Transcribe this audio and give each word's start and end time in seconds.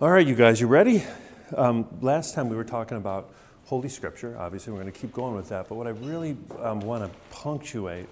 All 0.00 0.12
right, 0.12 0.24
you 0.24 0.36
guys, 0.36 0.60
you 0.60 0.68
ready? 0.68 1.02
Um, 1.56 1.84
last 2.00 2.32
time 2.32 2.48
we 2.48 2.54
were 2.54 2.62
talking 2.62 2.96
about 2.96 3.32
Holy 3.64 3.88
Scripture. 3.88 4.36
Obviously, 4.38 4.72
we're 4.72 4.78
going 4.78 4.92
to 4.92 4.96
keep 4.96 5.12
going 5.12 5.34
with 5.34 5.48
that. 5.48 5.68
But 5.68 5.74
what 5.74 5.88
I 5.88 5.90
really 5.90 6.36
um, 6.60 6.78
want 6.78 7.02
to 7.02 7.18
punctuate 7.30 8.06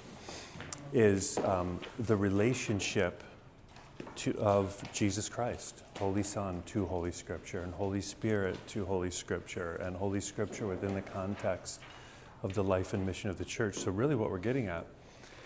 is 0.92 1.38
um, 1.38 1.78
the 2.00 2.16
relationship 2.16 3.22
to, 4.16 4.36
of 4.36 4.82
Jesus 4.92 5.28
Christ, 5.28 5.84
Holy 6.00 6.24
Son 6.24 6.60
to 6.66 6.86
Holy 6.86 7.12
Scripture, 7.12 7.60
and 7.60 7.72
Holy 7.72 8.00
Spirit 8.00 8.58
to 8.66 8.84
Holy 8.84 9.12
Scripture, 9.12 9.76
and 9.76 9.94
Holy 9.94 10.20
Scripture 10.20 10.66
within 10.66 10.92
the 10.92 11.02
context 11.02 11.80
of 12.42 12.52
the 12.52 12.64
life 12.64 12.94
and 12.94 13.06
mission 13.06 13.30
of 13.30 13.38
the 13.38 13.44
church. 13.44 13.76
So, 13.76 13.92
really, 13.92 14.16
what 14.16 14.32
we're 14.32 14.38
getting 14.38 14.66
at 14.66 14.86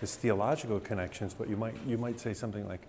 is 0.00 0.16
theological 0.16 0.80
connections, 0.80 1.34
but 1.34 1.50
you 1.50 1.58
might, 1.58 1.74
you 1.86 1.98
might 1.98 2.18
say 2.18 2.32
something 2.32 2.66
like 2.66 2.86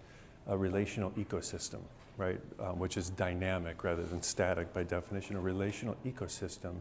a 0.48 0.58
relational 0.58 1.12
ecosystem, 1.12 1.82
right? 2.18 2.40
Um, 2.60 2.80
which 2.80 2.98
is 2.98 3.10
dynamic 3.10 3.84
rather 3.84 4.04
than 4.04 4.22
static 4.22 4.74
by 4.74 4.84
definition, 4.84 5.36
a 5.36 5.42
relational 5.42 5.96
ecosystem 6.06 6.76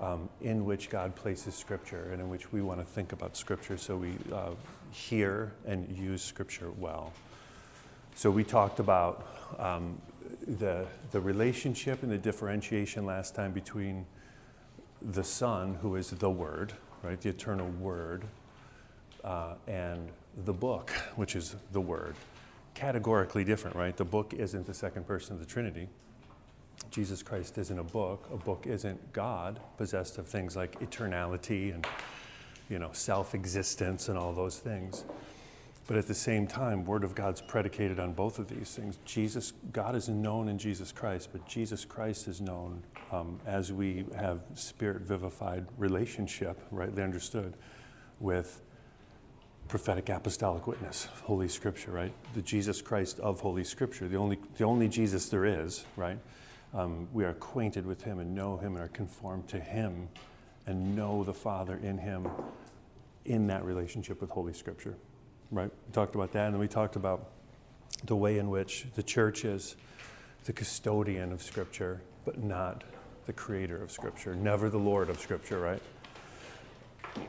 um, 0.00 0.28
in 0.40 0.64
which 0.64 0.90
God 0.90 1.14
places 1.14 1.54
Scripture 1.54 2.10
and 2.12 2.20
in 2.20 2.28
which 2.28 2.52
we 2.52 2.60
want 2.60 2.80
to 2.80 2.84
think 2.84 3.12
about 3.12 3.36
Scripture 3.36 3.76
so 3.76 3.96
we 3.96 4.14
uh, 4.32 4.50
hear 4.90 5.52
and 5.66 5.96
use 5.96 6.22
Scripture 6.22 6.70
well. 6.78 7.12
So 8.14 8.30
we 8.30 8.44
talked 8.44 8.78
about 8.78 9.26
um, 9.58 10.00
the, 10.46 10.86
the 11.12 11.20
relationship 11.20 12.02
and 12.02 12.10
the 12.10 12.18
differentiation 12.18 13.06
last 13.06 13.34
time 13.34 13.52
between 13.52 14.06
the 15.00 15.24
Son, 15.24 15.74
who 15.80 15.96
is 15.96 16.10
the 16.10 16.30
Word, 16.30 16.72
right, 17.02 17.20
the 17.20 17.30
eternal 17.30 17.68
Word, 17.80 18.24
uh, 19.24 19.54
and 19.66 20.08
the 20.44 20.52
book, 20.52 20.90
which 21.16 21.36
is 21.36 21.56
the 21.72 21.80
Word. 21.80 22.14
Categorically 22.74 23.44
different, 23.44 23.76
right? 23.76 23.96
The 23.96 24.04
book 24.04 24.34
isn't 24.34 24.66
the 24.66 24.74
second 24.74 25.06
person 25.06 25.34
of 25.34 25.40
the 25.40 25.46
Trinity. 25.46 25.88
Jesus 26.90 27.22
Christ 27.22 27.58
isn't 27.58 27.78
a 27.78 27.84
book. 27.84 28.28
A 28.32 28.36
book 28.36 28.66
isn't 28.66 29.12
God, 29.12 29.60
possessed 29.76 30.18
of 30.18 30.26
things 30.26 30.56
like 30.56 30.78
eternality 30.80 31.74
and 31.74 31.86
you 32.68 32.78
know 32.78 32.90
self-existence 32.92 34.08
and 34.08 34.18
all 34.18 34.32
those 34.32 34.58
things. 34.58 35.04
But 35.86 35.96
at 35.96 36.06
the 36.06 36.14
same 36.14 36.46
time, 36.46 36.84
Word 36.84 37.04
of 37.04 37.14
God's 37.14 37.40
predicated 37.40 37.98
on 37.98 38.12
both 38.12 38.38
of 38.38 38.48
these 38.48 38.74
things. 38.74 38.98
Jesus, 39.04 39.52
God 39.72 39.96
is 39.96 40.08
known 40.08 40.48
in 40.48 40.56
Jesus 40.56 40.92
Christ, 40.92 41.30
but 41.32 41.46
Jesus 41.46 41.84
Christ 41.84 42.28
is 42.28 42.40
known 42.40 42.82
um, 43.10 43.38
as 43.46 43.72
we 43.72 44.04
have 44.16 44.40
spirit 44.54 45.02
vivified 45.02 45.66
relationship, 45.76 46.60
rightly 46.70 47.02
understood, 47.02 47.54
with 48.20 48.62
prophetic 49.72 50.10
apostolic 50.10 50.66
witness, 50.66 51.08
Holy 51.22 51.48
Scripture, 51.48 51.92
right? 51.92 52.12
The 52.34 52.42
Jesus 52.42 52.82
Christ 52.82 53.18
of 53.20 53.40
Holy 53.40 53.64
Scripture, 53.64 54.06
the 54.06 54.18
only, 54.18 54.38
the 54.58 54.64
only 54.64 54.86
Jesus 54.86 55.30
there 55.30 55.46
is, 55.46 55.86
right? 55.96 56.18
Um, 56.74 57.08
we 57.10 57.24
are 57.24 57.30
acquainted 57.30 57.86
with 57.86 58.02
Him 58.02 58.18
and 58.18 58.34
know 58.34 58.58
Him 58.58 58.76
and 58.76 58.84
are 58.84 58.88
conformed 58.88 59.48
to 59.48 59.58
Him 59.58 60.10
and 60.66 60.94
know 60.94 61.24
the 61.24 61.32
Father 61.32 61.80
in 61.82 61.96
Him 61.96 62.28
in 63.24 63.46
that 63.46 63.64
relationship 63.64 64.20
with 64.20 64.28
Holy 64.28 64.52
Scripture, 64.52 64.94
right? 65.50 65.70
We 65.86 65.92
talked 65.94 66.16
about 66.16 66.32
that, 66.32 66.48
and 66.48 66.58
we 66.58 66.68
talked 66.68 66.96
about 66.96 67.30
the 68.04 68.14
way 68.14 68.36
in 68.36 68.50
which 68.50 68.84
the 68.94 69.02
church 69.02 69.42
is 69.46 69.76
the 70.44 70.52
custodian 70.52 71.32
of 71.32 71.42
Scripture, 71.42 72.02
but 72.26 72.44
not 72.44 72.84
the 73.24 73.32
creator 73.32 73.82
of 73.82 73.90
Scripture, 73.90 74.34
never 74.34 74.68
the 74.68 74.78
Lord 74.78 75.08
of 75.08 75.18
Scripture, 75.18 75.58
right? 75.58 75.80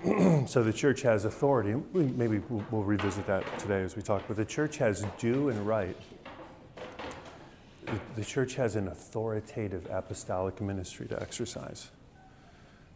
so 0.47 0.63
the 0.63 0.73
church 0.73 1.01
has 1.01 1.25
authority. 1.25 1.75
Maybe 1.93 2.39
we'll, 2.49 2.83
revisit 2.83 3.25
that 3.27 3.59
today 3.59 3.81
as 3.81 3.95
we 3.95 4.01
talk. 4.01 4.23
But 4.27 4.37
the 4.37 4.45
church 4.45 4.77
has 4.77 5.05
due 5.17 5.49
and 5.49 5.65
right. 5.65 5.95
The, 7.85 7.99
the 8.15 8.25
church 8.25 8.55
has 8.55 8.75
an 8.75 8.87
authoritative 8.87 9.87
apostolic 9.89 10.61
ministry 10.61 11.07
to 11.07 11.21
exercise. 11.21 11.89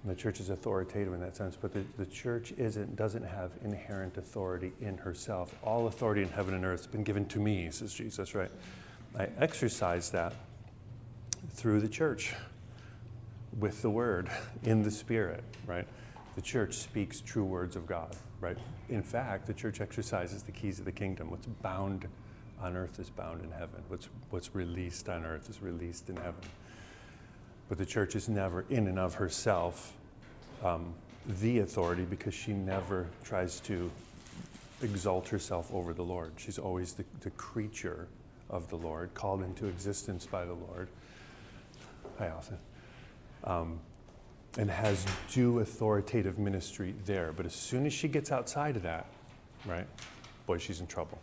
And 0.04 0.12
the 0.12 0.16
church 0.16 0.40
is 0.40 0.50
authoritative 0.50 1.14
in 1.14 1.20
that 1.20 1.36
sense, 1.36 1.58
but 1.60 1.74
the, 1.74 1.84
the 1.98 2.06
church 2.06 2.54
isn't, 2.58 2.96
doesn't 2.96 3.24
have 3.24 3.52
inherent 3.64 4.18
authority 4.18 4.72
in 4.80 4.98
herself. 4.98 5.54
All 5.64 5.88
authority 5.88 6.22
in 6.22 6.30
heaven 6.30 6.54
and 6.54 6.64
earth 6.64 6.82
has 6.82 6.88
been 6.88 7.04
given 7.04 7.26
to 7.26 7.40
me, 7.40 7.70
says 7.72 7.94
Jesus, 7.94 8.34
right? 8.34 8.52
I 9.18 9.28
exercise 9.40 10.12
that 10.12 10.34
through 11.50 11.82
the 11.82 11.90
church 11.90 12.34
with 13.60 13.82
the 13.82 13.90
word 13.90 14.30
in 14.64 14.84
the 14.84 14.92
spirit, 14.92 15.44
right? 15.66 15.88
The 16.38 16.44
church 16.44 16.76
speaks 16.76 17.20
true 17.20 17.44
words 17.44 17.76
of 17.76 17.88
God, 17.88 18.16
right? 18.42 18.60
In 18.90 19.02
fact, 19.02 19.48
the 19.48 19.56
church 19.56 19.82
exercises 19.82 20.44
the 20.44 20.52
keys 20.52 20.78
of 20.78 20.86
the 20.86 20.92
kingdom. 20.92 21.32
What's 21.32 21.48
bound 21.48 22.08
on 22.62 22.78
earth 22.78 23.00
is 23.00 23.10
bound 23.10 23.44
in 23.44 23.50
heaven. 23.50 23.82
What's, 23.88 24.08
what's 24.30 24.54
released 24.54 25.10
on 25.10 25.26
earth 25.26 25.50
is 25.50 25.64
released 25.64 26.10
in 26.10 26.16
heaven. 26.18 26.42
But 27.70 27.80
the 27.80 27.88
church 27.88 28.16
is 28.16 28.30
never, 28.30 28.66
in 28.70 28.86
and 28.86 29.00
of 29.00 29.16
herself, 29.16 29.94
um, 30.64 30.94
the 31.42 31.58
authority 31.58 32.04
because 32.04 32.36
she 32.36 32.54
never 32.54 33.08
tries 33.24 33.60
to 33.62 33.90
exalt 34.84 35.28
herself 35.30 35.74
over 35.74 35.92
the 35.92 36.04
Lord. 36.04 36.34
She's 36.38 36.60
always 36.60 36.94
the, 36.94 37.06
the 37.22 37.32
creature 37.32 38.08
of 38.52 38.70
the 38.70 38.78
Lord, 38.78 39.12
called 39.16 39.42
into 39.42 39.66
existence 39.66 40.28
by 40.28 40.46
the 40.46 40.54
Lord. 40.54 40.88
Hi, 42.20 42.28
Allison. 42.28 42.60
Um, 43.44 43.80
and 44.58 44.70
has 44.70 45.06
due 45.32 45.60
authoritative 45.60 46.40
ministry 46.40 46.94
there. 47.06 47.32
But 47.32 47.46
as 47.46 47.54
soon 47.54 47.86
as 47.86 47.94
she 47.94 48.08
gets 48.08 48.32
outside 48.32 48.76
of 48.76 48.84
that, 48.84 49.06
right, 49.66 49.88
boy, 50.46 50.58
she's 50.58 50.80
in 50.80 50.88
trouble. 50.88 51.20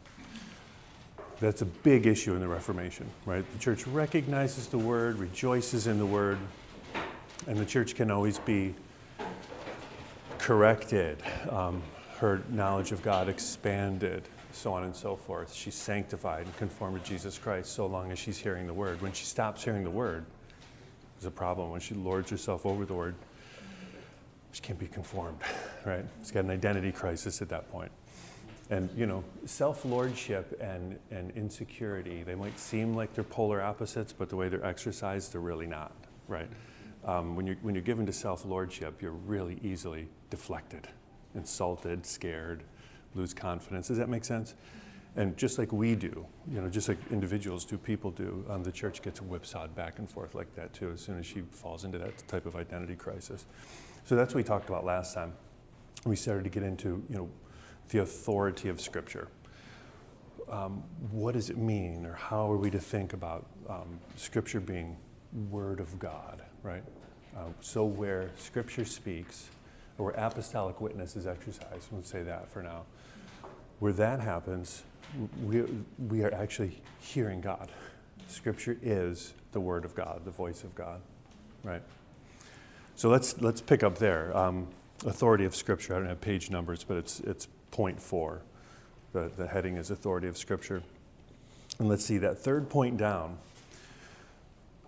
That's 1.40 1.62
a 1.62 1.66
big 1.66 2.06
issue 2.06 2.34
in 2.34 2.40
the 2.40 2.48
Reformation, 2.48 3.10
right? 3.26 3.44
The 3.52 3.58
church 3.58 3.86
recognizes 3.88 4.68
the 4.68 4.78
word, 4.78 5.18
rejoices 5.18 5.88
in 5.88 5.98
the 5.98 6.06
word, 6.06 6.38
and 7.48 7.58
the 7.58 7.66
church 7.66 7.96
can 7.96 8.10
always 8.10 8.38
be 8.38 8.74
corrected, 10.38 11.22
um, 11.50 11.82
her 12.18 12.42
knowledge 12.50 12.92
of 12.92 13.02
God 13.02 13.28
expanded, 13.28 14.22
so 14.52 14.72
on 14.72 14.84
and 14.84 14.94
so 14.94 15.16
forth. 15.16 15.52
She's 15.52 15.74
sanctified 15.74 16.46
and 16.46 16.56
conformed 16.56 17.02
to 17.02 17.08
Jesus 17.08 17.36
Christ 17.36 17.72
so 17.72 17.86
long 17.86 18.12
as 18.12 18.18
she's 18.18 18.38
hearing 18.38 18.66
the 18.66 18.72
word. 18.72 19.02
When 19.02 19.12
she 19.12 19.24
stops 19.24 19.64
hearing 19.64 19.82
the 19.82 19.90
word, 19.90 20.24
there's 21.24 21.32
a 21.32 21.36
problem 21.36 21.70
when 21.70 21.80
she 21.80 21.94
lords 21.94 22.28
herself 22.28 22.66
over 22.66 22.84
the 22.84 22.92
word. 22.92 23.14
She 24.52 24.60
can't 24.60 24.78
be 24.78 24.86
conformed, 24.86 25.38
right? 25.86 26.04
She's 26.20 26.30
got 26.30 26.44
an 26.44 26.50
identity 26.50 26.92
crisis 26.92 27.40
at 27.40 27.48
that 27.48 27.70
point. 27.72 27.90
And, 28.68 28.90
you 28.94 29.06
know, 29.06 29.24
self 29.46 29.86
lordship 29.86 30.58
and, 30.60 30.98
and 31.10 31.30
insecurity, 31.30 32.24
they 32.24 32.34
might 32.34 32.58
seem 32.58 32.94
like 32.94 33.14
they're 33.14 33.24
polar 33.24 33.62
opposites, 33.62 34.12
but 34.12 34.28
the 34.28 34.36
way 34.36 34.50
they're 34.50 34.64
exercised, 34.66 35.32
they're 35.32 35.40
really 35.40 35.66
not, 35.66 35.92
right? 36.28 36.48
Um, 37.06 37.36
when, 37.36 37.46
you're, 37.46 37.56
when 37.62 37.74
you're 37.74 37.82
given 37.82 38.04
to 38.04 38.12
self 38.12 38.44
lordship, 38.44 39.00
you're 39.00 39.12
really 39.12 39.58
easily 39.62 40.08
deflected, 40.28 40.88
insulted, 41.34 42.04
scared, 42.04 42.64
lose 43.14 43.32
confidence. 43.32 43.88
Does 43.88 43.96
that 43.96 44.10
make 44.10 44.26
sense? 44.26 44.54
And 45.16 45.36
just 45.36 45.58
like 45.58 45.72
we 45.72 45.94
do, 45.94 46.26
you 46.50 46.60
know, 46.60 46.68
just 46.68 46.88
like 46.88 46.98
individuals 47.10 47.64
do, 47.64 47.78
people 47.78 48.10
do, 48.10 48.44
um, 48.50 48.64
the 48.64 48.72
church 48.72 49.00
gets 49.00 49.20
whipsawed 49.20 49.74
back 49.74 50.00
and 50.00 50.10
forth 50.10 50.34
like 50.34 50.52
that 50.56 50.72
too, 50.72 50.90
as 50.90 51.00
soon 51.00 51.18
as 51.18 51.26
she 51.26 51.42
falls 51.52 51.84
into 51.84 51.98
that 51.98 52.26
type 52.26 52.46
of 52.46 52.56
identity 52.56 52.96
crisis. 52.96 53.46
So 54.04 54.16
that's 54.16 54.34
what 54.34 54.38
we 54.38 54.44
talked 54.44 54.68
about 54.68 54.84
last 54.84 55.14
time. 55.14 55.32
We 56.04 56.16
started 56.16 56.42
to 56.44 56.50
get 56.50 56.64
into, 56.64 57.02
you 57.08 57.16
know, 57.16 57.28
the 57.90 57.98
authority 57.98 58.68
of 58.68 58.80
Scripture. 58.80 59.28
Um, 60.50 60.82
what 61.10 61.32
does 61.32 61.48
it 61.48 61.56
mean, 61.56 62.04
or 62.04 62.14
how 62.14 62.50
are 62.50 62.56
we 62.56 62.70
to 62.70 62.80
think 62.80 63.12
about 63.12 63.46
um, 63.68 64.00
Scripture 64.16 64.60
being 64.60 64.96
Word 65.50 65.80
of 65.80 65.98
God, 65.98 66.42
right? 66.62 66.82
Uh, 67.36 67.44
so 67.60 67.84
where 67.84 68.30
Scripture 68.36 68.84
speaks, 68.84 69.48
or 69.96 70.06
where 70.06 70.14
apostolic 70.14 70.80
witness 70.80 71.16
is 71.16 71.26
exercised, 71.26 71.88
we'll 71.90 72.02
say 72.02 72.22
that 72.22 72.50
for 72.50 72.62
now. 72.62 72.82
Where 73.78 73.92
that 73.94 74.20
happens, 74.20 74.82
we, 75.42 75.64
we 76.08 76.24
are 76.24 76.34
actually 76.34 76.82
hearing 77.00 77.40
God. 77.40 77.70
Scripture 78.28 78.76
is 78.82 79.34
the 79.52 79.60
Word 79.60 79.84
of 79.84 79.94
God, 79.94 80.24
the 80.24 80.30
voice 80.30 80.64
of 80.64 80.74
God, 80.74 81.00
right? 81.62 81.82
So 82.96 83.08
let's, 83.08 83.40
let's 83.40 83.60
pick 83.60 83.82
up 83.82 83.98
there. 83.98 84.36
Um, 84.36 84.68
authority 85.06 85.44
of 85.44 85.54
Scripture. 85.54 85.94
I 85.94 85.98
don't 85.98 86.08
have 86.08 86.20
page 86.20 86.50
numbers, 86.50 86.84
but 86.84 86.96
it's, 86.96 87.20
it's 87.20 87.48
point 87.70 88.00
four. 88.00 88.42
The, 89.12 89.30
the 89.36 89.46
heading 89.46 89.76
is 89.76 89.90
Authority 89.90 90.26
of 90.26 90.36
Scripture. 90.36 90.82
And 91.78 91.88
let's 91.88 92.04
see, 92.04 92.18
that 92.18 92.38
third 92.38 92.68
point 92.68 92.96
down, 92.96 93.38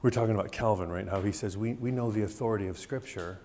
we're 0.03 0.11
talking 0.11 0.35
about 0.35 0.53
Calvin, 0.53 0.89
right? 0.89 1.09
How 1.09 1.21
he 1.21 1.33
says 1.33 1.57
we, 1.57 1.75
we 1.75 1.91
know 1.91 2.11
the 2.11 2.23
authority 2.23 2.69
of 2.69 2.79
Scripture, 2.79 3.39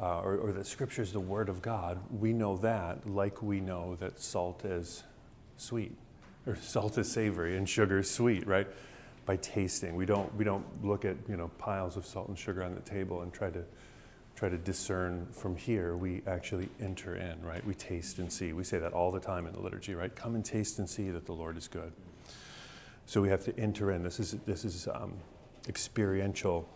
uh, 0.00 0.20
or, 0.20 0.36
or 0.36 0.52
that 0.52 0.66
Scripture 0.66 1.02
is 1.02 1.12
the 1.12 1.20
Word 1.20 1.48
of 1.48 1.62
God. 1.62 1.98
We 2.10 2.32
know 2.32 2.56
that 2.58 3.08
like 3.08 3.42
we 3.42 3.60
know 3.60 3.96
that 3.96 4.20
salt 4.20 4.64
is 4.64 5.02
sweet 5.56 5.96
or 6.46 6.56
salt 6.56 6.96
is 6.98 7.10
savory 7.10 7.56
and 7.56 7.68
sugar 7.68 7.98
is 7.98 8.10
sweet, 8.10 8.46
right? 8.46 8.66
By 9.24 9.36
tasting. 9.36 9.96
We 9.96 10.06
don't, 10.06 10.32
we 10.36 10.44
don't 10.44 10.64
look 10.84 11.04
at 11.04 11.16
you 11.28 11.36
know, 11.36 11.48
piles 11.58 11.96
of 11.96 12.06
salt 12.06 12.28
and 12.28 12.38
sugar 12.38 12.62
on 12.62 12.74
the 12.74 12.80
table 12.80 13.22
and 13.22 13.32
try 13.32 13.50
to, 13.50 13.64
try 14.36 14.48
to 14.48 14.58
discern 14.58 15.26
from 15.32 15.56
here. 15.56 15.96
We 15.96 16.22
actually 16.26 16.68
enter 16.80 17.16
in, 17.16 17.42
right? 17.42 17.64
We 17.66 17.74
taste 17.74 18.18
and 18.18 18.32
see. 18.32 18.52
We 18.52 18.64
say 18.64 18.78
that 18.78 18.92
all 18.92 19.10
the 19.10 19.20
time 19.20 19.46
in 19.46 19.52
the 19.52 19.60
liturgy, 19.60 19.94
right? 19.94 20.14
Come 20.14 20.34
and 20.34 20.44
taste 20.44 20.78
and 20.78 20.88
see 20.88 21.10
that 21.10 21.26
the 21.26 21.32
Lord 21.32 21.56
is 21.56 21.66
good. 21.66 21.92
So 23.06 23.20
we 23.20 23.28
have 23.28 23.44
to 23.44 23.58
enter 23.58 23.92
in. 23.92 24.02
This 24.02 24.20
is, 24.20 24.32
this 24.46 24.64
is 24.64 24.88
um, 24.88 25.14
experiential 25.68 26.68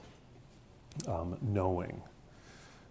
um, 1.06 1.36
knowing 1.42 2.02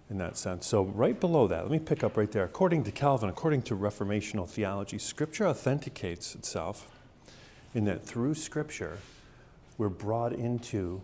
in 0.10 0.18
that 0.18 0.38
sense. 0.38 0.66
So, 0.66 0.84
right 0.84 1.20
below 1.20 1.48
that, 1.48 1.64
let 1.64 1.72
me 1.72 1.80
pick 1.80 2.04
up 2.04 2.18
right 2.18 2.32
there. 2.32 2.44
According 2.44 2.84
to 2.86 2.92
Calvin, 2.92 3.30
according 3.30 3.62
to 3.64 3.76
Reformational 3.76 4.48
theology, 4.48 4.98
Scripture 4.98 5.48
authenticates 5.48 6.36
itself 6.36 6.92
in 7.74 7.86
that 7.86 8.04
through 8.06 8.34
Scripture, 8.36 8.98
we're 9.78 9.90
brought 9.90 10.34
into 10.34 11.02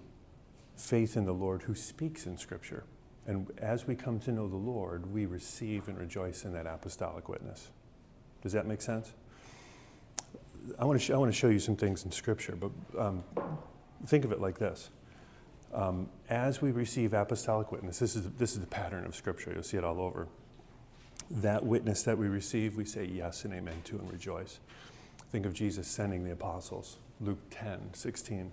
faith 0.75 1.15
in 1.15 1.25
the 1.25 1.33
Lord 1.33 1.63
who 1.63 1.75
speaks 1.75 2.25
in 2.25 2.37
Scripture. 2.37 2.83
And 3.27 3.51
as 3.59 3.87
we 3.87 3.95
come 3.95 4.19
to 4.21 4.31
know 4.31 4.47
the 4.47 4.55
Lord, 4.55 5.11
we 5.11 5.25
receive 5.25 5.87
and 5.87 5.97
rejoice 5.97 6.43
in 6.45 6.53
that 6.53 6.67
apostolic 6.67 7.29
witness. 7.29 7.69
Does 8.41 8.53
that 8.53 8.67
make 8.67 8.81
sense? 8.81 9.13
I 10.79 10.85
want 10.85 10.99
to, 10.99 11.05
sh- 11.05 11.11
I 11.11 11.17
want 11.17 11.31
to 11.31 11.37
show 11.37 11.49
you 11.49 11.59
some 11.59 11.75
things 11.75 12.05
in 12.05 12.11
Scripture, 12.11 12.55
but 12.55 12.71
um, 12.97 13.23
think 14.07 14.25
of 14.25 14.31
it 14.31 14.41
like 14.41 14.57
this. 14.57 14.89
Um, 15.73 16.09
as 16.29 16.61
we 16.61 16.71
receive 16.71 17.13
apostolic 17.13 17.71
witness, 17.71 17.99
this 17.99 18.15
is, 18.15 18.29
this 18.37 18.53
is 18.53 18.59
the 18.59 18.67
pattern 18.67 19.05
of 19.05 19.15
Scripture, 19.15 19.51
you'll 19.53 19.63
see 19.63 19.77
it 19.77 19.83
all 19.83 19.99
over. 19.99 20.27
That 21.29 21.65
witness 21.65 22.03
that 22.03 22.17
we 22.17 22.27
receive, 22.27 22.77
we 22.77 22.85
say 22.85 23.05
yes 23.05 23.45
and 23.45 23.53
amen 23.53 23.81
to 23.85 23.97
and 23.97 24.11
rejoice. 24.11 24.59
Think 25.31 25.45
of 25.45 25.53
Jesus 25.53 25.87
sending 25.87 26.23
the 26.23 26.31
apostles, 26.31 26.97
Luke 27.19 27.41
10, 27.49 27.93
16. 27.93 28.51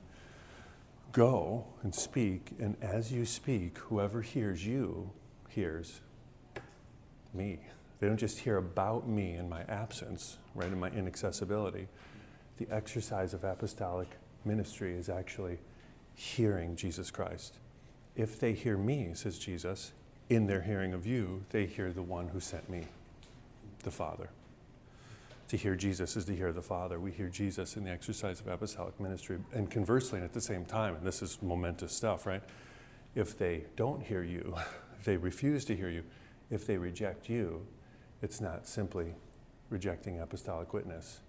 Go 1.13 1.67
and 1.83 1.95
speak, 1.95 2.53
and 2.59 2.77
as 2.81 3.13
you 3.13 3.27
speak, 3.27 3.79
whoever 3.79 4.23
hears 4.23 4.67
you 4.67 5.11
hears 5.49 6.01
me. 7.35 7.61
They 8.01 8.09
don't 8.09 8.17
just 8.17 8.39
hear 8.39 8.57
about 8.57 9.07
me 9.07 9.35
in 9.35 9.49
my 9.49 9.63
absence, 9.65 10.39
right, 10.55 10.73
in 10.73 10.81
my 10.81 10.89
inaccessibility. 10.89 11.87
The 12.57 12.67
exercise 12.71 13.35
of 13.35 13.45
apostolic 13.45 14.09
ministry 14.45 14.95
is 14.95 15.09
actually 15.09 15.59
hearing 16.15 16.77
Jesus 16.77 17.11
Christ. 17.11 17.59
If 18.15 18.39
they 18.39 18.53
hear 18.53 18.77
me, 18.77 19.11
says 19.15 19.39
Jesus, 19.39 19.93
in 20.29 20.47
their 20.47 20.63
hearing 20.63 20.93
of 20.93 21.07
you, 21.07 21.45
they 21.51 21.67
hear 21.67 21.93
the 21.93 22.03
one 22.03 22.29
who 22.29 22.41
sent 22.41 22.69
me, 22.69 22.87
the 23.83 23.91
Father. 23.91 24.31
To 25.49 25.57
hear 25.57 25.75
Jesus 25.75 26.17
is 26.17 26.25
to 26.27 26.35
hear 26.35 26.53
the 26.53 26.63
Father. 26.63 26.99
We 26.99 27.11
hear 27.11 27.29
Jesus 27.29 27.77
in 27.77 27.85
the 27.85 27.91
exercise 27.91 28.41
of 28.41 28.49
apostolic 28.49 28.99
ministry. 28.99 29.39
And 29.53 29.71
conversely, 29.71 30.19
and 30.19 30.25
at 30.25 30.33
the 30.33 30.41
same 30.41 30.65
time, 30.65 30.95
and 30.95 31.07
this 31.07 31.21
is 31.21 31.39
momentous 31.43 31.95
stuff, 31.95 32.25
right? 32.25 32.43
If 33.15 33.37
they 33.37 33.65
don't 33.77 34.03
hear 34.03 34.23
you, 34.23 34.55
if 34.99 35.05
they 35.05 35.17
refuse 35.17 35.65
to 35.67 35.77
hear 35.77 35.91
you, 35.91 36.05
if 36.51 36.67
they 36.67 36.79
reject 36.79 37.29
you, 37.29 37.67
it's 38.23 38.41
not 38.41 38.67
simply 38.67 39.15
rejecting 39.69 40.21
apostolic 40.21 40.73
witness. 40.73 41.21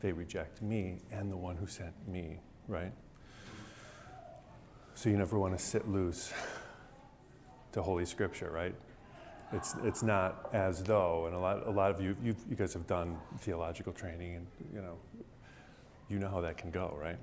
They 0.00 0.12
reject 0.12 0.62
me 0.62 0.98
and 1.12 1.30
the 1.30 1.36
one 1.36 1.56
who 1.56 1.66
sent 1.66 1.94
me, 2.08 2.40
right? 2.66 2.92
So 4.98 5.08
you 5.08 5.16
never 5.16 5.38
want 5.38 5.56
to 5.56 5.64
sit 5.64 5.88
loose 5.88 6.32
to 7.72 7.82
Holy 7.82 8.04
Scripture, 8.04 8.50
right? 8.50 8.74
It's, 9.52 9.76
it's 9.84 10.02
not 10.02 10.48
as 10.52 10.82
though, 10.82 11.26
and 11.26 11.36
a 11.36 11.38
lot, 11.38 11.64
a 11.68 11.70
lot 11.70 11.92
of 11.92 12.00
you, 12.00 12.16
you 12.20 12.34
guys 12.56 12.72
have 12.72 12.88
done 12.88 13.16
theological 13.38 13.92
training, 13.92 14.34
and 14.34 14.46
you 14.74 14.80
know, 14.80 14.98
you 16.08 16.18
know 16.18 16.28
how 16.28 16.40
that 16.40 16.56
can 16.56 16.72
go, 16.72 16.98
right? 17.00 17.16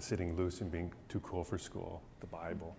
Sitting 0.00 0.36
loose 0.36 0.60
and 0.60 0.72
being 0.72 0.92
too 1.08 1.20
cool 1.20 1.44
for 1.44 1.56
school, 1.56 2.02
the 2.18 2.26
Bible. 2.26 2.76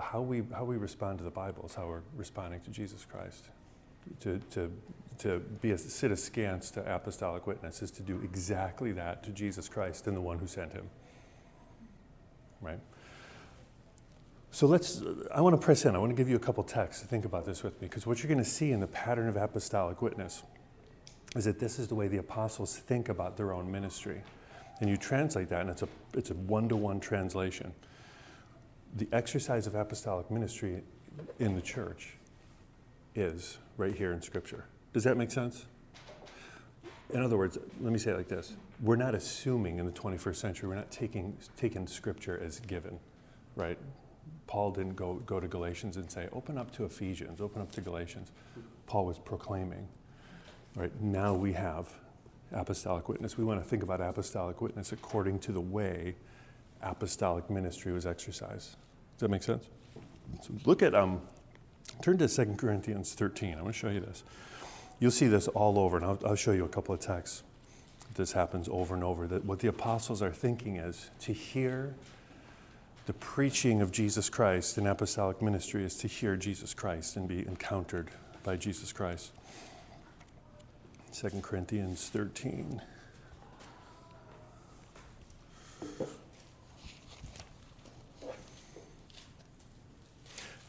How 0.00 0.22
we, 0.22 0.42
how 0.54 0.64
we 0.64 0.78
respond 0.78 1.18
to 1.18 1.24
the 1.24 1.30
Bible 1.30 1.66
is 1.66 1.74
how 1.74 1.86
we're 1.86 2.00
responding 2.16 2.60
to 2.60 2.70
Jesus 2.70 3.04
Christ. 3.04 3.50
To, 4.20 4.40
to, 4.52 4.72
to 5.18 5.40
be 5.60 5.72
a, 5.72 5.76
sit 5.76 6.10
askance 6.10 6.70
to 6.70 6.94
apostolic 6.94 7.46
witness 7.46 7.82
is 7.82 7.90
to 7.90 8.02
do 8.02 8.22
exactly 8.24 8.92
that 8.92 9.22
to 9.24 9.32
Jesus 9.32 9.68
Christ 9.68 10.06
and 10.06 10.16
the 10.16 10.22
one 10.22 10.38
who 10.38 10.46
sent 10.46 10.72
him 10.72 10.88
right? 12.62 12.78
So 14.50 14.66
let's, 14.66 15.02
I 15.34 15.40
want 15.40 15.58
to 15.58 15.64
press 15.64 15.84
in. 15.84 15.94
I 15.94 15.98
want 15.98 16.10
to 16.10 16.16
give 16.16 16.28
you 16.28 16.36
a 16.36 16.40
couple 16.40 16.62
texts 16.62 17.02
to 17.02 17.08
think 17.08 17.24
about 17.24 17.44
this 17.44 17.62
with 17.62 17.80
me, 17.80 17.88
because 17.88 18.06
what 18.06 18.22
you're 18.22 18.28
going 18.28 18.44
to 18.44 18.50
see 18.50 18.70
in 18.70 18.80
the 18.80 18.86
pattern 18.86 19.28
of 19.28 19.36
apostolic 19.36 20.00
witness 20.00 20.42
is 21.34 21.44
that 21.46 21.58
this 21.58 21.78
is 21.78 21.88
the 21.88 21.94
way 21.94 22.08
the 22.08 22.18
apostles 22.18 22.76
think 22.76 23.08
about 23.08 23.36
their 23.36 23.52
own 23.52 23.70
ministry. 23.70 24.22
And 24.80 24.90
you 24.90 24.96
translate 24.96 25.48
that, 25.48 25.62
and 25.62 25.70
it's 25.70 25.82
a, 25.82 25.88
it's 26.12 26.30
a 26.30 26.34
one 26.34 26.68
to 26.68 26.76
one 26.76 27.00
translation. 27.00 27.72
The 28.96 29.08
exercise 29.12 29.66
of 29.66 29.74
apostolic 29.74 30.30
ministry 30.30 30.82
in 31.38 31.54
the 31.54 31.62
church 31.62 32.14
is 33.14 33.58
right 33.76 33.94
here 33.94 34.12
in 34.12 34.20
Scripture. 34.20 34.64
Does 34.92 35.04
that 35.04 35.16
make 35.16 35.30
sense? 35.30 35.66
In 37.12 37.22
other 37.22 37.36
words, 37.36 37.58
let 37.80 37.92
me 37.92 37.98
say 37.98 38.10
it 38.12 38.16
like 38.16 38.28
this 38.28 38.54
we're 38.82 38.96
not 38.96 39.14
assuming 39.14 39.78
in 39.78 39.86
the 39.86 39.92
21st 39.92 40.36
century, 40.36 40.68
we're 40.68 40.74
not 40.74 40.90
taking, 40.90 41.36
taking 41.56 41.86
scripture 41.86 42.40
as 42.42 42.58
given, 42.60 42.98
right? 43.54 43.78
Paul 44.46 44.72
didn't 44.72 44.96
go, 44.96 45.14
go 45.24 45.38
to 45.38 45.46
Galatians 45.46 45.96
and 45.96 46.10
say, 46.10 46.28
open 46.32 46.58
up 46.58 46.72
to 46.72 46.84
Ephesians, 46.84 47.40
open 47.40 47.62
up 47.62 47.70
to 47.72 47.80
Galatians. 47.80 48.32
Paul 48.86 49.06
was 49.06 49.18
proclaiming, 49.18 49.88
right? 50.74 50.92
Now 51.00 51.32
we 51.32 51.52
have 51.52 51.88
apostolic 52.52 53.08
witness. 53.08 53.38
We 53.38 53.44
want 53.44 53.62
to 53.62 53.68
think 53.68 53.82
about 53.82 54.00
apostolic 54.00 54.60
witness 54.60 54.92
according 54.92 55.38
to 55.40 55.52
the 55.52 55.60
way 55.60 56.16
apostolic 56.82 57.48
ministry 57.48 57.92
was 57.92 58.04
exercised. 58.04 58.76
Does 59.16 59.20
that 59.20 59.30
make 59.30 59.42
sense? 59.42 59.68
So 60.42 60.52
look 60.64 60.82
at, 60.82 60.94
um, 60.94 61.20
turn 62.02 62.18
to 62.18 62.28
2 62.28 62.56
Corinthians 62.56 63.14
13. 63.14 63.52
I'm 63.52 63.60
going 63.60 63.72
to 63.72 63.78
show 63.78 63.90
you 63.90 64.00
this. 64.00 64.24
You'll 65.02 65.10
see 65.10 65.26
this 65.26 65.48
all 65.48 65.80
over, 65.80 65.96
and 65.96 66.06
I'll, 66.06 66.18
I'll 66.24 66.36
show 66.36 66.52
you 66.52 66.64
a 66.64 66.68
couple 66.68 66.94
of 66.94 67.00
texts 67.00 67.42
this 68.14 68.30
happens 68.30 68.68
over 68.70 68.94
and 68.94 69.02
over, 69.02 69.26
that 69.26 69.44
what 69.44 69.58
the 69.58 69.66
apostles 69.66 70.22
are 70.22 70.30
thinking 70.30 70.76
is 70.76 71.10
to 71.22 71.32
hear 71.32 71.92
the 73.06 73.12
preaching 73.14 73.82
of 73.82 73.90
Jesus 73.90 74.30
Christ 74.30 74.78
in 74.78 74.86
apostolic 74.86 75.42
ministry 75.42 75.82
is 75.82 75.96
to 75.96 76.06
hear 76.06 76.36
Jesus 76.36 76.72
Christ 76.72 77.16
and 77.16 77.26
be 77.26 77.40
encountered 77.40 78.10
by 78.44 78.54
Jesus 78.54 78.92
Christ. 78.92 79.32
2 81.12 81.30
Corinthians 81.40 82.08
13. 82.08 82.80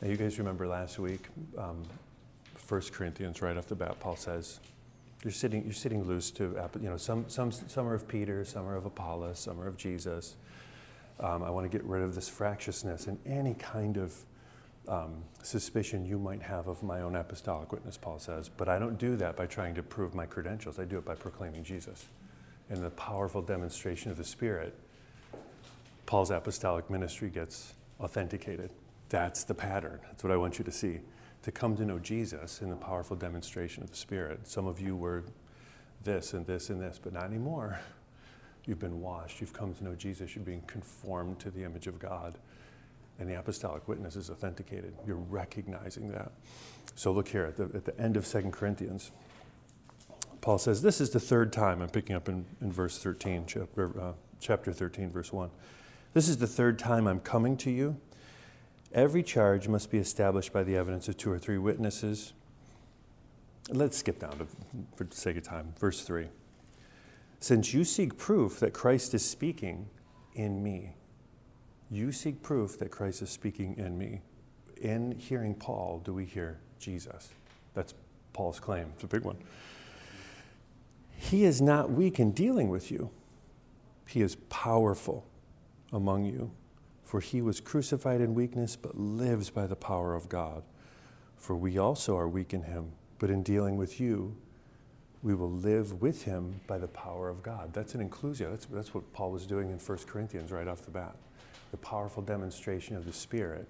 Now, 0.02 0.08
you 0.10 0.18
guys 0.18 0.40
remember 0.40 0.66
last 0.66 0.98
week, 0.98 1.28
um, 1.56 1.84
1 2.68 2.82
Corinthians, 2.92 3.42
right 3.42 3.58
off 3.58 3.68
the 3.68 3.76
bat, 3.76 4.00
Paul 4.00 4.16
says, 4.16 4.60
you're 5.24 5.32
sitting, 5.32 5.64
you're 5.64 5.74
sitting 5.74 6.04
loose 6.04 6.32
to, 6.32 6.56
you 6.82 6.90
know, 6.90 6.98
some, 6.98 7.26
some, 7.28 7.52
some 7.52 7.88
are 7.88 7.94
of 7.94 8.08
Peter, 8.08 8.44
some 8.44 8.68
are 8.68 8.76
of 8.76 8.86
Apollos, 8.86 9.40
some 9.40 9.60
are 9.60 9.68
of 9.68 9.78
Jesus. 9.78 10.36
Um, 11.20 11.44
I 11.44 11.50
want 11.50 11.70
to 11.70 11.78
get 11.78 11.86
rid 11.88 12.02
of 12.02 12.16
this 12.16 12.28
fractiousness 12.28 13.08
and 13.08 13.18
any 13.26 13.54
kind 13.54 13.98
of 13.98 14.16
um, 14.88 15.24
suspicion 15.42 16.06
you 16.06 16.18
might 16.18 16.42
have 16.42 16.68
of 16.68 16.84
my 16.84 17.02
own 17.02 17.16
apostolic 17.16 17.72
witness, 17.72 17.98
Paul 17.98 18.20
says. 18.20 18.50
But 18.50 18.68
I 18.68 18.80
don't 18.80 18.98
do 18.98 19.16
that 19.18 19.38
by 19.38 19.46
trying 19.46 19.76
to 19.76 19.84
prove 19.84 20.14
my 20.14 20.26
credentials. 20.26 20.78
I 20.78 20.86
do 20.86 20.98
it 20.98 21.06
by 21.06 21.16
proclaiming 21.16 21.64
Jesus. 21.64 22.06
And 22.70 22.84
the 22.84 22.90
powerful 22.90 23.42
demonstration 23.42 24.12
of 24.12 24.18
the 24.18 24.24
Spirit, 24.26 24.78
Paul's 26.06 26.32
apostolic 26.32 26.90
ministry 26.90 27.30
gets 27.30 27.74
authenticated. 28.00 28.72
That's 29.08 29.44
the 29.44 29.54
pattern. 29.54 30.00
That's 30.08 30.24
what 30.24 30.34
I 30.34 30.38
want 30.38 30.60
you 30.60 30.66
to 30.66 30.72
see 30.72 31.00
to 31.44 31.52
come 31.52 31.76
to 31.76 31.86
know 31.86 32.00
Jesus 32.00 32.62
in 32.62 32.70
the 32.70 32.76
powerful 32.76 33.16
demonstration 33.16 33.84
of 33.84 33.92
the 33.92 33.98
Spirit. 33.98 34.48
Some 34.48 34.66
of 34.66 34.80
you 34.80 34.96
were 34.96 35.24
this 36.04 36.34
and 36.34 36.48
this 36.48 36.70
and 36.70 36.82
this, 36.82 37.00
but 37.02 37.14
not 37.14 37.26
anymore. 37.26 37.80
You've 38.66 38.80
been 38.80 39.02
washed. 39.02 39.42
You've 39.42 39.54
come 39.54 39.74
to 39.74 39.84
know 39.84 39.94
Jesus. 39.94 40.36
You're 40.36 40.46
being 40.46 40.62
conformed 40.62 41.40
to 41.40 41.52
the 41.52 41.64
image 41.64 41.88
of 41.88 42.00
God. 42.00 42.38
And 43.20 43.30
the 43.30 43.38
apostolic 43.38 43.88
witness 43.88 44.16
is 44.16 44.30
authenticated. 44.30 44.94
You're 45.06 45.18
recognizing 45.18 46.12
that. 46.12 46.32
So 46.96 47.12
look 47.12 47.28
here 47.28 47.46
at 47.46 47.58
the, 47.58 47.64
at 47.76 47.86
the 47.86 48.00
end 48.00 48.16
of 48.16 48.26
2 48.26 48.50
Corinthians. 48.52 49.12
Paul 50.40 50.58
says, 50.58 50.82
This 50.82 51.02
is 51.02 51.10
the 51.10 51.20
third 51.20 51.52
time, 51.52 51.82
I'm 51.82 51.90
picking 51.90 52.16
up 52.16 52.30
in, 52.30 52.46
in 52.62 52.72
verse 52.72 52.98
13, 52.98 53.46
chapter, 53.48 54.02
uh, 54.02 54.14
chapter 54.40 54.72
13, 54.72 55.12
verse 55.12 55.32
1. 55.32 55.50
This 56.14 56.30
is 56.30 56.38
the 56.38 56.48
third 56.48 56.80
time 56.80 57.06
I'm 57.06 57.20
coming 57.20 57.58
to 57.58 57.72
you. 57.72 57.98
Every 58.94 59.24
charge 59.24 59.68
must 59.68 59.90
be 59.90 59.98
established 59.98 60.54
by 60.54 60.64
the 60.64 60.78
evidence 60.78 61.08
of 61.08 61.18
two 61.18 61.32
or 61.32 61.40
three 61.40 61.58
witnesses. 61.58 62.34
Let's 63.70 63.98
skip 63.98 64.20
down 64.20 64.38
to, 64.38 64.48
for 64.96 65.06
the 65.06 65.16
sake 65.16 65.38
of 65.38 65.44
time, 65.44 65.74
verse 65.80 66.02
3. 66.02 66.28
Since 67.40 67.74
you 67.74 67.86
seek 67.86 68.18
proof 68.18 68.60
that 68.60 68.72
Christ 68.72 69.14
is 69.14 69.28
speaking 69.28 69.90
in 70.36 70.62
me, 70.62 70.96
you 71.90 72.12
seek 72.12 72.44
proof 72.44 72.78
that 72.80 72.92
Christ 72.92 73.22
is 73.22 73.30
speaking 73.30 73.76
in 73.78 73.98
me. 73.98 74.22
In 74.82 75.18
hearing 75.18 75.56
Paul, 75.56 76.02
do 76.04 76.14
we 76.14 76.26
hear 76.26 76.60
Jesus? 76.78 77.30
That's 77.74 77.94
Paul's 78.32 78.60
claim. 78.60 78.92
It's 78.96 79.04
a 79.04 79.08
big 79.08 79.24
one. 79.24 79.38
He 81.18 81.46
is 81.46 81.62
not 81.62 81.90
weak 81.92 82.20
in 82.20 82.32
dealing 82.32 82.70
with 82.70 82.92
you, 82.92 83.10
he 84.08 84.22
is 84.22 84.36
powerful 84.50 85.26
among 85.92 86.26
you. 86.26 86.52
For 87.14 87.20
he 87.20 87.44
was 87.44 87.62
crucified 87.62 88.22
in 88.22 88.34
weakness, 88.34 88.76
but 88.76 88.98
lives 88.98 89.52
by 89.52 89.68
the 89.68 89.76
power 89.76 90.16
of 90.16 90.30
God. 90.30 90.64
For 91.38 91.56
we 91.56 91.78
also 91.78 92.18
are 92.18 92.28
weak 92.28 92.56
in 92.56 92.64
him, 92.64 92.94
but 93.20 93.30
in 93.30 93.44
dealing 93.44 93.78
with 93.78 94.00
you, 94.00 94.36
we 95.22 95.36
will 95.36 95.52
live 95.52 96.02
with 96.02 96.24
him 96.24 96.60
by 96.66 96.80
the 96.80 96.88
power 96.88 97.30
of 97.30 97.44
God. 97.44 97.72
That's 97.72 97.94
an 97.94 98.10
inclusio. 98.10 98.50
That's, 98.50 98.66
that's 98.66 98.96
what 98.96 99.14
Paul 99.14 99.30
was 99.30 99.46
doing 99.46 99.70
in 99.70 99.78
1 99.78 99.98
Corinthians 100.08 100.52
right 100.52 100.68
off 100.68 100.82
the 100.86 100.90
bat. 100.90 101.16
The 101.70 101.78
powerful 101.78 102.24
demonstration 102.24 102.96
of 102.96 103.06
the 103.06 103.14
Spirit, 103.14 103.68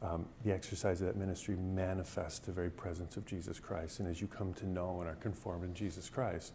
um, 0.00 0.24
the 0.44 0.52
exercise 0.52 1.00
of 1.00 1.08
that 1.08 1.16
ministry 1.16 1.56
manifests 1.56 2.38
the 2.38 2.52
very 2.52 2.70
presence 2.70 3.16
of 3.16 3.26
Jesus 3.26 3.58
Christ. 3.58 3.98
And 3.98 4.08
as 4.08 4.20
you 4.20 4.28
come 4.28 4.54
to 4.54 4.66
know 4.68 5.00
and 5.00 5.10
are 5.10 5.16
conformed 5.16 5.64
in 5.64 5.74
Jesus 5.74 6.08
Christ, 6.08 6.52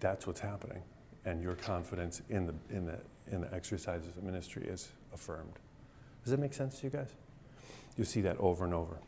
that's 0.00 0.26
what's 0.26 0.40
happening. 0.40 0.80
And 1.26 1.42
your 1.42 1.56
confidence 1.56 2.22
in 2.30 2.46
the, 2.46 2.54
in 2.70 2.86
the, 2.86 2.96
in 3.30 3.40
the 3.40 3.52
exercises 3.54 4.16
of 4.16 4.22
ministry 4.22 4.64
is 4.66 4.88
affirmed. 5.12 5.54
Does 6.22 6.30
that 6.30 6.40
make 6.40 6.54
sense 6.54 6.80
to 6.80 6.86
you 6.86 6.90
guys? 6.90 7.08
You 7.96 8.04
see 8.04 8.20
that 8.22 8.36
over 8.38 8.64
and 8.64 8.74
over. 8.74 8.98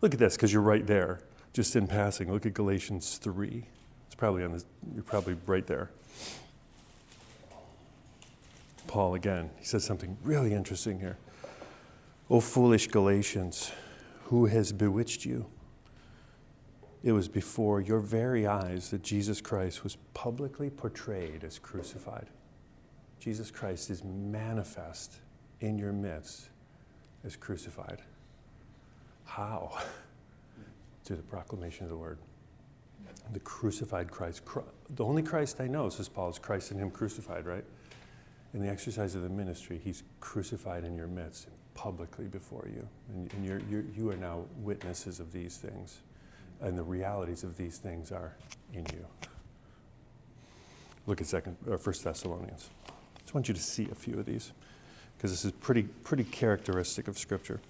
Look 0.00 0.14
at 0.14 0.20
this, 0.20 0.36
because 0.36 0.52
you're 0.52 0.62
right 0.62 0.86
there 0.86 1.20
just 1.52 1.74
in 1.74 1.86
passing, 1.86 2.30
look 2.32 2.46
at 2.46 2.54
Galatians 2.54 3.18
3. 3.18 3.64
It's 4.06 4.14
probably 4.14 4.44
on 4.44 4.52
this, 4.52 4.64
you're 4.94 5.02
probably 5.02 5.36
right 5.46 5.66
there. 5.66 5.90
Paul 8.86 9.14
again, 9.14 9.50
he 9.58 9.64
says 9.64 9.84
something 9.84 10.16
really 10.22 10.54
interesting 10.54 11.00
here. 11.00 11.18
O 12.30 12.40
foolish 12.40 12.88
Galatians, 12.88 13.72
who 14.24 14.46
has 14.46 14.72
bewitched 14.72 15.24
you? 15.24 15.46
It 17.02 17.12
was 17.12 17.28
before 17.28 17.80
your 17.80 18.00
very 18.00 18.46
eyes 18.46 18.90
that 18.90 19.02
Jesus 19.02 19.40
Christ 19.40 19.84
was 19.84 19.96
publicly 20.14 20.70
portrayed 20.70 21.44
as 21.44 21.58
crucified. 21.58 22.26
Jesus 23.18 23.50
Christ 23.50 23.90
is 23.90 24.04
manifest 24.04 25.16
in 25.60 25.78
your 25.78 25.92
midst 25.92 26.48
as 27.24 27.36
crucified. 27.36 28.00
How? 29.24 29.78
through 31.08 31.16
the 31.16 31.22
proclamation 31.22 31.84
of 31.84 31.90
the 31.90 31.96
word. 31.96 32.18
The 33.32 33.40
crucified 33.40 34.10
Christ. 34.10 34.42
The 34.90 35.04
only 35.04 35.22
Christ 35.22 35.58
I 35.58 35.66
know, 35.66 35.88
says 35.88 36.06
Paul, 36.06 36.28
is 36.28 36.38
Christ 36.38 36.70
and 36.70 36.78
Him 36.78 36.90
crucified, 36.90 37.46
right? 37.46 37.64
In 38.52 38.60
the 38.60 38.68
exercise 38.68 39.14
of 39.14 39.22
the 39.22 39.30
ministry, 39.30 39.80
He's 39.82 40.02
crucified 40.20 40.84
in 40.84 40.94
your 40.94 41.06
midst 41.06 41.48
publicly 41.72 42.26
before 42.26 42.68
you. 42.70 42.86
And, 43.08 43.32
and 43.32 43.46
you're, 43.46 43.60
you're, 43.70 43.84
you 43.96 44.10
are 44.10 44.16
now 44.16 44.44
witnesses 44.58 45.18
of 45.18 45.32
these 45.32 45.56
things. 45.56 45.98
And 46.60 46.76
the 46.76 46.82
realities 46.82 47.42
of 47.42 47.56
these 47.56 47.78
things 47.78 48.12
are 48.12 48.34
in 48.74 48.84
you. 48.92 49.06
Look 51.06 51.22
at 51.22 51.26
second, 51.26 51.56
or 51.66 51.78
First 51.78 52.04
Thessalonians. 52.04 52.68
Just 53.28 53.34
want 53.34 53.46
you 53.46 53.52
to 53.52 53.60
see 53.60 53.86
a 53.92 53.94
few 53.94 54.18
of 54.18 54.24
these 54.24 54.52
because 55.14 55.30
this 55.30 55.44
is 55.44 55.52
pretty, 55.52 55.82
pretty 55.82 56.24
characteristic 56.24 57.08
of 57.08 57.18
Scripture. 57.18 57.60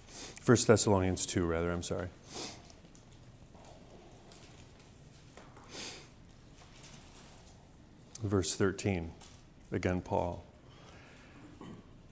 First 0.40 0.68
Thessalonians 0.68 1.26
2, 1.26 1.44
rather, 1.44 1.72
I'm 1.72 1.82
sorry. 1.82 2.06
Verse 8.22 8.54
13, 8.54 9.10
again, 9.72 10.00
Paul. 10.00 10.44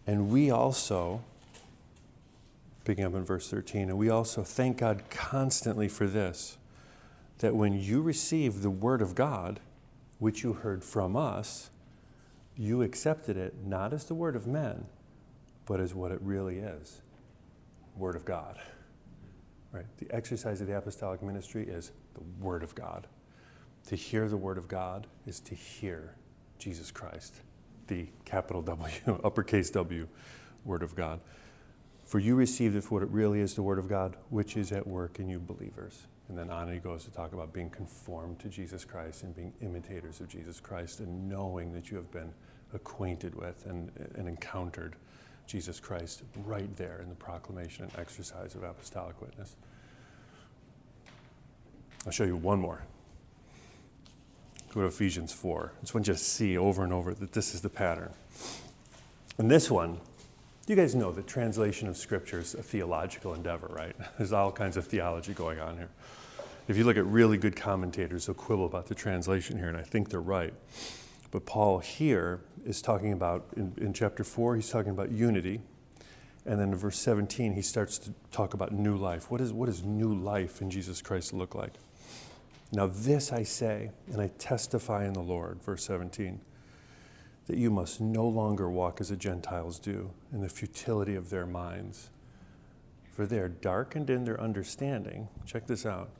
And 0.08 0.28
we 0.28 0.50
also, 0.50 1.22
picking 2.84 3.04
up 3.04 3.14
in 3.14 3.24
verse 3.24 3.48
13, 3.48 3.90
and 3.90 3.96
we 3.96 4.10
also 4.10 4.42
thank 4.42 4.78
God 4.78 5.04
constantly 5.08 5.86
for 5.86 6.08
this 6.08 6.56
that 7.38 7.54
when 7.54 7.80
you 7.80 8.02
received 8.02 8.62
the 8.62 8.70
word 8.70 9.00
of 9.00 9.14
God, 9.14 9.60
which 10.18 10.42
you 10.42 10.54
heard 10.54 10.82
from 10.82 11.14
us, 11.14 11.70
you 12.56 12.82
accepted 12.82 13.36
it 13.36 13.54
not 13.64 13.92
as 13.92 14.04
the 14.04 14.14
word 14.14 14.36
of 14.36 14.46
men, 14.46 14.86
but 15.66 15.80
as 15.80 15.94
what 15.94 16.10
it 16.10 16.20
really 16.22 16.58
is 16.58 17.00
word 17.96 18.16
of 18.16 18.24
God. 18.24 18.58
Right? 19.72 19.86
The 19.98 20.14
exercise 20.14 20.60
of 20.60 20.66
the 20.66 20.76
apostolic 20.76 21.22
ministry 21.22 21.66
is 21.66 21.92
the 22.14 22.22
word 22.40 22.62
of 22.62 22.74
God. 22.74 23.06
To 23.86 23.94
hear 23.94 24.28
the 24.28 24.36
Word 24.36 24.58
of 24.58 24.66
God 24.66 25.06
is 25.26 25.38
to 25.40 25.54
hear 25.54 26.16
Jesus 26.58 26.90
Christ, 26.90 27.34
the 27.86 28.08
capital 28.24 28.60
W, 28.62 28.90
uppercase 29.24 29.70
W 29.70 30.08
Word 30.64 30.82
of 30.82 30.96
God. 30.96 31.20
For 32.04 32.18
you 32.18 32.34
received 32.34 32.74
it 32.74 32.82
for 32.82 32.94
what 32.94 33.02
it 33.04 33.10
really 33.10 33.40
is 33.40 33.54
the 33.54 33.62
Word 33.62 33.78
of 33.78 33.88
God, 33.88 34.16
which 34.28 34.56
is 34.56 34.72
at 34.72 34.86
work 34.86 35.20
in 35.20 35.28
you 35.28 35.38
believers. 35.38 36.06
And 36.28 36.36
then 36.36 36.50
on 36.50 36.72
he 36.72 36.78
goes 36.78 37.04
to 37.04 37.10
talk 37.10 37.32
about 37.32 37.52
being 37.52 37.70
conformed 37.70 38.40
to 38.40 38.48
Jesus 38.48 38.84
Christ 38.84 39.22
and 39.22 39.34
being 39.34 39.52
imitators 39.60 40.20
of 40.20 40.28
Jesus 40.28 40.58
Christ 40.58 41.00
and 41.00 41.28
knowing 41.28 41.72
that 41.72 41.90
you 41.90 41.96
have 41.96 42.10
been 42.10 42.32
acquainted 42.74 43.34
with 43.34 43.64
and, 43.66 43.90
and 44.16 44.28
encountered 44.28 44.96
Jesus 45.46 45.78
Christ 45.78 46.22
right 46.44 46.74
there 46.76 47.00
in 47.00 47.08
the 47.08 47.14
proclamation 47.14 47.84
and 47.84 47.98
exercise 47.98 48.54
of 48.56 48.64
apostolic 48.64 49.20
witness. 49.20 49.54
I'll 52.04 52.12
show 52.12 52.24
you 52.24 52.36
one 52.36 52.60
more. 52.60 52.82
Go 54.74 54.82
to 54.82 54.86
Ephesians 54.86 55.32
4. 55.32 55.72
I 55.94 55.98
just 56.00 56.28
see 56.34 56.58
over 56.58 56.84
and 56.84 56.92
over 56.92 57.14
that 57.14 57.32
this 57.32 57.54
is 57.54 57.60
the 57.60 57.68
pattern. 57.70 58.12
And 59.38 59.50
this 59.50 59.70
one, 59.70 60.00
you 60.66 60.74
guys 60.74 60.94
know 60.94 61.12
that 61.12 61.26
translation 61.26 61.86
of 61.86 61.96
Scripture 61.96 62.40
is 62.40 62.54
a 62.54 62.62
theological 62.62 63.34
endeavor, 63.34 63.68
right? 63.68 63.94
There's 64.18 64.32
all 64.32 64.50
kinds 64.50 64.76
of 64.76 64.86
theology 64.86 65.32
going 65.32 65.60
on 65.60 65.76
here. 65.76 65.88
If 66.68 66.76
you 66.76 66.82
look 66.82 66.96
at 66.96 67.06
really 67.06 67.38
good 67.38 67.54
commentators, 67.54 68.26
they'll 68.26 68.34
quibble 68.34 68.66
about 68.66 68.86
the 68.86 68.94
translation 68.94 69.58
here, 69.58 69.68
and 69.68 69.76
I 69.76 69.82
think 69.82 70.10
they're 70.10 70.20
right. 70.20 70.52
But 71.30 71.46
Paul 71.46 71.78
here 71.78 72.40
is 72.64 72.82
talking 72.82 73.12
about, 73.12 73.46
in, 73.56 73.72
in 73.76 73.92
chapter 73.92 74.24
4, 74.24 74.56
he's 74.56 74.68
talking 74.68 74.90
about 74.90 75.12
unity. 75.12 75.60
And 76.44 76.58
then 76.58 76.72
in 76.72 76.76
verse 76.76 76.98
17, 76.98 77.52
he 77.52 77.62
starts 77.62 77.98
to 77.98 78.14
talk 78.32 78.54
about 78.54 78.72
new 78.72 78.96
life. 78.96 79.30
What, 79.30 79.40
is, 79.40 79.52
what 79.52 79.66
does 79.66 79.84
new 79.84 80.12
life 80.12 80.60
in 80.60 80.70
Jesus 80.70 81.00
Christ 81.00 81.32
look 81.32 81.54
like? 81.54 81.74
Now, 82.72 82.88
this 82.88 83.32
I 83.32 83.44
say, 83.44 83.90
and 84.12 84.20
I 84.20 84.30
testify 84.38 85.06
in 85.06 85.12
the 85.12 85.22
Lord, 85.22 85.62
verse 85.62 85.84
17, 85.84 86.40
that 87.46 87.56
you 87.56 87.70
must 87.70 88.00
no 88.00 88.26
longer 88.26 88.70
walk 88.70 89.00
as 89.00 89.08
the 89.08 89.16
Gentiles 89.16 89.78
do 89.78 90.10
in 90.32 90.40
the 90.40 90.48
futility 90.48 91.14
of 91.14 91.30
their 91.30 91.46
minds. 91.46 92.10
For 93.12 93.24
they 93.24 93.38
are 93.38 93.48
darkened 93.48 94.10
in 94.10 94.24
their 94.24 94.40
understanding. 94.40 95.28
Check 95.46 95.66
this 95.66 95.86
out 95.86 96.10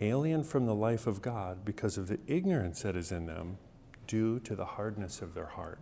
alien 0.00 0.42
from 0.42 0.64
the 0.64 0.74
life 0.74 1.06
of 1.06 1.20
God 1.20 1.64
because 1.64 1.98
of 1.98 2.08
the 2.08 2.18
ignorance 2.26 2.82
that 2.82 2.96
is 2.96 3.12
in 3.12 3.26
them 3.26 3.58
due 4.06 4.40
to 4.40 4.56
the 4.56 4.64
hardness 4.64 5.20
of 5.20 5.34
their 5.34 5.46
heart. 5.46 5.78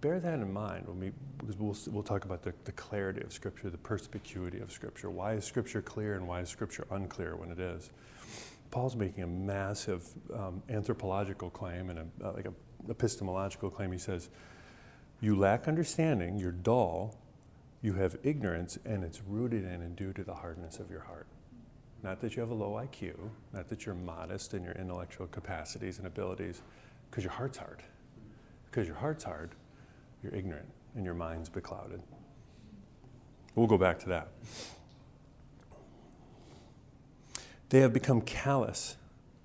Bear 0.00 0.18
that 0.18 0.40
in 0.40 0.52
mind 0.52 0.88
when 0.88 0.98
we, 0.98 1.12
because 1.38 1.56
we'll, 1.56 1.76
we'll 1.94 2.02
talk 2.02 2.24
about 2.24 2.42
the, 2.42 2.52
the 2.64 2.72
clarity 2.72 3.20
of 3.20 3.32
Scripture, 3.32 3.70
the 3.70 3.78
perspicuity 3.78 4.58
of 4.58 4.72
Scripture. 4.72 5.10
Why 5.10 5.34
is 5.34 5.44
Scripture 5.44 5.80
clear 5.80 6.14
and 6.14 6.26
why 6.26 6.40
is 6.40 6.48
Scripture 6.48 6.86
unclear 6.90 7.36
when 7.36 7.52
it 7.52 7.60
is? 7.60 7.90
Paul's 8.72 8.96
making 8.96 9.22
a 9.22 9.28
massive 9.28 10.04
um, 10.34 10.60
anthropological 10.68 11.50
claim 11.50 11.90
and 11.90 12.00
a, 12.00 12.06
uh, 12.26 12.32
like 12.32 12.46
an 12.46 12.54
epistemological 12.88 13.70
claim. 13.70 13.92
He 13.92 13.98
says, 13.98 14.28
You 15.20 15.36
lack 15.36 15.68
understanding, 15.68 16.38
you're 16.38 16.52
dull, 16.52 17.16
you 17.82 17.94
have 17.94 18.16
ignorance, 18.22 18.78
and 18.84 19.02
it's 19.04 19.20
rooted 19.26 19.64
in 19.64 19.82
and 19.82 19.96
due 19.96 20.12
to 20.12 20.24
the 20.24 20.34
hardness 20.34 20.78
of 20.78 20.90
your 20.90 21.00
heart. 21.00 21.26
Not 22.02 22.20
that 22.20 22.34
you 22.34 22.40
have 22.40 22.50
a 22.50 22.54
low 22.54 22.72
IQ, 22.72 23.14
not 23.52 23.68
that 23.68 23.86
you're 23.86 23.94
modest 23.94 24.54
in 24.54 24.64
your 24.64 24.74
intellectual 24.74 25.26
capacities 25.28 25.98
and 25.98 26.06
abilities, 26.06 26.62
because 27.10 27.24
your 27.24 27.32
heart's 27.32 27.58
hard. 27.58 27.82
Because 28.70 28.86
your 28.86 28.96
heart's 28.96 29.24
hard, 29.24 29.50
you're 30.22 30.34
ignorant 30.34 30.68
and 30.94 31.04
your 31.04 31.14
mind's 31.14 31.48
beclouded. 31.48 32.00
We'll 33.54 33.66
go 33.66 33.78
back 33.78 33.98
to 34.00 34.08
that. 34.08 34.28
They 37.68 37.80
have 37.80 37.92
become 37.92 38.20
callous 38.20 38.96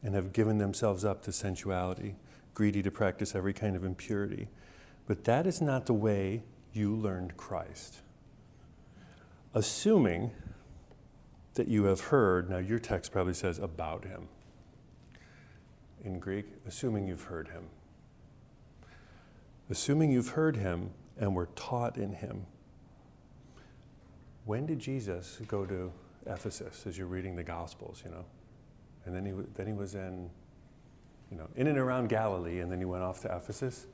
and 0.03 0.15
have 0.15 0.33
given 0.33 0.57
themselves 0.57 1.03
up 1.05 1.23
to 1.23 1.31
sensuality, 1.31 2.15
greedy 2.57 2.81
to 2.81 2.89
practice 2.89 3.35
every 3.35 3.53
kind 3.53 3.75
of 3.75 3.85
impurity. 3.85 4.47
But 5.05 5.25
that 5.25 5.45
is 5.45 5.61
not 5.61 5.85
the 5.85 5.93
way 5.93 6.41
you 6.73 6.95
learned 6.95 7.37
Christ. 7.37 7.97
Assuming 9.53 10.31
that 11.53 11.67
you 11.67 11.83
have 11.83 11.99
heard, 11.99 12.49
now 12.49 12.57
your 12.57 12.79
text 12.79 13.11
probably 13.11 13.35
says 13.35 13.59
about 13.59 14.05
him. 14.05 14.27
In 16.03 16.17
Greek, 16.17 16.47
assuming 16.65 17.07
you've 17.07 17.25
heard 17.25 17.49
him. 17.49 17.65
Assuming 19.69 20.11
you've 20.11 20.29
heard 20.29 20.55
him 20.55 20.89
and 21.19 21.35
were 21.35 21.49
taught 21.55 21.95
in 21.95 22.11
him. 22.11 22.47
When 24.45 24.65
did 24.65 24.79
Jesus 24.79 25.39
go 25.47 25.63
to 25.63 25.91
Ephesus 26.25 26.87
as 26.87 26.97
you're 26.97 27.05
reading 27.05 27.35
the 27.35 27.43
Gospels, 27.43 28.01
you 28.03 28.09
know. 28.09 28.25
And 29.05 29.15
then 29.15 29.27
he, 29.27 29.33
then 29.53 29.67
he 29.67 29.73
was 29.73 29.93
in, 29.93 30.31
you 31.31 31.37
know, 31.37 31.47
in 31.55 31.67
and 31.67 31.77
around 31.77 32.09
Galilee, 32.09 32.59
and 32.59 32.71
then 32.71 32.79
he 32.79 32.85
went 32.85 33.03
off 33.03 33.21
to 33.21 33.35
Ephesus. 33.35 33.87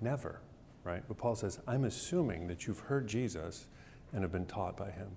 Never, 0.00 0.40
right? 0.82 1.02
But 1.06 1.16
Paul 1.16 1.34
says, 1.34 1.60
I'm 1.66 1.84
assuming 1.84 2.46
that 2.48 2.66
you've 2.66 2.80
heard 2.80 3.06
Jesus 3.06 3.66
and 4.12 4.22
have 4.22 4.32
been 4.32 4.46
taught 4.46 4.76
by 4.76 4.90
him. 4.90 5.08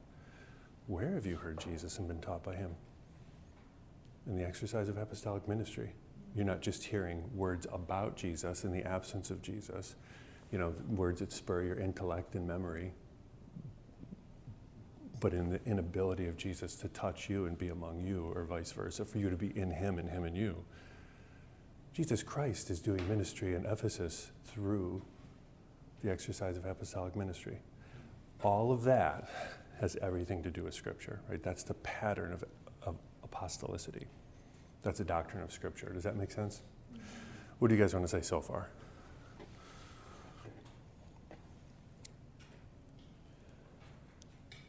Where 0.87 1.13
have 1.15 1.25
you 1.25 1.35
heard 1.35 1.59
Jesus 1.59 1.99
and 1.99 2.07
been 2.07 2.21
taught 2.21 2.43
by 2.43 2.55
him? 2.55 2.71
In 4.25 4.37
the 4.37 4.45
exercise 4.45 4.89
of 4.89 4.97
apostolic 4.97 5.47
ministry. 5.47 5.93
You're 6.35 6.45
not 6.45 6.61
just 6.61 6.83
hearing 6.83 7.23
words 7.35 7.67
about 7.71 8.15
Jesus 8.15 8.63
in 8.63 8.71
the 8.71 8.83
absence 8.83 9.31
of 9.31 9.41
Jesus, 9.41 9.95
you 10.51 10.59
know, 10.59 10.73
words 10.89 11.19
that 11.19 11.31
spur 11.31 11.63
your 11.63 11.79
intellect 11.79 12.35
and 12.35 12.47
memory, 12.47 12.93
but 15.19 15.33
in 15.33 15.49
the 15.49 15.59
inability 15.65 16.27
of 16.27 16.37
Jesus 16.37 16.75
to 16.75 16.87
touch 16.89 17.29
you 17.29 17.45
and 17.45 17.57
be 17.57 17.69
among 17.69 18.05
you, 18.05 18.31
or 18.35 18.43
vice 18.45 18.71
versa, 18.71 19.03
for 19.03 19.17
you 19.17 19.29
to 19.29 19.35
be 19.35 19.57
in 19.57 19.71
Him 19.71 19.97
and 19.97 20.09
Him 20.09 20.25
in 20.25 20.35
you. 20.35 20.63
Jesus 21.97 22.21
Christ 22.21 22.69
is 22.69 22.79
doing 22.79 23.07
ministry 23.09 23.55
in 23.55 23.65
Ephesus 23.65 24.29
through 24.45 25.01
the 26.03 26.11
exercise 26.11 26.55
of 26.55 26.63
apostolic 26.63 27.15
ministry. 27.15 27.57
All 28.43 28.71
of 28.71 28.83
that 28.83 29.27
has 29.81 29.97
everything 29.99 30.43
to 30.43 30.51
do 30.51 30.61
with 30.61 30.75
Scripture, 30.75 31.21
right? 31.27 31.41
That's 31.41 31.63
the 31.63 31.73
pattern 31.73 32.33
of, 32.33 32.43
of 32.83 32.97
apostolicity. 33.27 34.03
That's 34.83 34.99
a 34.99 35.03
doctrine 35.03 35.41
of 35.41 35.51
Scripture. 35.51 35.91
Does 35.91 36.03
that 36.03 36.15
make 36.15 36.29
sense? 36.29 36.61
What 37.57 37.69
do 37.69 37.75
you 37.75 37.81
guys 37.81 37.95
want 37.95 38.05
to 38.05 38.09
say 38.15 38.21
so 38.21 38.41
far? 38.41 38.69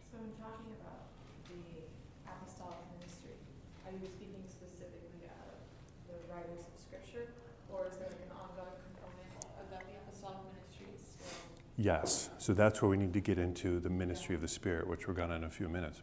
So 0.09 0.17
in 0.17 0.33
talking 0.41 0.73
about 0.81 1.13
the 1.45 1.85
apostolic 2.25 2.81
ministry, 2.97 3.37
are 3.85 3.93
you 3.93 4.09
speaking 4.17 4.49
specifically 4.49 5.29
out 5.29 5.53
of 5.53 5.61
the 6.09 6.17
writers 6.33 6.65
of 6.65 6.73
scripture? 6.81 7.29
Or 7.69 7.85
is 7.85 8.01
there 8.01 8.09
an 8.09 8.33
ongoing 8.33 8.81
component 8.81 9.45
of 9.61 9.69
that 9.69 9.85
the 9.85 10.01
apostolic 10.01 10.41
ministry 10.49 10.89
is 10.97 11.05
still? 11.05 11.68
Yes. 11.81 12.29
So 12.39 12.53
that's 12.53 12.83
where 12.83 12.91
we 12.91 12.97
need 12.97 13.13
to 13.13 13.21
get 13.21 13.39
into 13.39 13.79
the 13.79 13.89
ministry 13.89 14.35
of 14.35 14.41
the 14.41 14.49
Spirit, 14.49 14.89
which 14.89 15.07
we're 15.07 15.15
going 15.15 15.29
to 15.29 15.37
in 15.37 15.45
a 15.45 15.51
few 15.51 15.69
minutes. 15.69 16.03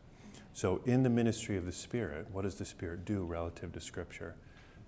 So, 0.54 0.82
in 0.86 1.04
the 1.04 1.10
ministry 1.10 1.58
of 1.58 1.66
the 1.66 1.74
Spirit, 1.74 2.28
what 2.32 2.44
does 2.44 2.56
the 2.56 2.64
Spirit 2.64 3.04
do 3.04 3.26
relative 3.26 3.74
to 3.74 3.82
Scripture? 3.82 4.36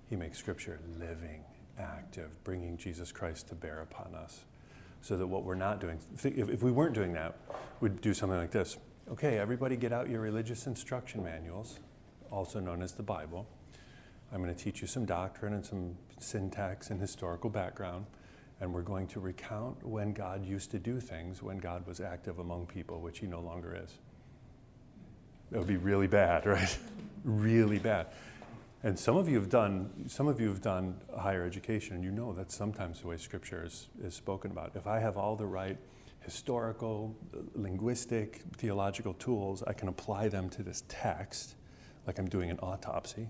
He 0.09 0.15
makes 0.15 0.37
Scripture 0.37 0.79
living, 0.97 1.43
active, 1.77 2.41
bringing 2.45 2.77
Jesus 2.77 3.11
Christ 3.11 3.49
to 3.49 3.55
bear 3.55 3.81
upon 3.81 4.15
us. 4.15 4.45
So 5.01 5.17
that 5.17 5.27
what 5.27 5.43
we're 5.43 5.55
not 5.55 5.81
doing, 5.81 5.99
if, 6.23 6.63
we 6.63 6.71
weren't 6.71 6.95
doing 6.95 7.11
that, 7.13 7.35
we'd 7.81 7.99
do 7.99 8.13
something 8.13 8.37
like 8.37 8.51
this. 8.51 8.77
Okay, 9.11 9.37
everybody 9.37 9.75
get 9.75 9.91
out 9.91 10.09
your 10.09 10.21
religious 10.21 10.67
instruction 10.67 11.21
manuals, 11.21 11.81
also 12.31 12.61
known 12.61 12.81
as 12.81 12.93
the 12.93 13.03
Bible. 13.03 13.45
I'm 14.31 14.41
going 14.41 14.55
to 14.55 14.63
teach 14.63 14.81
you 14.81 14.87
some 14.87 15.05
doctrine 15.05 15.53
and 15.53 15.65
some 15.65 15.97
syntax 16.17 16.89
and 16.89 17.01
historical 17.01 17.49
background, 17.49 18.05
and 18.59 18.73
we're 18.73 18.81
going 18.81 19.07
to 19.07 19.19
recount 19.19 19.83
when 19.85 20.13
God 20.13 20.45
used 20.45 20.71
to 20.71 20.79
do 20.79 20.99
things 20.99 21.43
when 21.43 21.57
God 21.57 21.85
was 21.85 21.99
active 21.99 22.39
among 22.39 22.65
people, 22.65 23.01
which 23.01 23.19
he 23.19 23.27
no 23.27 23.39
longer 23.39 23.79
is. 23.83 23.97
That 25.51 25.59
would 25.59 25.67
be 25.67 25.77
really 25.77 26.07
bad, 26.07 26.45
right? 26.45 26.77
really 27.23 27.79
bad. 27.79 28.07
And 28.83 28.97
some 28.97 29.17
of 29.17 29.27
you 29.27 29.35
have 29.35 29.49
done 29.49 30.05
some 30.07 30.27
of 30.27 30.39
you 30.39 30.47
have 30.49 30.61
done 30.61 30.95
higher 31.17 31.43
education, 31.45 31.95
and 31.95 32.03
you 32.03 32.11
know 32.11 32.33
that's 32.33 32.55
sometimes 32.55 33.01
the 33.01 33.07
way 33.07 33.17
Scripture 33.17 33.63
is, 33.65 33.87
is 34.03 34.13
spoken 34.13 34.51
about. 34.51 34.71
If 34.75 34.87
I 34.87 34.99
have 34.99 35.17
all 35.17 35.35
the 35.35 35.47
right 35.47 35.77
historical, 36.19 37.15
linguistic, 37.55 38.41
theological 38.57 39.13
tools, 39.13 39.63
I 39.65 39.73
can 39.73 39.87
apply 39.87 40.27
them 40.27 40.49
to 40.51 40.63
this 40.63 40.83
text, 40.87 41.55
like 42.05 42.19
I'm 42.19 42.27
doing 42.27 42.51
an 42.51 42.59
autopsy. 42.59 43.29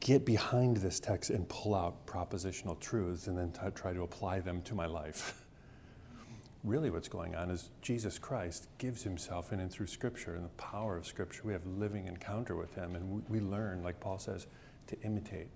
Get 0.00 0.24
behind 0.24 0.78
this 0.78 1.00
text 1.00 1.30
and 1.30 1.48
pull 1.48 1.74
out 1.74 2.06
propositional 2.06 2.78
truths, 2.78 3.26
and 3.26 3.36
then 3.36 3.50
t- 3.52 3.60
try 3.74 3.92
to 3.92 4.02
apply 4.02 4.40
them 4.40 4.62
to 4.62 4.74
my 4.74 4.86
life. 4.86 5.44
really 6.64 6.90
what's 6.90 7.08
going 7.08 7.34
on 7.34 7.50
is 7.50 7.70
Jesus 7.82 8.18
Christ 8.18 8.68
gives 8.78 9.02
himself 9.02 9.52
in 9.52 9.60
and 9.60 9.70
through 9.70 9.86
Scripture 9.86 10.34
and 10.34 10.44
the 10.44 10.50
power 10.50 10.96
of 10.96 11.06
Scripture. 11.06 11.42
We 11.44 11.52
have 11.52 11.66
living 11.66 12.06
encounter 12.06 12.56
with 12.56 12.74
him, 12.74 12.94
and 12.94 13.10
we, 13.10 13.40
we 13.40 13.40
learn, 13.40 13.82
like 13.82 13.98
Paul 14.00 14.18
says, 14.18 14.46
to 14.88 15.00
imitate, 15.02 15.48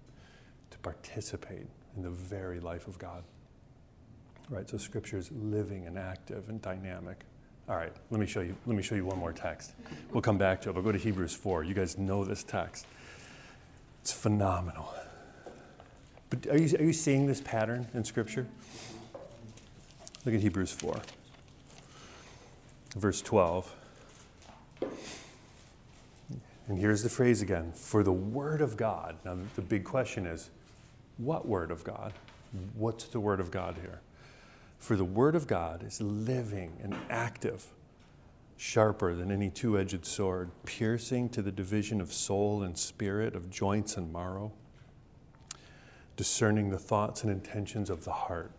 to 0.71 0.79
participate 0.79 1.67
in 1.97 2.03
the 2.03 2.11
very 2.11 2.61
life 2.61 2.87
of 2.89 2.99
God. 2.99 3.23
Right? 4.51 4.69
So 4.69 4.77
Scripture 4.77 5.19
is 5.19 5.31
living 5.33 5.87
and 5.87 5.99
active 5.99 6.49
and 6.49 6.61
dynamic. 6.61 7.25
All 7.69 7.77
right, 7.77 7.93
let 8.11 8.21
me 8.21 8.27
show 8.27 8.41
you. 8.41 8.57
Let 8.67 8.77
me 8.77 8.83
show 8.83 8.97
you 8.97 9.07
one 9.07 9.19
more 9.19 9.33
text. 9.33 9.73
We'll 10.13 10.21
come 10.21 10.37
back 10.37 10.61
to 10.63 10.71
it. 10.71 10.73
But 10.73 10.83
go 10.83 10.91
to 10.91 10.99
Hebrews 10.99 11.33
4. 11.35 11.63
You 11.63 11.75
guys 11.75 11.97
know 11.97 12.25
this 12.25 12.43
text. 12.43 12.87
It's 14.03 14.13
phenomenal. 14.13 14.93
But 16.29 16.47
are 16.49 16.59
you, 16.59 16.77
are 16.77 16.83
you 16.83 16.93
seeing 16.93 17.27
this 17.27 17.41
pattern 17.41 17.87
in 17.95 18.05
Scripture? 18.05 18.47
Look 20.25 20.35
at 20.35 20.41
Hebrews 20.41 20.73
4, 20.73 21.01
verse 22.97 23.23
12. 23.23 23.75
And 26.69 26.79
here's 26.79 27.03
the 27.03 27.09
phrase 27.09 27.43
again 27.43 27.73
for 27.73 28.03
the 28.03 28.13
Word 28.13 28.61
of 28.61 28.77
God. 28.77 29.17
Now, 29.25 29.37
the 29.55 29.63
big 29.63 29.85
question 29.85 30.27
is 30.27 30.51
what 31.19 31.47
Word 31.47 31.71
of 31.71 31.85
God? 31.85 32.13
What's 32.75 33.05
the 33.05 33.21
Word 33.21 33.41
of 33.41 33.51
God 33.51 33.77
here? 33.81 34.01
For 34.79 34.97
the 34.97 35.05
Word 35.05 35.37
of 35.37 35.47
God 35.47 35.85
is 35.85 36.01
living 36.01 36.79
and 36.83 36.97
active, 37.09 37.67
sharper 38.63 39.15
than 39.15 39.31
any 39.31 39.51
two 39.51 39.79
edged 39.79 40.05
sword, 40.05 40.51
piercing 40.65 41.29
to 41.29 41.43
the 41.43 41.53
division 41.53 42.01
of 42.01 42.13
soul 42.13 42.63
and 42.63 42.79
spirit, 42.79 43.35
of 43.35 43.51
joints 43.51 43.97
and 43.97 44.13
marrow, 44.13 44.53
discerning 46.17 46.71
the 46.71 46.79
thoughts 46.79 47.23
and 47.23 47.33
intentions 47.33 47.91
of 47.91 48.05
the 48.05 48.13
heart 48.13 48.53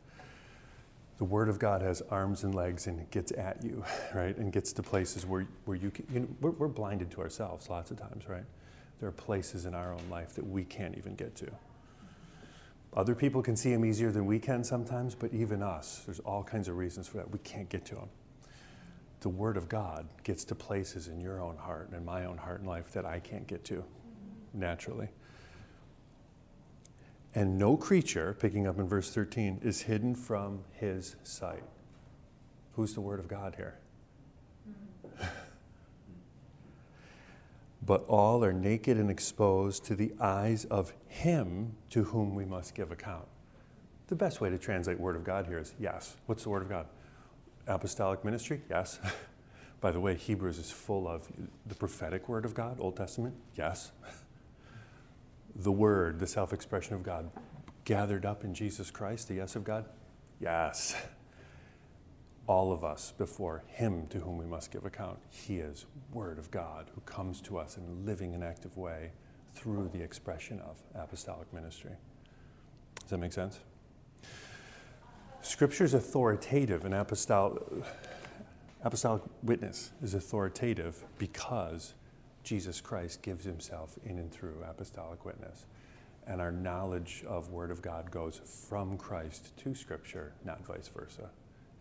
the 1.23 1.29
Word 1.29 1.47
of 1.47 1.57
God 1.57 1.81
has 1.81 2.01
arms 2.09 2.43
and 2.43 2.53
legs 2.53 2.87
and 2.87 2.99
it 2.99 3.09
gets 3.11 3.31
at 3.31 3.63
you, 3.63 3.83
right? 4.13 4.35
And 4.35 4.51
gets 4.51 4.73
to 4.73 4.83
places 4.83 5.25
where, 5.25 5.47
where 5.63 5.77
you 5.77 5.89
can, 5.89 6.05
you 6.11 6.19
know, 6.21 6.27
we're, 6.41 6.51
we're 6.51 6.67
blinded 6.67 7.11
to 7.11 7.21
ourselves 7.21 7.69
lots 7.69 7.91
of 7.91 7.97
times, 7.97 8.27
right? 8.27 8.43
There 8.99 9.09
are 9.09 9.13
places 9.13 9.65
in 9.65 9.73
our 9.73 9.93
own 9.93 10.03
life 10.09 10.33
that 10.35 10.45
we 10.45 10.65
can't 10.65 10.97
even 10.97 11.15
get 11.15 11.35
to. 11.35 11.51
Other 12.95 13.15
people 13.15 13.41
can 13.41 13.55
see 13.55 13.71
them 13.71 13.85
easier 13.85 14.11
than 14.11 14.25
we 14.25 14.37
can 14.37 14.63
sometimes, 14.65 15.15
but 15.15 15.33
even 15.33 15.63
us, 15.63 16.03
there's 16.05 16.19
all 16.19 16.43
kinds 16.43 16.67
of 16.67 16.77
reasons 16.77 17.07
for 17.07 17.17
that. 17.17 17.31
We 17.31 17.39
can't 17.39 17.69
get 17.69 17.85
to 17.85 17.95
them. 17.95 18.09
The 19.23 19.29
Word 19.29 19.55
of 19.55 19.69
God 19.69 20.09
gets 20.25 20.43
to 20.45 20.55
places 20.55 21.07
in 21.07 21.21
your 21.21 21.41
own 21.41 21.55
heart 21.55 21.87
and 21.87 21.95
in 21.97 22.03
my 22.03 22.25
own 22.25 22.37
heart 22.37 22.59
and 22.59 22.67
life 22.67 22.91
that 22.91 23.05
I 23.05 23.21
can't 23.21 23.47
get 23.47 23.63
to 23.65 23.85
naturally. 24.53 25.07
And 27.33 27.57
no 27.57 27.77
creature, 27.77 28.35
picking 28.37 28.67
up 28.67 28.79
in 28.79 28.87
verse 28.89 29.11
13, 29.11 29.61
is 29.63 29.83
hidden 29.83 30.13
from 30.13 30.65
his 30.73 31.15
sight. 31.23 31.63
Who's 32.73 32.95
the 32.95 32.99
word 32.99 33.21
of 33.21 33.29
God 33.29 33.55
here? 33.55 33.75
but 37.85 38.03
all 38.09 38.43
are 38.43 38.51
naked 38.51 38.97
and 38.97 39.09
exposed 39.09 39.85
to 39.85 39.95
the 39.95 40.11
eyes 40.19 40.65
of 40.65 40.91
him 41.07 41.77
to 41.91 42.03
whom 42.03 42.35
we 42.35 42.43
must 42.43 42.75
give 42.75 42.91
account. 42.91 43.29
The 44.07 44.15
best 44.15 44.41
way 44.41 44.49
to 44.49 44.57
translate 44.57 44.99
word 44.99 45.15
of 45.15 45.23
God 45.23 45.47
here 45.47 45.59
is 45.59 45.73
yes. 45.79 46.17
What's 46.25 46.43
the 46.43 46.49
word 46.49 46.63
of 46.63 46.67
God? 46.67 46.87
Apostolic 47.67 48.23
ministry? 48.25 48.61
Yes. 48.69 48.99
By 49.81 49.91
the 49.91 49.99
way, 49.99 50.15
Hebrews 50.15 50.59
is 50.59 50.71
full 50.71 51.07
of 51.07 51.27
the 51.65 51.75
prophetic 51.75 52.29
word 52.29 52.45
of 52.45 52.53
God, 52.53 52.77
Old 52.79 52.95
Testament? 52.95 53.35
Yes. 53.55 53.91
the 55.55 55.71
Word, 55.71 56.19
the 56.19 56.27
self 56.27 56.53
expression 56.53 56.95
of 56.95 57.03
God, 57.03 57.29
gathered 57.85 58.25
up 58.25 58.43
in 58.43 58.53
Jesus 58.53 58.89
Christ, 58.89 59.27
the 59.27 59.35
yes 59.35 59.55
of 59.55 59.63
God? 59.63 59.85
Yes. 60.39 60.95
All 62.47 62.71
of 62.71 62.83
us 62.83 63.13
before 63.17 63.63
Him 63.67 64.07
to 64.07 64.19
whom 64.19 64.37
we 64.37 64.45
must 64.45 64.71
give 64.71 64.85
account. 64.85 65.19
He 65.29 65.57
is 65.57 65.85
Word 66.13 66.37
of 66.37 66.51
God 66.51 66.89
who 66.95 67.01
comes 67.01 67.41
to 67.41 67.57
us 67.57 67.77
in 67.77 67.83
a 67.83 68.05
living 68.05 68.33
and 68.33 68.43
active 68.43 68.77
way 68.77 69.11
through 69.53 69.89
the 69.93 70.01
expression 70.01 70.59
of 70.61 70.81
apostolic 70.95 71.51
ministry. 71.53 71.91
Does 73.01 73.09
that 73.09 73.17
make 73.17 73.33
sense? 73.33 73.59
Scripture 75.43 75.83
is 75.83 75.93
authoritative, 75.93 76.85
and 76.85 76.93
apostolic, 76.93 77.61
apostolic 78.81 79.21
witness 79.43 79.91
is 80.01 80.13
authoritative 80.13 81.03
because 81.17 81.93
Jesus 82.45 82.79
Christ 82.79 83.21
gives 83.21 83.43
himself 83.43 83.99
in 84.05 84.19
and 84.19 84.31
through 84.31 84.63
apostolic 84.65 85.25
witness. 85.25 85.65
And 86.25 86.39
our 86.39 86.51
knowledge 86.51 87.25
of 87.27 87.49
Word 87.49 87.71
of 87.71 87.81
God 87.81 88.09
goes 88.09 88.39
from 88.69 88.97
Christ 88.97 89.55
to 89.57 89.75
Scripture, 89.75 90.31
not 90.45 90.65
vice 90.65 90.87
versa. 90.87 91.29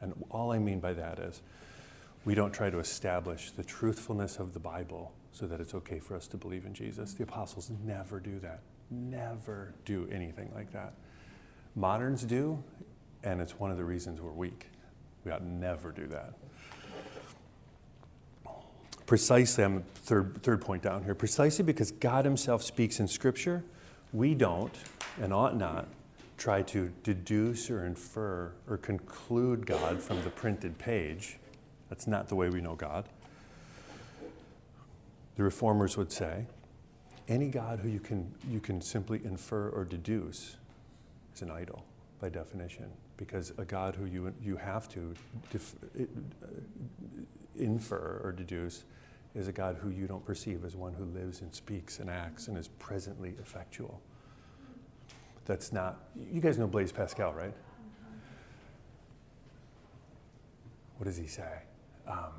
And 0.01 0.13
all 0.31 0.51
I 0.51 0.59
mean 0.59 0.81
by 0.81 0.93
that 0.95 1.21
is 1.21 1.41
we 2.25 2.35
don't 2.35 2.53
try 2.53 2.69
to 2.69 2.81
establish 2.81 3.53
the 3.53 3.63
truthfulness 3.63 4.39
of 4.39 4.55
the 4.55 4.61
Bible 4.61 5.13
so 5.31 5.47
that 5.47 5.61
it's 5.61 5.75
okay 5.75 6.01
for 6.01 6.17
us 6.17 6.27
to 6.29 6.37
believe 6.37 6.67
in 6.67 6.75
Jesus. 6.75 7.15
The 7.15 7.23
apostles 7.23 7.71
never 7.85 8.19
do 8.19 8.41
that, 8.41 8.59
never 8.91 9.73
do 9.85 10.09
anything 10.11 10.51
like 10.53 10.73
that. 10.73 10.95
Moderns 11.77 12.25
do, 12.25 12.63
and 13.25 13.41
it's 13.41 13.59
one 13.59 13.71
of 13.71 13.77
the 13.77 13.85
reasons 13.85 14.21
we're 14.21 14.33
weak. 14.33 14.67
We 15.25 15.31
ought 15.31 15.43
never 15.43 15.93
do 15.93 16.07
that 16.09 16.35
precisely, 19.13 19.63
I'm 19.63 19.83
third, 19.95 20.43
third 20.43 20.63
point 20.63 20.83
down 20.83 21.05
here, 21.05 21.15
precisely 21.15 21.63
because 21.63 21.91
God 21.91 22.25
Himself 22.25 22.63
speaks 22.63 22.99
in 22.99 23.07
Scripture, 23.07 23.63
we 24.11 24.35
don't 24.35 24.75
and 25.21 25.35
ought 25.35 25.55
not 25.55 25.87
try 26.39 26.63
to 26.63 26.91
deduce 27.03 27.69
or 27.69 27.85
infer 27.85 28.53
or 28.67 28.79
conclude 28.79 29.67
God 29.67 30.01
from 30.01 30.23
the 30.25 30.31
printed 30.31 30.79
page. 30.79 31.37
That's 31.91 32.07
not 32.07 32.29
the 32.29 32.35
way 32.35 32.49
we 32.49 32.63
know 32.63 32.75
God. 32.75 33.07
The 35.37 35.43
reformers 35.43 35.99
would 35.99 36.11
say 36.11 36.47
any 37.29 37.49
God 37.49 37.81
who 37.81 37.91
you 37.91 38.01
can, 38.01 38.33
you 38.51 38.61
can 38.61 38.81
simply 38.81 39.21
infer 39.25 39.69
or 39.69 39.85
deduce 39.85 40.57
is 41.35 41.43
an 41.43 41.51
idol 41.51 41.85
by 42.19 42.31
definition 42.31 42.91
because 43.25 43.53
a 43.57 43.65
God 43.65 43.95
who 43.95 44.07
you, 44.07 44.35
you 44.43 44.57
have 44.57 44.89
to 44.89 45.15
def, 45.53 45.77
infer 47.57 48.21
or 48.25 48.33
deduce 48.33 48.83
is 49.37 49.47
a 49.47 49.53
God 49.53 49.77
who 49.81 49.91
you 49.91 50.09
don't 50.09 50.25
perceive 50.25 50.65
as 50.65 50.75
one 50.75 50.93
who 50.93 51.05
lives 51.05 51.41
and 51.41 51.55
speaks 51.55 52.01
and 52.01 52.11
acts 52.11 52.49
and 52.49 52.59
is 52.59 52.67
presently 52.67 53.35
effectual. 53.41 54.01
That's 55.45 55.73
not, 55.73 56.01
you 56.33 56.41
guys 56.41 56.59
know 56.59 56.67
Blaise 56.67 56.91
Pascal, 56.91 57.33
right? 57.33 57.55
What 60.99 61.05
does 61.05 61.17
he 61.17 61.29
say? 61.29 61.63
Um, 62.09 62.33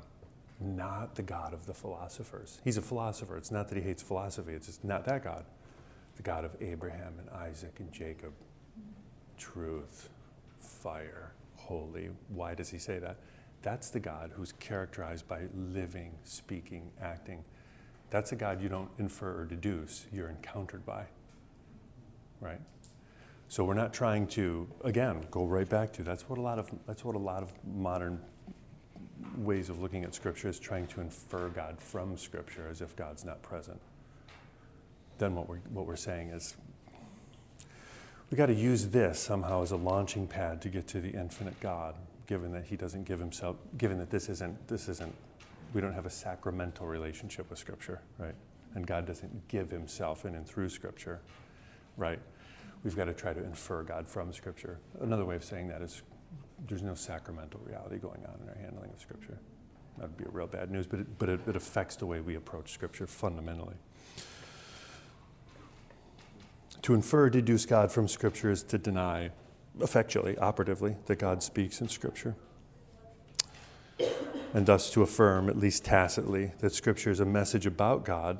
not 0.60 1.14
the 1.14 1.22
God 1.22 1.54
of 1.54 1.64
the 1.64 1.74
philosophers. 1.74 2.60
He's 2.62 2.76
a 2.76 2.82
philosopher. 2.82 3.38
It's 3.38 3.50
not 3.50 3.68
that 3.68 3.76
he 3.76 3.82
hates 3.82 4.02
philosophy, 4.02 4.52
it's 4.52 4.66
just 4.66 4.84
not 4.84 5.06
that 5.06 5.24
God. 5.24 5.46
The 6.16 6.22
God 6.22 6.44
of 6.44 6.54
Abraham 6.60 7.14
and 7.18 7.30
Isaac 7.30 7.80
and 7.80 7.90
Jacob. 7.90 8.32
Truth, 9.38 10.10
fire, 10.84 11.32
holy. 11.56 12.10
Why 12.28 12.54
does 12.54 12.68
he 12.68 12.78
say 12.78 12.98
that? 12.98 13.16
That's 13.62 13.88
the 13.88 14.00
God 14.00 14.30
who's 14.34 14.52
characterized 14.52 15.26
by 15.26 15.44
living, 15.56 16.12
speaking, 16.22 16.90
acting. 17.00 17.42
That's 18.10 18.32
a 18.32 18.36
God 18.36 18.62
you 18.62 18.68
don't 18.68 18.90
infer 18.98 19.40
or 19.40 19.44
deduce, 19.46 20.04
you're 20.12 20.28
encountered 20.28 20.84
by. 20.84 21.06
Right? 22.40 22.60
So 23.48 23.64
we're 23.64 23.72
not 23.72 23.94
trying 23.94 24.26
to, 24.28 24.68
again, 24.82 25.24
go 25.30 25.46
right 25.46 25.68
back 25.68 25.92
to 25.94 26.02
that's 26.02 26.28
what 26.28 26.38
a 26.38 26.42
lot 26.42 26.58
of 26.58 26.70
that's 26.86 27.04
what 27.04 27.14
a 27.14 27.18
lot 27.18 27.42
of 27.42 27.52
modern 27.66 28.20
ways 29.38 29.70
of 29.70 29.80
looking 29.80 30.04
at 30.04 30.14
Scripture 30.14 30.48
is 30.48 30.58
trying 30.58 30.86
to 30.88 31.00
infer 31.00 31.48
God 31.48 31.80
from 31.80 32.16
Scripture 32.18 32.68
as 32.70 32.82
if 32.82 32.94
God's 32.94 33.24
not 33.24 33.40
present. 33.42 33.80
Then 35.16 35.34
what 35.34 35.48
we're 35.48 35.60
what 35.72 35.86
we're 35.86 35.96
saying 35.96 36.28
is 36.28 36.56
we 38.34 38.36
got 38.36 38.46
to 38.46 38.52
use 38.52 38.88
this 38.88 39.20
somehow 39.20 39.62
as 39.62 39.70
a 39.70 39.76
launching 39.76 40.26
pad 40.26 40.60
to 40.60 40.68
get 40.68 40.88
to 40.88 41.00
the 41.00 41.08
infinite 41.08 41.54
God 41.60 41.94
given 42.26 42.50
that 42.50 42.64
he 42.64 42.74
doesn't 42.74 43.04
give 43.04 43.20
himself, 43.20 43.54
given 43.78 43.96
that 43.98 44.10
this 44.10 44.28
isn't, 44.28 44.66
this 44.66 44.88
isn't, 44.88 45.14
we 45.72 45.80
don't 45.80 45.92
have 45.92 46.04
a 46.04 46.10
sacramental 46.10 46.88
relationship 46.88 47.48
with 47.48 47.60
Scripture, 47.60 48.02
right? 48.18 48.34
And 48.74 48.88
God 48.88 49.06
doesn't 49.06 49.46
give 49.46 49.70
himself 49.70 50.24
in 50.24 50.34
and 50.34 50.44
through 50.44 50.68
Scripture, 50.68 51.20
right? 51.96 52.18
We've 52.82 52.96
got 52.96 53.04
to 53.04 53.14
try 53.14 53.34
to 53.34 53.44
infer 53.44 53.84
God 53.84 54.08
from 54.08 54.32
Scripture. 54.32 54.80
Another 55.00 55.24
way 55.24 55.36
of 55.36 55.44
saying 55.44 55.68
that 55.68 55.80
is 55.80 56.02
there's 56.66 56.82
no 56.82 56.96
sacramental 56.96 57.60
reality 57.64 57.98
going 57.98 58.24
on 58.26 58.40
in 58.42 58.48
our 58.48 58.58
handling 58.60 58.90
of 58.90 59.00
Scripture. 59.00 59.38
That 59.98 60.08
would 60.08 60.16
be 60.16 60.24
a 60.24 60.30
real 60.30 60.48
bad 60.48 60.72
news, 60.72 60.88
but 60.88 60.98
it, 60.98 61.18
but 61.20 61.28
it, 61.28 61.38
it 61.46 61.54
affects 61.54 61.94
the 61.94 62.06
way 62.06 62.18
we 62.18 62.34
approach 62.34 62.72
Scripture 62.72 63.06
fundamentally. 63.06 63.76
To 66.82 66.94
infer 66.94 67.30
deduce 67.30 67.66
God 67.66 67.90
from 67.90 68.08
Scripture 68.08 68.50
is 68.50 68.62
to 68.64 68.78
deny 68.78 69.30
effectually, 69.80 70.36
operatively, 70.38 70.96
that 71.06 71.16
God 71.16 71.42
speaks 71.42 71.80
in 71.80 71.88
Scripture. 71.88 72.34
And 74.52 74.66
thus 74.66 74.90
to 74.92 75.02
affirm, 75.02 75.48
at 75.48 75.56
least 75.56 75.84
tacitly, 75.84 76.52
that 76.60 76.72
Scripture 76.72 77.10
is 77.10 77.20
a 77.20 77.24
message 77.24 77.66
about 77.66 78.04
God, 78.04 78.38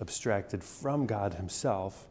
abstracted 0.00 0.64
from 0.64 1.06
God 1.06 1.34
Himself. 1.34 2.06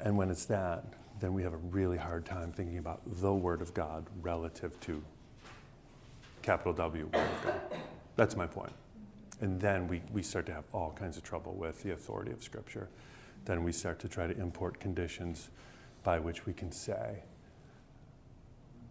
And 0.00 0.16
when 0.16 0.30
it's 0.30 0.46
that, 0.46 0.84
then 1.20 1.34
we 1.34 1.42
have 1.42 1.52
a 1.52 1.58
really 1.58 1.96
hard 1.96 2.24
time 2.24 2.52
thinking 2.52 2.78
about 2.78 3.00
the 3.04 3.32
Word 3.32 3.60
of 3.62 3.74
God 3.74 4.06
relative 4.22 4.78
to 4.80 5.02
capital 6.42 6.72
W, 6.72 7.04
Word 7.12 7.14
of 7.14 7.44
God. 7.44 7.60
That's 8.16 8.36
my 8.36 8.46
point. 8.46 8.72
And 9.40 9.60
then 9.60 9.86
we, 9.86 10.02
we 10.12 10.22
start 10.22 10.46
to 10.46 10.52
have 10.52 10.64
all 10.72 10.92
kinds 10.92 11.16
of 11.16 11.22
trouble 11.22 11.54
with 11.54 11.82
the 11.82 11.92
authority 11.92 12.32
of 12.32 12.42
Scripture. 12.42 12.88
Then 13.48 13.64
we 13.64 13.72
start 13.72 13.98
to 14.00 14.08
try 14.08 14.26
to 14.26 14.38
import 14.38 14.78
conditions 14.78 15.48
by 16.04 16.18
which 16.18 16.44
we 16.44 16.52
can 16.52 16.70
say, 16.70 17.22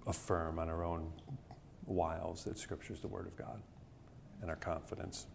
affirm 0.08 0.58
on 0.58 0.68
our 0.68 0.84
own 0.84 1.12
wiles 1.86 2.44
that 2.46 2.58
Scripture 2.58 2.92
is 2.92 3.00
the 3.00 3.08
Word 3.08 3.28
of 3.28 3.38
God. 3.38 3.62
And 4.42 4.50
our 4.50 4.56
confidence 4.56 5.28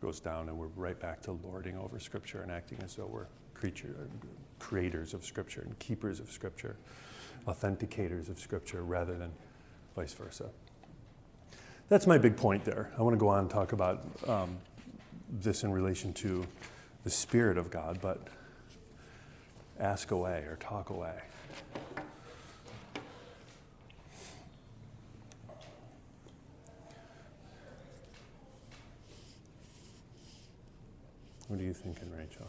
goes 0.00 0.20
down, 0.20 0.48
and 0.48 0.56
we're 0.56 0.68
right 0.76 0.98
back 1.00 1.22
to 1.22 1.32
lording 1.32 1.76
over 1.76 1.98
Scripture 1.98 2.42
and 2.42 2.52
acting 2.52 2.78
as 2.84 2.94
though 2.94 3.06
we're 3.06 3.26
creature, 3.52 4.08
creators 4.60 5.12
of 5.12 5.24
Scripture 5.24 5.62
and 5.62 5.76
keepers 5.80 6.20
of 6.20 6.30
Scripture, 6.30 6.76
authenticators 7.48 8.28
of 8.28 8.38
Scripture, 8.38 8.84
rather 8.84 9.18
than 9.18 9.32
vice 9.96 10.14
versa. 10.14 10.50
That's 11.88 12.06
my 12.06 12.16
big 12.16 12.36
point 12.36 12.64
there. 12.64 12.92
I 12.96 13.02
want 13.02 13.14
to 13.14 13.18
go 13.18 13.26
on 13.26 13.40
and 13.40 13.50
talk 13.50 13.72
about 13.72 14.06
um, 14.28 14.56
this 15.32 15.64
in 15.64 15.72
relation 15.72 16.12
to 16.12 16.46
the 17.02 17.10
Spirit 17.10 17.58
of 17.58 17.72
God, 17.72 17.98
but 18.00 18.28
ask 19.78 20.10
away 20.10 20.44
or 20.48 20.56
talk 20.60 20.90
away. 20.90 21.14
What 31.48 31.60
are 31.60 31.62
you 31.62 31.74
thinking, 31.74 32.10
Rachel? 32.10 32.46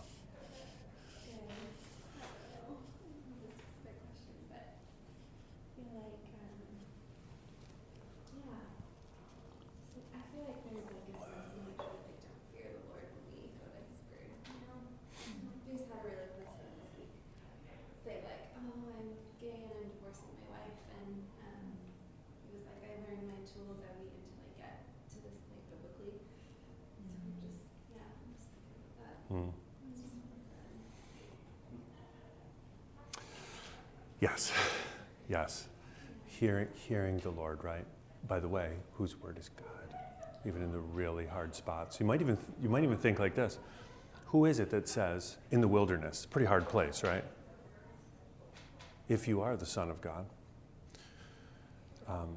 Yes, 34.27 34.51
yes. 35.29 35.67
Hearing, 36.25 36.67
hearing 36.73 37.17
the 37.19 37.29
Lord, 37.29 37.63
right? 37.63 37.85
By 38.27 38.41
the 38.41 38.47
way, 38.47 38.71
whose 38.93 39.15
word 39.21 39.37
is 39.39 39.49
God? 39.49 39.99
Even 40.45 40.61
in 40.61 40.71
the 40.73 40.79
really 40.79 41.25
hard 41.25 41.55
spots. 41.55 41.97
You 41.99 42.05
might 42.05 42.19
even, 42.19 42.37
you 42.61 42.67
might 42.67 42.83
even 42.83 42.97
think 42.97 43.19
like 43.19 43.35
this 43.35 43.57
Who 44.27 44.43
is 44.43 44.59
it 44.59 44.69
that 44.71 44.89
says, 44.89 45.37
in 45.49 45.61
the 45.61 45.67
wilderness, 45.67 46.25
pretty 46.25 46.45
hard 46.45 46.67
place, 46.67 47.03
right? 47.03 47.23
If 49.07 49.29
you 49.29 49.39
are 49.39 49.55
the 49.55 49.65
Son 49.65 49.89
of 49.89 50.01
God, 50.01 50.25
um, 52.05 52.35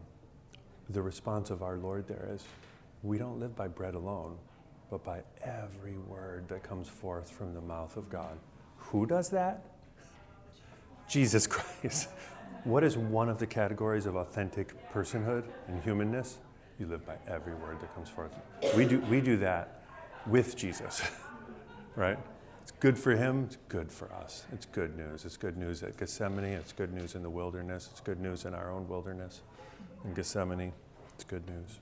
the 0.89 1.03
response 1.03 1.51
of 1.51 1.63
our 1.63 1.77
Lord 1.77 2.07
there 2.07 2.29
is, 2.33 2.45
We 3.03 3.19
don't 3.19 3.41
live 3.41 3.57
by 3.57 3.67
bread 3.67 3.95
alone, 3.95 4.37
but 4.91 5.03
by 5.03 5.23
every 5.43 5.99
word 5.99 6.47
that 6.49 6.63
comes 6.63 6.89
forth 6.89 7.29
from 7.29 7.53
the 7.53 7.61
mouth 7.61 7.97
of 7.97 8.09
God. 8.09 8.39
Who 8.77 9.07
does 9.07 9.29
that? 9.31 9.65
Jesus 11.09 11.49
Christ. 11.49 11.70
What 12.65 12.85
is 12.85 12.97
one 12.97 13.29
of 13.29 13.39
the 13.39 13.47
categories 13.47 14.07
of 14.07 14.17
authentic 14.17 14.75
personhood 14.93 15.45
and 15.67 15.83
humanness? 15.83 16.39
You 16.79 16.87
live 16.87 17.07
by 17.07 17.17
every 17.27 17.55
word 17.55 17.81
that 17.81 17.95
comes 17.95 18.09
forth. 18.09 18.33
We 18.77 18.85
do, 18.85 19.01
we 19.01 19.21
do 19.21 19.37
that 19.39 19.83
with 20.27 20.57
Jesus, 20.57 21.03
right? 21.97 22.19
It's 22.63 22.73
good 22.73 22.99
for 22.99 23.17
him, 23.17 23.45
it's 23.45 23.57
good 23.69 23.91
for 23.91 24.13
us. 24.13 24.45
It's 24.53 24.67
good 24.67 24.97
news. 24.97 25.25
It's 25.25 25.37
good 25.37 25.57
news 25.57 25.83
at 25.83 25.97
Gethsemane, 25.97 26.45
it's 26.45 26.73
good 26.73 26.93
news 26.93 27.15
in 27.15 27.23
the 27.23 27.31
wilderness, 27.31 27.89
it's 27.91 28.01
good 28.01 28.21
news 28.21 28.45
in 28.45 28.55
our 28.55 28.71
own 28.71 28.87
wilderness. 28.89 29.41
In 30.05 30.15
Gethsemane, 30.15 30.73
it's 31.15 31.25
good 31.25 31.49
news. 31.49 31.81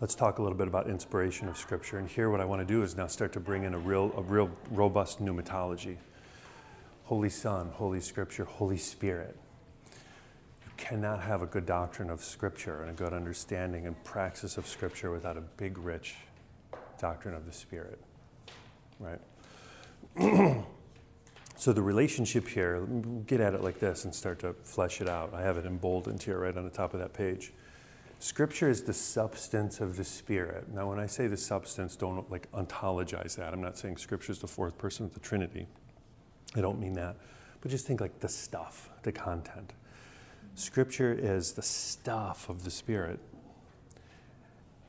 Let's 0.00 0.14
talk 0.14 0.38
a 0.38 0.42
little 0.42 0.56
bit 0.56 0.68
about 0.68 0.88
inspiration 0.88 1.48
of 1.48 1.58
Scripture. 1.58 1.98
And 1.98 2.08
here, 2.08 2.30
what 2.30 2.40
I 2.40 2.44
want 2.46 2.60
to 2.60 2.66
do 2.66 2.82
is 2.82 2.96
now 2.96 3.06
start 3.06 3.32
to 3.34 3.40
bring 3.40 3.64
in 3.64 3.74
a 3.74 3.78
real, 3.78 4.12
a 4.16 4.22
real 4.22 4.50
robust 4.70 5.22
pneumatology. 5.22 5.96
Holy 7.10 7.28
Son, 7.28 7.72
Holy 7.74 8.00
Scripture, 8.00 8.44
Holy 8.44 8.76
Spirit. 8.76 9.36
You 10.64 10.70
cannot 10.76 11.20
have 11.20 11.42
a 11.42 11.46
good 11.46 11.66
doctrine 11.66 12.08
of 12.08 12.22
Scripture 12.22 12.82
and 12.82 12.90
a 12.90 12.92
good 12.92 13.12
understanding 13.12 13.88
and 13.88 14.00
praxis 14.04 14.56
of 14.56 14.64
Scripture 14.64 15.10
without 15.10 15.36
a 15.36 15.40
big, 15.40 15.76
rich 15.76 16.14
doctrine 17.00 17.34
of 17.34 17.46
the 17.46 17.52
Spirit. 17.52 17.98
Right? 19.00 19.20
so 21.56 21.72
the 21.72 21.82
relationship 21.82 22.46
here, 22.46 22.86
get 23.26 23.40
at 23.40 23.54
it 23.54 23.64
like 23.64 23.80
this 23.80 24.04
and 24.04 24.14
start 24.14 24.38
to 24.38 24.52
flesh 24.62 25.00
it 25.00 25.08
out. 25.08 25.34
I 25.34 25.42
have 25.42 25.56
it 25.56 25.66
emboldened 25.66 26.22
here 26.22 26.38
right 26.38 26.56
on 26.56 26.62
the 26.62 26.70
top 26.70 26.94
of 26.94 27.00
that 27.00 27.12
page. 27.12 27.52
Scripture 28.20 28.70
is 28.70 28.84
the 28.84 28.94
substance 28.94 29.80
of 29.80 29.96
the 29.96 30.04
Spirit. 30.04 30.72
Now, 30.72 30.88
when 30.88 31.00
I 31.00 31.06
say 31.06 31.26
the 31.26 31.36
substance, 31.36 31.96
don't 31.96 32.30
like 32.30 32.48
ontologize 32.52 33.34
that. 33.34 33.52
I'm 33.52 33.62
not 33.62 33.76
saying 33.76 33.96
Scripture 33.96 34.30
is 34.30 34.38
the 34.38 34.46
fourth 34.46 34.78
person 34.78 35.04
of 35.04 35.12
the 35.12 35.20
Trinity. 35.20 35.66
I 36.56 36.60
don't 36.60 36.80
mean 36.80 36.94
that, 36.94 37.16
but 37.60 37.70
just 37.70 37.86
think 37.86 38.00
like 38.00 38.20
the 38.20 38.28
stuff, 38.28 38.90
the 39.02 39.12
content. 39.12 39.72
Scripture 40.54 41.12
is 41.12 41.52
the 41.52 41.62
stuff 41.62 42.48
of 42.48 42.64
the 42.64 42.70
Spirit. 42.70 43.20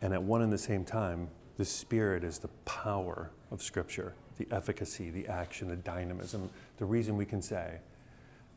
And 0.02 0.14
at 0.14 0.24
one 0.24 0.42
and 0.42 0.52
the 0.52 0.58
same 0.58 0.84
time, 0.84 1.30
the 1.58 1.66
Spirit 1.66 2.24
is 2.24 2.40
the 2.40 2.48
power 2.66 3.30
of 3.52 3.62
Scripture, 3.62 4.14
the 4.38 4.48
efficacy, 4.52 5.12
the 5.12 5.28
action, 5.28 5.68
the 5.68 5.76
dynamism, 5.76 6.50
the 6.78 6.86
reason 6.86 7.16
we 7.16 7.26
can 7.26 7.42
say, 7.42 7.80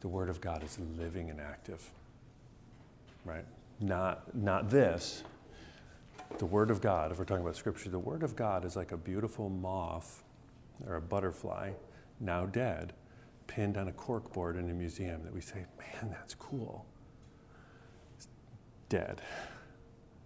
the 0.00 0.08
Word 0.08 0.28
of 0.28 0.40
God 0.40 0.62
is 0.64 0.78
living 0.98 1.30
and 1.30 1.40
active, 1.40 1.90
right? 3.24 3.44
Not, 3.80 4.34
not 4.34 4.70
this. 4.70 5.22
The 6.38 6.46
Word 6.46 6.70
of 6.70 6.80
God, 6.80 7.12
if 7.12 7.18
we're 7.18 7.24
talking 7.24 7.42
about 7.42 7.56
Scripture, 7.56 7.90
the 7.90 7.98
Word 7.98 8.22
of 8.22 8.34
God 8.34 8.64
is 8.64 8.76
like 8.76 8.92
a 8.92 8.96
beautiful 8.96 9.50
moth 9.50 10.22
or 10.86 10.96
a 10.96 11.00
butterfly, 11.00 11.72
now 12.20 12.46
dead, 12.46 12.92
pinned 13.46 13.76
on 13.76 13.88
a 13.88 13.92
corkboard 13.92 14.58
in 14.58 14.70
a 14.70 14.74
museum 14.74 15.22
that 15.24 15.32
we 15.32 15.40
say, 15.40 15.64
man, 15.78 16.10
that's 16.10 16.34
cool. 16.34 16.86
It's 18.16 18.28
dead, 18.88 19.20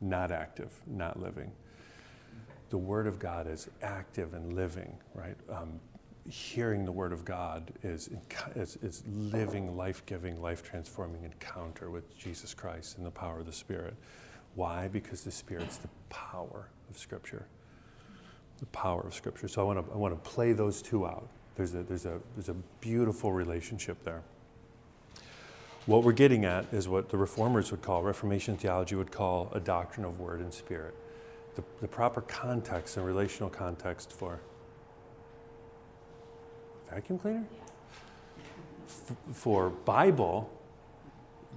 not 0.01 0.31
active, 0.31 0.73
not 0.87 1.21
living. 1.21 1.53
The 2.71 2.79
Word 2.79 3.07
of 3.07 3.19
God 3.19 3.47
is 3.47 3.69
active 3.83 4.35
and 4.35 4.55
living, 4.55 4.99
right? 5.15 5.37
Um, 5.51 5.81
hearing 6.29 6.85
the 6.85 6.93
Word 6.93 7.13
of 7.13 7.25
God 7.25 7.73
is, 7.83 8.11
is, 8.55 8.77
is 8.83 9.03
living, 9.09 9.77
life 9.77 10.05
giving, 10.07 10.41
life 10.41 10.63
transforming 10.63 11.25
encounter 11.25 11.91
with 11.91 12.17
Jesus 12.17 12.53
Christ 12.55 12.99
and 12.99 13.07
the 13.07 13.11
power 13.11 13.41
of 13.41 13.47
the 13.47 13.53
Spirit. 13.53 13.95
Why? 14.55 14.89
Because 14.89 15.23
the 15.23 15.31
Spirit's 15.31 15.79
the 15.79 15.89
power 16.11 16.69
of 16.91 16.99
Scripture. 16.99 17.47
The 18.61 18.67
power 18.67 19.01
of 19.01 19.15
Scripture. 19.15 19.49
So 19.49 19.63
I 19.63 19.65
want 19.65 19.87
to 19.87 19.93
I 19.93 19.97
want 19.97 20.13
to 20.15 20.31
play 20.31 20.53
those 20.53 20.83
two 20.83 21.07
out. 21.07 21.29
There's 21.59 21.75
a, 21.75 21.83
there's, 21.83 22.07
a, 22.07 22.21
there's 22.37 22.49
a 22.49 22.55
beautiful 22.81 23.33
relationship 23.33 24.05
there. 24.05 24.23
What 25.87 26.05
we're 26.05 26.13
getting 26.13 26.45
at 26.45 26.73
is 26.73 26.87
what 26.87 27.09
the 27.09 27.17
reformers 27.17 27.73
would 27.73 27.83
call, 27.83 28.05
Reformation 28.05 28.57
theology 28.57 28.95
would 28.95 29.11
call 29.11 29.51
a 29.53 29.59
doctrine 29.59 30.07
of 30.07 30.21
word 30.21 30.39
and 30.39 30.55
spirit. 30.55 30.95
The, 31.57 31.65
the 31.81 31.89
proper 31.89 32.21
context 32.21 32.97
and 32.97 33.05
relational 33.05 33.51
context 33.51 34.13
for 34.13 34.39
vacuum 36.89 37.19
cleaner? 37.19 37.45
F- 38.87 39.17
for 39.33 39.71
Bible, 39.71 40.49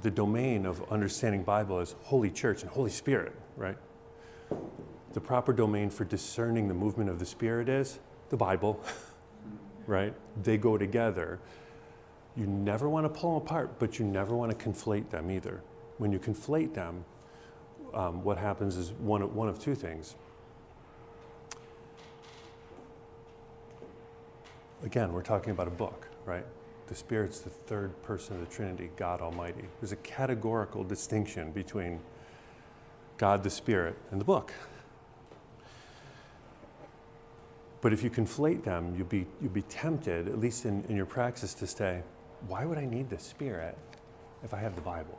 the 0.02 0.10
domain 0.10 0.66
of 0.66 0.82
understanding 0.92 1.44
Bible 1.44 1.80
is 1.80 1.96
Holy 2.06 2.32
Church 2.32 2.64
and 2.64 2.72
Holy 2.72 2.90
Spirit, 2.90 3.34
right? 3.56 3.78
The 5.14 5.22
proper 5.22 5.54
domain 5.54 5.92
for 5.92 6.06
discerning 6.06 6.70
the 6.70 6.74
movement 6.74 7.12
of 7.12 7.20
the 7.20 7.26
Spirit 7.28 7.70
is 7.70 8.00
the 8.30 8.38
Bible. 8.38 8.84
right? 9.92 10.14
They 10.42 10.58
go 10.58 10.78
together. 10.78 11.38
You 12.38 12.48
never 12.48 12.90
want 12.90 13.06
to 13.06 13.10
pull 13.10 13.38
them 13.38 13.46
apart, 13.46 13.78
but 13.78 14.00
you 14.00 14.06
never 14.06 14.34
want 14.36 14.58
to 14.58 14.70
conflate 14.70 15.10
them 15.10 15.30
either. 15.30 15.62
When 15.98 16.14
you 16.14 16.18
conflate 16.18 16.74
them, 16.74 17.04
um, 17.94 18.24
what 18.24 18.38
happens 18.38 18.78
is 18.78 18.94
one 18.94 19.22
of, 19.22 19.36
one 19.36 19.50
of 19.50 19.60
two 19.60 19.76
things. 19.76 20.16
Again, 24.82 25.12
we're 25.12 25.22
talking 25.22 25.52
about 25.52 25.68
a 25.68 25.72
book, 25.72 26.08
right? 26.26 26.46
The 26.88 26.96
Spirit's 26.96 27.40
the 27.40 27.50
third 27.50 28.02
person 28.02 28.36
of 28.36 28.50
the 28.50 28.56
Trinity, 28.56 28.92
God 28.96 29.22
Almighty. 29.22 29.66
There's 29.82 29.92
a 29.92 29.98
categorical 29.98 30.86
distinction 30.86 31.52
between 31.52 32.00
God 33.18 33.44
the 33.44 33.50
Spirit 33.50 33.98
and 34.10 34.22
the 34.22 34.26
book. 34.26 34.54
But 37.82 37.94
if 37.94 38.04
you 38.04 38.12
conflate 38.12 38.64
them, 38.64 38.94
you'll 38.96 39.08
be, 39.08 39.26
you'll 39.42 39.52
be 39.52 39.64
tempted, 39.64 40.28
at 40.28 40.40
least 40.40 40.66
in, 40.66 40.84
in 40.88 40.96
your 40.96 41.08
praxis, 41.08 41.54
to 41.56 41.68
say, 41.68 42.04
why 42.48 42.66
would 42.66 42.78
I 42.78 42.86
need 42.86 43.10
the 43.10 43.18
Spirit 43.18 43.78
if 44.44 44.54
I 44.54 44.60
have 44.60 44.76
the 44.76 44.82
Bible? 44.82 45.18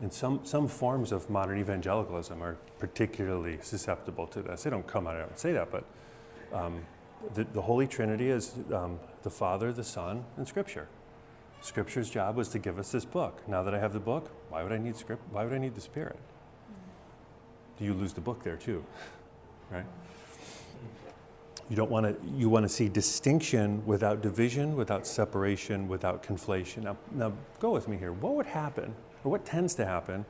And 0.00 0.12
some, 0.12 0.40
some 0.44 0.66
forms 0.66 1.12
of 1.12 1.30
modern 1.30 1.58
evangelicalism 1.58 2.42
are 2.42 2.56
particularly 2.80 3.58
susceptible 3.62 4.26
to 4.28 4.42
this. 4.42 4.64
They 4.64 4.70
don't 4.70 4.86
come 4.86 5.06
out 5.06 5.16
and 5.16 5.38
say 5.38 5.52
that, 5.52 5.70
but 5.70 5.84
um, 6.52 6.84
the, 7.34 7.44
the, 7.44 7.62
Holy 7.62 7.86
Trinity 7.86 8.28
is 8.28 8.54
um, 8.72 8.98
the 9.22 9.30
Father, 9.30 9.72
the 9.72 9.84
Son, 9.84 10.24
and 10.36 10.48
Scripture. 10.48 10.88
Scripture's 11.60 12.10
job 12.10 12.36
was 12.36 12.48
to 12.48 12.58
give 12.58 12.78
us 12.78 12.90
this 12.90 13.04
book. 13.04 13.46
Now 13.48 13.62
that 13.62 13.72
I 13.72 13.78
have 13.78 13.92
the 13.92 14.00
book, 14.00 14.30
why 14.50 14.62
would 14.62 14.72
I 14.72 14.78
need 14.78 14.96
script? 14.96 15.22
Why 15.30 15.44
would 15.44 15.52
I 15.52 15.58
need 15.58 15.74
the 15.74 15.80
Spirit? 15.80 16.18
Do 17.78 17.84
you 17.84 17.94
lose 17.94 18.12
the 18.12 18.20
book 18.20 18.42
there 18.42 18.56
too? 18.56 18.84
Right? 19.70 19.86
You 21.70 21.76
don't 21.76 21.90
want 21.90 22.06
to, 22.06 22.30
you 22.36 22.48
want 22.50 22.64
to 22.64 22.68
see 22.68 22.88
distinction 22.88 23.84
without 23.86 24.20
division, 24.20 24.76
without 24.76 25.06
separation, 25.06 25.88
without 25.88 26.22
conflation. 26.22 26.82
Now, 26.82 26.96
now, 27.12 27.32
go 27.58 27.70
with 27.70 27.88
me 27.88 27.96
here. 27.96 28.12
What 28.12 28.34
would 28.34 28.46
happen, 28.46 28.94
or 29.24 29.30
what 29.30 29.46
tends 29.46 29.74
to 29.76 29.86
happen, 29.86 30.26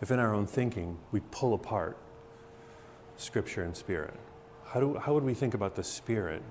if 0.00 0.10
in 0.10 0.18
our 0.18 0.34
own 0.34 0.46
thinking 0.46 0.98
we 1.12 1.20
pull 1.30 1.54
apart 1.54 1.96
Scripture 3.16 3.62
and 3.62 3.76
Spirit? 3.76 4.14
How, 4.64 4.80
do, 4.80 4.94
how 4.98 5.14
would 5.14 5.22
we 5.22 5.34
think 5.34 5.54
about 5.54 5.76
the 5.76 5.84
Spirit 5.84 6.42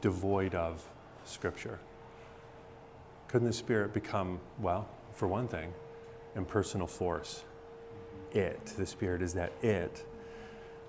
devoid 0.00 0.54
of 0.54 0.82
Scripture? 1.24 1.78
Couldn't 3.28 3.46
the 3.46 3.52
Spirit 3.52 3.92
become, 3.92 4.40
well, 4.58 4.88
for 5.12 5.28
one 5.28 5.46
thing, 5.46 5.74
impersonal 6.34 6.86
force? 6.86 7.44
It. 8.32 8.64
The 8.78 8.86
Spirit 8.86 9.20
is 9.20 9.34
that 9.34 9.52
it. 9.62 10.04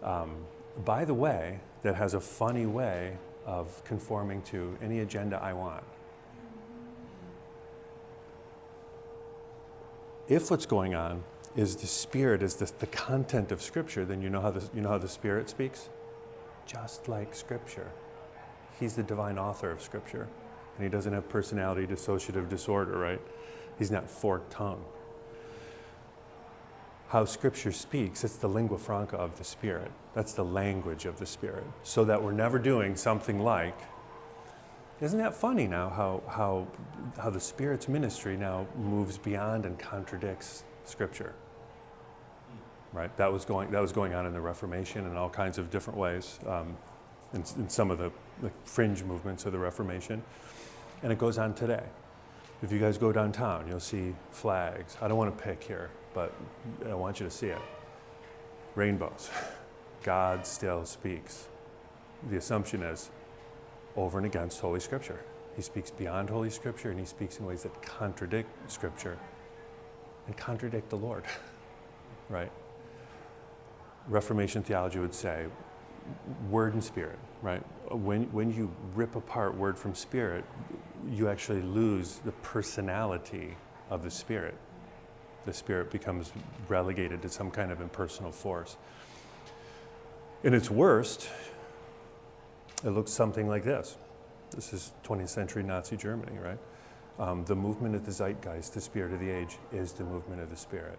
Um, 0.01 0.45
by 0.85 1.05
the 1.05 1.13
way, 1.13 1.59
that 1.81 1.95
has 1.95 2.13
a 2.13 2.19
funny 2.19 2.65
way 2.65 3.17
of 3.45 3.83
conforming 3.85 4.41
to 4.43 4.77
any 4.81 4.99
agenda 4.99 5.39
I 5.41 5.53
want. 5.53 5.83
If 10.27 10.51
what's 10.51 10.65
going 10.65 10.93
on 10.93 11.23
is 11.55 11.77
the 11.77 11.87
Spirit, 11.87 12.43
is 12.43 12.55
the, 12.55 12.71
the 12.79 12.87
content 12.87 13.51
of 13.51 13.61
Scripture, 13.61 14.05
then 14.05 14.21
you 14.21 14.29
know, 14.29 14.41
how 14.41 14.51
the, 14.51 14.69
you 14.73 14.81
know 14.81 14.89
how 14.89 14.97
the 14.97 15.07
Spirit 15.07 15.49
speaks? 15.49 15.89
Just 16.65 17.09
like 17.09 17.33
Scripture. 17.33 17.91
He's 18.79 18.95
the 18.95 19.03
divine 19.03 19.39
author 19.39 19.71
of 19.71 19.81
Scripture. 19.81 20.27
And 20.77 20.83
he 20.83 20.89
doesn't 20.89 21.11
have 21.11 21.27
personality 21.27 21.87
dissociative 21.87 22.47
disorder, 22.47 22.97
right? 22.97 23.21
He's 23.79 23.89
not 23.89 24.09
forked 24.09 24.51
tongue 24.51 24.85
how 27.09 27.25
Scripture 27.25 27.71
speaks, 27.71 28.23
it's 28.23 28.35
the 28.35 28.47
lingua 28.47 28.77
franca 28.77 29.17
of 29.17 29.37
the 29.39 29.43
Spirit. 29.43 29.91
That's 30.13 30.33
the 30.33 30.45
language 30.45 31.05
of 31.05 31.17
the 31.17 31.25
Spirit. 31.25 31.63
So 31.81 32.05
that 32.05 32.21
we're 32.21 32.31
never 32.31 32.59
doing 32.59 32.95
something 32.95 33.39
like, 33.39 33.75
isn't 35.01 35.17
that 35.17 35.33
funny 35.33 35.65
now 35.65 35.89
how, 35.89 36.21
how, 36.29 36.67
how 37.19 37.31
the 37.31 37.39
Spirit's 37.39 37.87
ministry 37.87 38.37
now 38.37 38.67
moves 38.77 39.17
beyond 39.17 39.65
and 39.65 39.77
contradicts 39.79 40.63
Scripture? 40.85 41.33
Right? 42.93 43.15
That 43.17 43.33
was 43.33 43.43
going, 43.43 43.71
that 43.71 43.81
was 43.81 43.91
going 43.91 44.13
on 44.13 44.27
in 44.27 44.33
the 44.33 44.41
Reformation 44.41 45.07
in 45.07 45.17
all 45.17 45.29
kinds 45.29 45.57
of 45.57 45.71
different 45.71 45.97
ways, 45.97 46.39
um, 46.45 46.77
in, 47.33 47.43
in 47.57 47.69
some 47.69 47.89
of 47.89 47.97
the, 47.97 48.11
the 48.43 48.51
fringe 48.65 49.03
movements 49.03 49.47
of 49.47 49.51
the 49.51 49.59
Reformation. 49.59 50.21
And 51.01 51.11
it 51.11 51.17
goes 51.17 51.39
on 51.39 51.55
today. 51.55 51.85
If 52.61 52.71
you 52.71 52.77
guys 52.77 52.99
go 52.99 53.11
downtown, 53.11 53.67
you'll 53.67 53.79
see 53.79 54.13
flags. 54.29 54.95
I 55.01 55.07
don't 55.07 55.17
want 55.17 55.35
to 55.35 55.43
pick 55.43 55.63
here 55.63 55.89
but 56.19 56.33
I 56.89 56.95
want 56.95 57.21
you 57.21 57.25
to 57.25 57.31
see 57.31 57.47
it. 57.47 57.61
Rainbows. 58.75 59.29
God 60.03 60.45
still 60.45 60.85
speaks. 60.85 61.47
The 62.29 62.35
assumption 62.35 62.83
is 62.83 63.09
over 63.95 64.17
and 64.17 64.27
against 64.27 64.59
Holy 64.59 64.81
Scripture. 64.81 65.21
He 65.55 65.61
speaks 65.61 65.91
beyond 65.91 66.29
Holy 66.29 66.49
Scripture 66.49 66.91
and 66.91 66.99
he 66.99 67.05
speaks 67.05 67.39
in 67.39 67.45
ways 67.45 67.63
that 67.63 67.81
contradict 67.81 68.49
Scripture 68.69 69.17
and 70.27 70.35
contradict 70.35 70.89
the 70.89 70.97
Lord, 70.97 71.23
right? 72.29 72.51
Reformation 74.09 74.61
theology 74.61 74.99
would 74.99 75.13
say 75.13 75.45
word 76.49 76.73
and 76.73 76.83
spirit, 76.83 77.19
right? 77.41 77.63
When, 77.95 78.23
when 78.33 78.53
you 78.53 78.69
rip 78.93 79.15
apart 79.15 79.55
word 79.55 79.77
from 79.77 79.95
spirit, 79.95 80.43
you 81.09 81.29
actually 81.29 81.61
lose 81.61 82.19
the 82.25 82.33
personality 82.33 83.55
of 83.89 84.03
the 84.03 84.11
spirit 84.11 84.55
the 85.45 85.53
spirit 85.53 85.91
becomes 85.91 86.31
relegated 86.67 87.21
to 87.21 87.29
some 87.29 87.51
kind 87.51 87.71
of 87.71 87.81
impersonal 87.81 88.31
force. 88.31 88.77
In 90.43 90.53
its 90.53 90.69
worst, 90.69 91.29
it 92.83 92.89
looks 92.89 93.11
something 93.11 93.47
like 93.47 93.63
this. 93.63 93.97
This 94.51 94.73
is 94.73 94.93
20th 95.03 95.29
century 95.29 95.63
Nazi 95.63 95.97
Germany, 95.97 96.37
right? 96.37 96.59
Um, 97.19 97.43
the 97.45 97.55
movement 97.55 97.95
of 97.95 98.05
the 98.05 98.11
zeitgeist, 98.11 98.73
the 98.73 98.81
spirit 98.81 99.13
of 99.13 99.19
the 99.19 99.29
age, 99.29 99.57
is 99.73 99.91
the 99.93 100.05
movement 100.05 100.41
of 100.41 100.49
the 100.49 100.55
spirit. 100.55 100.97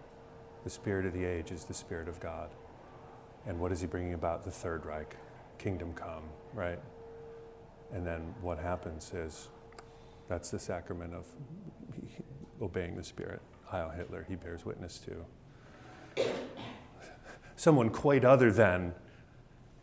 The 0.63 0.69
spirit 0.69 1.05
of 1.05 1.13
the 1.13 1.25
age 1.25 1.51
is 1.51 1.63
the 1.63 1.73
spirit 1.73 2.07
of 2.07 2.19
God. 2.19 2.49
And 3.47 3.59
what 3.59 3.71
is 3.71 3.81
he 3.81 3.87
bringing 3.87 4.13
about? 4.13 4.43
The 4.43 4.51
Third 4.51 4.85
Reich, 4.85 5.15
kingdom 5.57 5.93
come, 5.93 6.23
right? 6.53 6.79
And 7.91 8.05
then 8.05 8.35
what 8.41 8.59
happens 8.59 9.11
is 9.13 9.49
that's 10.27 10.49
the 10.49 10.59
sacrament 10.59 11.13
of 11.13 11.25
obeying 12.61 12.95
the 12.95 13.03
Spirit. 13.03 13.41
Heil 13.71 13.89
Hitler, 13.89 14.25
he 14.27 14.35
bears 14.35 14.65
witness 14.65 14.99
to. 14.99 16.25
Someone 17.55 17.89
quite 17.89 18.25
other 18.25 18.51
than 18.51 18.93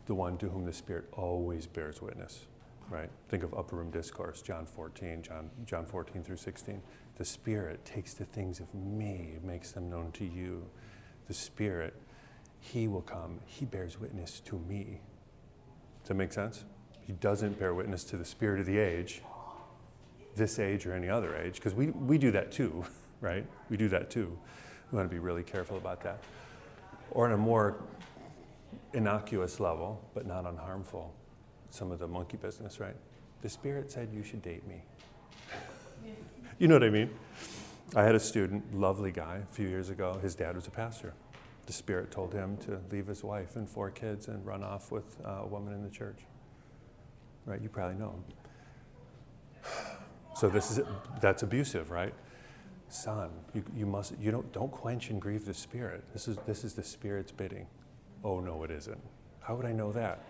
the 0.05 0.13
one 0.13 0.37
to 0.37 0.49
whom 0.49 0.65
the 0.65 0.73
Spirit 0.73 1.05
always 1.13 1.65
bears 1.65 2.01
witness, 2.01 2.45
right? 2.89 3.09
Think 3.29 3.43
of 3.43 3.53
Upper 3.53 3.77
Room 3.77 3.89
Discourse, 3.89 4.43
John 4.43 4.65
14, 4.67 5.23
John, 5.23 5.49
John 5.65 5.85
14 5.85 6.23
through 6.23 6.37
16. 6.37 6.81
The 7.17 7.25
Spirit 7.25 7.83
takes 7.83 8.13
the 8.13 8.25
things 8.25 8.59
of 8.59 8.73
me, 8.75 9.37
makes 9.43 9.71
them 9.71 9.89
known 9.89 10.11
to 10.13 10.25
you. 10.25 10.65
The 11.27 11.33
Spirit, 11.33 11.95
He 12.59 12.87
will 12.87 13.01
come, 13.01 13.39
He 13.45 13.65
bears 13.65 13.99
witness 13.99 14.39
to 14.41 14.59
me. 14.59 15.01
Does 16.01 16.09
that 16.09 16.13
make 16.13 16.33
sense? 16.33 16.63
He 17.01 17.13
doesn't 17.13 17.57
bear 17.57 17.73
witness 17.73 18.03
to 18.05 18.17
the 18.17 18.25
Spirit 18.25 18.59
of 18.59 18.67
the 18.67 18.77
age. 18.77 19.23
this 20.35 20.59
age 20.59 20.85
or 20.85 20.93
any 20.93 21.09
other 21.09 21.35
age, 21.35 21.55
because 21.55 21.73
we, 21.73 21.87
we 21.87 22.17
do 22.19 22.29
that 22.31 22.51
too, 22.51 22.85
right? 23.21 23.45
We 23.69 23.77
do 23.77 23.87
that 23.89 24.09
too. 24.09 24.37
We 24.91 24.97
want 24.97 25.09
to 25.09 25.13
be 25.13 25.19
really 25.19 25.43
careful 25.43 25.77
about 25.77 26.01
that. 26.03 26.19
Or 27.11 27.25
on 27.25 27.33
a 27.33 27.37
more 27.37 27.77
innocuous 28.93 29.59
level, 29.59 30.03
but 30.13 30.25
not 30.25 30.45
unharmful, 30.45 31.09
some 31.69 31.91
of 31.91 31.99
the 31.99 32.07
monkey 32.07 32.37
business, 32.37 32.79
right? 32.79 32.95
The 33.41 33.49
Spirit 33.49 33.91
said 33.91 34.09
you 34.13 34.23
should 34.23 34.41
date 34.41 34.67
me. 34.67 34.83
you 36.59 36.67
know 36.67 36.75
what 36.75 36.83
I 36.83 36.89
mean? 36.89 37.09
I 37.95 38.03
had 38.03 38.15
a 38.15 38.19
student, 38.19 38.75
lovely 38.75 39.11
guy, 39.11 39.37
a 39.37 39.53
few 39.53 39.67
years 39.67 39.89
ago. 39.89 40.19
His 40.21 40.35
dad 40.35 40.55
was 40.55 40.67
a 40.67 40.71
pastor. 40.71 41.13
The 41.65 41.73
Spirit 41.73 42.11
told 42.11 42.33
him 42.33 42.57
to 42.57 42.79
leave 42.91 43.07
his 43.07 43.23
wife 43.23 43.55
and 43.55 43.69
four 43.69 43.91
kids 43.91 44.27
and 44.27 44.45
run 44.45 44.63
off 44.63 44.91
with 44.91 45.17
uh, 45.25 45.41
a 45.41 45.47
woman 45.47 45.73
in 45.73 45.83
the 45.83 45.89
church. 45.89 46.19
Right? 47.45 47.61
You 47.61 47.69
probably 47.69 47.97
know 47.97 48.11
him. 48.11 48.23
So 50.35 50.49
this 50.49 50.71
is 50.71 50.81
that's 51.19 51.43
abusive, 51.43 51.91
right? 51.91 52.13
Son, 52.89 53.29
you, 53.53 53.63
you 53.75 53.85
must 53.85 54.13
you 54.19 54.31
don't 54.31 54.51
don't 54.51 54.71
quench 54.71 55.09
and 55.09 55.21
grieve 55.21 55.45
the 55.45 55.53
Spirit. 55.53 56.03
This 56.11 56.27
is 56.27 56.37
this 56.45 56.63
is 56.63 56.73
the 56.73 56.83
Spirit's 56.83 57.31
bidding. 57.31 57.67
Oh 58.23 58.39
no, 58.39 58.63
it 58.63 58.71
isn't. 58.71 58.99
How 59.41 59.55
would 59.55 59.65
I 59.65 59.71
know 59.71 59.91
that? 59.93 60.23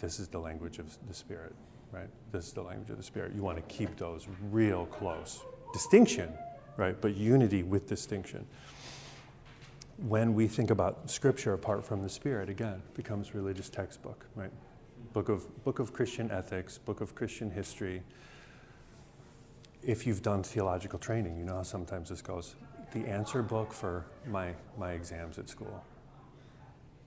This 0.00 0.18
is 0.18 0.28
the 0.28 0.38
language 0.38 0.78
of 0.78 0.86
the 1.08 1.14
Spirit, 1.14 1.54
right? 1.92 2.08
This 2.32 2.46
is 2.48 2.52
the 2.52 2.62
language 2.62 2.90
of 2.90 2.96
the 2.96 3.02
Spirit. 3.02 3.32
You 3.34 3.42
want 3.42 3.56
to 3.56 3.74
keep 3.74 3.96
those 3.96 4.26
real 4.50 4.86
close. 4.86 5.40
Distinction, 5.72 6.32
right? 6.76 7.00
But 7.00 7.16
unity 7.16 7.62
with 7.62 7.88
distinction. 7.88 8.46
When 10.08 10.34
we 10.34 10.48
think 10.48 10.70
about 10.70 11.08
Scripture 11.08 11.54
apart 11.54 11.84
from 11.84 12.02
the 12.02 12.08
Spirit, 12.08 12.48
again, 12.48 12.82
becomes 12.94 13.34
religious 13.34 13.68
textbook, 13.68 14.26
right? 14.34 14.50
Book 15.12 15.28
of, 15.28 15.64
book 15.64 15.78
of 15.78 15.92
Christian 15.92 16.30
ethics, 16.30 16.78
book 16.78 17.00
of 17.00 17.14
Christian 17.14 17.50
history. 17.50 18.02
If 19.86 20.06
you've 20.06 20.22
done 20.22 20.42
theological 20.42 20.98
training, 20.98 21.36
you 21.36 21.44
know 21.44 21.56
how 21.56 21.62
sometimes 21.62 22.08
this 22.08 22.22
goes. 22.22 22.56
The 22.92 23.00
answer 23.00 23.42
book 23.42 23.72
for 23.72 24.06
my, 24.26 24.54
my 24.78 24.92
exams 24.92 25.38
at 25.38 25.48
school. 25.48 25.84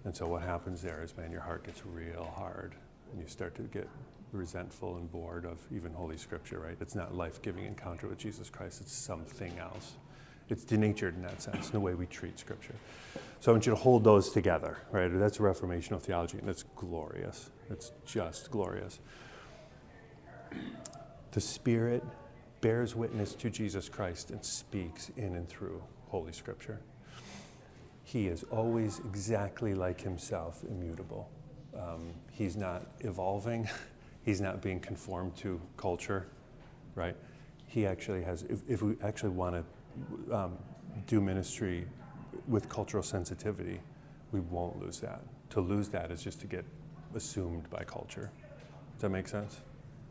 And 0.03 0.15
so 0.15 0.27
what 0.27 0.43
happens 0.43 0.81
there 0.83 1.01
is, 1.03 1.17
man, 1.17 1.31
your 1.31 1.41
heart 1.41 1.63
gets 1.63 1.83
real 1.85 2.31
hard 2.35 2.75
and 3.11 3.19
you 3.19 3.27
start 3.27 3.55
to 3.55 3.63
get 3.63 3.89
resentful 4.31 4.97
and 4.97 5.11
bored 5.11 5.45
of 5.45 5.59
even 5.73 5.91
Holy 5.91 6.17
Scripture, 6.17 6.59
right? 6.59 6.77
It's 6.79 6.93
not 6.93 7.15
life 7.15 7.41
giving 7.41 7.65
encounter 7.65 8.07
with 8.07 8.19
Jesus 8.19 8.49
Christ, 8.49 8.81
it's 8.81 8.93
something 8.93 9.57
else. 9.57 9.93
It's 10.49 10.63
denatured 10.63 11.15
in 11.15 11.23
that 11.23 11.41
sense, 11.41 11.67
in 11.67 11.73
the 11.73 11.79
way 11.79 11.93
we 11.93 12.05
treat 12.05 12.37
Scripture. 12.37 12.75
So 13.39 13.51
I 13.51 13.53
want 13.53 13.65
you 13.65 13.71
to 13.71 13.75
hold 13.75 14.03
those 14.03 14.29
together, 14.29 14.77
right? 14.91 15.09
That's 15.11 15.39
reformational 15.39 16.01
theology, 16.01 16.37
and 16.37 16.47
it's 16.47 16.63
glorious. 16.75 17.49
It's 17.69 17.91
just 18.05 18.51
glorious. 18.51 18.99
The 21.31 21.41
Spirit 21.41 22.03
bears 22.61 22.95
witness 22.95 23.33
to 23.35 23.49
Jesus 23.49 23.89
Christ 23.89 24.31
and 24.31 24.43
speaks 24.43 25.11
in 25.17 25.35
and 25.35 25.47
through 25.47 25.81
Holy 26.07 26.31
Scripture. 26.31 26.79
He 28.03 28.27
is 28.27 28.43
always 28.51 28.99
exactly 28.99 29.73
like 29.73 29.99
Himself, 30.01 30.63
immutable. 30.69 31.29
Um, 31.77 32.13
he's 32.31 32.55
not 32.55 32.87
evolving. 33.01 33.67
he's 34.23 34.41
not 34.41 34.61
being 34.61 34.79
conformed 34.79 35.35
to 35.37 35.59
culture, 35.75 36.27
right? 36.95 37.15
He 37.65 37.85
actually 37.85 38.23
has, 38.23 38.43
if, 38.43 38.61
if 38.67 38.81
we 38.81 38.95
actually 39.03 39.29
want 39.29 39.63
to 40.29 40.35
um, 40.35 40.57
do 41.05 41.19
ministry 41.19 41.85
with 42.47 42.69
cultural 42.69 43.03
sensitivity, 43.03 43.79
we 44.31 44.39
won't 44.39 44.79
lose 44.79 44.99
that. 44.99 45.21
To 45.51 45.61
lose 45.61 45.89
that 45.89 46.11
is 46.11 46.23
just 46.23 46.39
to 46.41 46.47
get 46.47 46.65
assumed 47.15 47.69
by 47.69 47.83
culture. 47.83 48.31
Does 48.93 49.01
that 49.01 49.09
make 49.09 49.27
sense? 49.27 49.61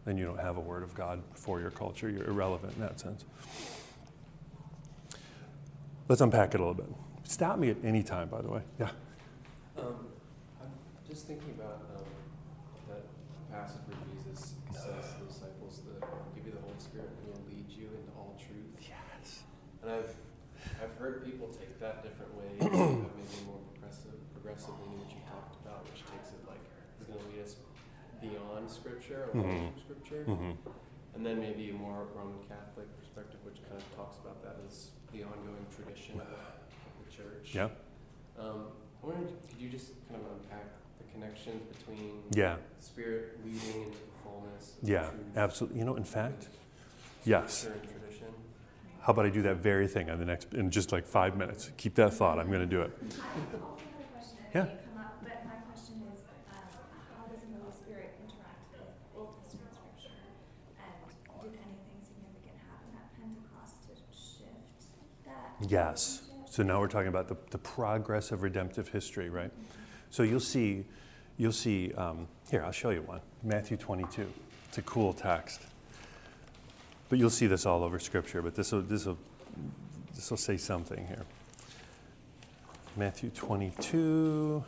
Then 0.06 0.16
you 0.16 0.24
don't 0.24 0.38
have 0.38 0.56
a 0.56 0.60
word 0.60 0.84
of 0.84 0.94
God 0.94 1.20
for 1.34 1.60
your 1.60 1.72
culture. 1.72 2.08
You're 2.08 2.28
irrelevant 2.30 2.74
in 2.76 2.80
that 2.80 3.00
sense. 3.00 3.24
Let's 6.08 6.20
unpack 6.20 6.54
it 6.54 6.60
a 6.60 6.64
little 6.64 6.74
bit. 6.74 6.86
Stop 7.24 7.58
me 7.58 7.70
at 7.70 7.76
any 7.82 8.04
time, 8.04 8.28
by 8.28 8.40
the 8.40 8.48
way. 8.48 8.62
Yeah. 8.78 8.90
Um, 9.76 10.06
I'm 10.62 10.70
just 11.10 11.26
thinking 11.26 11.50
about 11.58 11.82
um, 11.98 12.06
that 12.88 13.02
passage 13.50 13.82
where 13.90 13.98
Jesus 14.14 14.54
says 14.70 15.18
to 15.18 15.20
the 15.20 15.26
disciples 15.26 15.82
that 15.90 16.06
I'll 16.06 16.30
give 16.38 16.46
you 16.46 16.52
the 16.54 16.62
Holy 16.62 16.78
Spirit 16.78 17.10
and 17.10 17.18
He'll 17.26 17.42
lead 17.50 17.66
you 17.68 17.90
into 17.90 18.14
all 18.14 18.38
truth. 18.38 18.78
Yes. 18.86 19.42
And 19.82 19.90
I've 19.90 20.14
I've 20.78 20.94
heard 21.02 21.24
people 21.26 21.48
take 21.50 21.78
that 21.80 22.06
different 22.06 22.30
ways, 22.38 22.62
maybe 22.62 23.42
more 23.42 23.58
progressive, 23.74 24.14
progressive 24.32 24.70
than 24.78 24.94
what 25.02 25.10
you 25.10 25.18
talked 25.26 25.58
about, 25.66 25.82
which 25.90 26.06
takes 26.06 26.30
it 26.30 26.42
like 26.46 26.62
it's 27.02 27.10
going 27.10 27.18
to 27.18 27.26
lead 27.34 27.42
us 27.42 27.56
beyond 28.22 28.70
Scripture 28.70 29.30
or 29.34 29.42
Mhm. 29.42 29.70
From 30.08 30.16
Scripture, 30.24 30.30
Mm-hmm. 30.32 30.52
and 31.14 31.26
then 31.26 31.40
maybe 31.40 31.70
a 31.70 31.74
more 31.74 32.06
Roman 32.14 32.38
Catholic 32.48 32.86
perspective, 32.98 33.40
which 33.44 33.56
kind 33.68 33.80
of 33.80 33.96
talks 33.96 34.18
about 34.18 34.42
that 34.42 34.56
as 34.66 34.90
the 35.12 35.22
ongoing 35.22 35.66
tradition 35.74 36.20
of 36.20 36.26
the 36.28 37.10
church. 37.16 37.54
Yeah. 37.54 37.68
Um, 38.38 38.66
I 39.02 39.06
wonder, 39.06 39.26
could 39.48 39.60
you 39.60 39.68
just 39.68 39.92
kind 40.08 40.20
of 40.20 40.26
unpack 40.36 40.66
the 40.98 41.04
connections 41.12 41.62
between 41.76 42.22
Yeah. 42.32 42.56
spirit 42.80 43.38
leading 43.44 43.84
into 43.84 43.98
the 43.98 44.12
fullness? 44.22 44.76
Of 44.82 44.88
Yeah. 44.88 45.08
truth 45.10 45.36
Absolutely. 45.36 45.78
You 45.78 45.84
know, 45.86 45.96
in 45.96 46.04
fact, 46.04 46.48
yes. 47.24 47.62
Tradition. 47.64 48.34
How 49.00 49.12
about 49.12 49.26
I 49.26 49.30
do 49.30 49.42
that 49.42 49.56
very 49.56 49.86
thing 49.86 50.10
on 50.10 50.18
the 50.18 50.24
next 50.26 50.52
in 50.52 50.70
just 50.70 50.90
like 50.92 51.06
five 51.06 51.36
minutes? 51.36 51.70
Keep 51.76 51.94
that 51.94 52.12
thought. 52.12 52.38
I'm 52.40 52.48
going 52.48 52.60
to 52.60 52.66
do 52.66 52.82
it. 52.82 52.90
I 53.00 53.06
also 53.06 53.78
had 53.78 54.02
a 54.02 54.08
question, 54.12 54.38
Yeah. 54.52 54.64
it 54.64 54.66
may 54.66 54.82
come 54.92 54.98
up, 54.98 55.22
but 55.22 55.44
my 55.46 55.56
question 55.70 56.02
is, 56.12 56.20
um, 56.26 56.66
how 57.14 57.24
does 57.30 57.40
the 57.46 57.54
Holy 57.54 57.70
Spirit 57.72 58.18
interact 58.18 58.66
with 58.74 58.90
Old 59.14 59.38
Testament 59.38 59.70
scripture? 59.70 60.18
And 60.74 60.90
did 61.46 61.54
anything 61.62 62.02
significant 62.02 62.58
happen 62.66 62.90
at 62.98 63.06
Pentecost 63.14 63.78
to 63.86 63.94
shift 64.10 64.90
that? 65.22 65.45
Yes. 65.60 66.22
So 66.50 66.62
now 66.62 66.80
we're 66.80 66.88
talking 66.88 67.08
about 67.08 67.28
the, 67.28 67.36
the 67.50 67.58
progress 67.58 68.30
of 68.30 68.42
redemptive 68.42 68.88
history, 68.88 69.30
right? 69.30 69.50
So 70.10 70.22
you'll 70.22 70.40
see, 70.40 70.84
you'll 71.36 71.52
see. 71.52 71.92
Um, 71.94 72.28
here, 72.50 72.62
I'll 72.64 72.72
show 72.72 72.90
you 72.90 73.02
one. 73.02 73.20
Matthew 73.42 73.76
22. 73.76 74.32
It's 74.68 74.78
a 74.78 74.82
cool 74.82 75.12
text. 75.12 75.62
But 77.08 77.18
you'll 77.18 77.30
see 77.30 77.46
this 77.46 77.66
all 77.66 77.82
over 77.82 77.98
Scripture. 77.98 78.42
But 78.42 78.54
this 78.54 78.72
will 78.72 78.82
this 78.82 79.06
will 79.06 79.18
this 80.14 80.30
will 80.30 80.36
say 80.36 80.56
something 80.56 81.06
here. 81.06 81.24
Matthew 82.96 83.30
22. 83.30 84.64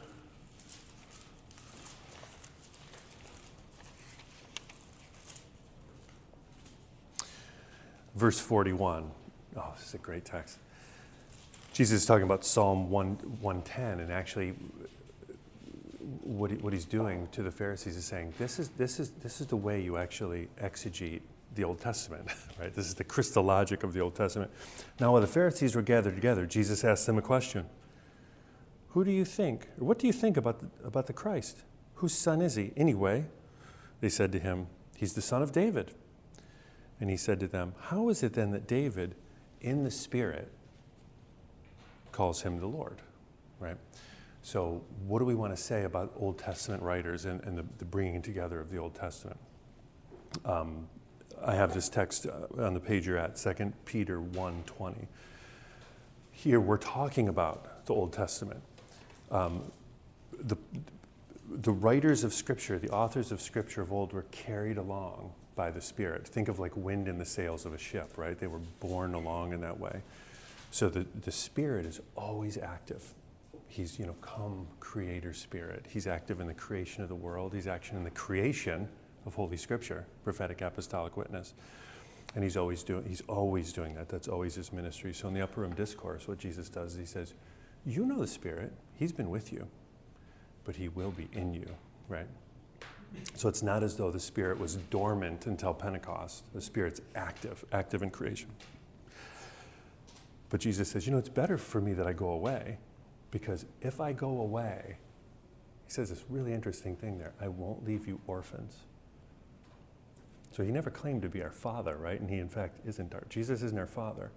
Verse 8.15 8.41
41. 8.41 9.11
Oh, 9.57 9.73
this 9.77 9.89
is 9.89 9.95
a 9.95 9.99
great 9.99 10.25
text. 10.25 10.59
Jesus 11.79 12.01
is 12.01 12.07
talking 12.07 12.25
about 12.25 12.45
Psalm 12.45 12.91
1, 12.91 13.39
110, 13.41 14.01
and 14.01 14.13
actually, 14.13 14.53
what, 16.25 16.51
he, 16.51 16.57
what 16.57 16.73
he's 16.73 16.85
doing 16.85 17.29
to 17.31 17.41
the 17.41 17.53
Pharisees 17.53 17.97
is 17.97 18.05
saying, 18.05 18.35
this 18.37 18.59
is, 18.59 18.71
this, 18.71 18.99
is, 18.99 19.11
this 19.23 19.41
is 19.41 19.47
the 19.47 19.55
way 19.55 19.81
you 19.81 19.97
actually 19.97 20.49
exegete 20.61 21.21
the 21.55 21.63
Old 21.63 21.81
Testament, 21.81 22.27
right? 22.61 22.75
This 22.75 22.87
is 22.87 22.97
the 22.97 23.05
Christologic 23.05 23.85
of 23.85 23.93
the 23.93 24.01
Old 24.01 24.17
Testament. 24.17 24.51
Now, 24.99 25.13
while 25.13 25.21
the 25.21 25.29
Pharisees 25.29 25.77
were 25.77 25.83
gathered 25.83 26.17
together, 26.17 26.47
Jesus 26.47 26.83
asked 26.83 27.07
them 27.07 27.17
a 27.17 27.23
question 27.23 27.65
Who 28.89 29.05
do 29.05 29.13
you 29.13 29.25
think, 29.25 29.69
or 29.81 29.87
what 29.87 30.01
do 30.01 30.09
you 30.09 30.13
think 30.13 30.37
about 30.37 30.59
the, 30.59 30.67
about 30.85 31.07
the 31.07 31.13
Christ? 31.13 31.63
Whose 31.95 32.13
son 32.13 32.43
is 32.43 32.57
he, 32.57 32.73
anyway? 32.77 33.27
They 34.01 34.09
said 34.09 34.33
to 34.33 34.41
him, 34.41 34.67
He's 34.97 35.13
the 35.13 35.23
son 35.23 35.43
of 35.43 35.53
David. 35.53 35.93
And 36.99 37.09
he 37.09 37.17
said 37.17 37.39
to 37.39 37.47
them, 37.47 37.75
How 37.83 38.09
is 38.09 38.25
it 38.25 38.33
then 38.33 38.51
that 38.51 38.67
David, 38.67 39.15
in 39.61 39.85
the 39.85 39.93
Spirit, 39.93 40.51
calls 42.13 42.43
him 42.43 42.59
the 42.61 42.67
Lord? 42.67 42.97
Right? 43.61 43.77
So, 44.43 44.83
what 45.07 45.19
do 45.19 45.25
we 45.25 45.35
want 45.35 45.55
to 45.55 45.63
say 45.63 45.85
about 45.85 46.13
Old 46.17 46.39
Testament 46.39 46.83
writers 46.83 47.25
and, 47.25 47.43
and 47.45 47.59
the, 47.59 47.65
the 47.79 47.85
bringing 47.85 48.23
together 48.23 48.61
of 48.61 48.71
the 48.71 48.79
Old 48.79 48.95
Testament? 48.95 49.39
Um, 50.45 50.87
I 51.45 51.55
have 51.55 51.75
this 51.75 51.89
text 51.89 52.27
uh, 52.27 52.63
on 52.63 52.75
the 52.75 52.81
page 52.81 53.07
you're 53.07 53.19
at, 53.19 53.37
2 53.37 53.73
Peter 53.85 54.21
1.20. 54.21 55.07
Here 56.31 56.61
we're 56.61 56.79
talking 56.79 57.29
about 57.29 57.87
the 57.87 57.95
Old 57.95 58.13
Testament. 58.13 58.63
Um, 59.31 59.71
the, 60.41 60.57
the 61.49 61.73
writers 61.73 62.25
of 62.25 62.33
Scripture, 62.33 62.79
the 62.79 62.91
authors 62.91 63.33
of 63.33 63.41
Scripture 63.41 63.83
of 63.83 63.93
old, 63.93 64.13
were 64.13 64.27
carried 64.31 64.79
along 64.79 65.33
by 65.57 65.71
the 65.71 65.81
Spirit. 65.81 66.27
Think 66.27 66.49
of 66.49 66.59
like 66.59 66.77
wind 66.77 67.09
in 67.09 67.19
the 67.19 67.25
sails 67.25 67.67
of 67.67 67.75
a 67.75 67.79
ship, 67.79 68.17
right? 68.17 68.39
They 68.39 68.47
were 68.47 68.61
borne 68.81 69.15
along 69.15 69.53
in 69.53 69.61
that 69.63 69.79
way. 69.79 70.03
So 70.71 70.89
the, 70.89 71.07
the 71.23 71.33
Spirit 71.33 71.87
is 71.87 72.01
always 72.15 72.59
active. 72.59 73.15
He's, 73.69 73.99
you 73.99 74.07
know, 74.07 74.17
come 74.23 74.67
creator 74.81 75.35
spirit. 75.35 75.87
He's 75.89 76.07
active 76.07 76.41
in 76.41 76.47
the 76.47 76.55
creation 76.55 77.03
of 77.03 77.09
the 77.09 77.15
world. 77.15 77.53
He's 77.53 77.67
active 77.67 77.97
in 77.97 78.05
the 78.05 78.11
creation 78.11 78.89
of 79.27 79.35
Holy 79.35 79.59
Scripture, 79.59 80.07
prophetic 80.25 80.63
apostolic 80.63 81.17
witness. 81.17 81.53
And 82.35 82.43
he's 82.43 82.57
always 82.57 82.83
doing 82.83 83.05
he's 83.07 83.23
always 83.29 83.73
doing 83.73 83.95
that. 83.95 84.09
That's 84.09 84.29
always 84.29 84.55
his 84.55 84.73
ministry. 84.73 85.13
So 85.13 85.29
in 85.29 85.35
the 85.35 85.43
upper 85.43 85.61
room 85.61 85.75
discourse, 85.75 86.27
what 86.27 86.39
Jesus 86.39 86.69
does 86.69 86.95
is 86.95 86.99
he 86.99 87.07
says, 87.07 87.35
You 87.85 88.07
know 88.07 88.21
the 88.21 88.27
Spirit, 88.27 88.73
he's 88.95 89.13
been 89.13 89.31
with 89.31 89.53
you, 89.53 89.67
but 90.65 90.77
he 90.77 90.89
will 90.89 91.11
be 91.11 91.29
in 91.33 91.53
you, 91.53 91.67
right? 92.09 92.27
So 93.35 93.49
it's 93.49 93.63
not 93.63 93.83
as 93.83 93.97
though 93.97 94.11
the 94.11 94.21
Spirit 94.21 94.59
was 94.59 94.77
dormant 94.91 95.47
until 95.47 95.73
Pentecost. 95.73 96.45
The 96.53 96.61
Spirit's 96.61 97.01
active, 97.15 97.65
active 97.73 98.03
in 98.03 98.11
creation. 98.11 98.51
But 100.51 100.61
Jesus 100.61 100.89
says, 100.89 101.07
you 101.07 101.13
know, 101.13 101.19
it's 101.19 101.29
better 101.29 101.59
for 101.59 101.81
me 101.81 101.93
that 101.93 102.07
I 102.07 102.13
go 102.13 102.31
away 102.31 102.79
because 103.31 103.67
if 103.83 104.01
I 104.01 104.13
go 104.13 104.41
away, 104.41 104.97
he 105.87 105.93
says 105.93 106.11
this 106.11 106.25
really 106.29 106.53
interesting 106.53 106.97
thing 106.97 107.19
there 107.19 107.33
I 107.41 107.49
won't 107.49 107.85
leave 107.85 108.07
you 108.07 108.21
orphans. 108.27 108.77
So 110.53 110.65
he 110.65 110.71
never 110.71 110.91
claimed 110.91 111.23
to 111.23 111.29
be 111.29 111.43
our 111.43 111.51
father, 111.51 111.97
right? 111.97 112.21
And 112.21 112.29
he, 112.29 112.39
in 112.39 112.49
fact, 112.49 112.81
isn't 112.87 113.15
our, 113.15 113.25
Jesus 113.29 113.63
isn't 113.63 113.79
our 113.79 113.87
father. 113.87 114.33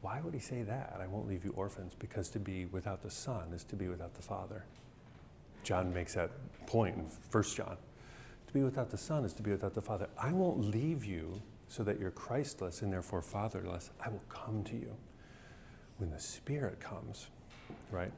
Why 0.00 0.20
would 0.20 0.34
he 0.34 0.40
say 0.40 0.62
that? 0.62 0.98
I 1.00 1.06
won't 1.06 1.28
leave 1.28 1.44
you 1.44 1.52
orphans 1.52 1.94
because 1.98 2.28
to 2.30 2.38
be 2.38 2.66
without 2.66 3.02
the 3.02 3.10
Son 3.10 3.52
is 3.54 3.64
to 3.64 3.76
be 3.76 3.88
without 3.88 4.14
the 4.14 4.22
Father. 4.22 4.64
John 5.62 5.94
makes 5.94 6.14
that 6.14 6.30
point 6.66 6.96
in 6.96 7.06
1 7.30 7.42
John. 7.54 7.76
To 8.48 8.52
be 8.52 8.62
without 8.62 8.90
the 8.90 8.98
Son 8.98 9.24
is 9.24 9.32
to 9.34 9.42
be 9.42 9.50
without 9.50 9.74
the 9.74 9.80
Father. 9.80 10.08
I 10.18 10.32
won't 10.32 10.60
leave 10.60 11.04
you 11.04 11.40
so 11.68 11.82
that 11.84 11.98
you're 11.98 12.10
Christless 12.10 12.82
and 12.82 12.92
therefore 12.92 13.22
fatherless. 13.22 13.90
I 14.04 14.10
will 14.10 14.22
come 14.28 14.62
to 14.64 14.74
you. 14.74 14.94
When 15.98 16.10
the 16.10 16.20
Spirit 16.20 16.80
comes, 16.80 17.28
right, 17.90 18.12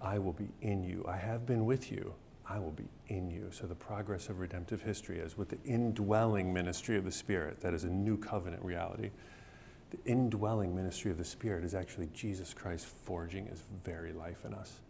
I 0.00 0.18
will 0.18 0.32
be 0.32 0.48
in 0.62 0.82
you. 0.82 1.04
I 1.06 1.16
have 1.16 1.46
been 1.46 1.64
with 1.66 1.92
you. 1.92 2.14
I 2.48 2.58
will 2.58 2.72
be 2.72 2.88
in 3.08 3.30
you. 3.30 3.48
So 3.52 3.66
the 3.66 3.74
progress 3.74 4.28
of 4.28 4.40
redemptive 4.40 4.82
history 4.82 5.18
is 5.18 5.36
with 5.36 5.50
the 5.50 5.58
indwelling 5.64 6.52
ministry 6.52 6.96
of 6.96 7.04
the 7.04 7.12
Spirit. 7.12 7.60
That 7.60 7.74
is 7.74 7.84
a 7.84 7.90
new 7.90 8.16
covenant 8.16 8.64
reality. 8.64 9.10
The 9.90 9.98
indwelling 10.04 10.74
ministry 10.74 11.10
of 11.10 11.18
the 11.18 11.24
Spirit 11.24 11.64
is 11.64 11.74
actually 11.74 12.08
Jesus 12.12 12.54
Christ 12.54 12.86
forging 12.86 13.46
his 13.46 13.62
very 13.84 14.12
life 14.12 14.44
in 14.44 14.54
us. 14.54 14.80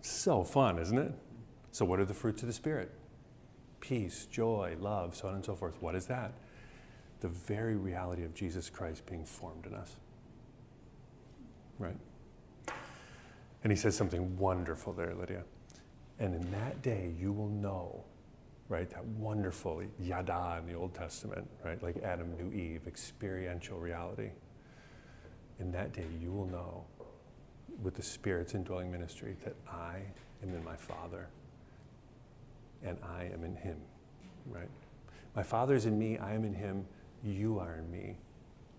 So 0.00 0.42
fun, 0.42 0.78
isn't 0.78 0.98
it? 0.98 1.12
So, 1.72 1.84
what 1.84 2.00
are 2.00 2.04
the 2.04 2.14
fruits 2.14 2.42
of 2.42 2.48
the 2.48 2.54
Spirit? 2.54 2.90
Peace, 3.80 4.26
joy, 4.26 4.76
love, 4.80 5.14
so 5.14 5.28
on 5.28 5.34
and 5.34 5.44
so 5.44 5.54
forth. 5.54 5.74
What 5.80 5.94
is 5.94 6.06
that? 6.06 6.32
The 7.20 7.28
very 7.28 7.76
reality 7.76 8.24
of 8.24 8.34
Jesus 8.34 8.70
Christ 8.70 9.06
being 9.06 9.24
formed 9.24 9.66
in 9.66 9.74
us. 9.74 9.96
Right? 11.78 11.96
And 13.62 13.72
he 13.72 13.76
says 13.76 13.96
something 13.96 14.36
wonderful 14.38 14.92
there, 14.92 15.14
Lydia. 15.14 15.42
And 16.18 16.34
in 16.34 16.50
that 16.52 16.82
day, 16.82 17.12
you 17.18 17.32
will 17.32 17.48
know, 17.48 18.04
right, 18.68 18.88
that 18.90 19.04
wonderful 19.04 19.82
yada 19.98 20.58
in 20.60 20.72
the 20.72 20.78
Old 20.78 20.94
Testament, 20.94 21.48
right, 21.64 21.82
like 21.82 22.02
Adam 22.02 22.36
knew 22.36 22.52
Eve, 22.52 22.82
experiential 22.86 23.78
reality. 23.78 24.30
In 25.58 25.72
that 25.72 25.92
day, 25.92 26.06
you 26.20 26.32
will 26.32 26.46
know 26.46 26.84
with 27.82 27.94
the 27.94 28.02
Spirit's 28.02 28.54
indwelling 28.54 28.90
ministry 28.90 29.36
that 29.44 29.54
I 29.68 30.00
am 30.42 30.54
in 30.54 30.64
my 30.64 30.76
Father 30.76 31.28
and 32.82 32.96
I 33.02 33.24
am 33.32 33.44
in 33.44 33.56
Him, 33.56 33.76
right? 34.46 34.68
My 35.34 35.42
Father 35.42 35.74
is 35.74 35.86
in 35.86 35.98
me, 35.98 36.18
I 36.18 36.34
am 36.34 36.44
in 36.44 36.54
Him, 36.54 36.86
you 37.22 37.58
are 37.58 37.76
in 37.76 37.90
me, 37.90 38.16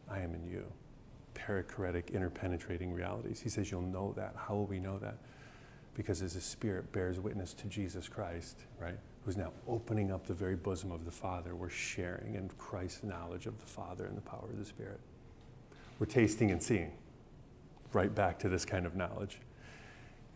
I 0.10 0.20
am 0.20 0.34
in 0.34 0.50
you. 0.50 0.66
Perichoretic, 1.38 2.12
interpenetrating 2.12 2.94
realities. 2.94 3.40
He 3.40 3.50
says, 3.50 3.72
You'll 3.72 3.82
know 3.82 4.14
that. 4.18 4.36
How 4.36 4.56
will 4.56 4.66
we 4.66 4.80
know 4.80 4.98
that? 5.00 5.18
Because 5.94 6.22
as 6.22 6.34
the 6.34 6.42
Spirit 6.42 6.92
bears 6.92 7.20
witness 7.20 7.54
to 7.56 7.68
Jesus 7.68 8.08
Christ, 8.08 8.60
right, 8.80 8.98
who's 9.26 9.38
now 9.38 9.52
opening 9.68 10.12
up 10.12 10.26
the 10.28 10.34
very 10.34 10.56
bosom 10.56 10.92
of 10.92 11.06
the 11.06 11.12
Father, 11.12 11.56
we're 11.56 11.70
sharing 11.70 12.36
in 12.36 12.50
Christ's 12.58 13.04
knowledge 13.04 13.46
of 13.46 13.60
the 13.60 13.66
Father 13.66 14.06
and 14.06 14.16
the 14.16 14.22
power 14.22 14.48
of 14.50 14.58
the 14.58 14.66
Spirit. 14.66 15.00
We're 16.00 16.06
tasting 16.06 16.52
and 16.52 16.62
seeing 16.62 16.92
right 17.94 18.14
back 18.14 18.40
to 18.40 18.50
this 18.50 18.66
kind 18.66 18.86
of 18.86 18.96
knowledge. 18.96 19.40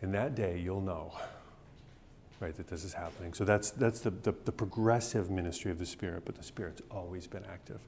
In 0.02 0.10
that 0.12 0.34
day, 0.34 0.58
you'll 0.58 0.80
know, 0.80 1.12
right, 2.40 2.56
that 2.56 2.66
this 2.66 2.82
is 2.82 2.92
happening. 2.92 3.34
So 3.34 3.44
that's, 3.44 3.70
that's 3.70 4.00
the, 4.00 4.10
the, 4.10 4.34
the 4.44 4.52
progressive 4.52 5.30
ministry 5.30 5.70
of 5.70 5.78
the 5.78 5.86
Spirit, 5.86 6.24
but 6.24 6.34
the 6.34 6.42
Spirit's 6.42 6.82
always 6.90 7.26
been 7.26 7.44
active. 7.44 7.80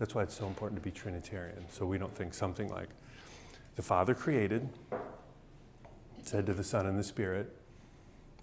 That's 0.00 0.14
why 0.14 0.22
it's 0.22 0.36
so 0.36 0.46
important 0.46 0.82
to 0.82 0.84
be 0.84 0.90
Trinitarian. 0.90 1.66
So 1.70 1.84
we 1.84 1.98
don't 1.98 2.14
think 2.16 2.32
something 2.32 2.68
like 2.70 2.88
the 3.76 3.82
Father 3.82 4.14
created, 4.14 4.66
said 6.22 6.46
to 6.46 6.54
the 6.54 6.64
Son 6.64 6.86
and 6.86 6.98
the 6.98 7.04
Spirit, 7.04 7.54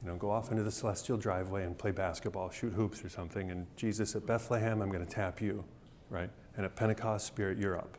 you 0.03 0.07
know, 0.07 0.15
go 0.15 0.29
off 0.29 0.51
into 0.51 0.61
the 0.61 0.71
celestial 0.71 1.17
driveway 1.17 1.63
and 1.63 1.75
play 1.75 1.89
basketball, 1.89 2.51
shoot 2.51 2.73
hoops 2.73 3.03
or 3.03 3.09
something. 3.09 3.49
And 3.49 3.65
Jesus 3.75 4.15
at 4.15 4.27
Bethlehem, 4.27 4.83
I'm 4.83 4.91
going 4.91 5.03
to 5.03 5.11
tap 5.11 5.41
you, 5.41 5.65
right? 6.11 6.29
And 6.55 6.63
at 6.63 6.75
Pentecost, 6.75 7.25
Spirit, 7.25 7.57
you're 7.57 7.75
up. 7.75 7.97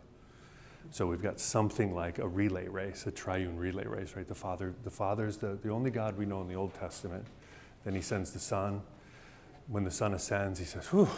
So 0.90 1.08
we've 1.08 1.22
got 1.22 1.40
something 1.40 1.92
like 1.92 2.20
a 2.20 2.28
relay 2.28 2.68
race, 2.68 3.08
a 3.08 3.10
triune 3.10 3.56
relay 3.56 3.86
race, 3.86 4.14
right? 4.14 4.26
The 4.26 4.36
Father, 4.36 4.72
the 4.84 4.90
Father 4.90 5.26
is 5.26 5.36
the, 5.36 5.58
the 5.64 5.70
only 5.70 5.90
God 5.90 6.16
we 6.16 6.26
know 6.26 6.40
in 6.42 6.48
the 6.48 6.54
Old 6.54 6.74
Testament. 6.74 7.26
Then 7.84 7.96
he 7.96 8.02
sends 8.02 8.30
the 8.30 8.38
Son. 8.38 8.82
When 9.66 9.82
the 9.82 9.90
Son 9.90 10.14
ascends, 10.14 10.60
he 10.60 10.64
says, 10.64 10.86
Whew, 10.86 11.08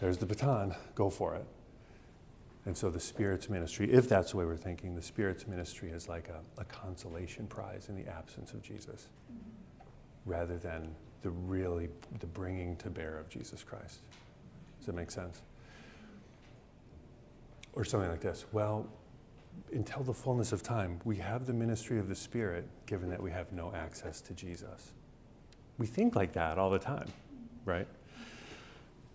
there's 0.00 0.18
the 0.18 0.26
baton, 0.26 0.74
go 0.94 1.10
for 1.10 1.34
it. 1.34 1.46
And 2.66 2.76
so 2.76 2.88
the 2.90 3.00
Spirit's 3.00 3.50
ministry, 3.50 3.92
if 3.92 4.08
that's 4.08 4.30
the 4.30 4.38
way 4.38 4.44
we're 4.44 4.56
thinking, 4.56 4.94
the 4.94 5.02
Spirit's 5.02 5.46
ministry 5.46 5.90
is 5.90 6.08
like 6.08 6.28
a, 6.28 6.60
a 6.60 6.64
consolation 6.64 7.46
prize 7.46 7.88
in 7.88 7.96
the 7.96 8.10
absence 8.10 8.52
of 8.52 8.62
Jesus, 8.62 9.08
mm-hmm. 9.30 10.30
rather 10.30 10.56
than 10.56 10.94
the 11.22 11.30
really 11.30 11.88
the 12.20 12.26
bringing 12.26 12.76
to 12.76 12.88
bear 12.90 13.18
of 13.18 13.28
Jesus 13.28 13.62
Christ. 13.62 14.00
Does 14.78 14.86
that 14.86 14.94
make 14.94 15.10
sense? 15.10 15.42
Or 17.74 17.84
something 17.84 18.10
like 18.10 18.20
this. 18.20 18.46
Well, 18.52 18.86
until 19.72 20.02
the 20.02 20.14
fullness 20.14 20.52
of 20.52 20.62
time, 20.62 21.00
we 21.04 21.16
have 21.16 21.46
the 21.46 21.52
ministry 21.52 21.98
of 21.98 22.08
the 22.08 22.14
Spirit, 22.14 22.66
given 22.86 23.10
that 23.10 23.22
we 23.22 23.30
have 23.30 23.52
no 23.52 23.72
access 23.74 24.20
to 24.22 24.34
Jesus. 24.34 24.92
We 25.78 25.86
think 25.86 26.16
like 26.16 26.32
that 26.34 26.58
all 26.58 26.70
the 26.70 26.78
time, 26.78 27.08
right? 27.64 27.88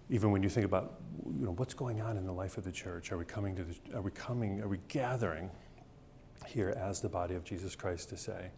Even 0.09 0.31
when 0.31 0.41
you 0.41 0.49
think 0.49 0.65
about, 0.65 0.95
you 1.37 1.45
know, 1.45 1.51
what's 1.51 1.73
going 1.73 2.01
on 2.01 2.17
in 2.17 2.25
the 2.25 2.31
life 2.31 2.57
of 2.57 2.63
the 2.63 2.71
church? 2.71 3.11
Are 3.11 3.17
we 3.17 3.25
coming 3.25 3.55
to 3.55 3.63
the, 3.63 3.97
are 3.97 4.01
we 4.01 4.11
coming, 4.11 4.61
are 4.61 4.67
we 4.67 4.79
gathering 4.87 5.51
here 6.47 6.69
as 6.69 6.99
the 7.01 7.09
body 7.09 7.35
of 7.35 7.43
Jesus 7.43 7.75
Christ 7.75 8.09
to 8.09 8.17
say, 8.17 8.49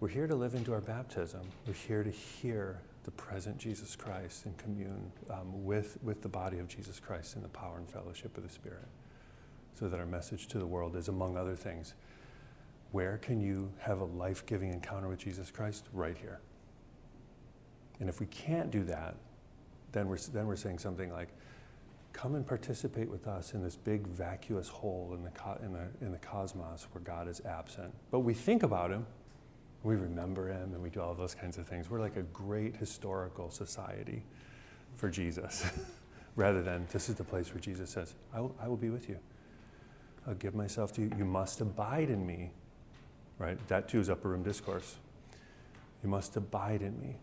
we're 0.00 0.08
here 0.08 0.26
to 0.26 0.34
live 0.34 0.54
into 0.54 0.72
our 0.72 0.80
baptism. 0.80 1.40
We're 1.66 1.72
here 1.72 2.02
to 2.02 2.10
hear 2.10 2.80
the 3.04 3.10
present 3.10 3.58
Jesus 3.58 3.96
Christ 3.96 4.44
and 4.44 4.56
commune 4.58 5.10
um, 5.30 5.64
with, 5.64 5.96
with 6.02 6.20
the 6.20 6.28
body 6.28 6.58
of 6.58 6.68
Jesus 6.68 7.00
Christ 7.00 7.36
in 7.36 7.42
the 7.42 7.48
power 7.48 7.78
and 7.78 7.88
fellowship 7.88 8.36
of 8.36 8.42
the 8.42 8.52
Spirit. 8.52 8.88
So 9.78 9.88
that 9.88 9.98
our 9.98 10.06
message 10.06 10.46
to 10.48 10.58
the 10.58 10.66
world 10.66 10.94
is, 10.96 11.08
among 11.08 11.36
other 11.36 11.56
things, 11.56 11.94
where 12.92 13.18
can 13.18 13.40
you 13.40 13.72
have 13.78 14.00
a 14.00 14.04
life 14.04 14.46
giving 14.46 14.72
encounter 14.72 15.08
with 15.08 15.18
Jesus 15.18 15.50
Christ? 15.50 15.86
Right 15.92 16.16
here. 16.16 16.40
And 17.98 18.08
if 18.08 18.20
we 18.20 18.26
can't 18.26 18.70
do 18.70 18.84
that, 18.84 19.16
then 19.94 20.08
we're, 20.08 20.18
then 20.18 20.46
we're 20.46 20.56
saying 20.56 20.78
something 20.78 21.10
like, 21.10 21.28
come 22.12 22.34
and 22.34 22.46
participate 22.46 23.08
with 23.08 23.26
us 23.26 23.54
in 23.54 23.62
this 23.62 23.76
big 23.76 24.06
vacuous 24.06 24.68
hole 24.68 25.12
in 25.16 25.24
the, 25.24 25.30
co- 25.30 25.58
in, 25.62 25.72
the, 25.72 25.86
in 26.00 26.12
the 26.12 26.18
cosmos 26.18 26.86
where 26.92 27.02
God 27.02 27.28
is 27.28 27.40
absent. 27.46 27.92
But 28.10 28.20
we 28.20 28.34
think 28.34 28.62
about 28.62 28.90
him, 28.90 29.06
we 29.82 29.96
remember 29.96 30.48
him, 30.48 30.74
and 30.74 30.82
we 30.82 30.90
do 30.90 31.00
all 31.00 31.14
those 31.14 31.34
kinds 31.34 31.58
of 31.58 31.66
things. 31.66 31.88
We're 31.88 32.00
like 32.00 32.16
a 32.16 32.22
great 32.22 32.76
historical 32.76 33.50
society 33.50 34.22
for 34.96 35.08
Jesus, 35.08 35.64
rather 36.36 36.62
than 36.62 36.86
this 36.92 37.08
is 37.08 37.14
the 37.14 37.24
place 37.24 37.52
where 37.52 37.60
Jesus 37.60 37.90
says, 37.90 38.14
I 38.32 38.40
will, 38.40 38.54
I 38.60 38.68
will 38.68 38.76
be 38.76 38.90
with 38.90 39.08
you. 39.08 39.18
I'll 40.26 40.34
give 40.34 40.54
myself 40.54 40.92
to 40.94 41.02
you. 41.02 41.10
You 41.18 41.24
must 41.24 41.60
abide 41.60 42.10
in 42.10 42.26
me. 42.26 42.50
Right? 43.38 43.58
That 43.68 43.88
too 43.88 44.00
is 44.00 44.08
upper 44.08 44.28
room 44.28 44.42
discourse. 44.42 44.96
You 46.02 46.08
must 46.08 46.36
abide 46.36 46.82
in 46.82 46.98
me. 47.00 47.16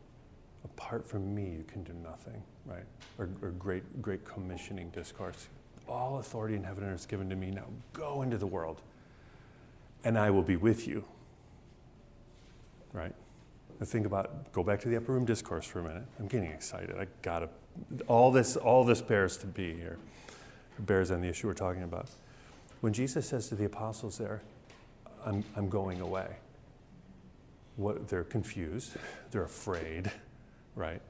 Apart 0.63 1.07
from 1.07 1.33
me, 1.33 1.43
you 1.43 1.63
can 1.67 1.83
do 1.83 1.93
nothing, 1.93 2.43
right? 2.65 2.85
Or, 3.17 3.29
or 3.41 3.51
great, 3.51 4.01
great 4.01 4.25
commissioning 4.25 4.89
discourse. 4.89 5.47
All 5.87 6.19
authority 6.19 6.55
in 6.55 6.63
heaven 6.63 6.83
and 6.83 6.93
earth 6.93 7.01
is 7.01 7.05
given 7.05 7.29
to 7.29 7.35
me. 7.35 7.51
Now 7.51 7.65
go 7.93 8.21
into 8.21 8.37
the 8.37 8.47
world, 8.47 8.81
and 10.03 10.17
I 10.17 10.29
will 10.29 10.43
be 10.43 10.55
with 10.55 10.87
you, 10.87 11.03
right? 12.93 13.13
And 13.79 13.87
think 13.87 14.05
about, 14.05 14.51
go 14.53 14.63
back 14.63 14.79
to 14.81 14.89
the 14.89 14.97
upper 14.97 15.11
room 15.11 15.25
discourse 15.25 15.65
for 15.65 15.79
a 15.79 15.83
minute. 15.83 16.03
I'm 16.19 16.27
getting 16.27 16.51
excited. 16.51 16.95
I 16.97 17.07
gotta, 17.21 17.49
all 18.07 18.31
this, 18.31 18.55
all 18.55 18.83
this 18.83 19.01
bears 19.01 19.37
to 19.37 19.47
be 19.47 19.73
here, 19.73 19.97
bears 20.79 21.11
on 21.11 21.21
the 21.21 21.27
issue 21.27 21.47
we're 21.47 21.53
talking 21.53 21.83
about. 21.83 22.09
When 22.81 22.93
Jesus 22.93 23.27
says 23.27 23.47
to 23.49 23.55
the 23.55 23.65
apostles 23.65 24.17
there, 24.17 24.41
I'm, 25.25 25.43
I'm 25.55 25.69
going 25.69 26.01
away, 26.01 26.27
what, 27.75 28.07
they're 28.07 28.23
confused, 28.23 28.93
they're 29.31 29.43
afraid, 29.43 30.11
right? 30.75 31.01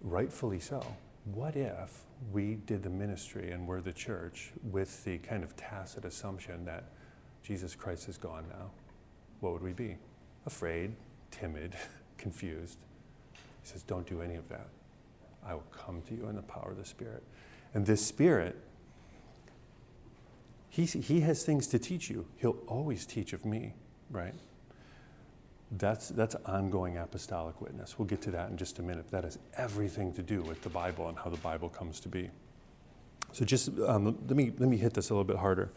Rightfully 0.00 0.60
so. 0.60 0.84
What 1.24 1.56
if 1.56 2.04
we 2.32 2.54
did 2.54 2.82
the 2.82 2.90
ministry 2.90 3.50
and 3.50 3.66
we're 3.66 3.80
the 3.80 3.92
church 3.92 4.52
with 4.62 5.04
the 5.04 5.18
kind 5.18 5.42
of 5.42 5.56
tacit 5.56 6.04
assumption 6.04 6.64
that 6.66 6.84
Jesus 7.42 7.74
Christ 7.74 8.08
is 8.08 8.16
gone 8.16 8.44
now? 8.48 8.70
What 9.40 9.52
would 9.52 9.62
we 9.62 9.72
be? 9.72 9.96
Afraid, 10.46 10.94
timid, 11.30 11.74
confused. 12.18 12.78
He 13.32 13.40
says, 13.68 13.82
Don't 13.82 14.06
do 14.06 14.22
any 14.22 14.36
of 14.36 14.48
that. 14.48 14.68
I 15.44 15.54
will 15.54 15.64
come 15.72 16.02
to 16.08 16.14
you 16.14 16.28
in 16.28 16.36
the 16.36 16.42
power 16.42 16.70
of 16.70 16.76
the 16.76 16.84
Spirit. 16.84 17.22
And 17.74 17.86
this 17.86 18.04
Spirit, 18.04 18.56
he, 20.68 20.84
he 20.84 21.20
has 21.20 21.44
things 21.44 21.66
to 21.68 21.78
teach 21.78 22.10
you. 22.10 22.26
He'll 22.36 22.58
always 22.66 23.06
teach 23.06 23.32
of 23.32 23.44
me, 23.44 23.74
right? 24.10 24.34
That's, 25.72 26.10
that's 26.10 26.36
ongoing 26.46 26.96
apostolic 26.96 27.60
witness. 27.60 27.98
We'll 27.98 28.06
get 28.06 28.22
to 28.22 28.30
that 28.32 28.50
in 28.50 28.56
just 28.56 28.78
a 28.78 28.82
minute. 28.82 29.10
That 29.10 29.24
has 29.24 29.38
everything 29.56 30.12
to 30.14 30.22
do 30.22 30.42
with 30.42 30.62
the 30.62 30.68
Bible 30.68 31.08
and 31.08 31.18
how 31.18 31.28
the 31.28 31.36
Bible 31.38 31.68
comes 31.68 31.98
to 32.00 32.08
be. 32.08 32.30
So 33.32 33.44
just 33.44 33.70
um, 33.86 34.16
let, 34.28 34.36
me, 34.36 34.52
let 34.58 34.68
me 34.68 34.76
hit 34.76 34.94
this 34.94 35.10
a 35.10 35.12
little 35.12 35.24
bit 35.24 35.36
harder. 35.36 35.70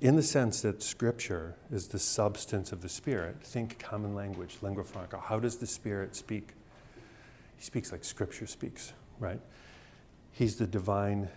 In 0.00 0.16
the 0.16 0.22
sense 0.22 0.62
that 0.62 0.82
Scripture 0.82 1.54
is 1.70 1.88
the 1.88 1.98
substance 1.98 2.72
of 2.72 2.80
the 2.80 2.88
Spirit, 2.88 3.36
think 3.42 3.78
common 3.78 4.14
language, 4.14 4.56
lingua 4.62 4.84
franca. 4.84 5.20
How 5.20 5.38
does 5.38 5.56
the 5.56 5.66
Spirit 5.66 6.16
speak? 6.16 6.54
He 7.56 7.64
speaks 7.64 7.92
like 7.92 8.04
Scripture 8.04 8.46
speaks, 8.46 8.92
right? 9.18 9.40
He's 10.32 10.56
the 10.56 10.66
divine 10.66 11.28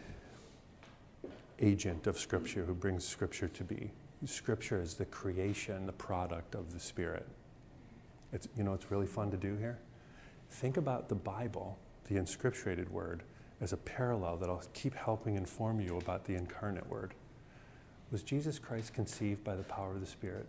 agent 1.59 2.07
of 2.07 2.17
Scripture 2.17 2.65
who 2.65 2.73
brings 2.73 3.05
Scripture 3.05 3.49
to 3.49 3.63
be. 3.63 3.91
Scripture 4.25 4.81
is 4.81 4.95
the 4.95 5.05
creation, 5.05 5.85
the 5.85 5.93
product 5.93 6.55
of 6.55 6.73
the 6.73 6.79
Spirit. 6.79 7.27
It's, 8.31 8.47
you 8.55 8.63
know, 8.63 8.73
it's 8.73 8.91
really 8.91 9.07
fun 9.07 9.31
to 9.31 9.37
do 9.37 9.55
here. 9.57 9.79
Think 10.51 10.77
about 10.77 11.09
the 11.09 11.15
Bible, 11.15 11.77
the 12.07 12.15
inscripturated 12.15 12.89
word, 12.89 13.23
as 13.61 13.73
a 13.73 13.77
parallel 13.77 14.37
that 14.37 14.49
I'll 14.49 14.63
keep 14.73 14.95
helping 14.95 15.35
inform 15.35 15.79
you 15.79 15.97
about 15.97 16.25
the 16.25 16.35
incarnate 16.35 16.87
word. 16.87 17.13
Was 18.11 18.23
Jesus 18.23 18.57
Christ 18.57 18.93
conceived 18.93 19.43
by 19.43 19.55
the 19.55 19.63
power 19.63 19.93
of 19.93 20.01
the 20.01 20.07
Spirit? 20.07 20.47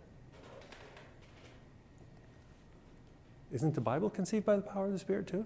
Isn't 3.51 3.75
the 3.75 3.81
Bible 3.81 4.09
conceived 4.09 4.45
by 4.45 4.55
the 4.55 4.61
power 4.61 4.85
of 4.85 4.93
the 4.93 4.99
Spirit 4.99 5.27
too? 5.27 5.45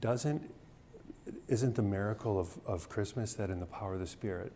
Doesn't 0.00 0.50
isn't 1.48 1.74
the 1.74 1.82
miracle 1.82 2.38
of, 2.38 2.58
of 2.66 2.88
Christmas 2.88 3.34
that 3.34 3.50
in 3.50 3.58
the 3.58 3.66
power 3.66 3.94
of 3.94 4.00
the 4.00 4.06
Spirit, 4.06 4.52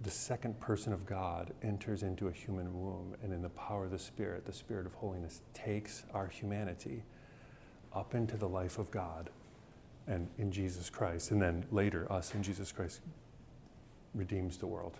the 0.00 0.10
second 0.10 0.58
person 0.60 0.92
of 0.92 1.04
God 1.06 1.52
enters 1.62 2.02
into 2.02 2.28
a 2.28 2.32
human 2.32 2.72
womb, 2.80 3.14
and 3.22 3.32
in 3.32 3.42
the 3.42 3.50
power 3.50 3.84
of 3.84 3.90
the 3.90 3.98
Spirit, 3.98 4.46
the 4.46 4.52
Spirit 4.52 4.86
of 4.86 4.94
holiness 4.94 5.42
takes 5.52 6.04
our 6.14 6.28
humanity 6.28 7.02
up 7.94 8.14
into 8.14 8.36
the 8.36 8.48
life 8.48 8.78
of 8.78 8.90
God 8.90 9.30
and 10.06 10.28
in 10.38 10.52
Jesus 10.52 10.88
Christ, 10.88 11.30
and 11.30 11.42
then 11.42 11.64
later, 11.70 12.10
us 12.10 12.34
in 12.34 12.42
Jesus 12.42 12.70
Christ 12.70 13.00
redeems 14.14 14.56
the 14.56 14.66
world. 14.66 14.96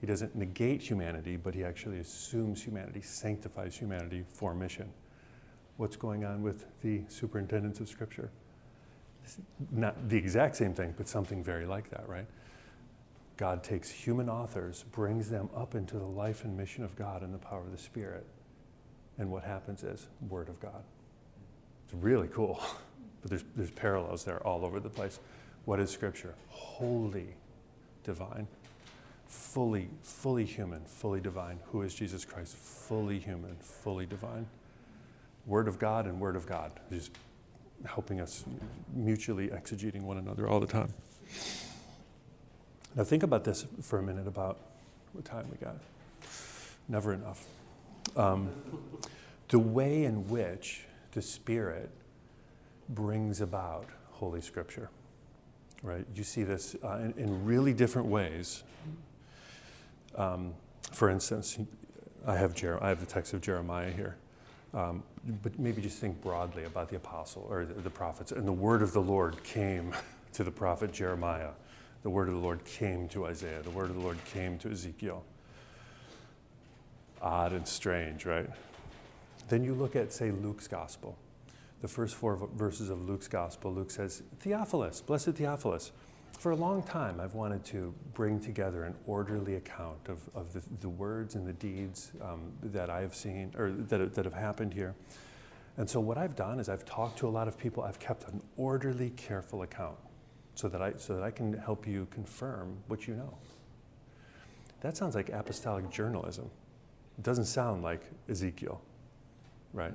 He 0.00 0.06
doesn't 0.06 0.36
negate 0.36 0.82
humanity, 0.82 1.36
but 1.36 1.54
he 1.54 1.64
actually 1.64 1.98
assumes 1.98 2.62
humanity, 2.62 3.00
sanctifies 3.00 3.76
humanity 3.76 4.24
for 4.28 4.54
mission. 4.54 4.90
What's 5.76 5.96
going 5.96 6.24
on 6.24 6.42
with 6.42 6.66
the 6.82 7.02
superintendence 7.08 7.80
of 7.80 7.88
Scripture? 7.88 8.30
Not 9.72 10.08
the 10.08 10.16
exact 10.16 10.56
same 10.56 10.74
thing, 10.74 10.94
but 10.96 11.08
something 11.08 11.42
very 11.42 11.66
like 11.66 11.90
that, 11.90 12.08
right? 12.08 12.26
God 13.38 13.62
takes 13.62 13.88
human 13.88 14.28
authors, 14.28 14.84
brings 14.90 15.30
them 15.30 15.48
up 15.56 15.76
into 15.76 15.96
the 15.96 16.04
life 16.04 16.44
and 16.44 16.56
mission 16.56 16.84
of 16.84 16.94
God 16.96 17.22
in 17.22 17.30
the 17.30 17.38
power 17.38 17.60
of 17.60 17.70
the 17.70 17.78
Spirit. 17.78 18.26
And 19.16 19.30
what 19.30 19.44
happens 19.44 19.84
is, 19.84 20.08
Word 20.28 20.48
of 20.48 20.60
God. 20.60 20.82
It's 21.86 21.94
really 21.94 22.28
cool. 22.28 22.60
But 23.20 23.30
there's, 23.30 23.44
there's 23.56 23.70
parallels 23.72 24.22
there 24.22 24.38
all 24.46 24.64
over 24.64 24.78
the 24.78 24.88
place. 24.88 25.18
What 25.64 25.80
is 25.80 25.90
Scripture? 25.90 26.36
Holy, 26.50 27.34
divine, 28.04 28.46
fully, 29.26 29.88
fully 30.02 30.44
human, 30.44 30.84
fully 30.84 31.20
divine. 31.20 31.58
Who 31.72 31.82
is 31.82 31.96
Jesus 31.96 32.24
Christ? 32.24 32.54
Fully 32.54 33.18
human, 33.18 33.56
fully 33.56 34.06
divine. 34.06 34.46
Word 35.46 35.66
of 35.66 35.80
God 35.80 36.06
and 36.06 36.20
Word 36.20 36.36
of 36.36 36.46
God. 36.46 36.70
Just 36.92 37.10
helping 37.84 38.20
us 38.20 38.44
mutually 38.94 39.48
exegeting 39.48 40.02
one 40.02 40.18
another 40.18 40.48
all 40.48 40.60
the 40.60 40.66
time. 40.68 40.94
Now, 42.98 43.04
think 43.04 43.22
about 43.22 43.44
this 43.44 43.64
for 43.80 44.00
a 44.00 44.02
minute 44.02 44.26
about 44.26 44.58
what 45.12 45.24
time 45.24 45.46
we 45.52 45.56
got. 45.64 45.76
Never 46.88 47.12
enough. 47.12 47.46
Um, 48.16 48.50
the 49.50 49.60
way 49.60 50.02
in 50.02 50.28
which 50.28 50.82
the 51.12 51.22
Spirit 51.22 51.90
brings 52.88 53.40
about 53.40 53.86
Holy 54.10 54.40
Scripture, 54.40 54.90
right? 55.84 56.04
You 56.12 56.24
see 56.24 56.42
this 56.42 56.74
uh, 56.82 56.96
in, 56.96 57.14
in, 57.16 57.44
really 57.44 57.72
different 57.72 58.08
ways. 58.08 58.64
Um, 60.16 60.52
for 60.90 61.08
instance, 61.08 61.56
I 62.26 62.34
have, 62.34 62.52
Jer- 62.52 62.82
I 62.82 62.88
have 62.88 62.98
the 62.98 63.06
text 63.06 63.32
of 63.32 63.40
Jeremiah 63.40 63.92
here. 63.92 64.16
Um, 64.74 65.04
but 65.44 65.56
maybe 65.56 65.82
just 65.82 65.98
think 65.98 66.20
broadly 66.20 66.64
about 66.64 66.88
the 66.88 66.96
apostle 66.96 67.46
or 67.48 67.64
the, 67.64 67.74
the 67.74 67.90
prophets. 67.90 68.32
And 68.32 68.44
the 68.44 68.52
word 68.52 68.82
of 68.82 68.92
the 68.92 69.02
Lord 69.02 69.40
came 69.44 69.94
to 70.32 70.42
the 70.42 70.50
prophet 70.50 70.92
Jeremiah 70.92 71.50
the 72.02 72.10
word 72.10 72.28
of 72.28 72.34
the 72.34 72.40
Lord 72.40 72.64
came 72.64 73.08
to 73.08 73.26
Isaiah. 73.26 73.62
The 73.62 73.70
word 73.70 73.90
of 73.90 73.96
the 73.96 74.02
Lord 74.02 74.18
came 74.32 74.58
to 74.58 74.70
Ezekiel. 74.70 75.24
Odd 77.20 77.52
and 77.52 77.66
strange, 77.66 78.24
right? 78.24 78.48
Then 79.48 79.64
you 79.64 79.74
look 79.74 79.96
at, 79.96 80.12
say, 80.12 80.30
Luke's 80.30 80.68
gospel. 80.68 81.16
The 81.80 81.88
first 81.88 82.14
four 82.14 82.36
verses 82.56 82.90
of 82.90 83.08
Luke's 83.08 83.28
gospel, 83.28 83.72
Luke 83.72 83.90
says, 83.90 84.22
Theophilus, 84.40 85.00
blessed 85.00 85.30
Theophilus, 85.30 85.92
for 86.38 86.52
a 86.52 86.56
long 86.56 86.82
time 86.82 87.20
I've 87.20 87.34
wanted 87.34 87.64
to 87.66 87.92
bring 88.14 88.38
together 88.40 88.84
an 88.84 88.94
orderly 89.06 89.56
account 89.56 89.98
of, 90.08 90.20
of 90.34 90.52
the, 90.52 90.62
the 90.80 90.88
words 90.88 91.34
and 91.34 91.46
the 91.46 91.52
deeds 91.54 92.12
um, 92.22 92.52
that 92.62 92.90
I 92.90 93.00
have 93.00 93.14
seen, 93.14 93.52
or 93.56 93.70
that, 93.70 94.14
that 94.14 94.24
have 94.24 94.34
happened 94.34 94.74
here. 94.74 94.94
And 95.76 95.88
so 95.88 95.98
what 95.98 96.18
I've 96.18 96.36
done 96.36 96.60
is 96.60 96.68
I've 96.68 96.84
talked 96.84 97.18
to 97.18 97.28
a 97.28 97.30
lot 97.30 97.48
of 97.48 97.58
people, 97.58 97.82
I've 97.82 97.98
kept 97.98 98.28
an 98.28 98.40
orderly, 98.56 99.10
careful 99.10 99.62
account 99.62 99.96
so 100.58 100.68
that 100.68 100.82
I, 100.82 100.92
so 100.96 101.14
that 101.14 101.22
I 101.22 101.30
can 101.30 101.52
help 101.52 101.86
you 101.86 102.08
confirm 102.10 102.78
what 102.88 103.06
you 103.06 103.14
know. 103.14 103.32
That 104.80 104.96
sounds 104.96 105.14
like 105.14 105.28
apostolic 105.28 105.88
journalism. 105.88 106.50
It 107.16 107.22
doesn't 107.22 107.44
sound 107.44 107.84
like 107.84 108.02
Ezekiel, 108.28 108.80
right? 109.72 109.92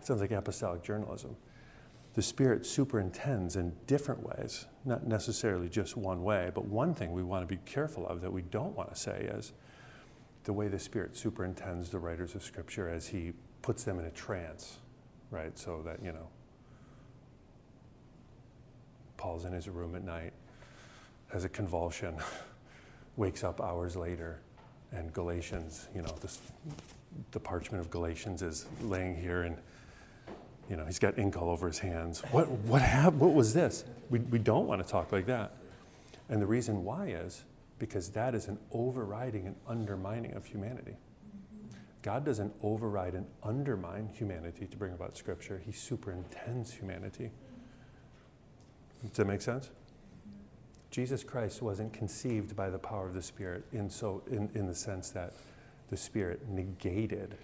It 0.00 0.06
sounds 0.06 0.22
like 0.22 0.30
apostolic 0.30 0.82
journalism. 0.82 1.36
The 2.14 2.22
Spirit 2.22 2.64
superintends 2.64 3.56
in 3.56 3.74
different 3.86 4.22
ways, 4.26 4.64
not 4.86 5.06
necessarily 5.06 5.68
just 5.68 5.94
one 5.94 6.24
way, 6.24 6.50
but 6.54 6.64
one 6.64 6.94
thing 6.94 7.12
we 7.12 7.22
want 7.22 7.46
to 7.46 7.46
be 7.46 7.60
careful 7.66 8.06
of 8.06 8.22
that 8.22 8.32
we 8.32 8.40
don't 8.40 8.74
want 8.74 8.94
to 8.94 8.98
say 8.98 9.28
is 9.30 9.52
the 10.44 10.54
way 10.54 10.68
the 10.68 10.78
Spirit 10.78 11.18
superintends 11.18 11.90
the 11.90 11.98
writers 11.98 12.34
of 12.34 12.42
Scripture 12.42 12.88
as 12.88 13.08
He 13.08 13.34
puts 13.60 13.84
them 13.84 13.98
in 13.98 14.06
a 14.06 14.10
trance, 14.10 14.78
right? 15.30 15.58
So 15.58 15.82
that, 15.84 16.02
you 16.02 16.12
know, 16.12 16.28
Paul's 19.24 19.46
in 19.46 19.54
his 19.54 19.70
room 19.70 19.96
at 19.96 20.04
night, 20.04 20.34
has 21.28 21.44
a 21.44 21.48
convulsion, 21.48 22.14
wakes 23.16 23.42
up 23.42 23.58
hours 23.58 23.96
later, 23.96 24.40
and 24.92 25.10
Galatians, 25.14 25.88
you 25.94 26.02
know, 26.02 26.14
this, 26.20 26.42
the 27.30 27.40
parchment 27.40 27.80
of 27.80 27.90
Galatians 27.90 28.42
is 28.42 28.66
laying 28.82 29.16
here, 29.16 29.44
and 29.44 29.56
you 30.68 30.76
know, 30.76 30.84
he's 30.84 30.98
got 30.98 31.18
ink 31.18 31.38
all 31.38 31.48
over 31.48 31.66
his 31.66 31.78
hands. 31.78 32.20
What, 32.32 32.50
what, 32.50 32.82
happened? 32.82 33.20
what 33.20 33.32
was 33.32 33.54
this? 33.54 33.86
We, 34.10 34.18
we 34.18 34.38
don't 34.38 34.66
want 34.66 34.84
to 34.84 34.88
talk 34.88 35.10
like 35.10 35.24
that. 35.24 35.52
And 36.28 36.42
the 36.42 36.46
reason 36.46 36.84
why 36.84 37.06
is 37.06 37.44
because 37.78 38.10
that 38.10 38.34
is 38.34 38.48
an 38.48 38.58
overriding 38.72 39.46
and 39.46 39.56
undermining 39.66 40.34
of 40.34 40.44
humanity. 40.44 40.98
God 42.02 42.26
doesn't 42.26 42.52
override 42.62 43.14
and 43.14 43.24
undermine 43.42 44.10
humanity 44.12 44.66
to 44.66 44.76
bring 44.76 44.92
about 44.92 45.16
Scripture, 45.16 45.62
He 45.64 45.72
superintends 45.72 46.74
humanity. 46.74 47.30
Does 49.08 49.18
that 49.18 49.26
make 49.26 49.42
sense? 49.42 49.70
Jesus 50.90 51.24
Christ 51.24 51.60
wasn't 51.60 51.92
conceived 51.92 52.54
by 52.54 52.70
the 52.70 52.78
power 52.78 53.06
of 53.06 53.14
the 53.14 53.22
Spirit 53.22 53.64
in, 53.72 53.90
so, 53.90 54.22
in, 54.30 54.48
in 54.54 54.66
the 54.66 54.74
sense 54.74 55.10
that 55.10 55.32
the 55.90 55.96
Spirit 55.96 56.48
negated 56.48 57.36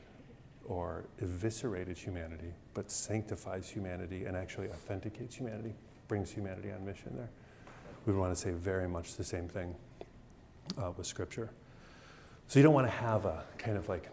or 0.65 1.05
eviscerated 1.21 1.99
humanity, 1.99 2.53
but 2.75 2.91
sanctifies 2.91 3.69
humanity 3.69 4.25
and 4.25 4.37
actually 4.37 4.69
authenticates 4.69 5.35
humanity, 5.35 5.75
brings 6.07 6.31
humanity 6.31 6.71
on 6.71 6.85
mission 6.85 7.13
there. 7.17 7.31
We 8.07 8.15
want 8.15 8.35
to 8.35 8.41
say 8.41 8.53
very 8.53 8.89
much 8.89 9.17
the 9.17 9.25
same 9.25 9.49
thing 9.49 9.75
uh, 10.79 10.93
with 10.97 11.07
Scripture. 11.07 11.51
So 12.47 12.59
you 12.59 12.63
don't 12.63 12.75
want 12.75 12.87
to 12.87 12.93
have 12.93 13.25
a 13.25 13.43
kind 13.59 13.77
of 13.77 13.89
like, 13.89 14.09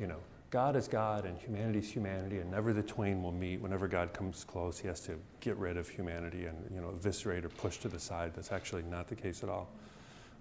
you 0.00 0.06
know, 0.06 0.18
God 0.50 0.76
is 0.76 0.88
God 0.88 1.26
and 1.26 1.36
humanity 1.36 1.80
is 1.80 1.90
humanity, 1.90 2.38
and 2.38 2.50
never 2.50 2.72
the 2.72 2.82
twain 2.82 3.22
will 3.22 3.32
meet. 3.32 3.60
Whenever 3.60 3.86
God 3.86 4.14
comes 4.14 4.44
close, 4.44 4.78
he 4.78 4.88
has 4.88 5.00
to 5.00 5.18
get 5.40 5.56
rid 5.56 5.76
of 5.76 5.88
humanity 5.88 6.46
and 6.46 6.56
you 6.74 6.80
know 6.80 6.88
eviscerate 6.90 7.44
or 7.44 7.50
push 7.50 7.76
to 7.78 7.88
the 7.88 8.00
side. 8.00 8.32
That's 8.34 8.50
actually 8.50 8.84
not 8.84 9.08
the 9.08 9.14
case 9.14 9.42
at 9.42 9.50
all. 9.50 9.68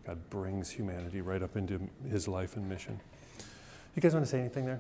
God 0.06 0.18
brings 0.30 0.70
humanity 0.70 1.20
right 1.20 1.44
up 1.44 1.58
into 1.58 1.82
his 2.10 2.30
life 2.30 2.56
and 2.56 2.70
mission. 2.70 2.98
You 3.96 4.02
guys 4.02 4.14
want 4.14 4.26
to 4.26 4.32
say 4.32 4.40
anything 4.40 4.66
there? 4.66 4.80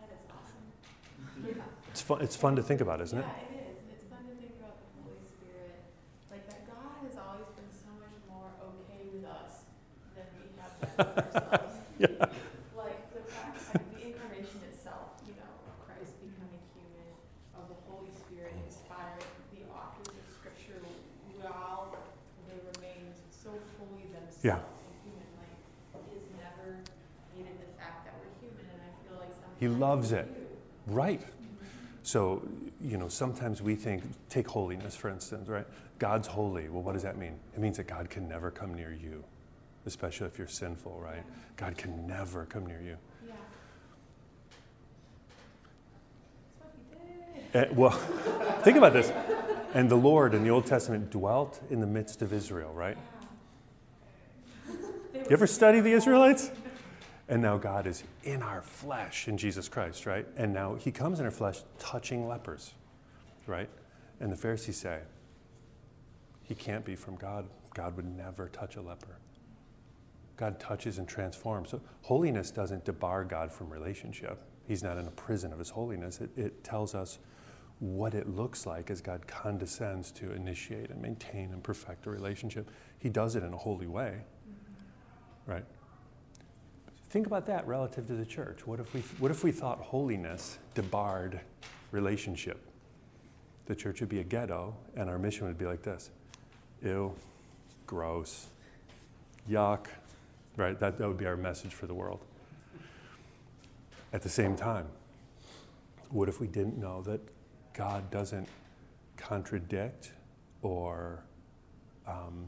That 0.00 0.10
is 0.10 0.18
awesome. 0.28 1.62
It's 1.90 2.02
fun, 2.02 2.20
it's 2.20 2.36
fun 2.36 2.56
to 2.56 2.62
think 2.62 2.82
about, 2.82 3.00
isn't 3.00 3.18
it? 3.18 3.24
Yeah, 3.26 3.56
it 3.56 3.72
is. 3.72 3.82
It's 3.94 4.04
fun 4.10 4.18
to 4.28 4.34
think 4.36 4.52
about 4.60 4.76
the 4.78 5.02
Holy 5.02 5.24
Spirit. 5.26 5.80
Like 6.30 6.46
that 6.46 6.66
God 6.66 7.08
has 7.08 7.16
always 7.16 7.48
been 7.56 7.72
so 7.72 7.90
much 7.98 8.14
more 8.28 8.46
okay 8.62 9.08
with 9.12 9.24
us 9.24 9.64
than 10.14 10.26
we 10.36 10.52
have 10.60 10.80
been 10.80 11.06
with 11.06 11.36
ourselves. 11.36 11.66
all, 21.46 21.96
they 22.48 22.54
remained 22.54 23.14
so 23.30 23.50
fully 23.76 24.04
themselves 24.12 24.44
yeah. 24.44 24.58
human. 25.04 25.26
He 26.16 27.42
never 27.42 27.56
the 27.58 27.80
fact 27.80 28.04
that 28.04 28.14
we're 28.20 28.48
human, 28.48 28.66
and 28.72 28.80
I 28.82 29.08
feel 29.08 29.18
like. 29.20 29.58
He 29.58 29.68
loves 29.68 30.12
it. 30.12 30.28
Right. 30.86 31.20
Mm-hmm. 31.20 31.66
So, 32.02 32.42
you 32.80 32.96
know, 32.96 33.08
sometimes 33.08 33.62
we 33.62 33.74
think, 33.76 34.02
take 34.28 34.48
holiness 34.48 34.96
for 34.96 35.10
instance, 35.10 35.48
right? 35.48 35.66
God's 35.98 36.26
holy. 36.26 36.68
Well, 36.68 36.82
what 36.82 36.94
does 36.94 37.02
that 37.02 37.18
mean? 37.18 37.38
It 37.54 37.60
means 37.60 37.76
that 37.76 37.86
God 37.86 38.08
can 38.08 38.26
never 38.28 38.50
come 38.50 38.74
near 38.74 38.92
you, 38.92 39.22
especially 39.86 40.26
if 40.26 40.38
you're 40.38 40.48
sinful, 40.48 40.98
right? 40.98 41.22
God 41.56 41.76
can 41.76 42.06
never 42.06 42.46
come 42.46 42.66
near 42.66 42.80
you. 42.80 42.96
Yeah. 43.26 43.34
That's 46.60 46.72
what 46.72 46.72
he 47.52 47.58
did. 47.58 47.70
Eh, 47.70 47.74
well, 47.74 47.90
think 48.62 48.78
about 48.78 48.94
this. 48.94 49.12
And 49.72 49.88
the 49.88 49.96
Lord 49.96 50.34
in 50.34 50.42
the 50.42 50.50
Old 50.50 50.66
Testament 50.66 51.10
dwelt 51.10 51.62
in 51.70 51.80
the 51.80 51.86
midst 51.86 52.22
of 52.22 52.32
Israel, 52.32 52.72
right? 52.72 52.98
You 55.14 55.30
ever 55.30 55.46
study 55.46 55.80
the 55.80 55.92
Israelites? 55.92 56.50
And 57.28 57.40
now 57.40 57.56
God 57.56 57.86
is 57.86 58.02
in 58.24 58.42
our 58.42 58.62
flesh 58.62 59.28
in 59.28 59.38
Jesus 59.38 59.68
Christ, 59.68 60.06
right? 60.06 60.26
And 60.36 60.52
now 60.52 60.74
he 60.74 60.90
comes 60.90 61.20
in 61.20 61.24
our 61.24 61.30
flesh 61.30 61.60
touching 61.78 62.26
lepers, 62.26 62.74
right? 63.46 63.68
And 64.18 64.32
the 64.32 64.36
Pharisees 64.36 64.78
say, 64.78 64.98
he 66.42 66.56
can't 66.56 66.84
be 66.84 66.96
from 66.96 67.14
God. 67.14 67.46
God 67.74 67.94
would 67.94 68.16
never 68.16 68.48
touch 68.48 68.74
a 68.74 68.82
leper. 68.82 69.18
God 70.36 70.58
touches 70.58 70.98
and 70.98 71.06
transforms. 71.06 71.70
So 71.70 71.80
holiness 72.02 72.50
doesn't 72.50 72.84
debar 72.84 73.24
God 73.24 73.52
from 73.52 73.70
relationship. 73.70 74.42
He's 74.66 74.82
not 74.82 74.98
in 74.98 75.06
a 75.06 75.12
prison 75.12 75.52
of 75.52 75.60
his 75.60 75.70
holiness. 75.70 76.20
It, 76.20 76.30
it 76.36 76.64
tells 76.64 76.96
us 76.96 77.20
what 77.80 78.12
it 78.14 78.28
looks 78.28 78.66
like 78.66 78.90
as 78.90 79.00
God 79.00 79.26
condescends 79.26 80.12
to 80.12 80.32
initiate 80.32 80.90
and 80.90 81.00
maintain 81.00 81.50
and 81.52 81.62
perfect 81.62 82.06
a 82.06 82.10
relationship. 82.10 82.70
He 82.98 83.08
does 83.08 83.34
it 83.36 83.42
in 83.42 83.54
a 83.54 83.56
holy 83.56 83.86
way, 83.86 84.20
right? 85.46 85.64
Think 87.08 87.26
about 87.26 87.46
that 87.46 87.66
relative 87.66 88.06
to 88.06 88.12
the 88.12 88.26
church. 88.26 88.66
What 88.66 88.80
if 88.80 88.92
we, 88.94 89.00
what 89.18 89.30
if 89.30 89.42
we 89.42 89.50
thought 89.50 89.78
holiness 89.78 90.58
debarred 90.74 91.40
relationship? 91.90 92.60
The 93.64 93.74
church 93.74 94.00
would 94.00 94.10
be 94.10 94.20
a 94.20 94.24
ghetto, 94.24 94.76
and 94.94 95.08
our 95.08 95.18
mission 95.18 95.46
would 95.46 95.58
be 95.58 95.66
like 95.66 95.82
this 95.82 96.10
ew, 96.82 97.14
gross, 97.86 98.46
yuck, 99.50 99.86
right? 100.56 100.78
That, 100.78 100.98
that 100.98 101.08
would 101.08 101.18
be 101.18 101.26
our 101.26 101.36
message 101.36 101.72
for 101.72 101.86
the 101.86 101.94
world. 101.94 102.20
At 104.12 104.22
the 104.22 104.28
same 104.28 104.56
time, 104.56 104.86
what 106.10 106.28
if 106.28 106.40
we 106.40 106.46
didn't 106.46 106.78
know 106.78 107.02
that 107.02 107.20
God 107.80 108.10
doesn't 108.10 108.46
contradict 109.16 110.12
or 110.60 111.24
um, 112.06 112.44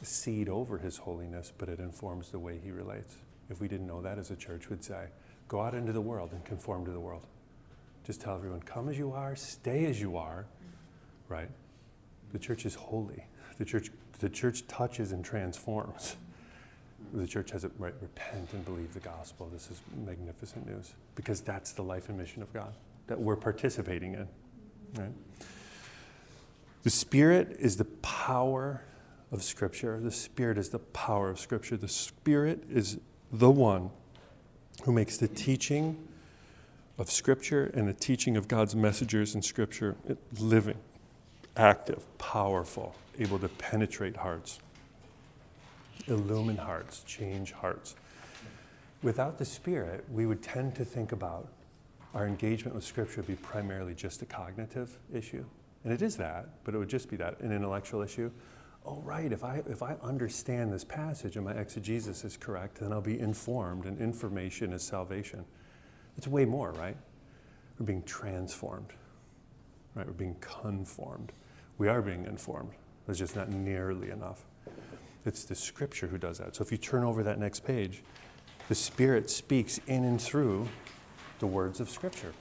cede 0.00 0.48
over 0.48 0.78
his 0.78 0.96
holiness, 0.96 1.52
but 1.58 1.68
it 1.68 1.80
informs 1.80 2.30
the 2.30 2.38
way 2.38 2.60
he 2.62 2.70
relates? 2.70 3.16
If 3.50 3.60
we 3.60 3.66
didn't 3.66 3.88
know 3.88 4.00
that 4.02 4.16
as 4.16 4.30
a 4.30 4.36
church, 4.36 4.70
would 4.70 4.84
say, 4.84 5.06
go 5.48 5.60
out 5.60 5.74
into 5.74 5.90
the 5.90 6.00
world 6.00 6.30
and 6.30 6.44
conform 6.44 6.84
to 6.84 6.92
the 6.92 7.00
world. 7.00 7.26
Just 8.04 8.20
tell 8.20 8.36
everyone, 8.36 8.60
come 8.60 8.88
as 8.88 8.96
you 8.96 9.10
are, 9.10 9.34
stay 9.34 9.86
as 9.86 10.00
you 10.00 10.16
are, 10.16 10.46
right? 11.28 11.48
The 12.30 12.38
church 12.38 12.64
is 12.64 12.76
holy. 12.76 13.24
The 13.58 13.64
church, 13.64 13.90
the 14.20 14.28
church 14.28 14.68
touches 14.68 15.10
and 15.10 15.24
transforms. 15.24 16.14
The 17.12 17.26
church 17.26 17.50
has 17.50 17.64
it 17.64 17.72
right, 17.76 17.94
repent 18.00 18.52
and 18.52 18.64
believe 18.64 18.94
the 18.94 19.00
gospel. 19.00 19.50
This 19.52 19.68
is 19.68 19.80
magnificent 20.06 20.64
news 20.64 20.94
because 21.16 21.40
that's 21.40 21.72
the 21.72 21.82
life 21.82 22.08
and 22.08 22.16
mission 22.16 22.40
of 22.40 22.52
God 22.52 22.72
that 23.06 23.20
we're 23.20 23.36
participating 23.36 24.14
in. 24.14 24.28
Right? 24.96 25.12
The 26.82 26.90
Spirit 26.90 27.56
is 27.58 27.76
the 27.76 27.84
power 27.84 28.82
of 29.32 29.42
Scripture. 29.42 29.98
The 30.00 30.12
Spirit 30.12 30.58
is 30.58 30.68
the 30.68 30.78
power 30.78 31.30
of 31.30 31.40
Scripture. 31.40 31.76
The 31.76 31.88
Spirit 31.88 32.64
is 32.70 32.98
the 33.32 33.50
one 33.50 33.90
who 34.84 34.92
makes 34.92 35.16
the 35.16 35.28
teaching 35.28 36.08
of 36.98 37.10
Scripture 37.10 37.70
and 37.74 37.88
the 37.88 37.92
teaching 37.92 38.36
of 38.36 38.48
God's 38.48 38.74
messengers 38.74 39.34
in 39.34 39.42
Scripture 39.42 39.96
living, 40.38 40.78
active, 41.56 42.06
powerful, 42.18 42.94
able 43.18 43.38
to 43.38 43.48
penetrate 43.48 44.16
hearts, 44.16 44.60
illumine 46.06 46.56
hearts, 46.56 47.02
change 47.04 47.52
hearts. 47.52 47.96
Without 49.02 49.38
the 49.38 49.44
Spirit, 49.44 50.04
we 50.10 50.24
would 50.24 50.42
tend 50.42 50.74
to 50.76 50.84
think 50.84 51.12
about 51.12 51.48
our 52.16 52.26
engagement 52.26 52.74
with 52.74 52.82
Scripture 52.82 53.20
would 53.20 53.26
be 53.26 53.34
primarily 53.34 53.94
just 53.94 54.22
a 54.22 54.24
cognitive 54.24 54.98
issue. 55.12 55.44
And 55.84 55.92
it 55.92 56.00
is 56.00 56.16
that, 56.16 56.48
but 56.64 56.74
it 56.74 56.78
would 56.78 56.88
just 56.88 57.10
be 57.10 57.16
that, 57.16 57.38
an 57.40 57.52
intellectual 57.52 58.00
issue. 58.00 58.30
Oh, 58.86 59.02
right, 59.04 59.30
if 59.30 59.44
I, 59.44 59.62
if 59.66 59.82
I 59.82 59.96
understand 60.02 60.72
this 60.72 60.82
passage 60.82 61.36
and 61.36 61.44
my 61.44 61.52
exegesis 61.52 62.24
is 62.24 62.38
correct, 62.38 62.80
then 62.80 62.90
I'll 62.90 63.02
be 63.02 63.20
informed, 63.20 63.84
and 63.84 64.00
information 64.00 64.72
is 64.72 64.82
salvation. 64.82 65.44
It's 66.16 66.26
way 66.26 66.46
more, 66.46 66.72
right? 66.72 66.96
We're 67.78 67.84
being 67.84 68.02
transformed, 68.04 68.94
right? 69.94 70.06
We're 70.06 70.14
being 70.14 70.36
conformed. 70.40 71.32
We 71.76 71.88
are 71.88 72.00
being 72.00 72.24
informed. 72.24 72.70
It's 73.08 73.18
just 73.18 73.36
not 73.36 73.50
nearly 73.50 74.08
enough. 74.08 74.46
It's 75.26 75.44
the 75.44 75.54
Scripture 75.54 76.06
who 76.06 76.16
does 76.16 76.38
that. 76.38 76.56
So 76.56 76.64
if 76.64 76.72
you 76.72 76.78
turn 76.78 77.04
over 77.04 77.22
that 77.24 77.38
next 77.38 77.60
page, 77.60 78.02
the 78.70 78.74
Spirit 78.74 79.28
speaks 79.28 79.80
in 79.86 80.04
and 80.04 80.18
through 80.20 80.66
the 81.38 81.46
words 81.46 81.80
of 81.80 81.90
Scripture. 81.90 82.32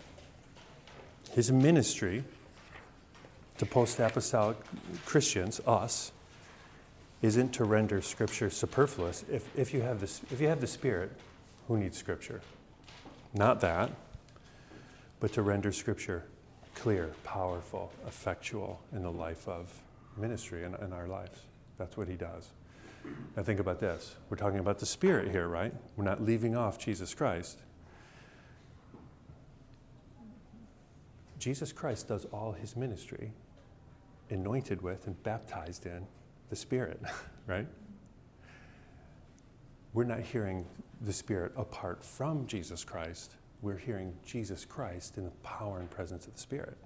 His 1.32 1.52
ministry 1.52 2.24
to 3.58 3.66
post 3.66 4.00
apostolic 4.00 4.58
Christians, 5.06 5.62
us, 5.66 6.12
isn't 7.22 7.54
to 7.54 7.64
render 7.64 8.02
Scripture 8.02 8.50
superfluous. 8.50 9.24
If, 9.32 9.48
if, 9.58 9.74
you 9.74 9.82
have 9.82 10.00
this, 10.00 10.22
if 10.32 10.42
you 10.42 10.48
have 10.48 10.62
the 10.62 10.68
Spirit, 10.68 11.12
who 11.68 11.78
needs 11.78 11.98
Scripture? 11.98 12.42
Not 13.34 13.62
that, 13.62 13.92
but 15.20 15.34
to 15.34 15.42
render 15.42 15.72
Scripture 15.72 16.24
clear, 16.76 17.12
powerful, 17.24 17.92
effectual 18.06 18.82
in 18.92 19.02
the 19.02 19.12
life 19.12 19.48
of 19.48 19.72
ministry 20.18 20.64
and 20.66 20.76
in, 20.76 20.86
in 20.86 20.94
our 20.94 21.08
lives. 21.08 21.40
That's 21.78 21.98
what 21.98 22.08
He 22.08 22.16
does. 22.16 22.50
Now, 23.36 23.44
think 23.44 23.60
about 23.60 23.80
this. 23.80 24.16
We're 24.30 24.38
talking 24.38 24.60
about 24.60 24.80
the 24.80 24.86
Spirit 24.86 25.32
here, 25.32 25.48
right? 25.48 25.74
We're 25.96 26.04
not 26.04 26.24
leaving 26.24 26.56
off 26.56 26.80
Jesus 26.80 27.14
Christ. 27.14 27.60
Jesus 31.46 31.72
Christ 31.72 32.08
does 32.08 32.26
all 32.32 32.54
his 32.54 32.76
ministry 32.76 33.32
anointed 34.32 34.82
with 34.82 35.06
and 35.06 35.22
baptized 35.22 35.86
in 35.86 36.08
the 36.50 36.56
Spirit, 36.56 37.00
right? 37.46 37.68
We're 39.94 40.06
not 40.06 40.22
hearing 40.22 40.66
the 41.02 41.14
Spirit 41.14 41.52
apart 41.56 42.04
from 42.04 42.48
Jesus 42.48 42.84
Christ. 42.84 43.36
We're 43.62 43.78
hearing 43.78 44.16
Jesus 44.26 44.66
Christ 44.66 45.18
in 45.18 45.26
the 45.26 45.30
power 45.44 45.78
and 45.78 45.88
presence 45.88 46.26
of 46.26 46.34
the 46.34 46.40
Spirit 46.40 46.80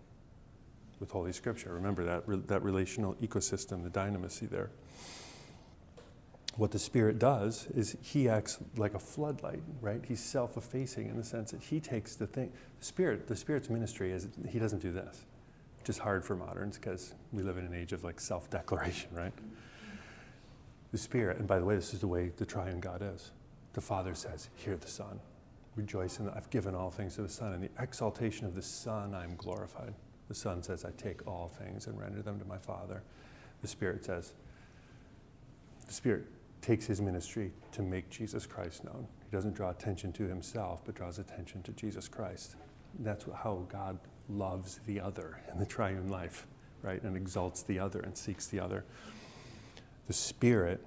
with 0.99 1.09
Holy 1.09 1.31
Scripture. 1.31 1.73
Remember 1.73 2.03
that, 2.03 2.47
that 2.49 2.61
relational 2.61 3.15
ecosystem, 3.21 3.81
the 3.81 3.89
dynamisy 3.89 4.49
there. 4.49 4.71
What 6.55 6.71
the 6.71 6.79
Spirit 6.79 7.19
does 7.19 7.67
is 7.73 7.95
He 8.01 8.27
acts 8.27 8.59
like 8.75 8.93
a 8.93 8.99
floodlight, 8.99 9.61
right? 9.81 10.03
He's 10.05 10.23
self 10.23 10.57
effacing 10.57 11.07
in 11.07 11.17
the 11.17 11.23
sense 11.23 11.51
that 11.51 11.61
He 11.61 11.79
takes 11.79 12.15
the 12.15 12.27
thing. 12.27 12.51
The 12.79 12.85
Spirit, 12.85 13.27
the 13.27 13.35
Spirit's 13.35 13.69
ministry 13.69 14.11
is 14.11 14.27
He 14.49 14.59
doesn't 14.59 14.81
do 14.81 14.91
this, 14.91 15.25
which 15.79 15.89
is 15.89 15.97
hard 15.97 16.25
for 16.25 16.35
moderns 16.35 16.77
because 16.77 17.13
we 17.31 17.43
live 17.43 17.57
in 17.57 17.65
an 17.65 17.73
age 17.73 17.93
of 17.93 18.03
like 18.03 18.19
self 18.19 18.49
declaration, 18.49 19.09
right? 19.13 19.33
The 20.91 20.97
Spirit, 20.97 21.37
and 21.37 21.47
by 21.47 21.59
the 21.59 21.65
way, 21.65 21.75
this 21.75 21.93
is 21.93 21.99
the 21.99 22.07
way 22.07 22.31
the 22.35 22.45
triune 22.45 22.79
God 22.79 23.01
is. 23.01 23.31
The 23.73 23.81
Father 23.81 24.15
says, 24.15 24.49
Hear 24.55 24.75
the 24.75 24.87
Son. 24.87 25.19
Rejoice 25.75 26.19
in 26.19 26.25
that 26.25 26.35
I've 26.35 26.49
given 26.49 26.75
all 26.75 26.89
things 26.89 27.15
to 27.15 27.21
the 27.21 27.29
Son. 27.29 27.53
In 27.53 27.61
the 27.61 27.69
exaltation 27.79 28.47
of 28.47 28.55
the 28.55 28.61
Son, 28.61 29.13
I 29.13 29.23
am 29.23 29.35
glorified. 29.37 29.93
The 30.27 30.35
Son 30.35 30.61
says, 30.61 30.83
I 30.83 30.91
take 30.97 31.25
all 31.27 31.47
things 31.47 31.87
and 31.87 31.99
render 31.99 32.21
them 32.21 32.39
to 32.39 32.45
my 32.45 32.57
Father. 32.57 33.03
The 33.61 33.67
Spirit 33.67 34.03
says, 34.03 34.33
the 35.87 35.93
Spirit 35.93 36.25
takes 36.61 36.85
his 36.85 37.01
ministry 37.01 37.51
to 37.71 37.81
make 37.81 38.09
Jesus 38.09 38.45
Christ 38.45 38.83
known. 38.83 39.07
He 39.29 39.35
doesn't 39.35 39.53
draw 39.53 39.69
attention 39.69 40.11
to 40.13 40.23
himself, 40.27 40.81
but 40.85 40.95
draws 40.95 41.19
attention 41.19 41.63
to 41.63 41.71
Jesus 41.73 42.07
Christ. 42.07 42.55
That's 42.99 43.25
how 43.43 43.65
God 43.69 43.99
loves 44.27 44.79
the 44.85 44.99
other 44.99 45.39
in 45.51 45.59
the 45.59 45.65
triune 45.65 46.09
life, 46.09 46.47
right? 46.81 47.01
And 47.03 47.15
exalts 47.15 47.63
the 47.63 47.79
other 47.79 47.99
and 47.99 48.17
seeks 48.17 48.47
the 48.47 48.59
other. 48.59 48.85
The 50.07 50.13
Spirit 50.13 50.83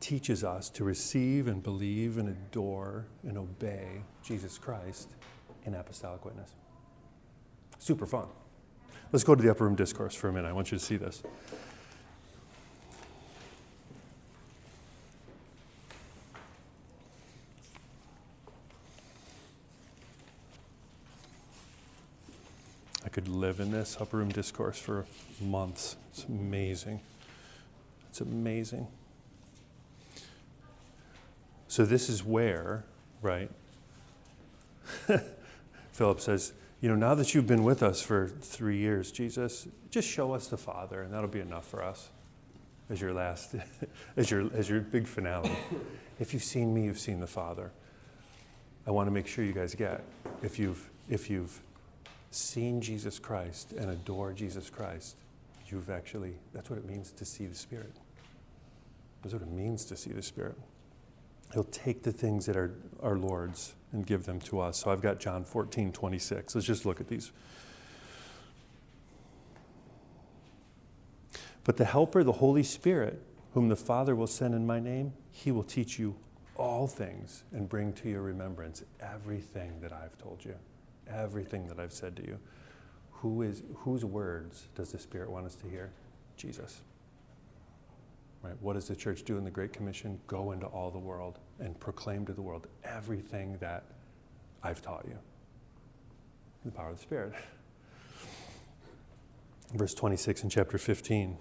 teaches 0.00 0.44
us 0.44 0.68
to 0.70 0.84
receive 0.84 1.46
and 1.46 1.62
believe 1.62 2.18
and 2.18 2.28
adore 2.28 3.06
and 3.22 3.38
obey 3.38 4.02
Jesus 4.22 4.58
Christ 4.58 5.10
in 5.64 5.74
apostolic 5.74 6.24
witness. 6.24 6.50
Super 7.78 8.06
fun. 8.06 8.26
Let's 9.12 9.24
go 9.24 9.34
to 9.34 9.42
the 9.42 9.50
upper 9.50 9.64
room 9.64 9.76
discourse 9.76 10.14
for 10.14 10.28
a 10.28 10.32
minute. 10.32 10.48
I 10.48 10.52
want 10.52 10.72
you 10.72 10.78
to 10.78 10.84
see 10.84 10.96
this. 10.96 11.22
Could 23.14 23.28
live 23.28 23.60
in 23.60 23.70
this 23.70 23.96
upper 24.00 24.16
room 24.16 24.28
discourse 24.28 24.76
for 24.76 25.06
months. 25.40 25.94
It's 26.10 26.24
amazing. 26.24 27.00
It's 28.10 28.20
amazing. 28.20 28.88
So, 31.68 31.84
this 31.84 32.08
is 32.08 32.24
where, 32.24 32.84
right, 33.22 33.50
Philip 35.92 36.20
says, 36.20 36.54
You 36.80 36.88
know, 36.88 36.96
now 36.96 37.14
that 37.14 37.34
you've 37.34 37.46
been 37.46 37.62
with 37.62 37.84
us 37.84 38.02
for 38.02 38.26
three 38.26 38.78
years, 38.78 39.12
Jesus, 39.12 39.68
just 39.90 40.08
show 40.08 40.32
us 40.32 40.48
the 40.48 40.56
Father, 40.56 41.02
and 41.02 41.14
that'll 41.14 41.28
be 41.28 41.40
enough 41.40 41.68
for 41.68 41.84
us 41.84 42.10
as 42.90 43.00
your 43.00 43.12
last, 43.12 43.54
as 44.16 44.28
your, 44.28 44.52
as 44.54 44.68
your 44.68 44.80
big 44.80 45.06
finale. 45.06 45.52
if 46.18 46.34
you've 46.34 46.42
seen 46.42 46.74
me, 46.74 46.86
you've 46.86 46.98
seen 46.98 47.20
the 47.20 47.28
Father. 47.28 47.70
I 48.88 48.90
want 48.90 49.06
to 49.06 49.12
make 49.12 49.28
sure 49.28 49.44
you 49.44 49.52
guys 49.52 49.76
get 49.76 50.02
if 50.42 50.58
you've, 50.58 50.90
if 51.08 51.30
you've 51.30 51.60
seen 52.34 52.80
Jesus 52.80 53.18
Christ 53.18 53.72
and 53.72 53.90
adore 53.90 54.32
Jesus 54.32 54.70
Christ, 54.70 55.16
you've 55.68 55.90
actually, 55.90 56.34
that's 56.52 56.70
what 56.70 56.78
it 56.78 56.86
means 56.86 57.10
to 57.12 57.24
see 57.24 57.46
the 57.46 57.54
Spirit. 57.54 57.92
That's 59.22 59.32
what 59.32 59.42
it 59.42 59.50
means 59.50 59.84
to 59.86 59.96
see 59.96 60.10
the 60.10 60.22
Spirit. 60.22 60.56
He'll 61.52 61.64
take 61.64 62.02
the 62.02 62.12
things 62.12 62.46
that 62.46 62.56
are 62.56 62.74
our 63.02 63.16
Lord's 63.16 63.74
and 63.92 64.04
give 64.04 64.26
them 64.26 64.40
to 64.40 64.60
us. 64.60 64.78
So 64.78 64.90
I've 64.90 65.00
got 65.00 65.20
John 65.20 65.44
14, 65.44 65.92
26. 65.92 66.54
Let's 66.54 66.66
just 66.66 66.84
look 66.84 67.00
at 67.00 67.08
these. 67.08 67.30
But 71.62 71.76
the 71.76 71.84
Helper, 71.84 72.24
the 72.24 72.32
Holy 72.32 72.62
Spirit, 72.62 73.22
whom 73.54 73.68
the 73.68 73.76
Father 73.76 74.14
will 74.14 74.26
send 74.26 74.54
in 74.54 74.66
my 74.66 74.80
name, 74.80 75.12
he 75.30 75.52
will 75.52 75.62
teach 75.62 75.98
you 75.98 76.16
all 76.56 76.86
things 76.86 77.44
and 77.52 77.68
bring 77.68 77.92
to 77.94 78.08
your 78.08 78.22
remembrance 78.22 78.82
everything 79.00 79.80
that 79.80 79.92
I've 79.92 80.18
told 80.18 80.44
you, 80.44 80.54
everything 81.08 81.66
that 81.68 81.78
I've 81.78 81.92
said 81.92 82.16
to 82.16 82.22
you. 82.22 82.38
Who 83.10 83.42
is, 83.42 83.62
whose 83.76 84.04
words 84.04 84.68
does 84.74 84.92
the 84.92 84.98
Spirit 84.98 85.30
want 85.30 85.46
us 85.46 85.54
to 85.56 85.68
hear? 85.68 85.92
Jesus. 86.36 86.80
Right? 88.42 88.54
What 88.60 88.74
does 88.74 88.88
the 88.88 88.96
church 88.96 89.22
do 89.22 89.38
in 89.38 89.44
the 89.44 89.50
Great 89.50 89.72
Commission? 89.72 90.20
Go 90.26 90.52
into 90.52 90.66
all 90.66 90.90
the 90.90 90.98
world 90.98 91.38
and 91.60 91.78
proclaim 91.80 92.26
to 92.26 92.32
the 92.32 92.42
world 92.42 92.66
everything 92.84 93.56
that 93.60 93.84
I've 94.62 94.82
taught 94.82 95.06
you. 95.08 95.18
The 96.64 96.70
power 96.70 96.90
of 96.90 96.96
the 96.96 97.02
Spirit. 97.02 97.34
Verse 99.72 99.94
26 99.94 100.44
in 100.44 100.50
chapter 100.50 100.76
15. 100.76 101.36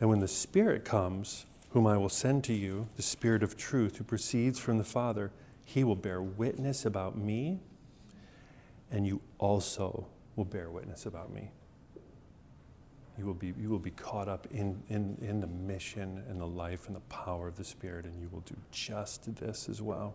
And 0.00 0.08
when 0.08 0.20
the 0.20 0.28
Spirit 0.28 0.84
comes, 0.84 1.46
whom 1.70 1.86
I 1.86 1.98
will 1.98 2.08
send 2.08 2.44
to 2.44 2.54
you, 2.54 2.88
the 2.96 3.02
Spirit 3.02 3.42
of 3.42 3.56
truth 3.56 3.98
who 3.98 4.04
proceeds 4.04 4.58
from 4.58 4.78
the 4.78 4.84
Father, 4.84 5.30
he 5.64 5.84
will 5.84 5.96
bear 5.96 6.22
witness 6.22 6.86
about 6.86 7.18
me, 7.18 7.60
and 8.90 9.06
you 9.06 9.20
also 9.38 10.06
will 10.36 10.44
bear 10.44 10.70
witness 10.70 11.06
about 11.06 11.32
me. 11.32 11.50
You 13.18 13.24
will 13.24 13.34
be, 13.34 13.54
you 13.58 13.70
will 13.70 13.78
be 13.78 13.92
caught 13.92 14.28
up 14.28 14.46
in, 14.50 14.82
in, 14.88 15.16
in 15.22 15.40
the 15.40 15.46
mission 15.46 16.22
and 16.28 16.40
the 16.40 16.46
life 16.46 16.86
and 16.86 16.94
the 16.94 17.00
power 17.00 17.48
of 17.48 17.56
the 17.56 17.64
Spirit, 17.64 18.04
and 18.04 18.20
you 18.20 18.28
will 18.30 18.40
do 18.40 18.56
just 18.70 19.34
this 19.36 19.68
as 19.68 19.80
well. 19.80 20.14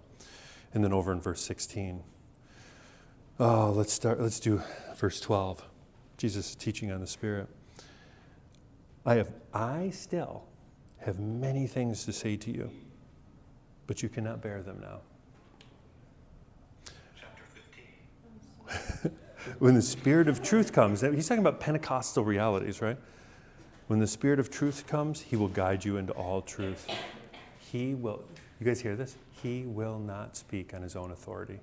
And 0.74 0.84
then 0.84 0.93
over 0.93 1.11
in 1.11 1.19
verse 1.19 1.41
16. 1.41 2.03
Oh, 3.39 3.72
let's 3.72 3.91
start, 3.91 4.19
let's 4.19 4.39
do 4.39 4.61
verse 4.97 5.19
12. 5.19 5.63
Jesus 6.17 6.49
is 6.49 6.55
teaching 6.55 6.91
on 6.91 7.01
the 7.01 7.07
Spirit. 7.07 7.47
I 9.03 9.15
have, 9.15 9.32
I 9.51 9.89
still 9.89 10.43
have 10.99 11.19
many 11.19 11.65
things 11.65 12.05
to 12.05 12.13
say 12.13 12.38
to 12.38 12.51
you, 12.51 12.69
but 13.88 14.03
you 14.03 14.09
cannot 14.09 14.41
bear 14.43 14.61
them 14.61 14.80
now. 14.80 14.99
Chapter 17.19 17.43
15. 17.55 17.84
When 19.59 19.76
the 19.76 19.82
Spirit 19.82 20.28
of 20.28 20.41
truth 20.41 20.74
comes, 20.74 21.01
he's 21.01 21.28
talking 21.28 21.43
about 21.43 21.59
Pentecostal 21.59 22.24
realities, 22.24 22.82
right? 22.82 22.97
When 23.88 23.99
the 23.99 24.07
Spirit 24.07 24.39
of 24.39 24.49
truth 24.49 24.88
comes, 24.88 25.22
he 25.22 25.36
will 25.36 25.47
guide 25.47 25.84
you 25.84 25.97
into 25.97 26.13
all 26.13 26.41
truth. 26.41 26.88
He 27.59 27.93
will, 27.93 28.24
you 28.59 28.65
guys 28.65 28.82
hear 28.82 28.95
this? 28.95 29.15
He 29.41 29.63
will 29.63 29.99
not 29.99 30.38
speak 30.38 30.74
on 30.74 30.82
his 30.82 30.95
own 30.95 31.11
authority. 31.11 31.59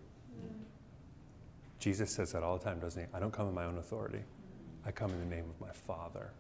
Jesus 1.79 2.11
says 2.11 2.33
that 2.33 2.43
all 2.43 2.59
the 2.59 2.65
time, 2.65 2.81
doesn't 2.81 3.01
he? 3.01 3.09
I 3.15 3.21
don't 3.21 3.33
come 3.33 3.49
in 3.49 3.55
my 3.55 3.65
own 3.65 3.79
authority, 3.79 4.21
I 4.85 4.91
come 4.91 5.11
in 5.11 5.21
the 5.21 5.37
name 5.37 5.45
of 5.49 5.61
my 5.61 5.73
Father. 5.73 6.33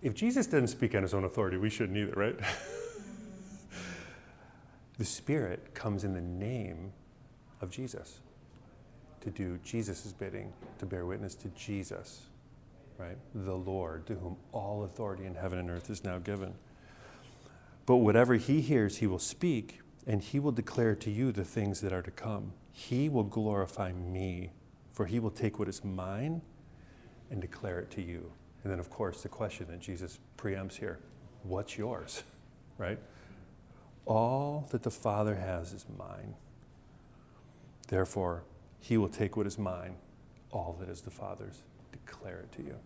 If 0.00 0.14
Jesus 0.14 0.46
didn't 0.46 0.68
speak 0.68 0.94
on 0.94 1.02
his 1.02 1.12
own 1.12 1.24
authority, 1.24 1.56
we 1.56 1.70
shouldn't 1.70 1.98
either, 1.98 2.12
right? 2.12 2.38
the 4.98 5.04
Spirit 5.04 5.74
comes 5.74 6.04
in 6.04 6.14
the 6.14 6.20
name 6.20 6.92
of 7.60 7.70
Jesus 7.70 8.20
to 9.20 9.30
do 9.30 9.58
Jesus' 9.64 10.12
bidding, 10.12 10.52
to 10.78 10.86
bear 10.86 11.04
witness 11.04 11.34
to 11.36 11.48
Jesus, 11.48 12.26
right? 12.98 13.18
The 13.34 13.54
Lord, 13.54 14.06
to 14.06 14.14
whom 14.14 14.36
all 14.52 14.84
authority 14.84 15.24
in 15.24 15.34
heaven 15.34 15.58
and 15.58 15.70
earth 15.70 15.90
is 15.90 16.04
now 16.04 16.18
given. 16.18 16.54
But 17.86 17.96
whatever 17.96 18.34
he 18.34 18.60
hears, 18.60 18.98
he 18.98 19.06
will 19.06 19.18
speak, 19.18 19.80
and 20.06 20.22
he 20.22 20.38
will 20.38 20.52
declare 20.52 20.94
to 20.96 21.10
you 21.10 21.32
the 21.32 21.44
things 21.44 21.80
that 21.80 21.92
are 21.92 22.02
to 22.02 22.10
come. 22.10 22.52
He 22.72 23.08
will 23.08 23.24
glorify 23.24 23.92
me, 23.92 24.50
for 24.92 25.06
he 25.06 25.18
will 25.18 25.30
take 25.30 25.58
what 25.58 25.68
is 25.68 25.84
mine 25.84 26.42
and 27.30 27.40
declare 27.40 27.80
it 27.80 27.90
to 27.92 28.02
you. 28.02 28.32
And 28.62 28.72
then, 28.72 28.78
of 28.78 28.90
course, 28.90 29.22
the 29.22 29.28
question 29.28 29.66
that 29.68 29.80
Jesus 29.80 30.18
preempts 30.36 30.76
here 30.76 30.98
what's 31.42 31.78
yours, 31.78 32.22
right? 32.78 32.98
All 34.04 34.68
that 34.70 34.82
the 34.82 34.90
Father 34.90 35.36
has 35.36 35.72
is 35.72 35.86
mine. 35.96 36.34
Therefore, 37.88 38.44
he 38.80 38.96
will 38.96 39.08
take 39.08 39.36
what 39.36 39.46
is 39.46 39.58
mine, 39.58 39.96
all 40.50 40.76
that 40.80 40.88
is 40.88 41.00
the 41.00 41.10
Father's, 41.10 41.62
declare 41.90 42.38
it 42.40 42.52
to 42.52 42.62
you. 42.62 42.76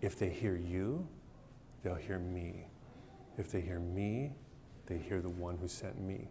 If 0.00 0.18
they 0.18 0.30
hear 0.30 0.56
you, 0.56 1.06
they'll 1.82 1.94
hear 1.94 2.18
me. 2.18 2.66
If 3.38 3.52
they 3.52 3.60
hear 3.60 3.78
me, 3.78 4.32
they 4.86 4.98
hear 4.98 5.20
the 5.20 5.28
one 5.28 5.58
who 5.58 5.68
sent 5.68 6.00
me. 6.00 6.28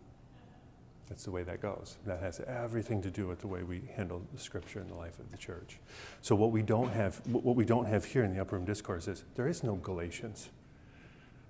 That's 1.07 1.23
the 1.23 1.31
way 1.31 1.43
that 1.43 1.61
goes. 1.61 1.97
That 2.05 2.19
has 2.19 2.39
everything 2.41 3.01
to 3.01 3.09
do 3.09 3.27
with 3.27 3.39
the 3.41 3.47
way 3.47 3.63
we 3.63 3.81
handle 3.95 4.21
the 4.31 4.39
scripture 4.39 4.79
in 4.79 4.87
the 4.87 4.95
life 4.95 5.17
of 5.19 5.31
the 5.31 5.37
church. 5.37 5.79
So 6.21 6.35
what 6.35 6.51
we 6.51 6.61
don't 6.61 6.91
have, 6.91 7.17
what 7.27 7.55
we 7.55 7.65
don't 7.65 7.85
have 7.85 8.05
here 8.05 8.23
in 8.23 8.33
the 8.33 8.39
upper 8.39 8.55
room 8.55 8.65
discourse 8.65 9.07
is 9.07 9.23
there 9.35 9.47
is 9.47 9.63
no 9.63 9.75
Galatians, 9.75 10.49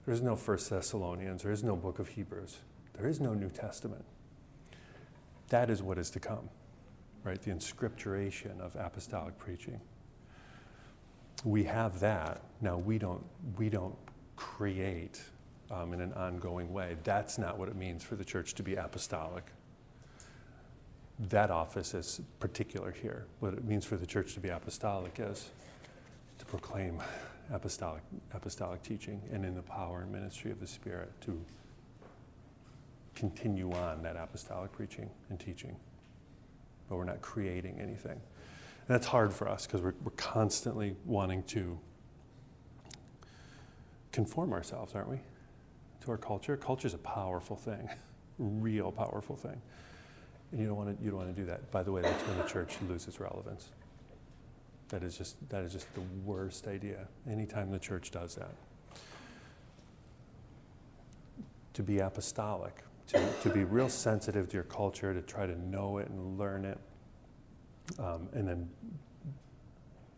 there 0.05 0.13
is 0.13 0.21
no 0.21 0.35
First 0.37 0.69
Thessalonians, 0.69 1.43
there 1.43 1.51
is 1.51 1.63
no 1.63 1.75
Book 1.75 1.99
of 1.99 2.09
Hebrews, 2.09 2.59
there 2.93 3.07
is 3.07 3.19
no 3.19 3.33
New 3.33 3.49
Testament. 3.49 4.05
That 5.49 5.69
is 5.69 5.81
what 5.81 5.97
is 5.97 6.09
to 6.11 6.19
come, 6.19 6.49
right? 7.23 7.41
The 7.41 7.51
inscripturation 7.51 8.59
of 8.61 8.75
apostolic 8.75 9.37
preaching. 9.37 9.79
We 11.43 11.63
have 11.65 11.99
that. 12.01 12.41
Now 12.61 12.77
we 12.77 12.97
don't. 12.97 13.23
We 13.57 13.69
don't 13.69 13.95
create 14.35 15.21
um, 15.71 15.93
in 15.93 16.01
an 16.01 16.13
ongoing 16.13 16.71
way. 16.71 16.97
That's 17.03 17.37
not 17.37 17.57
what 17.57 17.69
it 17.69 17.75
means 17.75 18.03
for 18.03 18.15
the 18.15 18.25
church 18.25 18.53
to 18.55 18.63
be 18.63 18.75
apostolic. 18.75 19.45
That 21.29 21.51
office 21.51 21.93
is 21.93 22.21
particular 22.39 22.91
here. 22.91 23.25
What 23.39 23.53
it 23.53 23.65
means 23.65 23.85
for 23.85 23.97
the 23.97 24.05
church 24.05 24.33
to 24.35 24.39
be 24.39 24.49
apostolic 24.49 25.19
is 25.19 25.49
to 26.37 26.45
proclaim 26.45 27.01
apostolic, 27.51 28.03
apostolic 28.33 28.81
teaching 28.83 29.21
and 29.31 29.45
in 29.45 29.55
the 29.55 29.61
power 29.61 30.01
and 30.01 30.11
ministry 30.11 30.51
of 30.51 30.59
the 30.59 30.67
Spirit 30.67 31.11
to 31.21 31.43
continue 33.15 33.71
on 33.71 34.03
that 34.03 34.15
apostolic 34.15 34.71
preaching 34.71 35.09
and 35.29 35.39
teaching. 35.39 35.75
But 36.87 36.97
we're 36.97 37.03
not 37.05 37.21
creating 37.21 37.79
anything. 37.79 38.11
And 38.13 38.87
that's 38.87 39.07
hard 39.07 39.33
for 39.33 39.47
us 39.47 39.65
because 39.65 39.81
we're, 39.81 39.93
we're 40.03 40.11
constantly 40.11 40.95
wanting 41.05 41.43
to 41.43 41.77
conform 44.11 44.53
ourselves, 44.53 44.95
aren't 44.95 45.09
we? 45.09 45.19
to 46.01 46.11
our 46.11 46.17
culture. 46.17 46.57
Culture 46.57 46.87
is 46.87 46.93
a 46.93 46.99
powerful 46.99 47.55
thing, 47.55 47.89
real 48.39 48.91
powerful 48.91 49.35
thing. 49.35 49.61
And 50.51 50.59
you 50.59 50.67
don't 50.67 50.77
want 50.77 50.97
to 50.97 51.03
you 51.03 51.11
don't 51.11 51.19
want 51.19 51.35
to 51.35 51.39
do 51.39 51.45
that. 51.47 51.69
By 51.71 51.83
the 51.83 51.91
way, 51.91 52.01
that's 52.01 52.23
when 52.27 52.37
the 52.37 52.43
church 52.43 52.77
loses 52.87 53.19
relevance. 53.19 53.69
That 54.89 55.03
is 55.03 55.17
just 55.17 55.49
that 55.49 55.63
is 55.63 55.73
just 55.73 55.93
the 55.93 56.01
worst 56.25 56.67
idea. 56.67 57.07
Anytime 57.29 57.71
the 57.71 57.79
church 57.79 58.11
does 58.11 58.35
that. 58.35 58.53
To 61.73 61.83
be 61.83 61.99
apostolic, 61.99 62.83
to, 63.09 63.33
to 63.43 63.49
be 63.49 63.63
real 63.63 63.89
sensitive 63.89 64.47
to 64.49 64.53
your 64.55 64.63
culture, 64.63 65.13
to 65.13 65.21
try 65.21 65.45
to 65.45 65.59
know 65.59 65.97
it 65.97 66.09
and 66.09 66.37
learn 66.37 66.65
it, 66.65 66.77
um, 67.99 68.29
and 68.33 68.47
then 68.47 68.69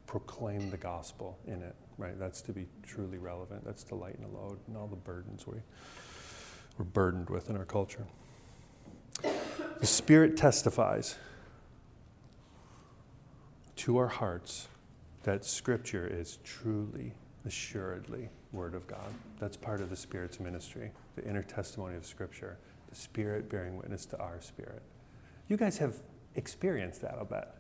proclaim 0.08 0.70
the 0.70 0.78
gospel 0.78 1.38
in 1.48 1.62
it 1.62 1.76
right? 2.02 2.18
That's 2.18 2.42
to 2.42 2.52
be 2.52 2.66
truly 2.84 3.20
relevant. 3.20 3.64
That's 3.64 3.84
to 3.86 3.96
lighten 3.96 4.24
the 4.24 4.28
load 4.28 4.58
and 4.68 4.76
all 4.76 4.88
the 4.88 4.96
burdens 4.96 5.46
we, 5.46 5.58
we're 6.78 6.86
burdened 6.86 7.30
with 7.30 7.50
in 7.50 7.56
our 7.56 7.66
culture. 7.66 8.06
The 9.22 9.86
Spirit 9.86 10.36
testifies 10.36 11.16
to 13.78 13.98
our 13.98 14.08
hearts 14.08 14.68
that 15.24 15.46
Scripture 15.46 16.08
is 16.08 16.40
truly, 16.44 17.14
assuredly 17.46 18.30
Word 18.52 18.74
of 18.74 18.88
God. 18.88 19.14
That's 19.40 19.56
part 19.56 19.80
of 19.80 19.92
the 19.92 19.96
Spirit's 19.96 20.40
ministry, 20.40 20.92
the 21.16 21.24
inner 21.24 21.44
testimony 21.44 21.96
of 21.98 22.06
Scripture, 22.06 22.58
the 22.92 22.96
Spirit 22.96 23.50
bearing 23.50 23.76
witness 23.78 24.06
to 24.08 24.20
our 24.20 24.40
spirit. 24.42 24.84
You 25.48 25.58
guys 25.58 25.80
have 25.80 25.96
experienced 26.36 27.02
that, 27.02 27.16
I'll 27.18 27.26
bet. 27.26 27.56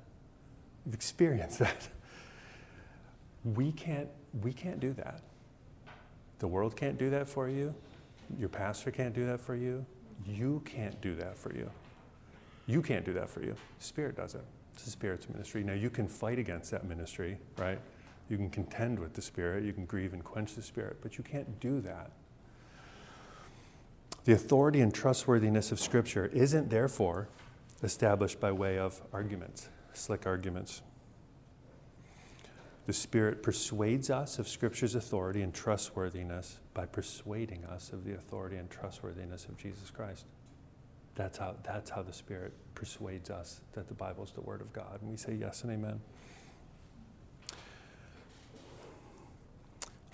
You've 0.85 0.93
experienced 0.93 1.59
that. 1.65 1.89
We 3.43 3.71
can't 3.71 4.09
we 4.43 4.53
can't 4.53 4.79
do 4.79 4.93
that. 4.93 5.21
The 6.39 6.47
world 6.47 6.75
can't 6.75 6.97
do 6.97 7.09
that 7.09 7.27
for 7.27 7.49
you. 7.49 7.73
Your 8.37 8.49
pastor 8.49 8.91
can't 8.91 9.13
do 9.13 9.25
that 9.25 9.41
for 9.41 9.55
you. 9.55 9.85
You 10.25 10.61
can't 10.65 10.99
do 11.01 11.15
that 11.15 11.37
for 11.37 11.53
you. 11.53 11.69
You 12.67 12.81
can't 12.81 13.03
do 13.03 13.13
that 13.13 13.29
for 13.29 13.43
you. 13.43 13.55
Spirit 13.79 14.15
does 14.15 14.35
it. 14.35 14.45
It's 14.73 14.83
the 14.83 14.91
Spirit's 14.91 15.27
ministry. 15.29 15.63
Now, 15.63 15.73
you 15.73 15.89
can 15.89 16.07
fight 16.07 16.39
against 16.39 16.71
that 16.71 16.85
ministry, 16.85 17.37
right? 17.57 17.79
You 18.29 18.37
can 18.37 18.49
contend 18.49 18.97
with 18.97 19.13
the 19.13 19.21
Spirit. 19.21 19.63
You 19.63 19.73
can 19.73 19.85
grieve 19.85 20.13
and 20.13 20.23
quench 20.23 20.55
the 20.55 20.61
Spirit, 20.61 20.97
but 21.01 21.17
you 21.17 21.23
can't 21.23 21.59
do 21.59 21.81
that. 21.81 22.11
The 24.25 24.33
authority 24.33 24.81
and 24.81 24.93
trustworthiness 24.93 25.71
of 25.71 25.79
Scripture 25.79 26.27
isn't, 26.27 26.69
therefore, 26.69 27.27
established 27.81 28.39
by 28.39 28.51
way 28.51 28.77
of 28.77 29.01
arguments, 29.11 29.69
slick 29.93 30.27
arguments. 30.27 30.81
The 32.85 32.93
Spirit 32.93 33.41
persuades 33.41 34.09
us 34.09 34.37
of 34.37 34.47
Scripture's 34.47 34.95
authority 34.95 35.41
and 35.41 35.53
trustworthiness 35.53 36.59
by 36.73 36.85
persuading 36.85 37.65
us 37.65 37.91
of 37.93 38.05
the 38.05 38.13
authority 38.13 38.57
and 38.57 38.69
trustworthiness 38.69 39.45
of 39.45 39.57
Jesus 39.57 39.89
Christ. 39.89 40.25
That's 41.15 41.37
how, 41.37 41.55
that's 41.63 41.89
how 41.89 42.03
the 42.03 42.13
Spirit 42.13 42.53
persuades 42.75 43.29
us 43.29 43.61
that 43.73 43.87
the 43.87 43.93
Bible 43.93 44.23
is 44.23 44.31
the 44.31 44.41
Word 44.41 44.61
of 44.61 44.71
God. 44.71 45.01
And 45.01 45.09
we 45.09 45.17
say 45.17 45.33
yes 45.33 45.63
and 45.63 45.71
amen. 45.71 45.99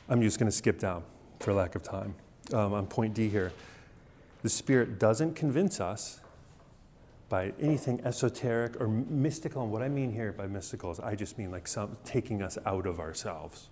I'm 0.10 0.22
just 0.22 0.40
going 0.40 0.50
to 0.50 0.56
skip 0.56 0.80
down 0.80 1.04
for 1.40 1.54
lack 1.54 1.76
of 1.76 1.84
time. 1.84 2.16
Um, 2.54 2.74
on 2.74 2.88
point 2.88 3.14
D 3.14 3.28
here, 3.28 3.52
the 4.42 4.50
Spirit 4.50 5.00
doesn't 5.00 5.36
convince 5.36 5.80
us 5.80 6.22
by 7.30 7.54
anything 7.60 8.02
esoteric 8.06 8.80
or 8.80 8.88
mystical. 8.88 9.64
And 9.64 9.72
what 9.72 9.82
I 9.82 9.90
mean 9.90 10.12
here 10.12 10.32
by 10.32 10.48
mystical 10.48 10.92
is 10.92 11.00
I 11.00 11.16
just 11.16 11.38
mean 11.38 11.52
like 11.52 11.68
some 11.68 11.98
taking 12.06 12.42
us 12.42 12.58
out 12.66 12.86
of 12.86 13.00
ourselves. 13.00 13.70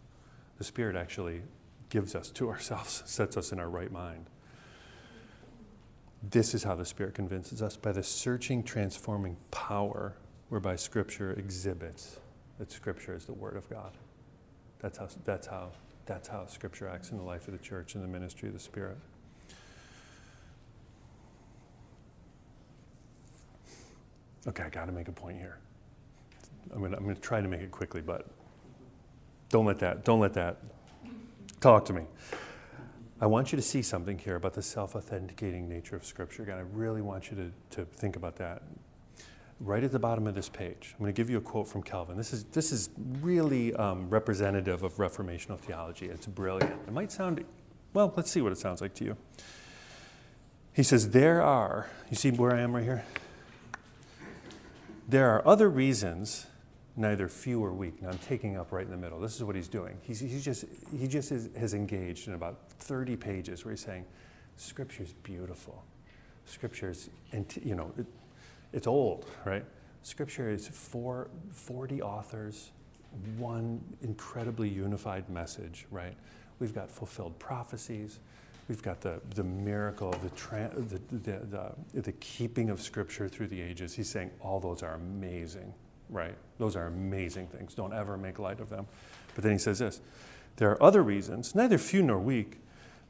The 0.57 0.63
Spirit 0.63 0.95
actually 0.95 1.41
gives 1.89 2.15
us 2.15 2.29
to 2.31 2.49
ourselves, 2.51 3.03
sets 3.05 3.37
us 3.37 3.51
in 3.51 3.59
our 3.59 3.69
right 3.69 3.91
mind. 3.91 4.25
This 6.21 6.55
is 6.55 6.63
how 6.63 6.75
the 6.75 6.85
Spirit 6.85 7.13
convinces 7.13 7.61
us 7.61 7.77
by 7.77 7.91
the 7.91 8.03
searching, 8.03 8.63
transforming 8.63 9.37
power 9.51 10.15
whereby 10.49 10.75
Scripture 10.75 11.33
exhibits 11.33 12.19
that 12.57 12.71
Scripture 12.71 13.15
is 13.15 13.25
the 13.25 13.33
Word 13.33 13.55
of 13.55 13.69
God. 13.69 13.91
That's 14.79 14.97
how, 14.97 15.07
that's 15.23 15.47
how, 15.47 15.71
that's 16.05 16.27
how 16.27 16.45
Scripture 16.47 16.87
acts 16.87 17.11
in 17.11 17.17
the 17.17 17.23
life 17.23 17.47
of 17.47 17.53
the 17.53 17.63
church 17.63 17.95
and 17.95 18.03
the 18.03 18.07
ministry 18.07 18.47
of 18.47 18.53
the 18.53 18.59
Spirit. 18.59 18.97
Okay, 24.47 24.63
I 24.63 24.69
got 24.69 24.85
to 24.85 24.91
make 24.91 25.07
a 25.07 25.11
point 25.11 25.37
here. 25.37 25.57
I'm 26.73 26.79
going 26.79 26.93
I'm 26.93 27.07
to 27.07 27.19
try 27.19 27.41
to 27.41 27.47
make 27.47 27.61
it 27.61 27.71
quickly, 27.71 28.01
but 28.01 28.27
don't 29.49 29.65
let 29.65 29.79
that, 29.79 30.03
don't 30.03 30.19
let 30.19 30.33
that 30.33 30.57
talk 31.61 31.85
to 31.85 31.93
me. 31.93 32.03
I 33.21 33.27
want 33.27 33.51
you 33.51 33.55
to 33.55 33.61
see 33.61 33.81
something 33.81 34.17
here 34.17 34.35
about 34.35 34.53
the 34.53 34.61
self 34.61 34.95
authenticating 34.95 35.69
nature 35.69 35.95
of 35.95 36.05
Scripture. 36.05 36.43
Again, 36.43 36.57
I 36.57 36.65
really 36.73 37.01
want 37.01 37.31
you 37.31 37.37
to, 37.37 37.77
to 37.77 37.85
think 37.85 38.15
about 38.15 38.35
that. 38.37 38.61
Right 39.61 39.83
at 39.83 39.93
the 39.93 39.99
bottom 39.99 40.27
of 40.27 40.35
this 40.35 40.49
page, 40.49 40.93
I'm 40.93 40.99
going 40.99 41.13
to 41.13 41.17
give 41.17 41.29
you 41.29 41.37
a 41.37 41.41
quote 41.41 41.67
from 41.67 41.81
Calvin. 41.81 42.17
This 42.17 42.33
is, 42.33 42.43
this 42.45 42.73
is 42.73 42.89
really 43.21 43.73
um, 43.75 44.09
representative 44.09 44.83
of 44.83 44.95
Reformational 44.95 45.57
theology. 45.57 46.07
It's 46.07 46.27
brilliant. 46.27 46.73
It 46.85 46.91
might 46.91 47.09
sound, 47.09 47.45
well, 47.93 48.13
let's 48.17 48.29
see 48.29 48.41
what 48.41 48.51
it 48.51 48.57
sounds 48.57 48.81
like 48.81 48.93
to 48.95 49.05
you. 49.05 49.17
He 50.73 50.83
says, 50.83 51.11
There 51.11 51.41
are, 51.41 51.89
you 52.09 52.17
see 52.17 52.31
where 52.31 52.53
I 52.53 52.59
am 52.59 52.75
right 52.75 52.83
here? 52.83 53.05
There 55.07 55.29
are 55.29 55.47
other 55.47 55.69
reasons, 55.69 56.47
neither 56.95 57.27
few 57.27 57.63
or 57.63 57.71
weak. 57.71 58.01
Now 58.01 58.09
I'm 58.09 58.17
taking 58.17 58.57
up 58.57 58.71
right 58.71 58.85
in 58.85 58.91
the 58.91 58.97
middle. 58.97 59.19
This 59.19 59.35
is 59.35 59.43
what 59.43 59.55
he's 59.55 59.67
doing. 59.67 59.97
He's, 60.01 60.19
he's 60.19 60.43
just, 60.43 60.65
he 60.97 61.07
just 61.07 61.31
is, 61.31 61.49
has 61.57 61.73
engaged 61.73 62.27
in 62.27 62.33
about 62.33 62.59
30 62.79 63.15
pages 63.15 63.63
where 63.63 63.71
he's 63.71 63.85
saying, 63.85 64.05
Scripture 64.57 65.03
is 65.03 65.13
beautiful. 65.13 65.83
Scripture 66.45 66.89
is, 66.89 67.09
you 67.63 67.75
know, 67.75 67.91
it, 67.97 68.05
it's 68.73 68.87
old, 68.87 69.25
right? 69.45 69.65
Scripture 70.01 70.49
is 70.49 70.67
four, 70.67 71.29
40 71.51 72.01
authors, 72.01 72.71
one 73.37 73.83
incredibly 74.01 74.69
unified 74.69 75.29
message, 75.29 75.85
right? 75.91 76.15
We've 76.59 76.73
got 76.73 76.89
fulfilled 76.89 77.37
prophecies. 77.37 78.19
We've 78.67 78.81
got 78.81 79.01
the, 79.01 79.21
the 79.35 79.43
miracle 79.43 80.11
of 80.11 80.21
the, 80.23 80.29
tra- 80.31 80.71
the, 80.75 80.99
the, 81.11 81.75
the, 81.93 82.01
the 82.01 82.11
keeping 82.13 82.69
of 82.69 82.81
Scripture 82.81 83.27
through 83.27 83.47
the 83.47 83.61
ages. 83.61 83.93
He's 83.93 84.09
saying 84.09 84.31
all 84.39 84.59
those 84.59 84.81
are 84.81 84.95
amazing, 84.95 85.71
right? 86.09 86.35
Those 86.57 86.75
are 86.75 86.87
amazing 86.87 87.47
things. 87.47 87.75
Don't 87.75 87.93
ever 87.93 88.17
make 88.17 88.39
light 88.39 88.59
of 88.59 88.69
them. 88.69 88.87
But 89.35 89.43
then 89.43 89.53
he 89.53 89.59
says 89.59 89.79
this 89.79 90.01
there 90.57 90.71
are 90.71 90.81
other 90.81 91.03
reasons, 91.03 91.53
neither 91.53 91.77
few 91.77 92.01
nor 92.01 92.19
weak, 92.19 92.59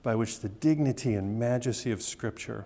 by 0.04 0.16
which 0.16 0.40
the 0.40 0.50
dignity 0.50 1.14
and 1.14 1.40
majesty 1.40 1.92
of 1.92 2.02
Scripture 2.02 2.66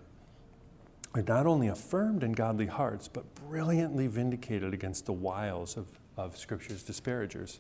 are 1.14 1.22
not 1.22 1.46
only 1.46 1.68
affirmed 1.68 2.24
in 2.24 2.32
godly 2.32 2.68
hearts, 2.68 3.08
but 3.08 3.24
brilliantly 3.36 4.08
vindicated 4.08 4.74
against 4.74 5.06
the 5.06 5.14
wiles 5.14 5.78
of, 5.78 5.88
of 6.18 6.38
Scripture's 6.38 6.84
disparagers. 6.84 7.60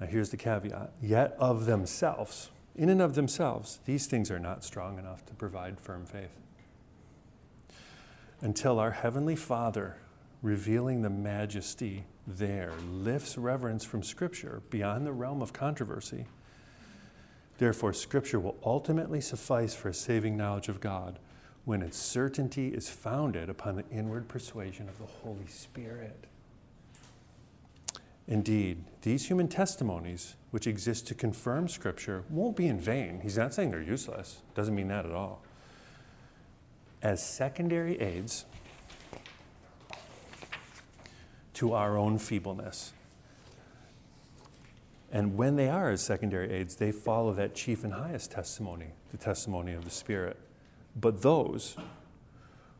Now, 0.00 0.06
here's 0.06 0.30
the 0.30 0.36
caveat 0.36 0.92
yet 1.00 1.36
of 1.38 1.66
themselves 1.66 2.50
in 2.78 2.88
and 2.88 3.02
of 3.02 3.16
themselves, 3.16 3.80
these 3.86 4.06
things 4.06 4.30
are 4.30 4.38
not 4.38 4.62
strong 4.62 5.00
enough 5.00 5.26
to 5.26 5.34
provide 5.34 5.80
firm 5.80 6.06
faith. 6.06 6.30
Until 8.40 8.78
our 8.78 8.92
Heavenly 8.92 9.34
Father, 9.34 9.96
revealing 10.42 11.02
the 11.02 11.10
majesty 11.10 12.04
there, 12.24 12.72
lifts 12.88 13.36
reverence 13.36 13.84
from 13.84 14.04
Scripture 14.04 14.62
beyond 14.70 15.04
the 15.04 15.12
realm 15.12 15.42
of 15.42 15.52
controversy. 15.52 16.26
Therefore, 17.58 17.92
Scripture 17.92 18.38
will 18.38 18.56
ultimately 18.64 19.20
suffice 19.20 19.74
for 19.74 19.88
a 19.88 19.94
saving 19.94 20.36
knowledge 20.36 20.68
of 20.68 20.80
God 20.80 21.18
when 21.64 21.82
its 21.82 21.98
certainty 21.98 22.68
is 22.68 22.88
founded 22.88 23.50
upon 23.50 23.74
the 23.74 23.88
inward 23.90 24.28
persuasion 24.28 24.88
of 24.88 24.98
the 24.98 25.04
Holy 25.04 25.48
Spirit. 25.48 26.28
Indeed, 28.28 28.84
these 29.02 29.26
human 29.26 29.48
testimonies, 29.48 30.36
which 30.50 30.66
exist 30.66 31.06
to 31.06 31.14
confirm 31.14 31.66
Scripture, 31.66 32.24
won't 32.28 32.56
be 32.56 32.66
in 32.66 32.78
vain. 32.78 33.20
He's 33.22 33.38
not 33.38 33.54
saying 33.54 33.70
they're 33.70 33.82
useless, 33.82 34.42
doesn't 34.54 34.74
mean 34.74 34.88
that 34.88 35.06
at 35.06 35.12
all. 35.12 35.42
As 37.02 37.26
secondary 37.26 37.98
aids 37.98 38.44
to 41.54 41.72
our 41.72 41.96
own 41.96 42.18
feebleness. 42.18 42.92
And 45.10 45.38
when 45.38 45.56
they 45.56 45.70
are 45.70 45.90
as 45.90 46.02
secondary 46.02 46.52
aids, 46.52 46.76
they 46.76 46.92
follow 46.92 47.32
that 47.32 47.54
chief 47.54 47.82
and 47.82 47.94
highest 47.94 48.30
testimony, 48.30 48.88
the 49.10 49.16
testimony 49.16 49.72
of 49.72 49.84
the 49.84 49.90
Spirit. 49.90 50.36
But 50.94 51.22
those 51.22 51.76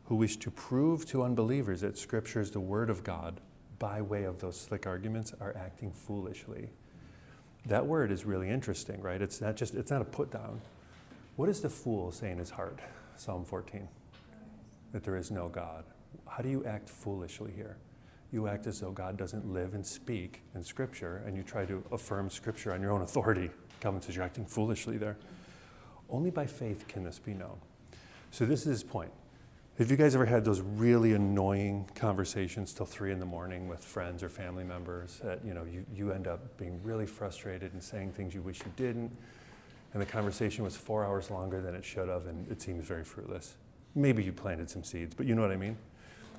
who 0.04 0.16
wish 0.16 0.36
to 0.38 0.50
prove 0.50 1.06
to 1.06 1.22
unbelievers 1.22 1.80
that 1.80 1.96
Scripture 1.96 2.40
is 2.40 2.50
the 2.50 2.60
Word 2.60 2.90
of 2.90 3.02
God 3.02 3.40
by 3.78 4.02
way 4.02 4.24
of 4.24 4.38
those 4.38 4.60
slick 4.60 4.86
arguments, 4.86 5.32
are 5.40 5.56
acting 5.56 5.92
foolishly. 5.92 6.68
That 7.66 7.86
word 7.86 8.10
is 8.10 8.24
really 8.24 8.48
interesting, 8.48 9.00
right? 9.00 9.20
It's 9.20 9.40
not 9.40 9.56
just, 9.56 9.74
it's 9.74 9.90
not 9.90 10.02
a 10.02 10.04
put 10.06 10.30
down. 10.30 10.60
What 11.36 11.46
does 11.46 11.60
the 11.60 11.70
fool 11.70 12.10
say 12.10 12.30
in 12.30 12.38
his 12.38 12.50
heart? 12.50 12.80
Psalm 13.16 13.44
14. 13.44 13.88
That 14.92 15.04
there 15.04 15.16
is 15.16 15.30
no 15.30 15.48
God. 15.48 15.84
How 16.26 16.42
do 16.42 16.48
you 16.48 16.64
act 16.64 16.88
foolishly 16.88 17.52
here? 17.54 17.76
You 18.32 18.48
act 18.48 18.66
as 18.66 18.80
though 18.80 18.90
God 18.90 19.16
doesn't 19.16 19.46
live 19.46 19.74
and 19.74 19.86
speak 19.86 20.42
in 20.54 20.62
Scripture, 20.62 21.22
and 21.26 21.36
you 21.36 21.42
try 21.42 21.64
to 21.64 21.82
affirm 21.92 22.28
Scripture 22.28 22.72
on 22.72 22.82
your 22.82 22.92
own 22.92 23.02
authority. 23.02 23.50
Calvin 23.80 24.02
says 24.02 24.16
you're 24.16 24.24
acting 24.24 24.44
foolishly 24.44 24.98
there. 24.98 25.16
Only 26.10 26.30
by 26.30 26.46
faith 26.46 26.86
can 26.88 27.04
this 27.04 27.18
be 27.18 27.34
known. 27.34 27.58
So, 28.30 28.44
this 28.44 28.60
is 28.60 28.66
his 28.66 28.82
point. 28.82 29.10
Have 29.78 29.92
you 29.92 29.96
guys 29.96 30.16
ever 30.16 30.26
had 30.26 30.44
those 30.44 30.60
really 30.60 31.12
annoying 31.12 31.88
conversations 31.94 32.72
till 32.72 32.84
three 32.84 33.12
in 33.12 33.20
the 33.20 33.26
morning 33.26 33.68
with 33.68 33.78
friends 33.84 34.24
or 34.24 34.28
family 34.28 34.64
members 34.64 35.20
that 35.22 35.44
you 35.44 35.54
know 35.54 35.62
you, 35.62 35.86
you 35.94 36.10
end 36.10 36.26
up 36.26 36.56
being 36.58 36.82
really 36.82 37.06
frustrated 37.06 37.72
and 37.74 37.80
saying 37.80 38.10
things 38.10 38.34
you 38.34 38.42
wish 38.42 38.58
you 38.58 38.72
didn't, 38.74 39.16
and 39.92 40.02
the 40.02 40.06
conversation 40.06 40.64
was 40.64 40.76
four 40.76 41.04
hours 41.04 41.30
longer 41.30 41.60
than 41.60 41.76
it 41.76 41.84
should 41.84 42.08
have, 42.08 42.26
and 42.26 42.50
it 42.50 42.60
seems 42.60 42.84
very 42.84 43.04
fruitless. 43.04 43.54
Maybe 43.94 44.24
you 44.24 44.32
planted 44.32 44.68
some 44.68 44.82
seeds, 44.82 45.14
but 45.14 45.26
you 45.26 45.36
know 45.36 45.42
what 45.42 45.52
I 45.52 45.56
mean? 45.56 45.76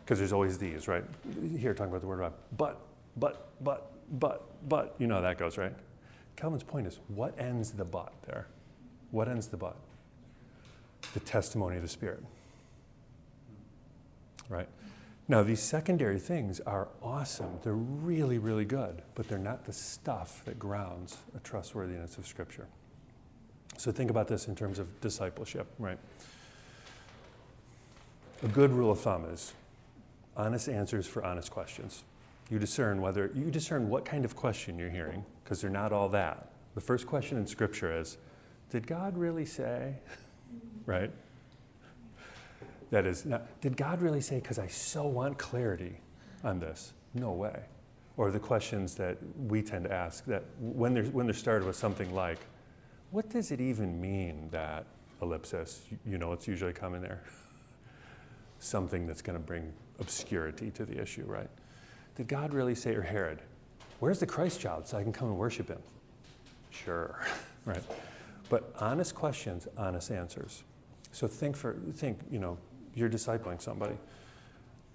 Because 0.03 0.19
there's 0.19 0.33
always 0.33 0.57
these, 0.57 0.89
right? 0.89 1.05
Here 1.57 1.73
talking 1.73 1.91
about 1.91 2.01
the 2.01 2.07
word 2.07 2.21
of 2.21 2.33
but, 2.57 2.81
but, 3.15 3.51
but, 3.61 3.93
but, 4.19 4.67
but, 4.67 4.95
you 4.97 5.07
know 5.07 5.15
how 5.15 5.21
that 5.21 5.37
goes, 5.37 5.57
right? 5.57 5.73
Calvin's 6.35 6.63
point 6.63 6.87
is 6.87 6.99
what 7.07 7.39
ends 7.39 7.71
the 7.71 7.85
but 7.85 8.11
there? 8.25 8.47
What 9.11 9.29
ends 9.29 9.47
the 9.47 9.55
but? 9.55 9.77
The 11.13 11.21
testimony 11.21 11.77
of 11.77 11.83
the 11.83 11.87
Spirit 11.87 12.21
right? 14.49 14.67
Now, 15.27 15.43
these 15.43 15.61
secondary 15.61 16.19
things 16.19 16.59
are 16.61 16.87
awesome. 17.03 17.59
They're 17.63 17.73
really, 17.73 18.39
really 18.39 18.65
good, 18.65 19.03
but 19.13 19.29
they're 19.29 19.37
not 19.37 19.63
the 19.63 19.73
stuff 19.73 20.43
that 20.45 20.57
grounds 20.57 21.17
a 21.35 21.39
trustworthiness 21.39 22.17
of 22.17 22.25
Scripture. 22.25 22.67
So 23.77 23.91
think 23.91 24.09
about 24.09 24.27
this 24.27 24.47
in 24.47 24.55
terms 24.55 24.79
of 24.79 24.99
discipleship, 25.01 25.67
right? 25.77 25.99
A 28.41 28.47
good 28.47 28.71
rule 28.71 28.91
of 28.91 29.01
thumb 29.01 29.25
is 29.25 29.53
honest 30.35 30.67
answers 30.67 31.05
for 31.05 31.23
honest 31.23 31.51
questions. 31.51 32.03
You 32.49 32.57
discern 32.57 32.99
whether 32.99 33.31
you 33.35 33.51
discern 33.51 33.87
what 33.87 34.05
kind 34.05 34.25
of 34.25 34.35
question 34.35 34.79
you're 34.79 34.89
hearing, 34.89 35.23
because 35.43 35.61
they're 35.61 35.69
not 35.69 35.93
all 35.93 36.09
that. 36.09 36.49
The 36.73 36.81
first 36.81 37.05
question 37.05 37.37
in 37.37 37.45
Scripture 37.45 37.99
is, 37.99 38.17
did 38.71 38.87
God 38.87 39.15
really 39.15 39.45
say? 39.45 39.95
right? 40.87 41.11
That 42.91 43.05
is, 43.05 43.25
not, 43.25 43.61
did 43.61 43.77
God 43.77 44.01
really 44.01 44.21
say, 44.21 44.39
because 44.39 44.59
I 44.59 44.67
so 44.67 45.05
want 45.05 45.37
clarity 45.37 45.99
on 46.43 46.59
this? 46.59 46.93
No 47.13 47.31
way. 47.31 47.61
Or 48.17 48.31
the 48.31 48.39
questions 48.39 48.95
that 48.95 49.17
we 49.37 49.61
tend 49.61 49.85
to 49.85 49.93
ask 49.93 50.25
that 50.25 50.43
when 50.59 50.93
they're, 50.93 51.05
when 51.05 51.25
they're 51.25 51.33
started 51.33 51.65
with 51.65 51.75
something 51.75 52.13
like, 52.13 52.39
what 53.11 53.29
does 53.29 53.51
it 53.51 53.61
even 53.61 53.99
mean 54.01 54.49
that 54.51 54.85
ellipsis? 55.21 55.83
You 56.05 56.17
know, 56.17 56.33
it's 56.33 56.47
usually 56.47 56.73
coming 56.73 57.01
there. 57.01 57.23
something 58.59 59.07
that's 59.07 59.21
going 59.21 59.37
to 59.37 59.43
bring 59.43 59.71
obscurity 59.99 60.69
to 60.71 60.85
the 60.85 61.01
issue, 61.01 61.23
right? 61.25 61.49
Did 62.15 62.27
God 62.27 62.53
really 62.53 62.75
say, 62.75 62.93
or 62.93 63.01
Herod, 63.01 63.39
where's 63.99 64.19
the 64.19 64.25
Christ 64.25 64.59
child 64.59 64.87
so 64.87 64.97
I 64.97 65.03
can 65.03 65.13
come 65.13 65.29
and 65.29 65.37
worship 65.37 65.69
him? 65.69 65.81
Sure, 66.69 67.19
right? 67.65 67.83
But 68.49 68.73
honest 68.79 69.15
questions, 69.15 69.67
honest 69.77 70.11
answers. 70.11 70.63
So 71.11 71.27
think 71.27 71.55
for 71.55 71.73
think, 71.93 72.19
you 72.29 72.39
know, 72.39 72.57
you're 72.99 73.09
discipling 73.09 73.61
somebody. 73.61 73.95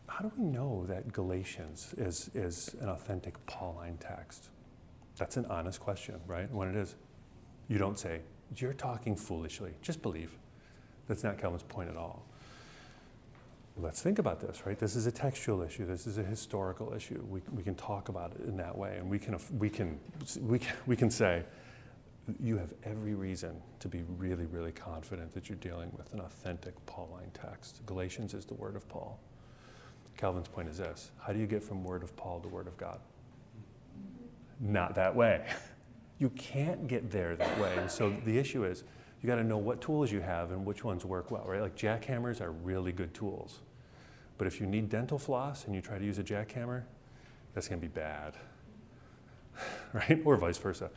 How 0.07 0.21
do 0.21 0.31
we 0.37 0.45
know 0.45 0.85
that 0.87 1.13
Galatians 1.13 1.95
is, 1.97 2.31
is 2.35 2.77
an 2.81 2.89
authentic 2.89 3.45
Pauline 3.47 3.97
text? 3.99 4.51
That's 5.17 5.37
an 5.37 5.47
honest 5.47 5.81
question, 5.81 6.21
right? 6.27 6.51
When 6.53 6.69
it 6.69 6.77
is, 6.77 6.97
you 7.69 7.79
don't 7.79 7.99
say, 7.99 8.21
you're 8.57 8.75
talking 8.75 9.17
foolishly, 9.17 9.73
just 9.83 10.03
believe. 10.03 10.37
That's 11.09 11.25
not 11.25 11.39
Calvin's 11.39 11.63
point 11.63 11.89
at 11.89 11.97
all. 11.97 12.25
Let's 13.77 14.03
think 14.03 14.21
about 14.21 14.41
this, 14.41 14.67
right? 14.67 14.79
This 14.79 14.95
is 14.95 15.07
a 15.07 15.13
textual 15.13 15.63
issue. 15.63 15.85
This 15.85 16.07
is 16.07 16.19
a 16.19 16.23
historical 16.23 16.93
issue. 16.95 17.25
We, 17.29 17.41
we 17.53 17.63
can 17.63 17.75
talk 17.75 18.09
about 18.09 18.33
it 18.35 18.47
in 18.47 18.57
that 18.59 18.77
way, 18.77 18.99
and 18.99 19.11
we 19.11 19.19
can, 19.19 19.37
we, 19.59 19.69
can, 19.69 19.99
we, 20.41 20.61
can, 20.61 20.77
we 20.87 20.95
can 20.95 21.11
say, 21.11 21.43
you 22.41 22.57
have 22.57 22.73
every 22.85 23.15
reason 23.15 23.61
to 23.81 23.89
be 23.89 24.03
really, 24.19 24.47
really 24.47 24.73
confident 24.73 25.33
that 25.35 25.49
you're 25.49 25.59
dealing 25.59 25.91
with 25.97 26.13
an 26.13 26.21
authentic 26.21 26.75
Pauline 26.87 27.31
text. 27.35 27.85
Galatians 27.87 28.35
is 28.35 28.45
the 28.45 28.55
word 28.55 28.77
of 28.77 28.89
Paul. 28.89 29.19
Calvin's 30.17 30.49
point 30.49 30.69
is 30.69 30.79
this 30.79 31.11
how 31.19 31.33
do 31.33 31.39
you 31.39 31.47
get 31.47 31.63
from 31.63 31.85
word 31.85 32.03
of 32.03 32.17
Paul 32.17 32.41
to 32.41 32.49
word 32.49 32.67
of 32.67 32.77
God? 32.77 33.01
Not 34.61 34.95
that 34.95 35.15
way. 35.15 35.45
You 36.21 36.31
can't 36.31 36.87
get 36.87 37.11
there 37.11 37.35
that 37.35 37.59
way. 37.59 37.77
And 37.77 37.91
so 37.91 38.15
the 38.25 38.39
issue 38.39 38.65
is 38.65 38.85
you 39.21 39.27
got 39.27 39.35
to 39.35 39.43
know 39.43 39.59
what 39.59 39.81
tools 39.81 40.13
you 40.13 40.21
have 40.21 40.53
and 40.53 40.65
which 40.65 40.85
ones 40.85 41.05
work 41.05 41.33
well, 41.33 41.43
right? 41.45 41.61
Like 41.61 41.77
jackhammers 41.77 42.41
are 42.41 42.53
really 42.53 42.93
good 42.93 43.13
tools. 43.13 43.59
But 44.39 44.47
if 44.47 44.61
you 44.61 44.67
need 44.69 44.89
dental 44.89 45.19
floss 45.19 45.65
and 45.65 45.75
you 45.75 45.81
try 45.81 45.99
to 45.99 46.05
use 46.05 46.19
a 46.21 46.23
jackhammer, 46.23 46.85
that's 47.53 47.67
going 47.67 47.81
to 47.81 47.87
be 47.87 47.93
bad. 47.93 48.35
right? 49.93 50.23
Or 50.25 50.37
vice 50.37 50.57
versa 50.57 50.89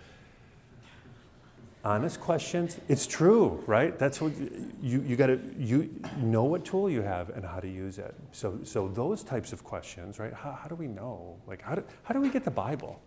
honest 1.88 2.20
questions. 2.20 2.78
It's 2.90 3.08
true, 3.08 3.64
right? 3.66 3.98
That's 3.98 4.20
what 4.20 4.34
you, 4.82 5.02
you 5.02 5.16
got 5.16 5.28
to 5.28 5.40
you 5.58 5.90
know 6.18 6.44
what 6.44 6.66
tool 6.66 6.90
you 6.90 7.02
have 7.02 7.30
and 7.30 7.46
how 7.46 7.62
to 7.62 7.70
use 7.70 7.98
it. 7.98 8.14
So 8.34 8.60
so 8.64 8.90
those 8.90 9.24
types 9.24 9.54
of 9.54 9.64
questions, 9.64 10.20
right? 10.20 10.34
How, 10.34 10.52
how 10.52 10.68
do 10.68 10.76
we 10.76 10.88
know? 10.88 11.38
Like 11.48 11.62
how 11.62 11.76
do, 11.76 11.86
how 12.04 12.14
do 12.14 12.20
we 12.20 12.30
get 12.30 12.44
the 12.44 12.52
Bible? 12.52 13.00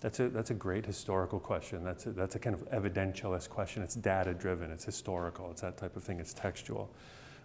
That's 0.00 0.20
a 0.20 0.28
that's 0.28 0.50
a 0.50 0.54
great 0.54 0.84
historical 0.84 1.40
question. 1.40 1.82
That's 1.82 2.04
a, 2.04 2.10
that's 2.10 2.34
a 2.34 2.38
kind 2.38 2.54
of 2.54 2.68
evidentialist 2.70 3.48
question. 3.48 3.82
It's 3.82 3.94
data 3.94 4.34
driven. 4.34 4.70
It's 4.70 4.84
historical. 4.84 5.50
It's 5.50 5.62
that 5.62 5.78
type 5.78 5.96
of 5.96 6.04
thing. 6.04 6.20
It's 6.20 6.34
textual, 6.34 6.90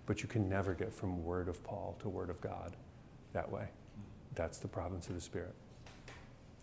but 0.05 0.21
you 0.21 0.27
can 0.27 0.49
never 0.49 0.73
get 0.73 0.93
from 0.93 1.23
Word 1.23 1.47
of 1.47 1.63
Paul 1.63 1.95
to 2.01 2.09
Word 2.09 2.29
of 2.29 2.41
God 2.41 2.75
that 3.31 3.49
way. 3.49 3.69
That's 4.35 4.57
the 4.57 4.67
province 4.67 5.07
of 5.07 5.15
the 5.15 5.21
Spirit. 5.21 5.55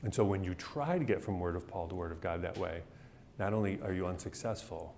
And 0.02 0.14
so 0.14 0.22
when 0.22 0.44
you 0.44 0.54
try 0.54 0.98
to 0.98 1.04
get 1.04 1.22
from 1.22 1.40
Word 1.40 1.56
of 1.56 1.66
Paul 1.66 1.88
to 1.88 1.94
Word 1.94 2.12
of 2.12 2.20
God 2.20 2.42
that 2.42 2.58
way, 2.58 2.82
not 3.38 3.52
only 3.52 3.78
are 3.82 3.92
you 3.92 4.06
unsuccessful, 4.06 4.94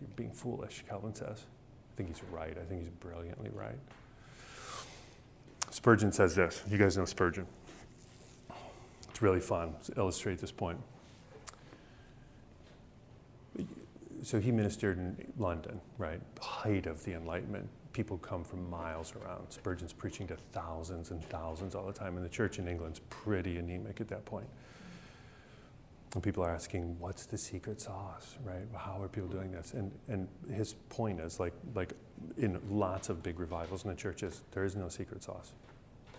you're 0.00 0.08
being 0.16 0.32
foolish, 0.32 0.84
Calvin 0.88 1.14
says. 1.14 1.44
I 1.92 1.96
think 1.96 2.08
he's 2.08 2.22
right. 2.30 2.56
I 2.60 2.64
think 2.64 2.82
he's 2.82 2.90
brilliantly 2.90 3.50
right. 3.54 3.78
Spurgeon 5.70 6.12
says 6.12 6.34
this. 6.34 6.62
You 6.68 6.78
guys 6.78 6.96
know 6.96 7.04
Spurgeon. 7.04 7.46
It's 9.08 9.22
really 9.22 9.40
fun 9.40 9.74
to 9.84 9.92
illustrate 9.96 10.38
this 10.38 10.52
point. 10.52 10.78
So 14.22 14.40
he 14.40 14.50
ministered 14.50 14.98
in 14.98 15.32
London, 15.38 15.80
right? 15.98 16.20
Height 16.40 16.86
of 16.86 17.04
the 17.04 17.14
Enlightenment. 17.14 17.68
People 17.92 18.18
come 18.18 18.44
from 18.44 18.68
miles 18.68 19.14
around. 19.14 19.50
Spurgeon's 19.50 19.92
preaching 19.92 20.26
to 20.26 20.36
thousands 20.52 21.12
and 21.12 21.24
thousands 21.30 21.74
all 21.74 21.86
the 21.86 21.92
time, 21.92 22.16
and 22.16 22.24
the 22.24 22.28
church 22.28 22.58
in 22.58 22.68
England's 22.68 22.98
pretty 23.08 23.56
anemic 23.56 24.00
at 24.00 24.08
that 24.08 24.24
point. 24.24 24.46
And 26.16 26.22
people 26.22 26.42
are 26.42 26.50
asking, 26.50 26.98
what's 26.98 27.26
the 27.26 27.36
secret 27.36 27.78
sauce, 27.78 28.36
right? 28.42 28.66
How 28.74 29.02
are 29.02 29.06
people 29.06 29.28
doing 29.28 29.52
this? 29.52 29.74
And, 29.74 29.92
and 30.08 30.26
his 30.50 30.72
point 30.88 31.20
is 31.20 31.38
like, 31.38 31.52
like 31.74 31.92
in 32.38 32.58
lots 32.70 33.10
of 33.10 33.22
big 33.22 33.38
revivals 33.38 33.84
in 33.84 33.90
the 33.90 33.96
churches, 33.96 34.40
there 34.52 34.64
is 34.64 34.74
no 34.74 34.88
secret 34.88 35.22
sauce. 35.22 35.52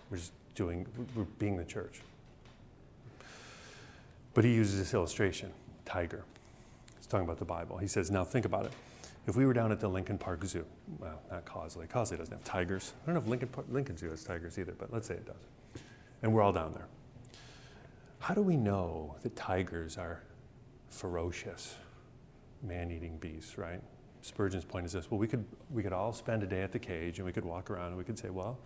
We're 0.08 0.18
just 0.18 0.30
doing, 0.54 0.86
we're 1.16 1.24
being 1.40 1.56
the 1.56 1.64
church. 1.64 2.00
But 4.34 4.44
he 4.44 4.54
uses 4.54 4.78
this 4.78 4.94
illustration, 4.94 5.50
tiger. 5.84 6.22
He's 6.96 7.08
talking 7.08 7.24
about 7.24 7.40
the 7.40 7.44
Bible. 7.44 7.76
He 7.78 7.88
says, 7.88 8.08
now 8.08 8.22
think 8.22 8.44
about 8.44 8.66
it. 8.66 8.72
If 9.26 9.34
we 9.34 9.46
were 9.46 9.52
down 9.52 9.72
at 9.72 9.80
the 9.80 9.88
Lincoln 9.88 10.16
Park 10.16 10.44
Zoo, 10.44 10.64
well, 11.00 11.20
not 11.28 11.44
Cosley. 11.44 11.88
Cosley 11.88 12.18
doesn't 12.18 12.32
have 12.32 12.44
tigers. 12.44 12.92
I 13.02 13.06
don't 13.06 13.16
know 13.16 13.20
if 13.20 13.26
Lincoln, 13.26 13.50
Lincoln 13.68 13.96
Zoo 13.96 14.10
has 14.10 14.22
tigers 14.22 14.60
either, 14.60 14.76
but 14.78 14.92
let's 14.92 15.08
say 15.08 15.14
it 15.14 15.26
does. 15.26 15.82
And 16.22 16.32
we're 16.32 16.42
all 16.42 16.52
down 16.52 16.72
there. 16.74 16.86
How 18.20 18.34
do 18.34 18.42
we 18.42 18.56
know 18.56 19.16
that 19.22 19.36
tigers 19.36 19.96
are 19.96 20.22
ferocious, 20.90 21.76
man 22.62 22.90
eating 22.90 23.16
beasts, 23.18 23.56
right? 23.58 23.80
Spurgeon's 24.22 24.64
point 24.64 24.84
is 24.84 24.92
this 24.92 25.10
well, 25.10 25.18
we 25.18 25.28
could, 25.28 25.44
we 25.70 25.82
could 25.82 25.92
all 25.92 26.12
spend 26.12 26.42
a 26.42 26.46
day 26.46 26.62
at 26.62 26.72
the 26.72 26.78
cage 26.78 27.18
and 27.18 27.26
we 27.26 27.32
could 27.32 27.44
walk 27.44 27.70
around 27.70 27.88
and 27.88 27.96
we 27.96 28.04
could 28.04 28.18
say, 28.18 28.30
well, 28.30 28.58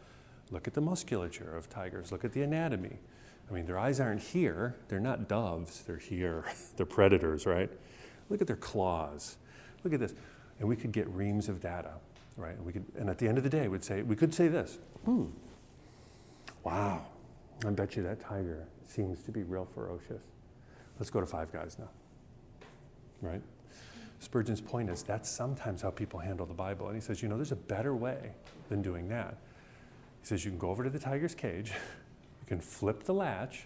look 0.50 0.66
at 0.66 0.74
the 0.74 0.80
musculature 0.80 1.54
of 1.56 1.68
tigers, 1.68 2.10
look 2.10 2.24
at 2.24 2.32
the 2.32 2.42
anatomy. 2.42 2.98
I 3.50 3.54
mean, 3.54 3.66
their 3.66 3.78
eyes 3.78 4.00
aren't 4.00 4.22
here, 4.22 4.76
they're 4.88 5.00
not 5.00 5.28
doves, 5.28 5.82
they're 5.82 5.96
here, 5.96 6.44
they're 6.76 6.86
predators, 6.86 7.44
right? 7.44 7.70
Look 8.30 8.40
at 8.40 8.46
their 8.46 8.56
claws, 8.56 9.36
look 9.84 9.92
at 9.92 10.00
this. 10.00 10.14
And 10.58 10.68
we 10.68 10.76
could 10.76 10.92
get 10.92 11.08
reams 11.08 11.48
of 11.48 11.60
data, 11.60 11.92
right? 12.36 12.56
And, 12.56 12.64
we 12.64 12.72
could, 12.72 12.84
and 12.96 13.10
at 13.10 13.18
the 13.18 13.28
end 13.28 13.36
of 13.36 13.44
the 13.44 13.50
day, 13.50 13.68
we'd 13.68 13.84
say, 13.84 14.02
we 14.02 14.16
could 14.16 14.32
say 14.32 14.48
this, 14.48 14.78
hmm, 15.04 15.26
wow, 16.62 17.04
I 17.64 17.70
bet 17.70 17.96
you 17.96 18.02
that 18.02 18.20
tiger 18.20 18.66
seems 18.84 19.22
to 19.22 19.30
be 19.30 19.42
real 19.42 19.68
ferocious. 19.74 20.22
Let's 20.98 21.10
go 21.10 21.20
to 21.20 21.26
Five 21.26 21.52
Guys 21.52 21.76
now. 21.78 21.88
Right? 23.20 23.42
Spurgeon's 24.18 24.60
point 24.60 24.90
is 24.90 25.02
that's 25.02 25.28
sometimes 25.28 25.82
how 25.82 25.90
people 25.90 26.18
handle 26.18 26.46
the 26.46 26.54
Bible. 26.54 26.86
And 26.86 26.94
he 26.94 27.00
says, 27.00 27.22
you 27.22 27.28
know, 27.28 27.36
there's 27.36 27.52
a 27.52 27.56
better 27.56 27.94
way 27.94 28.32
than 28.68 28.82
doing 28.82 29.08
that. 29.08 29.36
He 30.20 30.26
says, 30.26 30.44
you 30.44 30.50
can 30.50 30.58
go 30.58 30.70
over 30.70 30.84
to 30.84 30.90
the 30.90 30.98
tiger's 30.98 31.34
cage, 31.34 31.72
you 32.40 32.46
can 32.46 32.60
flip 32.60 33.02
the 33.04 33.14
latch, 33.14 33.64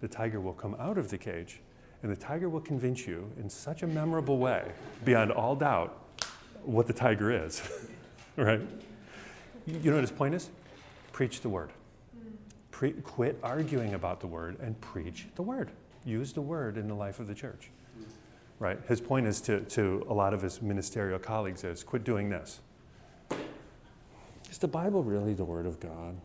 the 0.00 0.08
tiger 0.08 0.40
will 0.40 0.52
come 0.52 0.74
out 0.78 0.98
of 0.98 1.10
the 1.10 1.18
cage, 1.18 1.60
and 2.02 2.10
the 2.10 2.16
tiger 2.16 2.48
will 2.48 2.60
convince 2.60 3.06
you 3.06 3.30
in 3.38 3.48
such 3.48 3.82
a 3.82 3.86
memorable 3.86 4.38
way, 4.38 4.72
beyond 5.04 5.30
all 5.30 5.54
doubt, 5.54 6.18
what 6.62 6.86
the 6.86 6.92
tiger 6.92 7.30
is. 7.30 7.62
right? 8.36 8.60
You 9.66 9.90
know 9.90 9.94
what 9.94 10.02
his 10.02 10.10
point 10.10 10.34
is? 10.34 10.50
Preach 11.12 11.40
the 11.40 11.48
word. 11.48 11.70
Pre- 12.74 12.90
quit 12.90 13.38
arguing 13.40 13.94
about 13.94 14.18
the 14.18 14.26
word 14.26 14.58
and 14.58 14.78
preach 14.80 15.28
the 15.36 15.42
word. 15.42 15.70
Use 16.04 16.32
the 16.32 16.40
word 16.40 16.76
in 16.76 16.88
the 16.88 16.94
life 16.94 17.20
of 17.20 17.28
the 17.28 17.34
church. 17.34 17.70
Right? 18.58 18.80
His 18.88 19.00
point 19.00 19.28
is 19.28 19.40
to, 19.42 19.60
to 19.60 20.04
a 20.08 20.12
lot 20.12 20.34
of 20.34 20.42
his 20.42 20.60
ministerial 20.60 21.20
colleagues 21.20 21.62
is 21.62 21.84
quit 21.84 22.02
doing 22.02 22.30
this. 22.30 22.58
Is 24.50 24.58
the 24.58 24.66
Bible 24.66 25.04
really 25.04 25.34
the 25.34 25.44
word 25.44 25.66
of 25.66 25.78
God? 25.78 26.16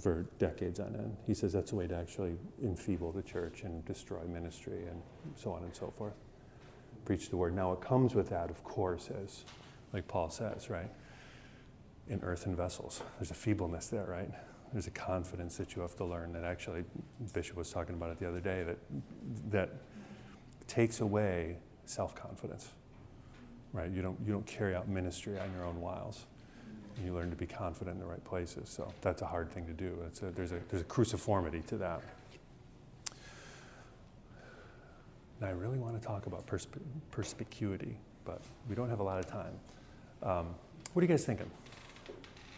For 0.00 0.24
decades 0.38 0.80
on 0.80 0.94
end. 0.94 1.18
He 1.26 1.34
says 1.34 1.52
that's 1.52 1.72
a 1.72 1.76
way 1.76 1.86
to 1.86 1.94
actually 1.94 2.38
enfeeble 2.62 3.12
the 3.12 3.22
church 3.22 3.60
and 3.64 3.84
destroy 3.84 4.24
ministry 4.24 4.86
and 4.86 5.02
so 5.36 5.52
on 5.52 5.64
and 5.64 5.76
so 5.76 5.92
forth. 5.98 6.14
Preach 7.04 7.28
the 7.28 7.36
word. 7.36 7.54
Now, 7.54 7.72
it 7.72 7.82
comes 7.82 8.14
with 8.14 8.30
that, 8.30 8.48
of 8.48 8.64
course, 8.64 9.10
as 9.22 9.44
like 9.92 10.08
Paul 10.08 10.30
says, 10.30 10.70
right? 10.70 10.90
In 12.08 12.20
earthen 12.22 12.56
vessels. 12.56 13.02
There's 13.18 13.30
a 13.30 13.34
feebleness 13.34 13.88
there, 13.88 14.06
right? 14.06 14.30
There's 14.74 14.88
a 14.88 14.90
confidence 14.90 15.56
that 15.56 15.76
you 15.76 15.82
have 15.82 15.94
to 15.94 16.04
learn 16.04 16.32
that 16.32 16.42
actually 16.42 16.84
Bishop 17.32 17.56
was 17.56 17.70
talking 17.70 17.94
about 17.94 18.10
it 18.10 18.18
the 18.18 18.28
other 18.28 18.40
day 18.40 18.64
that 18.64 18.76
that 19.50 19.70
takes 20.66 21.00
away 21.00 21.58
self-confidence. 21.86 22.70
Right? 23.72 23.88
You 23.88 24.02
don't 24.02 24.18
you 24.26 24.32
don't 24.32 24.46
carry 24.46 24.74
out 24.74 24.88
ministry 24.88 25.38
on 25.38 25.52
your 25.56 25.64
own 25.64 25.80
wiles. 25.80 26.26
You 27.04 27.14
learn 27.14 27.30
to 27.30 27.36
be 27.36 27.46
confident 27.46 27.94
in 27.94 28.00
the 28.00 28.06
right 28.06 28.22
places. 28.24 28.68
So 28.68 28.92
that's 29.00 29.22
a 29.22 29.26
hard 29.26 29.48
thing 29.52 29.64
to 29.66 29.72
do. 29.72 29.96
A, 30.04 30.30
there's 30.32 30.50
a 30.50 30.58
there's 30.68 30.82
a 30.82 30.86
cruciformity 30.86 31.64
to 31.66 31.76
that. 31.76 32.02
And 35.40 35.48
I 35.48 35.52
really 35.52 35.78
want 35.78 36.00
to 36.00 36.04
talk 36.04 36.26
about 36.26 36.48
persp- 36.48 36.80
perspicuity, 37.12 37.96
but 38.24 38.40
we 38.68 38.74
don't 38.74 38.88
have 38.88 39.00
a 39.00 39.04
lot 39.04 39.20
of 39.20 39.26
time. 39.26 39.54
Um, 40.20 40.54
what 40.94 41.00
are 41.00 41.06
you 41.06 41.08
guys 41.08 41.24
thinking? 41.24 41.50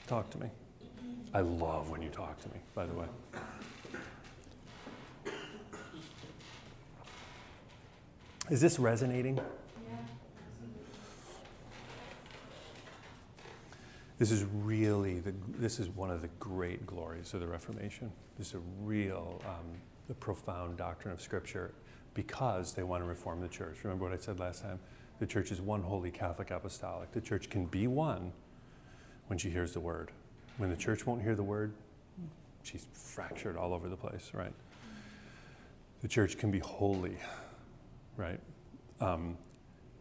Talk 0.07 0.31
to 0.31 0.39
me. 0.39 0.49
I 1.35 1.41
love 1.41 1.91
when 1.91 2.03
you 2.03 2.09
talk 2.09 2.41
to 2.43 2.49
me, 2.49 2.57
by 2.74 2.87
the 2.87 2.95
way. 2.95 3.07
Is 8.49 8.61
this 8.61 8.79
resonating? 8.79 9.41
This 14.18 14.31
is 14.31 14.45
really 14.45 15.18
the, 15.18 15.35
this 15.59 15.79
is 15.79 15.89
one 15.91 16.11
of 16.11 16.22
the 16.22 16.31
great 16.39 16.87
glories 16.87 17.35
of 17.35 17.41
the 17.41 17.47
Reformation. 17.47 18.11
This 18.39 18.49
is 18.49 18.55
a 18.55 18.61
real, 18.81 19.43
um, 19.45 19.66
the 20.09 20.14
profound 20.14 20.79
doctrine 20.79 21.12
of 21.12 21.20
Scripture 21.20 21.74
because 22.14 22.72
they 22.72 22.83
want 22.83 23.03
to 23.03 23.07
reform 23.07 23.43
the 23.43 23.49
church. 23.49 23.79
Remember 23.83 24.07
what 24.07 24.14
I 24.14 24.16
said 24.16 24.39
last 24.41 24.62
time? 24.62 24.79
The 25.18 25.27
church 25.27 25.51
is 25.51 25.61
one 25.61 25.83
holy 25.83 26.11
Catholic 26.11 26.51
apostolic. 26.51 27.12
The 27.12 27.20
church 27.20 27.51
can 27.51 27.66
be 27.66 27.87
one 27.89 28.33
when 29.27 29.39
she 29.39 29.51
hears 29.51 29.72
the 29.72 29.81
word. 29.81 30.12
When 30.59 30.71
the 30.71 30.77
church 30.77 31.07
won't 31.07 31.23
hear 31.23 31.35
the 31.35 31.43
word, 31.43 31.73
she's 32.63 32.87
fractured 32.93 33.57
all 33.57 33.75
over 33.75 33.89
the 33.89 33.97
place, 33.97 34.31
right? 34.33 34.53
The 36.01 36.09
church 36.09 36.39
can 36.39 36.51
be 36.51 36.59
holy, 36.59 37.17
right? 38.17 38.41
Um, 39.01 39.37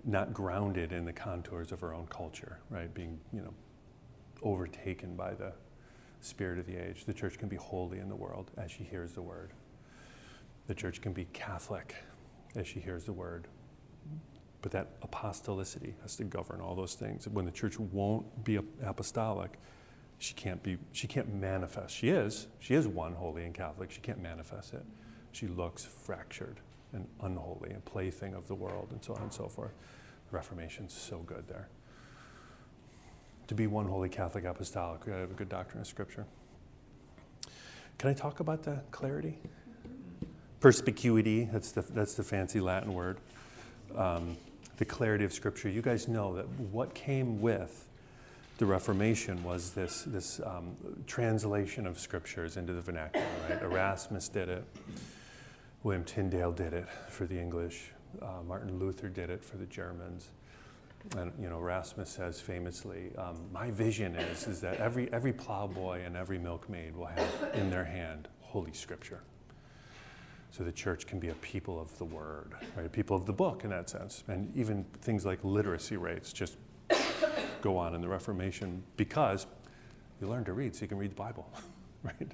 not 0.05 0.33
grounded 0.33 0.91
in 0.91 1.03
the 1.03 1.13
contours 1.13 1.71
of 1.71 1.81
her 1.81 1.93
own 1.93 2.07
culture, 2.07 2.59
right? 2.69 2.93
Being, 2.93 3.19
you 3.33 3.41
know, 3.41 3.53
overtaken 4.43 5.15
by 5.15 5.33
the 5.33 5.51
spirit 6.21 6.59
of 6.59 6.65
the 6.65 6.77
age. 6.77 7.05
The 7.05 7.13
church 7.13 7.37
can 7.37 7.49
be 7.49 7.55
holy 7.55 7.99
in 7.99 8.09
the 8.09 8.15
world 8.15 8.51
as 8.57 8.71
she 8.71 8.83
hears 8.83 9.11
the 9.13 9.21
word. 9.21 9.51
The 10.67 10.73
church 10.73 11.01
can 11.01 11.13
be 11.13 11.25
Catholic 11.33 11.95
as 12.55 12.67
she 12.67 12.79
hears 12.79 13.03
the 13.03 13.13
word. 13.13 13.47
But 14.61 14.71
that 14.71 14.99
apostolicity 15.01 15.93
has 16.01 16.15
to 16.15 16.23
govern 16.23 16.61
all 16.61 16.75
those 16.75 16.95
things. 16.95 17.27
When 17.27 17.45
the 17.45 17.51
church 17.51 17.77
won't 17.79 18.43
be 18.43 18.59
apostolic, 18.83 19.59
she 20.19 20.33
can't 20.33 20.61
be 20.63 20.77
she 20.91 21.07
can't 21.07 21.33
manifest. 21.33 21.95
She 21.95 22.09
is. 22.09 22.47
She 22.59 22.73
is 22.73 22.87
one 22.87 23.13
holy 23.13 23.43
and 23.43 23.53
Catholic. 23.53 23.91
She 23.91 24.01
can't 24.01 24.21
manifest 24.21 24.73
it. 24.73 24.85
She 25.31 25.47
looks 25.47 25.83
fractured 25.83 26.59
and 26.93 27.07
unholy, 27.21 27.73
a 27.73 27.79
plaything 27.81 28.33
of 28.33 28.47
the 28.47 28.55
world, 28.55 28.87
and 28.91 29.03
so 29.03 29.13
on 29.15 29.23
and 29.23 29.33
so 29.33 29.47
forth. 29.47 29.73
The 30.31 30.37
Reformation's 30.37 30.93
so 30.93 31.19
good 31.19 31.47
there. 31.47 31.67
To 33.47 33.53
be 33.53 33.67
one 33.67 33.85
holy 33.85 34.09
Catholic 34.09 34.45
apostolic, 34.45 35.05
we 35.05 35.11
gotta 35.11 35.21
have 35.21 35.31
a 35.31 35.35
good 35.35 35.49
doctrine 35.49 35.81
of 35.81 35.87
Scripture. 35.87 36.25
Can 37.97 38.09
I 38.09 38.13
talk 38.13 38.39
about 38.39 38.63
the 38.63 38.81
clarity? 38.91 39.37
Perspicuity, 40.59 41.49
that's 41.51 41.71
the, 41.71 41.81
that's 41.81 42.15
the 42.15 42.23
fancy 42.23 42.59
Latin 42.59 42.93
word. 42.93 43.17
Um, 43.95 44.37
the 44.77 44.85
clarity 44.85 45.25
of 45.25 45.31
Scripture. 45.31 45.69
You 45.69 45.81
guys 45.81 46.07
know 46.07 46.35
that 46.35 46.47
what 46.71 46.93
came 46.93 47.39
with 47.39 47.87
the 48.57 48.65
Reformation 48.65 49.43
was 49.43 49.71
this, 49.71 50.03
this 50.03 50.39
um, 50.45 50.75
translation 51.07 51.85
of 51.85 51.99
Scriptures 51.99 52.55
into 52.57 52.73
the 52.73 52.81
vernacular, 52.81 53.25
right? 53.49 53.61
Erasmus 53.61 54.29
did 54.29 54.47
it. 54.47 54.63
William 55.83 56.03
Tyndale 56.03 56.51
did 56.51 56.73
it 56.73 56.87
for 57.09 57.25
the 57.25 57.37
English. 57.37 57.91
Uh, 58.21 58.41
Martin 58.47 58.79
Luther 58.79 59.09
did 59.09 59.29
it 59.29 59.43
for 59.43 59.57
the 59.57 59.65
Germans. 59.65 60.29
And 61.17 61.31
you 61.39 61.49
know, 61.49 61.59
Erasmus 61.59 62.09
says 62.09 62.41
famously, 62.41 63.11
um, 63.17 63.37
"My 63.51 63.69
vision 63.69 64.15
is 64.15 64.47
is 64.47 64.59
that 64.61 64.77
every 64.77 65.11
every 65.13 65.33
plowboy 65.33 66.01
and 66.03 66.15
every 66.15 66.39
milkmaid 66.39 66.95
will 66.95 67.05
have 67.05 67.51
in 67.53 67.69
their 67.69 67.85
hand 67.85 68.27
Holy 68.39 68.73
Scripture." 68.73 69.21
So 70.49 70.63
the 70.63 70.71
church 70.71 71.05
can 71.05 71.19
be 71.19 71.29
a 71.29 71.35
people 71.35 71.79
of 71.79 71.95
the 71.99 72.05
Word, 72.05 72.53
right? 72.75 72.85
A 72.85 72.89
people 72.89 73.15
of 73.15 73.25
the 73.25 73.33
book 73.33 73.63
in 73.63 73.69
that 73.69 73.89
sense, 73.89 74.23
and 74.27 74.55
even 74.55 74.85
things 75.01 75.25
like 75.25 75.43
literacy 75.43 75.97
rates 75.97 76.33
just 76.33 76.57
go 77.65 77.77
on 77.77 77.95
in 77.95 78.01
the 78.01 78.07
Reformation 78.07 78.83
because 78.95 79.47
you 80.21 80.27
learn 80.27 80.45
to 80.45 80.53
read, 80.53 80.75
so 80.75 80.81
you 80.81 80.87
can 80.87 80.99
read 80.99 81.09
the 81.09 81.15
Bible, 81.15 81.51
right? 82.03 82.31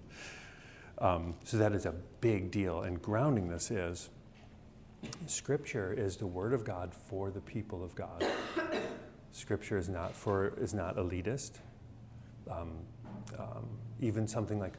Um, 0.97 1.35
so 1.45 1.55
that 1.57 1.71
is 1.71 1.85
a 1.85 1.93
big 2.19 2.51
deal. 2.51 2.81
And 2.81 3.01
grounding 3.01 3.47
this 3.47 3.71
is 3.71 4.09
Scripture 5.27 5.93
is 5.93 6.17
the 6.17 6.27
Word 6.27 6.53
of 6.53 6.65
God 6.65 6.93
for 6.93 7.31
the 7.31 7.39
people 7.39 7.81
of 7.81 7.95
God. 7.95 8.25
Scripture 9.31 9.77
is 9.77 9.87
not 9.87 10.13
for 10.13 10.53
is 10.59 10.73
not 10.73 10.97
elitist. 10.97 11.59
Um, 12.51 12.73
um, 13.39 13.69
even 14.01 14.27
something 14.27 14.59
like 14.59 14.73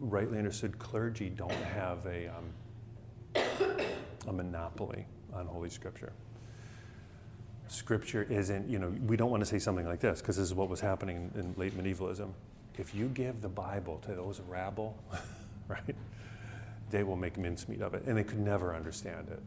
rightly 0.00 0.36
understood 0.36 0.78
clergy 0.78 1.30
don't 1.30 1.50
have 1.50 2.04
a 2.04 2.30
um, 2.36 3.42
a 4.28 4.32
monopoly 4.32 5.06
on 5.32 5.46
Holy 5.46 5.70
Scripture. 5.70 6.12
Scripture 7.68 8.26
isn't, 8.28 8.68
you 8.68 8.78
know, 8.78 8.88
we 9.06 9.16
don't 9.16 9.30
want 9.30 9.42
to 9.42 9.46
say 9.46 9.58
something 9.58 9.86
like 9.86 10.00
this 10.00 10.20
because 10.20 10.36
this 10.36 10.44
is 10.44 10.54
what 10.54 10.68
was 10.68 10.80
happening 10.80 11.30
in 11.34 11.54
late 11.56 11.76
medievalism. 11.76 12.32
If 12.78 12.94
you 12.94 13.08
give 13.08 13.42
the 13.42 13.48
Bible 13.48 14.00
to 14.06 14.14
those 14.14 14.40
rabble, 14.40 14.96
right? 15.68 15.94
They 16.90 17.02
will 17.02 17.16
make 17.16 17.36
mincemeat 17.36 17.82
of 17.82 17.94
it, 17.94 18.04
and 18.06 18.16
they 18.16 18.24
could 18.24 18.38
never 18.38 18.74
understand 18.74 19.28
it. 19.28 19.42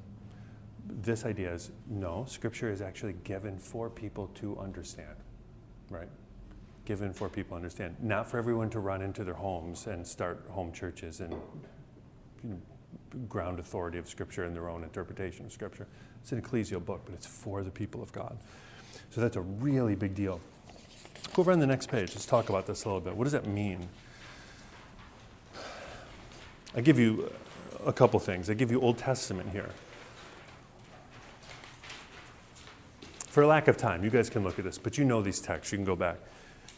This 1.02 1.26
idea 1.26 1.54
is 1.54 1.72
no, 1.88 2.26
Scripture 2.28 2.72
is 2.72 2.82
actually 2.82 3.16
given 3.24 3.58
for 3.58 3.90
people 3.90 4.28
to 4.36 4.58
understand, 4.60 5.16
right? 5.90 6.10
Given 6.86 7.14
for 7.14 7.30
people 7.30 7.52
to 7.52 7.56
understand, 7.56 7.96
not 8.02 8.30
for 8.30 8.38
everyone 8.38 8.70
to 8.72 8.80
run 8.80 9.02
into 9.02 9.24
their 9.24 9.34
homes 9.34 9.88
and 9.88 10.06
start 10.06 10.46
home 10.50 10.72
churches 10.72 11.22
and 11.22 11.34
you 12.44 12.50
know, 12.52 12.58
ground 13.30 13.60
authority 13.60 13.98
of 13.98 14.08
Scripture 14.08 14.44
and 14.44 14.56
their 14.56 14.70
own 14.70 14.84
interpretation 14.84 15.46
of 15.46 15.52
Scripture. 15.52 15.88
It's 16.22 16.32
an 16.32 16.42
ecclesial 16.42 16.84
book, 16.84 17.02
but 17.06 17.14
it's 17.14 17.26
for 17.26 17.64
the 17.64 17.72
people 17.72 18.02
of 18.02 18.12
God. 18.12 18.38
So 19.10 19.22
that's 19.22 19.36
a 19.36 19.42
really 19.42 19.96
big 19.96 20.16
deal. 20.16 20.40
Go 21.34 21.42
over 21.42 21.52
on 21.52 21.60
the 21.60 21.68
next 21.68 21.90
page. 21.90 22.10
Let's 22.10 22.26
talk 22.26 22.50
about 22.50 22.66
this 22.66 22.84
a 22.84 22.88
little 22.88 23.02
bit. 23.02 23.16
What 23.16 23.24
does 23.24 23.34
that 23.34 23.48
mean? 23.48 23.88
I 26.76 26.82
give 26.82 27.00
you 27.00 27.32
a 27.86 27.94
couple 27.94 28.20
things. 28.20 28.50
I 28.50 28.54
give 28.54 28.72
you 28.72 28.80
Old 28.82 28.98
Testament 28.98 29.50
here. 29.50 29.70
For 33.28 33.46
lack 33.46 33.68
of 33.70 33.78
time, 33.78 34.04
you 34.04 34.10
guys 34.10 34.30
can 34.30 34.44
look 34.44 34.60
at 34.60 34.66
this, 34.66 34.78
but 34.78 34.98
you 34.98 35.06
know 35.06 35.22
these 35.22 35.40
texts. 35.40 35.72
You 35.72 35.78
can 35.78 35.86
go 35.86 35.96
back. 35.96 36.18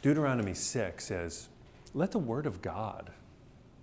Deuteronomy 0.03 0.53
6 0.53 1.03
says, 1.03 1.49
Let 1.93 2.11
the 2.11 2.19
word 2.19 2.45
of 2.45 2.61
God 2.61 3.11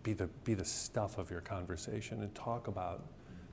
be 0.03 0.13
the, 0.13 0.27
be 0.45 0.55
the 0.55 0.65
stuff 0.65 1.19
of 1.19 1.31
your 1.31 1.41
conversation 1.41 2.23
and 2.23 2.35
talk 2.35 2.69
about, 2.69 3.03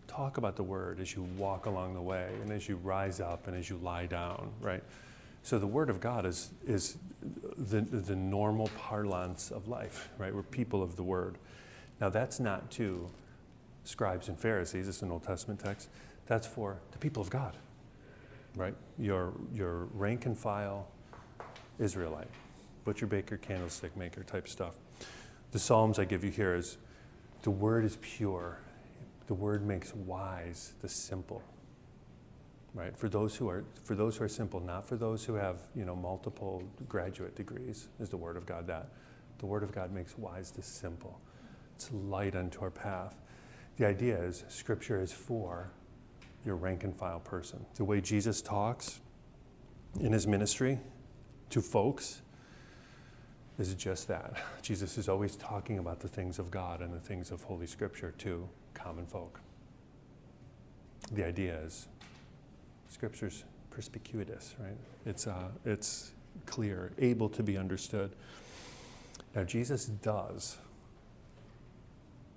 talk 0.08 0.38
about 0.38 0.56
the 0.56 0.64
word 0.64 1.00
as 1.00 1.14
you 1.14 1.24
walk 1.38 1.66
along 1.66 1.94
the 1.94 2.02
way 2.02 2.30
and 2.42 2.52
as 2.52 2.70
you 2.70 2.78
rise 2.78 3.20
up 3.20 3.48
and 3.48 3.56
as 3.56 3.70
you 3.70 3.78
lie 3.78 4.06
down, 4.06 4.52
right? 4.62 4.84
So 5.44 5.60
the 5.60 5.68
word 5.68 5.90
of 5.90 6.00
God 6.00 6.26
is, 6.26 6.52
is 6.66 6.98
the, 7.58 7.82
the 7.82 8.16
normal 8.16 8.70
parlance 8.78 9.52
of 9.52 9.68
life, 9.68 10.10
right? 10.18 10.34
We're 10.34 10.44
people 10.44 10.82
of 10.84 10.96
the 10.96 11.04
word. 11.04 11.38
Now, 12.00 12.10
that's 12.10 12.40
not 12.40 12.70
to 12.72 13.10
scribes 13.84 14.28
and 14.28 14.38
Pharisees, 14.38 14.88
it's 14.88 15.02
an 15.02 15.12
Old 15.12 15.24
Testament 15.24 15.60
text. 15.60 15.90
That's 16.26 16.46
for 16.46 16.80
the 16.92 16.98
people 16.98 17.22
of 17.22 17.30
God, 17.30 17.56
right? 18.56 18.76
Your, 19.00 19.34
your 19.54 19.86
rank 19.94 20.26
and 20.26 20.38
file 20.38 20.88
Israelite, 21.80 22.28
butcher, 22.84 23.08
baker, 23.08 23.38
candlestick 23.38 23.96
maker 23.96 24.24
type 24.24 24.48
stuff. 24.48 24.76
The 25.52 25.60
Psalms 25.60 25.98
I 25.98 26.06
give 26.06 26.24
you 26.24 26.32
here 26.32 26.56
is 26.56 26.78
the 27.44 27.52
word 27.52 27.86
is 27.86 27.98
pure, 28.02 28.60
the 29.28 29.34
word 29.34 29.66
makes 29.66 29.94
wise 29.94 30.74
the 30.82 30.90
simple. 30.90 31.42
Right? 32.74 32.96
For 32.96 33.10
those 33.10 33.36
who 33.36 33.50
are 33.50 33.64
for 33.84 33.96
those 33.96 34.18
who 34.18 34.26
are 34.26 34.30
simple, 34.30 34.60
not 34.60 34.88
for 34.88 34.98
those 34.98 35.24
who 35.24 35.34
have, 35.34 35.58
you 35.76 35.86
know, 35.86 35.96
multiple 35.96 36.64
graduate 36.88 37.36
degrees, 37.36 37.88
is 38.00 38.10
the 38.10 38.18
word 38.18 38.38
of 38.38 38.46
God 38.46 38.68
that. 38.68 38.90
The 39.40 39.46
word 39.46 39.64
of 39.64 39.72
God 39.72 39.92
makes 39.92 40.18
wise 40.18 40.52
the 40.52 40.62
simple. 40.62 41.20
It's 41.76 41.92
light 41.92 42.36
unto 42.36 42.62
our 42.62 42.72
path. 42.72 43.16
The 43.78 43.86
idea 43.86 44.18
is 44.22 44.44
Scripture 44.48 45.02
is 45.02 45.12
for 45.12 45.72
your 46.46 46.56
rank 46.56 46.84
and 46.84 46.96
file 46.96 47.20
person. 47.20 47.66
The 47.76 47.84
way 47.84 48.02
Jesus 48.02 48.42
talks 48.42 49.00
in 50.00 50.12
his 50.12 50.28
ministry 50.28 50.80
to 51.50 51.62
folks 51.62 52.22
is 53.60 53.74
just 53.74 54.08
that. 54.08 54.34
Jesus 54.62 54.98
is 54.98 55.10
always 55.10 55.36
talking 55.36 55.80
about 55.80 56.00
the 56.00 56.08
things 56.08 56.40
of 56.40 56.52
God 56.52 56.82
and 56.82 56.94
the 56.94 57.00
things 57.00 57.32
of 57.32 57.44
Holy 57.44 57.68
Scripture 57.68 58.14
to 58.20 58.48
common 58.74 59.06
folk. 59.06 59.40
The 61.12 61.26
idea 61.26 61.58
is 61.60 61.88
Scripture's 62.90 63.44
perspicuitous, 63.72 64.56
right? 64.60 64.78
It's, 65.06 65.28
uh, 65.28 65.50
it's 65.66 66.12
clear, 66.46 66.92
able 67.00 67.30
to 67.30 67.44
be 67.44 67.58
understood. 67.58 68.12
Now, 69.36 69.44
Jesus 69.44 69.86
does 69.86 70.58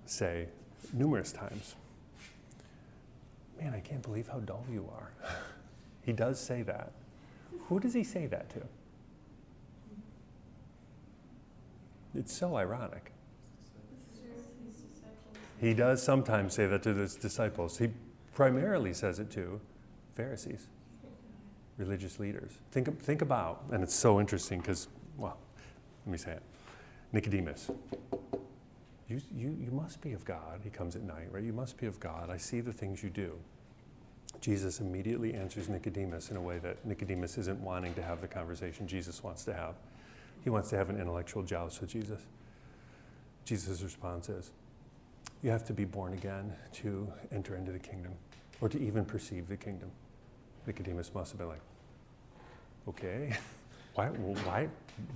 say 0.05 0.47
numerous 0.93 1.31
times, 1.31 1.75
Man, 3.59 3.75
I 3.75 3.79
can't 3.79 4.01
believe 4.01 4.27
how 4.27 4.39
dull 4.39 4.65
you 4.71 4.89
are. 4.91 5.11
he 6.03 6.13
does 6.13 6.39
say 6.39 6.63
that. 6.63 6.93
Who 7.69 7.79
does 7.79 7.93
he 7.93 8.03
say 8.03 8.25
that 8.25 8.49
to? 8.51 8.61
It's 12.15 12.35
so 12.35 12.55
ironic. 12.55 13.11
He 15.59 15.73
does 15.73 16.01
sometimes 16.01 16.55
say 16.55 16.65
that 16.65 16.83
to 16.83 16.93
his 16.95 17.15
disciples. 17.15 17.77
He 17.77 17.89
primarily 18.33 18.93
says 18.93 19.19
it 19.19 19.29
to 19.31 19.61
Pharisees, 20.13 20.67
religious 21.77 22.19
leaders. 22.19 22.51
Think, 22.71 22.99
think 22.99 23.21
about, 23.21 23.63
and 23.71 23.83
it's 23.83 23.93
so 23.93 24.19
interesting 24.19 24.59
because, 24.59 24.87
well, 25.17 25.37
let 26.05 26.11
me 26.11 26.17
say 26.17 26.31
it 26.31 26.41
Nicodemus 27.13 27.69
you, 29.11 29.21
you, 29.35 29.57
you 29.65 29.71
must 29.71 30.01
be 30.01 30.13
of 30.13 30.23
God. 30.23 30.61
He 30.63 30.69
comes 30.69 30.95
at 30.95 31.03
night, 31.03 31.27
right? 31.31 31.43
You 31.43 31.53
must 31.53 31.77
be 31.77 31.85
of 31.85 31.99
God. 31.99 32.29
I 32.29 32.37
see 32.37 32.61
the 32.61 32.71
things 32.71 33.03
you 33.03 33.09
do. 33.09 33.33
Jesus 34.39 34.79
immediately 34.79 35.33
answers 35.33 35.67
Nicodemus 35.67 36.31
in 36.31 36.37
a 36.37 36.41
way 36.41 36.59
that 36.59 36.83
Nicodemus 36.85 37.37
isn't 37.37 37.59
wanting 37.59 37.93
to 37.95 38.01
have 38.01 38.21
the 38.21 38.27
conversation 38.27 38.87
Jesus 38.87 39.21
wants 39.21 39.43
to 39.45 39.53
have. 39.53 39.75
He 40.43 40.49
wants 40.49 40.69
to 40.69 40.77
have 40.77 40.89
an 40.89 40.99
intellectual 40.99 41.43
joust 41.43 41.81
with 41.81 41.91
Jesus. 41.91 42.19
Jesus' 43.45 43.81
response 43.81 44.29
is, 44.29 44.51
You 45.43 45.51
have 45.51 45.65
to 45.65 45.73
be 45.73 45.85
born 45.85 46.13
again 46.13 46.53
to 46.75 47.11
enter 47.31 47.55
into 47.55 47.71
the 47.71 47.79
kingdom 47.79 48.13
or 48.59 48.69
to 48.69 48.79
even 48.79 49.05
perceive 49.05 49.47
the 49.47 49.57
kingdom. 49.57 49.91
Nicodemus 50.67 51.11
must 51.13 51.31
have 51.31 51.39
been 51.39 51.49
like, 51.49 51.61
Okay, 52.87 53.35
why, 53.95 54.07
why, 54.07 54.67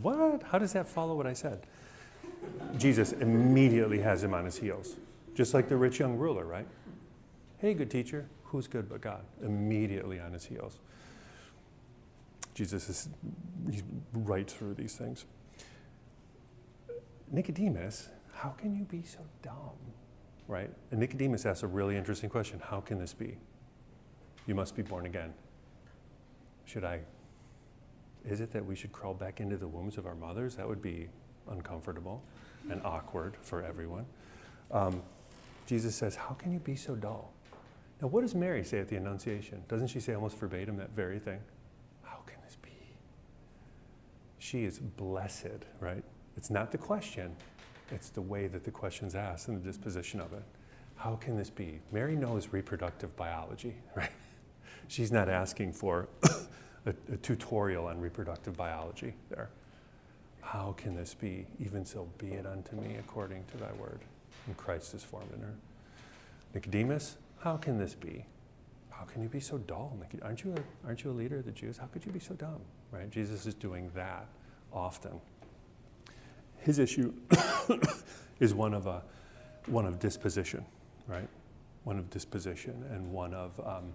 what? 0.02 0.44
How 0.44 0.60
does 0.60 0.74
that 0.74 0.88
follow 0.88 1.16
what 1.16 1.28
I 1.28 1.34
said? 1.34 1.66
Jesus 2.78 3.14
immediately 3.14 4.00
has 4.00 4.24
him 4.24 4.34
on 4.34 4.46
his 4.46 4.58
heels, 4.58 4.96
just 5.34 5.54
like 5.54 5.68
the 5.68 5.78
rich 5.78 6.00
young 6.00 6.18
ruler, 6.18 6.46
right? 6.46 6.68
Hey, 7.58 7.74
good 7.74 7.90
teacher, 7.90 8.28
who's 8.44 8.68
good 8.68 8.90
but 8.90 9.02
God? 9.02 9.24
Immediately 9.42 10.20
on 10.20 10.34
his 10.34 10.46
heels. 10.46 10.78
Jesus 12.56 12.90
is 12.90 13.10
he's 13.70 13.84
right 14.14 14.50
through 14.50 14.74
these 14.74 14.96
things. 14.96 15.26
Nicodemus, 17.32 18.10
how 18.34 18.50
can 18.50 18.76
you 18.76 18.86
be 18.86 19.04
so 19.04 19.20
dumb? 19.44 19.78
Right? 20.48 20.72
And 20.92 21.00
Nicodemus 21.00 21.46
asks 21.46 21.64
a 21.64 21.68
really 21.68 21.96
interesting 21.96 22.30
question 22.30 22.60
How 22.60 22.80
can 22.80 22.98
this 22.98 23.14
be? 23.14 23.38
You 24.48 24.56
must 24.56 24.76
be 24.76 24.82
born 24.82 25.06
again. 25.06 25.34
Should 26.66 26.84
I? 26.84 27.02
Is 28.28 28.42
it 28.42 28.52
that 28.54 28.66
we 28.66 28.76
should 28.76 28.92
crawl 28.92 29.14
back 29.14 29.40
into 29.40 29.58
the 29.58 29.68
wombs 29.68 29.98
of 29.98 30.08
our 30.08 30.16
mothers? 30.16 30.56
That 30.56 30.68
would 30.68 30.82
be 30.82 31.08
uncomfortable 31.50 32.24
and 32.70 32.82
awkward 32.84 33.36
for 33.42 33.64
everyone. 33.64 34.06
Um, 34.72 35.04
Jesus 35.68 35.96
says, 35.96 36.16
How 36.16 36.34
can 36.34 36.52
you 36.52 36.60
be 36.60 36.76
so 36.76 36.96
dull? 36.96 37.32
Now, 38.02 38.08
what 38.08 38.22
does 38.22 38.36
Mary 38.36 38.64
say 38.64 38.80
at 38.80 38.88
the 38.88 38.98
Annunciation? 38.98 39.64
Doesn't 39.68 39.88
she 39.88 40.00
say 40.00 40.14
almost 40.14 40.38
verbatim 40.38 40.78
that 40.78 40.92
very 40.92 41.20
thing? 41.20 41.40
How 42.04 42.18
can 42.26 42.36
this 42.44 42.56
be? 42.56 42.70
She 44.46 44.64
is 44.64 44.78
blessed, 44.78 45.66
right? 45.80 46.04
It's 46.38 46.52
not 46.52 46.72
the 46.72 46.78
question, 46.78 47.36
it's 47.90 48.10
the 48.10 48.22
way 48.22 48.46
that 48.46 48.64
the 48.64 48.70
question's 48.70 49.16
asked 49.16 49.48
and 49.48 49.60
the 49.60 49.68
disposition 49.68 50.20
of 50.20 50.34
it. 50.34 50.44
How 50.98 51.16
can 51.16 51.36
this 51.36 51.50
be? 51.50 51.80
Mary 51.92 52.16
knows 52.16 52.50
reproductive 52.52 53.16
biology, 53.16 53.74
right? 53.96 54.12
She's 54.88 55.12
not 55.12 55.30
asking 55.30 55.74
for 55.74 56.08
a, 56.86 56.94
a 57.12 57.18
tutorial 57.24 57.88
on 57.88 58.00
reproductive 58.00 58.56
biology 58.56 59.16
there. 59.32 59.50
How 60.42 60.76
can 60.78 60.96
this 60.96 61.16
be? 61.16 61.48
Even 61.60 61.84
so, 61.84 62.08
be 62.20 62.28
it 62.28 62.46
unto 62.46 62.76
me 62.76 62.98
according 63.00 63.46
to 63.46 63.58
thy 63.58 63.72
word. 63.74 64.02
And 64.46 64.56
Christ 64.56 64.94
is 64.94 65.04
formed 65.04 65.34
in 65.34 65.42
her. 65.42 65.56
Nicodemus, 66.54 67.18
how 67.40 67.58
can 67.58 67.80
this 67.80 67.96
be? 67.96 68.26
How 68.98 69.04
can 69.04 69.22
you 69.22 69.30
be 69.30 69.40
so 69.40 69.58
dull? 69.58 69.98
Aren't 70.22 70.44
you 70.44 70.54
a, 70.54 70.88
aren't 70.88 71.04
you 71.04 71.12
a 71.12 71.14
leader 71.14 71.40
of 71.40 71.46
the 71.46 71.52
Jews? 71.52 71.78
How 71.78 71.88
could 71.88 72.06
you 72.06 72.12
be 72.12 72.20
so 72.20 72.34
dumb? 72.36 72.62
Right? 72.92 73.10
Jesus 73.10 73.46
is 73.46 73.54
doing 73.54 73.92
that 73.94 74.28
often. 74.72 75.20
His 76.60 76.80
issue 76.80 77.14
is 78.40 78.54
one 78.54 78.74
of 78.74 78.88
a 78.88 79.04
one 79.68 79.86
of 79.86 80.00
disposition, 80.00 80.64
right? 81.08 81.28
One 81.84 81.98
of 81.98 82.10
disposition 82.10 82.86
and 82.92 83.12
one 83.12 83.34
of 83.34 83.60
um, 83.60 83.94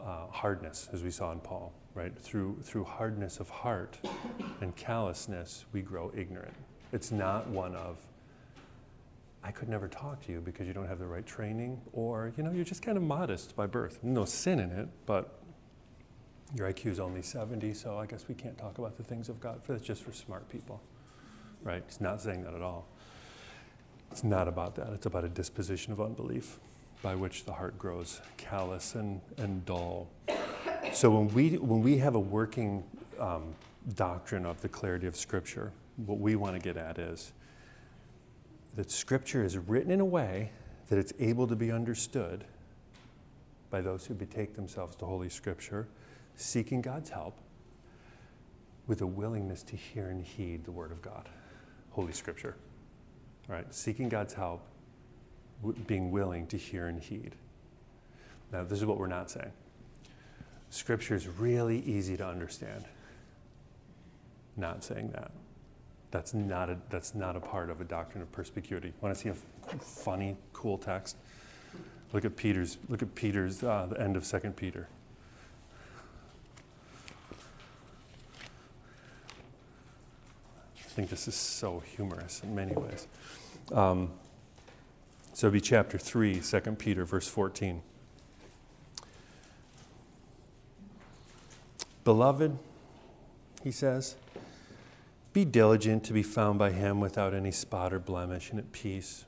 uh, 0.00 0.26
hardness, 0.30 0.88
as 0.92 1.02
we 1.02 1.10
saw 1.10 1.32
in 1.32 1.40
Paul, 1.40 1.72
right? 1.94 2.16
Through 2.18 2.58
through 2.62 2.84
hardness 2.84 3.40
of 3.40 3.48
heart 3.48 3.98
and 4.60 4.74
callousness, 4.76 5.64
we 5.72 5.80
grow 5.80 6.12
ignorant. 6.14 6.54
It's 6.92 7.10
not 7.10 7.48
one 7.48 7.74
of 7.74 7.98
I 9.48 9.50
could 9.50 9.70
never 9.70 9.88
talk 9.88 10.22
to 10.26 10.32
you 10.32 10.42
because 10.42 10.66
you 10.66 10.74
don't 10.74 10.88
have 10.88 10.98
the 10.98 11.06
right 11.06 11.24
training, 11.24 11.80
or 11.94 12.34
you 12.36 12.42
know, 12.42 12.52
you're 12.52 12.66
just 12.66 12.82
kind 12.82 12.98
of 12.98 13.02
modest 13.02 13.56
by 13.56 13.66
birth. 13.66 13.98
No 14.02 14.26
sin 14.26 14.60
in 14.60 14.70
it, 14.70 14.88
but 15.06 15.38
your 16.54 16.70
IQ 16.70 16.88
is 16.88 17.00
only 17.00 17.22
70, 17.22 17.72
so 17.72 17.96
I 17.96 18.04
guess 18.04 18.28
we 18.28 18.34
can't 18.34 18.58
talk 18.58 18.76
about 18.76 18.98
the 18.98 19.02
things 19.02 19.30
of 19.30 19.40
God. 19.40 19.62
That's 19.66 19.82
just 19.82 20.02
for 20.02 20.12
smart 20.12 20.50
people, 20.50 20.82
right? 21.62 21.82
He's 21.86 21.98
not 21.98 22.20
saying 22.20 22.44
that 22.44 22.52
at 22.52 22.60
all. 22.60 22.88
It's 24.10 24.22
not 24.22 24.48
about 24.48 24.74
that. 24.76 24.88
It's 24.92 25.06
about 25.06 25.24
a 25.24 25.30
disposition 25.30 25.94
of 25.94 26.00
unbelief 26.02 26.58
by 27.00 27.14
which 27.14 27.46
the 27.46 27.54
heart 27.54 27.78
grows 27.78 28.20
callous 28.36 28.96
and, 28.96 29.18
and 29.38 29.64
dull. 29.64 30.10
So 30.92 31.08
when 31.08 31.32
we, 31.32 31.56
when 31.56 31.80
we 31.80 31.96
have 31.96 32.16
a 32.16 32.20
working 32.20 32.84
um, 33.18 33.54
doctrine 33.94 34.44
of 34.44 34.60
the 34.60 34.68
clarity 34.68 35.06
of 35.06 35.16
Scripture, 35.16 35.72
what 36.04 36.18
we 36.18 36.36
want 36.36 36.54
to 36.54 36.60
get 36.60 36.76
at 36.76 36.98
is 36.98 37.32
that 38.78 38.92
Scripture 38.92 39.44
is 39.44 39.58
written 39.58 39.90
in 39.90 39.98
a 39.98 40.04
way 40.04 40.52
that 40.88 41.00
it's 41.00 41.12
able 41.18 41.48
to 41.48 41.56
be 41.56 41.72
understood 41.72 42.44
by 43.70 43.80
those 43.80 44.06
who 44.06 44.14
betake 44.14 44.54
themselves 44.54 44.94
to 44.94 45.04
Holy 45.04 45.28
Scripture, 45.28 45.88
seeking 46.36 46.80
God's 46.80 47.10
help 47.10 47.36
with 48.86 49.00
a 49.00 49.06
willingness 49.06 49.64
to 49.64 49.74
hear 49.74 50.10
and 50.10 50.24
heed 50.24 50.64
the 50.64 50.70
Word 50.70 50.92
of 50.92 51.02
God, 51.02 51.28
Holy 51.90 52.12
Scripture. 52.12 52.54
Right? 53.48 53.66
Seeking 53.74 54.08
God's 54.08 54.34
help, 54.34 54.62
w- 55.60 55.76
being 55.88 56.12
willing 56.12 56.46
to 56.46 56.56
hear 56.56 56.86
and 56.86 57.00
heed. 57.00 57.34
Now, 58.52 58.62
this 58.62 58.78
is 58.78 58.86
what 58.86 58.96
we're 58.96 59.08
not 59.08 59.28
saying. 59.28 59.50
Scripture 60.70 61.16
is 61.16 61.26
really 61.26 61.80
easy 61.80 62.16
to 62.16 62.24
understand. 62.24 62.84
Not 64.56 64.84
saying 64.84 65.10
that. 65.16 65.32
That's 66.10 66.32
not 66.32 66.70
a, 66.70 66.78
that's 66.88 67.14
not 67.14 67.36
a 67.36 67.40
part 67.40 67.70
of 67.70 67.80
a 67.80 67.84
doctrine 67.84 68.22
of 68.22 68.32
perspicuity. 68.32 68.92
Want 69.00 69.14
to 69.14 69.20
see 69.20 69.28
a 69.28 69.34
funny, 69.78 70.36
cool 70.52 70.78
text? 70.78 71.16
Look 72.12 72.24
at 72.24 72.36
Peter's. 72.36 72.78
Look 72.88 73.02
at 73.02 73.14
Peter's. 73.14 73.62
Uh, 73.62 73.86
the 73.90 74.00
end 74.00 74.16
of 74.16 74.24
Second 74.24 74.56
Peter. 74.56 74.88
I 80.76 81.00
think 81.00 81.10
this 81.10 81.28
is 81.28 81.34
so 81.34 81.82
humorous 81.94 82.42
in 82.42 82.54
many 82.54 82.72
ways. 82.72 83.06
Um, 83.70 84.10
so 85.32 85.46
it'd 85.46 85.52
be 85.52 85.60
chapter 85.60 85.98
3, 85.98 86.40
2 86.40 86.60
Peter, 86.72 87.04
verse 87.04 87.28
14. 87.28 87.82
Beloved, 92.02 92.58
he 93.62 93.70
says, 93.70 94.16
be 95.32 95.44
diligent 95.44 96.04
to 96.04 96.12
be 96.12 96.22
found 96.22 96.58
by 96.58 96.70
him 96.70 97.00
without 97.00 97.34
any 97.34 97.50
spot 97.50 97.92
or 97.92 97.98
blemish 97.98 98.50
and 98.50 98.58
at 98.58 98.72
peace, 98.72 99.26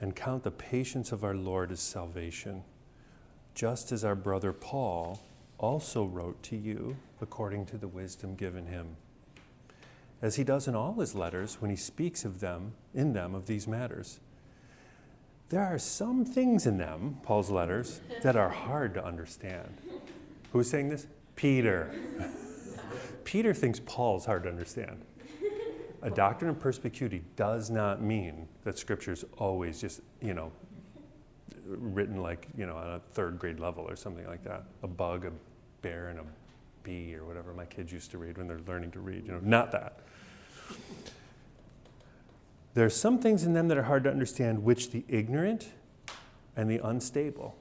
and 0.00 0.16
count 0.16 0.42
the 0.42 0.50
patience 0.50 1.12
of 1.12 1.22
our 1.22 1.34
Lord 1.34 1.70
as 1.70 1.80
salvation, 1.80 2.64
just 3.54 3.92
as 3.92 4.04
our 4.04 4.14
brother 4.14 4.52
Paul 4.52 5.20
also 5.58 6.04
wrote 6.04 6.42
to 6.44 6.56
you 6.56 6.96
according 7.20 7.66
to 7.66 7.78
the 7.78 7.88
wisdom 7.88 8.34
given 8.34 8.66
him. 8.66 8.96
As 10.20 10.36
he 10.36 10.44
does 10.44 10.68
in 10.68 10.74
all 10.74 10.94
his 10.94 11.14
letters 11.14 11.56
when 11.60 11.70
he 11.70 11.76
speaks 11.76 12.24
of 12.24 12.40
them, 12.40 12.72
in 12.94 13.12
them, 13.12 13.34
of 13.34 13.46
these 13.46 13.66
matters. 13.66 14.20
There 15.48 15.62
are 15.62 15.78
some 15.78 16.24
things 16.24 16.66
in 16.66 16.78
them, 16.78 17.18
Paul's 17.22 17.50
letters, 17.50 18.00
that 18.22 18.36
are 18.36 18.48
hard 18.48 18.94
to 18.94 19.04
understand. 19.04 19.76
Who's 20.52 20.70
saying 20.70 20.88
this? 20.88 21.06
Peter. 21.36 21.94
Peter 23.24 23.54
thinks 23.54 23.80
Paul's 23.80 24.26
hard 24.26 24.44
to 24.44 24.48
understand. 24.48 25.02
A 26.02 26.10
doctrine 26.10 26.50
of 26.50 26.58
perspicuity 26.58 27.22
does 27.36 27.70
not 27.70 28.02
mean 28.02 28.48
that 28.64 28.76
Scripture's 28.76 29.24
always 29.38 29.80
just, 29.80 30.00
you 30.20 30.34
know, 30.34 30.50
written 31.66 32.20
like, 32.20 32.48
you 32.56 32.66
know, 32.66 32.76
on 32.76 32.88
a 32.88 33.00
third 33.12 33.38
grade 33.38 33.60
level 33.60 33.84
or 33.88 33.94
something 33.94 34.26
like 34.26 34.42
that. 34.42 34.64
A 34.82 34.88
bug, 34.88 35.26
a 35.26 35.32
bear, 35.80 36.08
and 36.08 36.18
a 36.18 36.24
bee, 36.82 37.14
or 37.14 37.24
whatever 37.24 37.54
my 37.54 37.64
kids 37.64 37.92
used 37.92 38.10
to 38.10 38.18
read 38.18 38.36
when 38.36 38.48
they're 38.48 38.60
learning 38.66 38.90
to 38.92 39.00
read. 39.00 39.24
You 39.24 39.32
know, 39.32 39.40
not 39.42 39.70
that. 39.72 40.00
There 42.74 42.84
are 42.84 42.90
some 42.90 43.20
things 43.20 43.44
in 43.44 43.52
them 43.52 43.68
that 43.68 43.78
are 43.78 43.84
hard 43.84 44.02
to 44.04 44.10
understand, 44.10 44.64
which 44.64 44.90
the 44.90 45.04
ignorant 45.08 45.68
and 46.56 46.68
the 46.68 46.80
unstable 46.82 47.56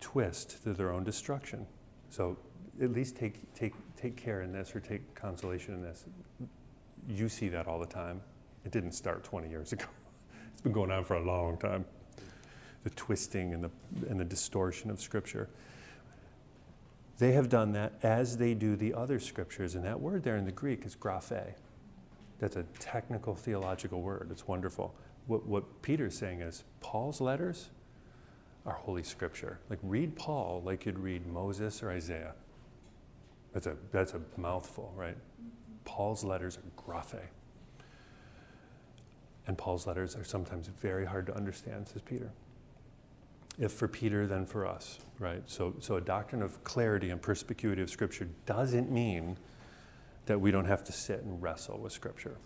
twist 0.00 0.62
to 0.62 0.72
their 0.72 0.90
own 0.90 1.04
destruction. 1.04 1.66
So 2.08 2.38
at 2.80 2.92
least 2.92 3.16
take, 3.16 3.52
take, 3.54 3.74
take 3.96 4.16
care 4.16 4.42
in 4.42 4.52
this 4.52 4.74
or 4.74 4.80
take 4.80 5.14
consolation 5.14 5.74
in 5.74 5.82
this. 5.82 6.04
You 7.08 7.28
see 7.28 7.48
that 7.48 7.66
all 7.66 7.78
the 7.78 7.86
time. 7.86 8.20
It 8.64 8.72
didn't 8.72 8.92
start 8.92 9.24
20 9.24 9.48
years 9.48 9.72
ago, 9.74 9.86
it's 10.52 10.62
been 10.62 10.72
going 10.72 10.90
on 10.90 11.04
for 11.04 11.16
a 11.16 11.24
long 11.24 11.58
time. 11.58 11.84
The 12.84 12.90
twisting 12.90 13.54
and 13.54 13.64
the, 13.64 13.70
and 14.08 14.18
the 14.20 14.24
distortion 14.24 14.90
of 14.90 15.00
Scripture. 15.00 15.48
They 17.18 17.32
have 17.32 17.48
done 17.48 17.72
that 17.72 17.94
as 18.02 18.36
they 18.36 18.54
do 18.54 18.76
the 18.76 18.94
other 18.94 19.18
scriptures, 19.18 19.74
and 19.74 19.84
that 19.84 20.00
word 20.00 20.22
there 20.22 20.36
in 20.36 20.44
the 20.44 20.52
Greek 20.52 20.86
is 20.86 20.94
graphe. 20.94 21.54
That's 22.38 22.54
a 22.54 22.62
technical 22.78 23.34
theological 23.34 24.00
word. 24.00 24.28
It's 24.30 24.46
wonderful. 24.46 24.94
What, 25.26 25.44
what 25.44 25.82
Peter's 25.82 26.16
saying 26.16 26.42
is 26.42 26.62
Paul's 26.80 27.20
letters 27.20 27.70
are 28.64 28.74
Holy 28.74 29.02
Scripture. 29.02 29.58
Like, 29.68 29.80
read 29.82 30.14
Paul 30.14 30.62
like 30.64 30.86
you'd 30.86 30.98
read 30.98 31.26
Moses 31.26 31.82
or 31.82 31.90
Isaiah. 31.90 32.34
That's 33.52 33.66
a, 33.66 33.76
that's 33.92 34.14
a 34.14 34.20
mouthful, 34.36 34.92
right? 34.96 35.16
Paul's 35.84 36.22
letters 36.22 36.58
are 36.58 36.82
graphe. 36.82 37.20
And 39.46 39.56
Paul's 39.56 39.86
letters 39.86 40.14
are 40.14 40.24
sometimes 40.24 40.68
very 40.68 41.06
hard 41.06 41.26
to 41.26 41.34
understand, 41.34 41.88
says 41.88 42.02
Peter. 42.02 42.30
If 43.58 43.72
for 43.72 43.88
Peter, 43.88 44.26
then 44.26 44.44
for 44.44 44.66
us, 44.66 44.98
right? 45.18 45.42
So, 45.46 45.74
so 45.80 45.96
a 45.96 46.00
doctrine 46.00 46.42
of 46.42 46.62
clarity 46.62 47.10
and 47.10 47.20
perspicuity 47.20 47.82
of 47.82 47.90
Scripture 47.90 48.28
doesn't 48.44 48.90
mean 48.90 49.38
that 50.26 50.38
we 50.40 50.50
don't 50.50 50.66
have 50.66 50.84
to 50.84 50.92
sit 50.92 51.22
and 51.22 51.42
wrestle 51.42 51.78
with 51.78 51.92
Scripture, 51.92 52.36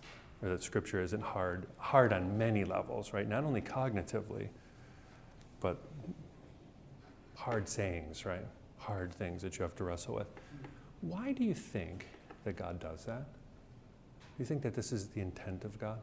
or 0.41 0.49
that 0.49 0.63
Scripture 0.63 1.01
isn't 1.01 1.21
hard, 1.21 1.67
hard 1.77 2.13
on 2.13 2.37
many 2.37 2.63
levels, 2.63 3.11
right? 3.11 3.27
Not 3.27 3.43
only 3.43 3.61
cognitively, 3.61 4.47
but 5.59 5.77
hard 7.35 7.67
sayings, 7.67 8.25
right? 8.25 8.45
Hard 8.77 9.13
things 9.13 9.41
that 9.41 9.57
you 9.57 9.63
have 9.63 9.75
to 9.75 9.83
wrestle 9.83 10.15
with. 10.15 10.27
Why 11.03 11.33
do 11.33 11.43
you 11.43 11.53
think 11.53 12.07
that 12.45 12.55
God 12.55 12.79
does 12.79 13.03
that? 13.03 13.25
Do 13.25 14.39
you 14.39 14.45
think 14.45 14.61
that 14.61 14.73
this 14.73 14.93
is 14.93 15.09
the 15.09 15.19
intent 15.19 15.65
of 15.65 15.77
God? 15.77 15.99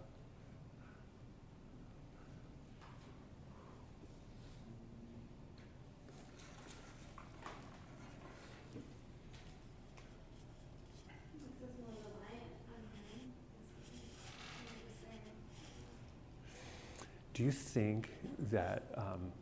Do 17.32 17.42
you 17.42 17.52
think 17.52 18.10
that 18.50 18.82
um, 18.98 19.32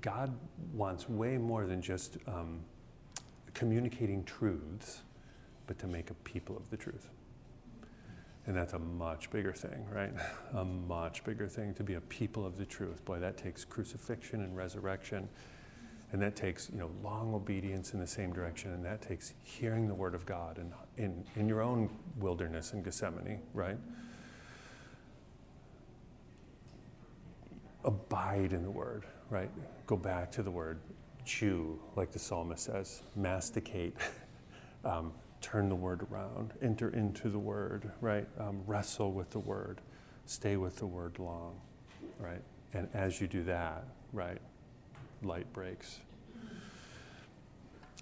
God 0.00 0.32
wants 0.72 1.10
way 1.10 1.36
more 1.36 1.66
than 1.66 1.82
just 1.82 2.16
um, 2.26 2.60
communicating 3.58 4.24
truths, 4.24 5.02
but 5.66 5.78
to 5.78 5.86
make 5.86 6.10
a 6.10 6.14
people 6.14 6.56
of 6.56 6.68
the 6.70 6.76
truth? 6.76 7.08
And 8.46 8.56
that's 8.56 8.72
a 8.72 8.78
much 8.78 9.30
bigger 9.30 9.52
thing, 9.52 9.86
right? 9.92 10.12
A 10.54 10.64
much 10.64 11.22
bigger 11.22 11.46
thing 11.46 11.74
to 11.74 11.82
be 11.82 11.94
a 11.94 12.00
people 12.00 12.46
of 12.46 12.56
the 12.56 12.64
truth. 12.64 13.04
Boy, 13.04 13.18
that 13.18 13.36
takes 13.36 13.62
crucifixion 13.62 14.40
and 14.42 14.56
resurrection. 14.56 15.28
And 16.12 16.22
that 16.22 16.34
takes, 16.34 16.70
you 16.70 16.78
know, 16.78 16.90
long 17.02 17.34
obedience 17.34 17.92
in 17.92 18.00
the 18.00 18.06
same 18.06 18.32
direction. 18.32 18.72
And 18.72 18.82
that 18.86 19.02
takes 19.02 19.34
hearing 19.42 19.86
the 19.86 19.94
word 19.94 20.14
of 20.14 20.24
God 20.24 20.56
in, 20.56 20.72
in, 20.96 21.24
in 21.36 21.46
your 21.46 21.60
own 21.60 21.90
wilderness 22.18 22.72
in 22.72 22.82
Gethsemane, 22.82 23.42
right? 23.52 23.76
abide 27.84 28.52
in 28.52 28.62
the 28.62 28.70
word, 28.70 29.04
right? 29.30 29.50
Go 29.86 29.96
back 29.96 30.30
to 30.32 30.42
the 30.42 30.50
word. 30.50 30.78
Chew, 31.28 31.78
like 31.94 32.10
the 32.10 32.18
psalmist 32.18 32.64
says, 32.64 33.02
masticate, 33.14 33.94
um, 34.84 35.12
turn 35.42 35.68
the 35.68 35.74
word 35.74 36.06
around, 36.10 36.54
enter 36.62 36.88
into 36.88 37.28
the 37.28 37.38
word, 37.38 37.92
right? 38.00 38.26
Um, 38.40 38.62
wrestle 38.66 39.12
with 39.12 39.30
the 39.30 39.38
word, 39.38 39.82
stay 40.24 40.56
with 40.56 40.76
the 40.76 40.86
word 40.86 41.18
long, 41.18 41.60
right? 42.18 42.42
And 42.72 42.88
as 42.94 43.20
you 43.20 43.26
do 43.26 43.44
that, 43.44 43.84
right, 44.12 44.40
light 45.22 45.52
breaks. 45.52 46.00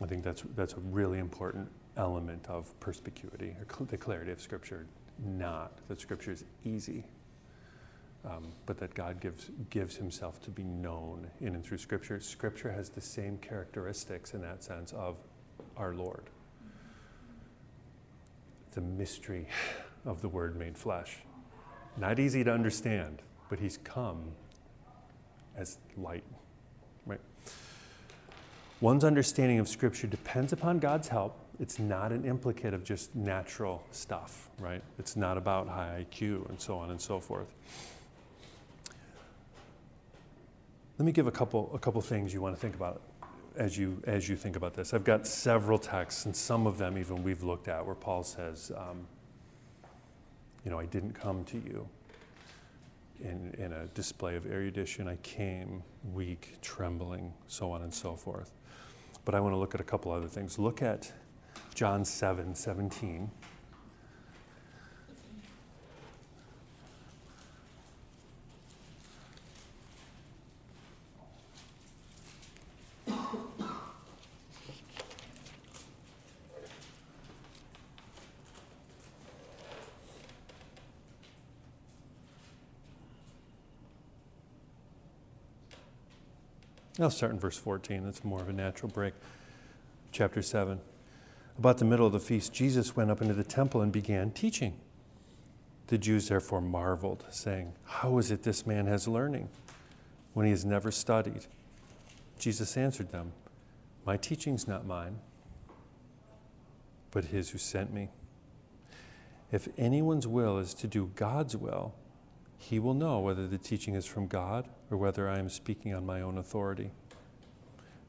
I 0.00 0.06
think 0.06 0.22
that's, 0.22 0.44
that's 0.54 0.74
a 0.74 0.80
really 0.80 1.18
important 1.18 1.68
element 1.96 2.46
of 2.48 2.78
perspicuity, 2.78 3.56
or 3.58 3.66
cl- 3.68 3.86
the 3.86 3.96
clarity 3.96 4.30
of 4.30 4.40
Scripture. 4.40 4.86
Not 5.24 5.72
that 5.88 6.00
Scripture 6.00 6.30
is 6.30 6.44
easy, 6.64 7.04
um, 8.26 8.52
but 8.66 8.78
that 8.78 8.94
God 8.94 9.20
gives, 9.20 9.50
gives 9.70 9.96
himself 9.96 10.42
to 10.42 10.50
be 10.50 10.64
known 10.64 11.28
in 11.40 11.54
and 11.54 11.64
through 11.64 11.78
Scripture. 11.78 12.18
Scripture 12.20 12.72
has 12.72 12.90
the 12.90 13.00
same 13.00 13.38
characteristics 13.38 14.34
in 14.34 14.40
that 14.42 14.64
sense 14.64 14.92
of 14.92 15.16
our 15.76 15.94
Lord. 15.94 16.24
The 18.72 18.80
mystery 18.80 19.46
of 20.04 20.22
the 20.22 20.28
Word 20.28 20.56
made 20.56 20.76
flesh. 20.76 21.18
Not 21.96 22.18
easy 22.18 22.42
to 22.44 22.52
understand, 22.52 23.22
but 23.48 23.60
he's 23.60 23.78
come 23.78 24.32
as 25.56 25.78
light, 25.96 26.24
right? 27.06 27.20
One's 28.80 29.04
understanding 29.04 29.58
of 29.58 29.68
Scripture 29.68 30.06
depends 30.06 30.52
upon 30.52 30.80
God's 30.80 31.08
help. 31.08 31.38
It's 31.58 31.78
not 31.78 32.12
an 32.12 32.26
implicate 32.26 32.74
of 32.74 32.84
just 32.84 33.14
natural 33.14 33.82
stuff, 33.92 34.50
right? 34.58 34.82
It's 34.98 35.16
not 35.16 35.38
about 35.38 35.68
high 35.68 36.04
IQ 36.10 36.50
and 36.50 36.60
so 36.60 36.76
on 36.76 36.90
and 36.90 37.00
so 37.00 37.18
forth. 37.18 37.54
Let 40.98 41.04
me 41.04 41.12
give 41.12 41.26
a 41.26 41.32
couple, 41.32 41.70
a 41.74 41.78
couple 41.78 42.00
things 42.00 42.32
you 42.32 42.40
want 42.40 42.54
to 42.54 42.60
think 42.60 42.74
about 42.74 43.02
as 43.56 43.76
you, 43.76 44.02
as 44.06 44.30
you 44.30 44.36
think 44.36 44.56
about 44.56 44.72
this. 44.72 44.94
I've 44.94 45.04
got 45.04 45.26
several 45.26 45.78
texts, 45.78 46.24
and 46.24 46.34
some 46.34 46.66
of 46.66 46.78
them 46.78 46.96
even 46.96 47.22
we've 47.22 47.42
looked 47.42 47.68
at, 47.68 47.84
where 47.84 47.94
Paul 47.94 48.22
says, 48.22 48.72
um, 48.74 49.06
You 50.64 50.70
know, 50.70 50.78
I 50.78 50.86
didn't 50.86 51.12
come 51.12 51.44
to 51.44 51.58
you 51.58 51.86
in, 53.20 53.54
in 53.58 53.74
a 53.74 53.86
display 53.88 54.36
of 54.36 54.46
erudition. 54.46 55.06
I 55.06 55.16
came 55.16 55.82
weak, 56.14 56.56
trembling, 56.62 57.34
so 57.46 57.70
on 57.72 57.82
and 57.82 57.92
so 57.92 58.14
forth. 58.14 58.52
But 59.26 59.34
I 59.34 59.40
want 59.40 59.52
to 59.52 59.58
look 59.58 59.74
at 59.74 59.82
a 59.82 59.84
couple 59.84 60.12
other 60.12 60.28
things. 60.28 60.58
Look 60.58 60.80
at 60.80 61.12
John 61.74 62.06
7 62.06 62.54
17. 62.54 63.30
I'll 86.98 87.10
start 87.10 87.32
in 87.32 87.38
verse 87.38 87.58
14. 87.58 88.04
That's 88.04 88.24
more 88.24 88.40
of 88.40 88.48
a 88.48 88.54
natural 88.54 88.90
break. 88.90 89.12
Chapter 90.12 90.40
7. 90.40 90.80
About 91.58 91.76
the 91.76 91.84
middle 91.84 92.06
of 92.06 92.12
the 92.12 92.20
feast, 92.20 92.54
Jesus 92.54 92.96
went 92.96 93.10
up 93.10 93.20
into 93.20 93.34
the 93.34 93.44
temple 93.44 93.82
and 93.82 93.92
began 93.92 94.30
teaching. 94.30 94.78
The 95.88 95.98
Jews 95.98 96.28
therefore 96.28 96.62
marveled, 96.62 97.26
saying, 97.30 97.74
How 97.84 98.16
is 98.18 98.30
it 98.30 98.44
this 98.44 98.66
man 98.66 98.86
has 98.86 99.06
learning 99.06 99.50
when 100.32 100.46
he 100.46 100.52
has 100.52 100.64
never 100.64 100.90
studied? 100.90 101.46
Jesus 102.38 102.76
answered 102.78 103.10
them, 103.10 103.32
My 104.06 104.16
teaching's 104.16 104.66
not 104.66 104.86
mine, 104.86 105.18
but 107.10 107.26
his 107.26 107.50
who 107.50 107.58
sent 107.58 107.92
me. 107.92 108.08
If 109.52 109.68
anyone's 109.76 110.26
will 110.26 110.58
is 110.58 110.72
to 110.74 110.86
do 110.86 111.10
God's 111.14 111.56
will, 111.56 111.94
he 112.58 112.78
will 112.78 112.94
know 112.94 113.20
whether 113.20 113.46
the 113.46 113.58
teaching 113.58 113.94
is 113.94 114.06
from 114.06 114.26
God 114.26 114.68
or 114.90 114.96
whether 114.96 115.28
I 115.28 115.38
am 115.38 115.48
speaking 115.48 115.94
on 115.94 116.06
my 116.06 116.20
own 116.20 116.38
authority. 116.38 116.90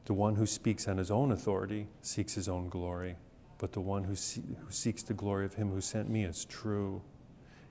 The 0.06 0.14
one 0.14 0.36
who 0.36 0.46
speaks 0.46 0.88
on 0.88 0.96
his 0.96 1.10
own 1.10 1.32
authority 1.32 1.86
seeks 2.00 2.34
his 2.34 2.48
own 2.48 2.68
glory, 2.68 3.16
but 3.58 3.72
the 3.72 3.80
one 3.80 4.04
who, 4.04 4.16
see, 4.16 4.42
who 4.58 4.70
seeks 4.70 5.02
the 5.02 5.14
glory 5.14 5.44
of 5.44 5.54
him 5.54 5.70
who 5.70 5.80
sent 5.80 6.08
me 6.08 6.24
is 6.24 6.44
true, 6.44 7.02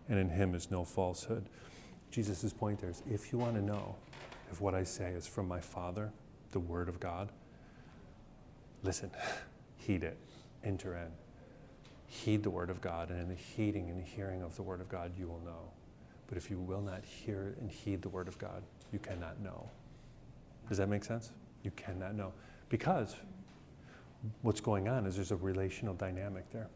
and 0.08 0.20
in 0.20 0.30
him 0.30 0.54
is 0.54 0.70
no 0.70 0.86
falsehood. 0.86 1.50
Jesus' 2.12 2.54
point 2.54 2.80
there 2.80 2.90
is 2.90 3.02
if 3.10 3.32
you 3.32 3.40
want 3.40 3.56
to 3.56 3.62
know 3.62 3.96
if 4.52 4.62
what 4.62 4.76
I 4.76 4.84
say 4.84 5.12
is 5.12 5.28
from 5.28 5.48
my 5.48 5.60
Father, 5.60 6.12
the 6.52 6.60
Word 6.60 6.90
of 6.90 7.00
God, 7.00 7.32
listen, 8.84 9.12
heed 9.78 10.04
it, 10.04 10.18
enter 10.64 10.96
in. 10.96 11.12
Heed 12.06 12.44
the 12.44 12.50
Word 12.50 12.70
of 12.70 12.80
God, 12.80 13.10
and 13.10 13.20
in 13.20 13.28
the 13.28 13.36
heeding 13.36 13.90
and 13.90 14.00
the 14.00 14.06
hearing 14.06 14.42
of 14.42 14.56
the 14.56 14.64
Word 14.64 14.80
of 14.80 14.88
God, 14.88 15.12
you 15.18 15.28
will 15.28 15.42
know. 15.42 15.72
But 16.28 16.38
if 16.38 16.50
you 16.50 16.60
will 16.60 16.82
not 16.82 17.04
hear 17.04 17.56
and 17.60 17.72
heed 17.72 18.02
the 18.02 18.10
Word 18.10 18.28
of 18.28 18.38
God, 18.38 18.64
you 18.92 19.00
cannot 19.00 19.40
know. 19.42 19.70
Does 20.68 20.78
that 20.78 20.90
make 20.90 21.04
sense? 21.04 21.32
You 21.64 21.72
cannot 21.72 22.16
know. 22.16 22.34
Because 22.70 23.16
what's 24.42 24.60
going 24.60 24.88
on 24.88 25.06
is 25.06 25.16
there's 25.16 25.32
a 25.32 25.38
relational 25.38 25.94
dynamic 25.94 26.50
there. 26.52 26.68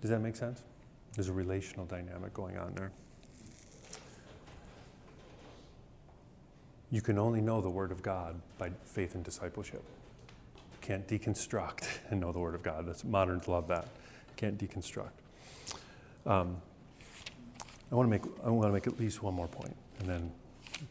Does 0.00 0.10
that 0.10 0.20
make 0.20 0.36
sense? 0.36 0.62
There's 1.14 1.28
a 1.28 1.32
relational 1.32 1.86
dynamic 1.86 2.32
going 2.32 2.56
on 2.56 2.74
there. 2.74 2.92
You 6.92 7.02
can 7.02 7.18
only 7.18 7.40
know 7.40 7.60
the 7.60 7.70
Word 7.70 7.92
of 7.92 8.02
God 8.02 8.40
by 8.58 8.70
faith 8.84 9.14
and 9.14 9.22
discipleship. 9.22 9.82
You 10.56 10.78
can't 10.80 11.06
deconstruct 11.06 11.86
and 12.10 12.20
know 12.20 12.32
the 12.32 12.38
Word 12.38 12.54
of 12.54 12.62
God. 12.62 12.86
That's, 12.86 13.04
moderns 13.04 13.46
love 13.48 13.68
that. 13.68 13.84
You 13.84 14.34
can't 14.36 14.58
deconstruct. 14.58 15.10
Um, 16.26 16.56
I 17.90 17.94
want 17.94 18.06
to 18.06 18.10
make 18.10 18.22
I 18.44 18.50
want 18.50 18.68
to 18.68 18.72
make 18.72 18.86
at 18.86 18.98
least 19.00 19.22
one 19.22 19.34
more 19.34 19.48
point, 19.48 19.76
and 19.98 20.08
then 20.08 20.30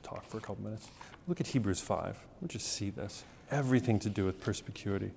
talk 0.04 0.26
for 0.26 0.38
a 0.38 0.42
couple 0.42 0.64
minutes. 0.64 0.90
Look 1.28 1.40
at 1.40 1.48
Hebrews 1.48 1.80
five. 1.80 2.18
We'll 2.42 2.50
just 2.50 2.68
see 2.74 2.90
this. 2.90 3.24
Everything 3.52 4.00
to 4.00 4.10
do 4.10 4.26
with 4.26 4.42
perspicuity. 4.42 5.12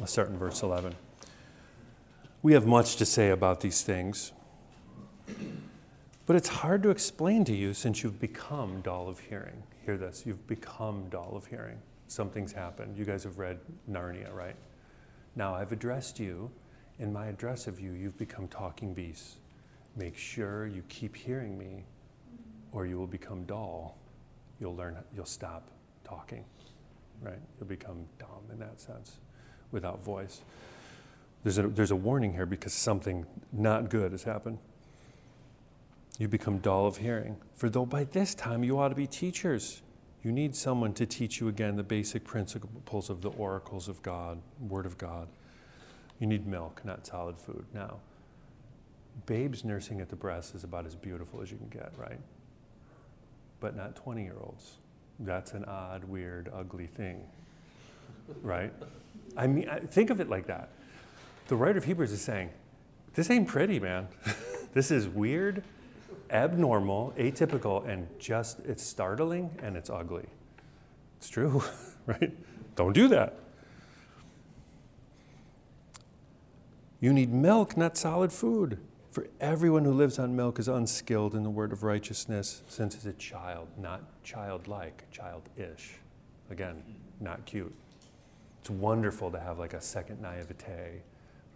I'll 0.00 0.06
start 0.06 0.30
in 0.30 0.38
verse 0.38 0.62
11. 0.62 0.94
We 2.42 2.54
have 2.54 2.66
much 2.66 2.96
to 2.96 3.04
say 3.04 3.30
about 3.30 3.60
these 3.60 3.82
things, 3.82 4.32
but 6.26 6.36
it's 6.36 6.48
hard 6.48 6.82
to 6.84 6.90
explain 6.90 7.44
to 7.44 7.54
you 7.54 7.74
since 7.74 8.02
you've 8.02 8.18
become 8.18 8.80
dull 8.80 9.08
of 9.08 9.20
hearing. 9.20 9.62
Hear 9.84 9.96
this 9.96 10.24
you've 10.26 10.46
become 10.46 11.08
dull 11.10 11.34
of 11.36 11.46
hearing. 11.46 11.78
Something's 12.08 12.52
happened. 12.52 12.96
You 12.96 13.04
guys 13.04 13.24
have 13.24 13.38
read 13.38 13.58
Narnia, 13.90 14.32
right? 14.34 14.56
Now 15.36 15.54
I've 15.54 15.72
addressed 15.72 16.18
you. 16.18 16.50
In 16.98 17.12
my 17.12 17.26
address 17.26 17.66
of 17.66 17.80
you, 17.80 17.92
you've 17.92 18.18
become 18.18 18.48
talking 18.48 18.92
beasts. 18.92 19.36
make 19.96 20.16
sure 20.16 20.66
you 20.66 20.82
keep 20.88 21.16
hearing 21.16 21.58
me 21.58 21.84
or 22.72 22.86
you 22.86 22.98
will 22.98 23.06
become 23.06 23.44
dull. 23.44 23.96
You'll 24.60 24.76
learn, 24.76 24.96
you'll 25.14 25.24
stop 25.24 25.70
talking, 26.04 26.44
right? 27.22 27.38
You'll 27.58 27.68
become 27.68 28.06
dumb 28.18 28.44
in 28.52 28.58
that 28.58 28.80
sense, 28.80 29.18
without 29.72 30.02
voice. 30.04 30.42
There's 31.42 31.58
a, 31.58 31.68
there's 31.68 31.90
a 31.90 31.96
warning 31.96 32.32
here 32.34 32.46
because 32.46 32.74
something 32.74 33.26
not 33.52 33.88
good 33.88 34.12
has 34.12 34.24
happened. 34.24 34.58
You 36.20 36.28
become 36.28 36.58
dull 36.58 36.86
of 36.86 36.98
hearing. 36.98 37.38
For 37.54 37.70
though 37.70 37.86
by 37.86 38.04
this 38.04 38.34
time 38.34 38.62
you 38.62 38.78
ought 38.78 38.90
to 38.90 38.94
be 38.94 39.06
teachers, 39.06 39.80
you 40.22 40.30
need 40.32 40.54
someone 40.54 40.92
to 40.92 41.06
teach 41.06 41.40
you 41.40 41.48
again 41.48 41.76
the 41.76 41.82
basic 41.82 42.24
principles 42.24 43.08
of 43.08 43.22
the 43.22 43.30
oracles 43.30 43.88
of 43.88 44.02
God, 44.02 44.42
Word 44.60 44.84
of 44.84 44.98
God. 44.98 45.28
You 46.18 46.26
need 46.26 46.46
milk, 46.46 46.82
not 46.84 47.06
solid 47.06 47.38
food. 47.38 47.64
Now, 47.72 48.00
babes 49.24 49.64
nursing 49.64 50.02
at 50.02 50.10
the 50.10 50.16
breast 50.16 50.54
is 50.54 50.62
about 50.62 50.84
as 50.84 50.94
beautiful 50.94 51.40
as 51.40 51.50
you 51.50 51.56
can 51.56 51.68
get, 51.68 51.90
right? 51.96 52.20
But 53.58 53.74
not 53.74 53.96
20 53.96 54.22
year 54.22 54.36
olds. 54.38 54.76
That's 55.20 55.52
an 55.52 55.64
odd, 55.64 56.04
weird, 56.04 56.50
ugly 56.52 56.86
thing, 56.86 57.22
right? 58.42 58.74
I 59.38 59.46
mean, 59.46 59.70
think 59.88 60.10
of 60.10 60.20
it 60.20 60.28
like 60.28 60.48
that. 60.48 60.68
The 61.48 61.56
writer 61.56 61.78
of 61.78 61.84
Hebrews 61.84 62.12
is 62.12 62.20
saying, 62.20 62.50
This 63.14 63.30
ain't 63.30 63.48
pretty, 63.48 63.80
man. 63.80 64.08
this 64.74 64.90
is 64.90 65.08
weird, 65.08 65.64
abnormal, 66.30 67.12
atypical, 67.16 67.86
and 67.88 68.08
just, 68.18 68.60
it's 68.60 68.82
startling 68.82 69.50
and 69.62 69.76
it's 69.76 69.90
ugly. 69.90 70.26
It's 71.18 71.28
true, 71.28 71.62
right? 72.06 72.32
Don't 72.76 72.92
do 72.92 73.08
that. 73.08 73.34
You 77.00 77.12
need 77.12 77.32
milk, 77.32 77.76
not 77.76 77.96
solid 77.96 78.32
food. 78.32 78.78
For 79.10 79.26
everyone 79.40 79.84
who 79.84 79.92
lives 79.92 80.18
on 80.18 80.36
milk 80.36 80.58
is 80.58 80.68
unskilled 80.68 81.34
in 81.34 81.42
the 81.42 81.50
word 81.50 81.72
of 81.72 81.82
righteousness, 81.82 82.62
since 82.68 82.94
it's 82.94 83.06
a 83.06 83.12
child, 83.14 83.68
not 83.76 84.02
childlike, 84.22 85.04
childish. 85.10 85.94
Again, 86.50 86.82
not 87.18 87.44
cute. 87.44 87.74
It's 88.60 88.70
wonderful 88.70 89.30
to 89.30 89.40
have 89.40 89.58
like 89.58 89.72
a 89.72 89.80
second 89.80 90.20
naivete, 90.20 91.02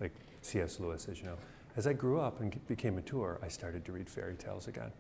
like 0.01 0.13
C.S. 0.43 0.81
Lewis 0.81 1.03
says, 1.03 1.19
you 1.21 1.27
know. 1.27 1.37
As 1.77 1.87
I 1.87 1.93
grew 1.93 2.21
up 2.21 2.41
and 2.41 2.67
became 2.67 2.95
mature, 2.95 3.39
I 3.43 3.49
started 3.49 3.85
to 3.87 3.93
read 3.93 4.09
fairy 4.09 4.37
tales 4.37 4.69
again. 4.69 4.93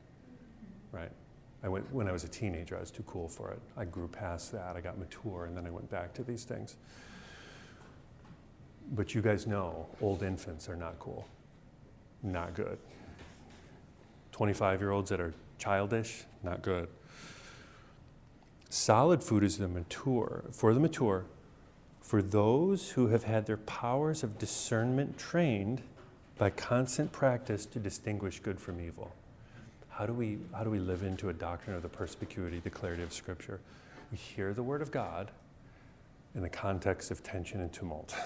Right? 0.90 1.10
I 1.62 1.68
went, 1.68 1.90
when 1.92 2.08
I 2.08 2.12
was 2.12 2.24
a 2.24 2.28
teenager, 2.28 2.76
I 2.76 2.80
was 2.80 2.90
too 2.90 3.04
cool 3.06 3.28
for 3.28 3.50
it. 3.50 3.60
I 3.76 3.84
grew 3.84 4.08
past 4.08 4.52
that. 4.52 4.76
I 4.76 4.80
got 4.80 4.98
mature, 4.98 5.46
and 5.46 5.56
then 5.56 5.66
I 5.66 5.70
went 5.70 5.90
back 5.90 6.12
to 6.14 6.24
these 6.24 6.44
things. 6.44 6.76
But 8.92 9.14
you 9.14 9.22
guys 9.22 9.46
know 9.46 9.86
old 10.00 10.22
infants 10.22 10.68
are 10.68 10.76
not 10.76 10.98
cool. 10.98 11.26
Not 12.22 12.54
good. 12.54 12.78
25 14.32 14.80
year 14.80 14.90
olds 14.90 15.10
that 15.10 15.20
are 15.20 15.32
childish, 15.58 16.24
not 16.42 16.60
good. 16.60 16.88
Solid 18.68 19.22
food 19.22 19.44
is 19.44 19.58
the 19.58 19.68
mature, 19.68 20.44
for 20.50 20.74
the 20.74 20.80
mature, 20.80 21.24
for 22.00 22.20
those 22.20 22.90
who 22.90 23.06
have 23.06 23.24
had 23.24 23.46
their 23.46 23.56
powers 23.56 24.22
of 24.22 24.38
discernment 24.38 25.16
trained 25.16 25.82
by 26.38 26.50
constant 26.50 27.12
practice 27.12 27.66
to 27.66 27.78
distinguish 27.78 28.40
good 28.40 28.60
from 28.60 28.80
evil. 28.80 29.12
How 29.88 30.06
do 30.06 30.12
we, 30.12 30.38
how 30.52 30.64
do 30.64 30.70
we 30.70 30.80
live 30.80 31.02
into 31.04 31.28
a 31.28 31.32
doctrine 31.32 31.76
of 31.76 31.82
the 31.82 31.88
perspicuity, 31.88 32.58
the 32.58 32.70
clarity 32.70 33.02
of 33.02 33.12
Scripture? 33.12 33.60
We 34.10 34.18
hear 34.18 34.52
the 34.52 34.62
Word 34.62 34.82
of 34.82 34.90
God 34.90 35.30
in 36.34 36.42
the 36.42 36.48
context 36.48 37.10
of 37.10 37.22
tension 37.22 37.60
and 37.60 37.72
tumult. 37.72 38.14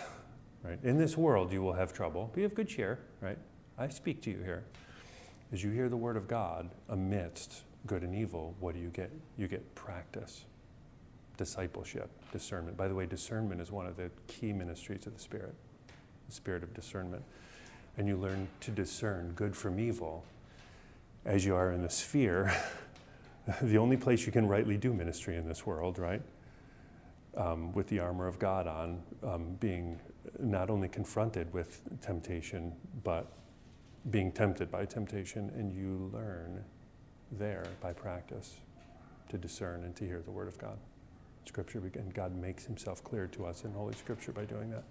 Right? 0.64 0.78
In 0.82 0.98
this 0.98 1.16
world, 1.16 1.52
you 1.52 1.62
will 1.62 1.74
have 1.74 1.93
trouble. 1.93 2.32
Be 2.35 2.43
of 2.43 2.52
good 2.52 2.66
cheer, 2.66 2.98
right? 3.20 3.39
I 3.78 3.89
speak 3.89 4.20
to 4.22 4.30
you 4.30 4.39
here. 4.39 4.64
As 5.52 5.62
you 5.62 5.70
hear 5.70 5.89
the 5.89 5.97
word 5.97 6.16
of 6.16 6.26
God 6.26 6.68
amidst 6.89 7.62
good 7.86 8.02
and 8.02 8.12
evil, 8.12 8.56
what 8.59 8.74
do 8.74 8.80
you 8.80 8.89
get? 8.89 9.12
You 9.36 9.47
get 9.47 9.76
practice, 9.76 10.47
discipleship, 11.36 12.10
discernment. 12.32 12.76
By 12.76 12.89
the 12.89 12.94
way, 12.97 13.06
discernment 13.06 13.60
is 13.60 13.70
one 13.70 13.86
of 13.86 13.97
the 13.97 14.10
key 14.26 14.52
ministries 14.52 15.06
of 15.06 15.14
the 15.14 15.20
Spirit, 15.20 15.55
the 16.28 16.35
spirit 16.35 16.64
of 16.64 16.74
discernment. 16.74 17.22
And 17.98 18.08
you 18.08 18.16
learn 18.16 18.48
to 18.60 18.70
discern 18.70 19.32
good 19.34 19.54
from 19.54 19.78
evil 19.78 20.24
as 21.24 21.44
you 21.44 21.54
are 21.54 21.72
in 21.72 21.82
the 21.82 21.90
sphere, 21.90 22.56
the 23.62 23.76
only 23.76 23.96
place 23.96 24.24
you 24.24 24.32
can 24.32 24.46
rightly 24.46 24.76
do 24.76 24.94
ministry 24.94 25.36
in 25.36 25.46
this 25.46 25.66
world, 25.66 25.98
right? 25.98 26.22
Um, 27.36 27.72
with 27.72 27.88
the 27.88 27.98
armor 27.98 28.26
of 28.26 28.38
God 28.38 28.66
on, 28.66 29.02
um, 29.22 29.56
being 29.60 30.00
not 30.38 30.70
only 30.70 30.88
confronted 30.88 31.52
with 31.52 31.82
temptation, 32.00 32.72
but 33.04 33.26
being 34.10 34.32
tempted 34.32 34.70
by 34.70 34.84
temptation, 34.84 35.50
and 35.56 35.72
you 35.72 36.10
learn 36.12 36.64
there 37.32 37.66
by 37.80 37.92
practice 37.92 38.56
to 39.28 39.36
discern 39.36 39.84
and 39.84 39.94
to 39.96 40.04
hear 40.04 40.22
the 40.22 40.30
Word 40.30 40.48
of 40.48 40.56
God. 40.56 40.78
Scripture, 41.44 41.82
and 41.94 42.14
God 42.14 42.34
makes 42.36 42.64
Himself 42.64 43.02
clear 43.02 43.26
to 43.28 43.46
us 43.46 43.64
in 43.64 43.72
Holy 43.72 43.94
Scripture 43.94 44.32
by 44.32 44.44
doing 44.44 44.70
that. 44.70 44.84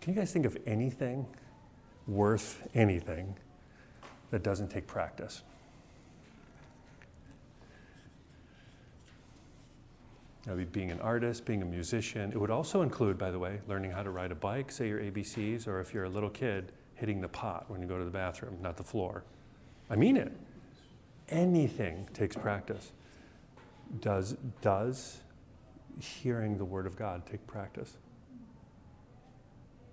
Can 0.00 0.14
you 0.14 0.20
guys 0.20 0.32
think 0.32 0.46
of 0.46 0.56
anything 0.66 1.26
worth 2.08 2.66
anything 2.74 3.36
that 4.30 4.42
doesn't 4.42 4.68
take 4.68 4.86
practice? 4.86 5.42
That 10.44 10.56
would 10.56 10.72
be 10.72 10.80
being 10.80 10.90
an 10.90 11.00
artist, 11.00 11.44
being 11.44 11.60
a 11.60 11.66
musician. 11.66 12.32
It 12.32 12.40
would 12.40 12.50
also 12.50 12.80
include, 12.80 13.18
by 13.18 13.30
the 13.30 13.38
way, 13.38 13.60
learning 13.68 13.90
how 13.90 14.02
to 14.02 14.08
ride 14.08 14.32
a 14.32 14.34
bike, 14.34 14.72
say 14.72 14.88
your 14.88 14.98
ABCs, 14.98 15.68
or 15.68 15.78
if 15.78 15.92
you're 15.92 16.04
a 16.04 16.08
little 16.08 16.30
kid, 16.30 16.72
hitting 16.94 17.20
the 17.20 17.28
pot 17.28 17.66
when 17.68 17.82
you 17.82 17.86
go 17.86 17.98
to 17.98 18.04
the 18.04 18.10
bathroom, 18.10 18.56
not 18.62 18.78
the 18.78 18.82
floor. 18.82 19.24
I 19.90 19.96
mean 19.96 20.16
it. 20.16 20.32
Anything 21.28 22.08
takes 22.14 22.34
practice. 22.34 22.92
Does, 24.00 24.36
does 24.62 25.20
hearing 26.00 26.56
the 26.56 26.64
Word 26.64 26.86
of 26.86 26.96
God 26.96 27.26
take 27.26 27.46
practice? 27.46 27.92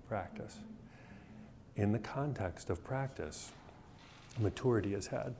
Practice. 0.07 0.57
In 1.75 1.91
the 1.91 1.99
context 1.99 2.69
of 2.69 2.83
practice, 2.83 3.51
maturity 4.39 4.93
is 4.93 5.07
had 5.07 5.35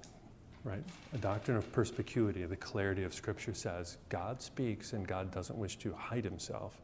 right? 0.65 0.83
A 1.13 1.17
doctrine 1.17 1.55
of 1.55 1.71
perspicuity, 1.71 2.43
the 2.43 2.57
clarity 2.57 3.03
of 3.03 3.13
Scripture 3.13 3.53
says 3.53 3.97
God 4.09 4.41
speaks 4.41 4.91
and 4.91 5.07
God 5.07 5.31
doesn't 5.31 5.57
wish 5.57 5.77
to 5.77 5.93
hide 5.93 6.25
himself, 6.25 6.81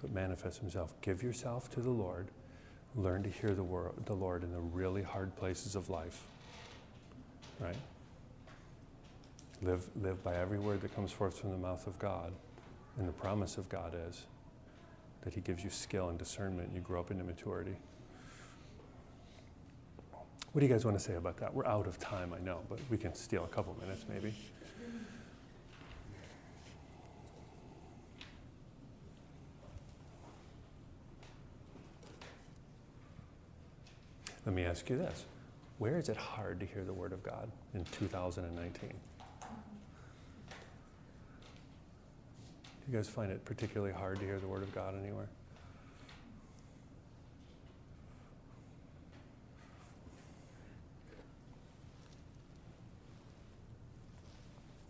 but 0.00 0.12
manifest 0.12 0.60
himself. 0.60 0.94
Give 1.02 1.22
yourself 1.22 1.70
to 1.72 1.80
the 1.80 1.90
Lord. 1.90 2.28
Learn 2.94 3.22
to 3.24 3.28
hear 3.28 3.50
the, 3.50 3.66
the 4.06 4.14
Lord 4.14 4.44
in 4.44 4.52
the 4.52 4.60
really 4.60 5.02
hard 5.02 5.34
places 5.36 5.74
of 5.74 5.90
life, 5.90 6.22
right? 7.60 7.76
Live, 9.60 9.88
live 10.00 10.22
by 10.22 10.36
every 10.36 10.58
word 10.58 10.80
that 10.82 10.94
comes 10.94 11.10
forth 11.10 11.38
from 11.38 11.50
the 11.50 11.58
mouth 11.58 11.86
of 11.86 11.98
God. 11.98 12.32
And 12.96 13.08
the 13.08 13.12
promise 13.12 13.58
of 13.58 13.68
God 13.68 13.94
is 14.08 14.24
that 15.22 15.34
He 15.34 15.40
gives 15.40 15.64
you 15.64 15.70
skill 15.70 16.08
and 16.08 16.18
discernment 16.18 16.68
and 16.68 16.76
you 16.76 16.80
grow 16.80 17.00
up 17.00 17.10
into 17.10 17.24
maturity. 17.24 17.76
What 20.52 20.60
do 20.60 20.66
you 20.66 20.72
guys 20.72 20.84
want 20.84 20.96
to 20.98 21.02
say 21.02 21.14
about 21.14 21.36
that? 21.38 21.52
We're 21.52 21.66
out 21.66 21.86
of 21.86 21.98
time, 21.98 22.32
I 22.34 22.40
know, 22.40 22.60
but 22.68 22.78
we 22.90 22.96
can 22.96 23.14
steal 23.14 23.44
a 23.44 23.48
couple 23.48 23.76
minutes 23.80 24.04
maybe. 24.08 24.34
Let 34.46 34.54
me 34.54 34.64
ask 34.64 34.88
you 34.88 34.96
this 34.96 35.24
Where 35.78 35.98
is 35.98 36.08
it 36.08 36.16
hard 36.16 36.60
to 36.60 36.66
hear 36.66 36.84
the 36.84 36.92
Word 36.92 37.12
of 37.12 37.22
God 37.22 37.50
in 37.74 37.84
2019? 37.92 38.90
Do 38.90 38.96
you 42.90 42.96
guys 42.96 43.08
find 43.08 43.30
it 43.30 43.44
particularly 43.44 43.92
hard 43.92 44.18
to 44.20 44.24
hear 44.24 44.38
the 44.38 44.46
Word 44.46 44.62
of 44.62 44.74
God 44.74 44.94
anywhere? 44.98 45.28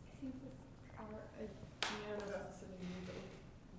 I 0.09 0.15
think 0.23 0.35
with 0.43 0.57
our, 0.99 1.15
uh, 1.15 1.47
none 1.47 2.19
of 2.23 2.31
us 2.35 2.45
necessarily 2.51 2.83
need, 2.83 3.05
but 3.07 3.15
with 3.19 3.31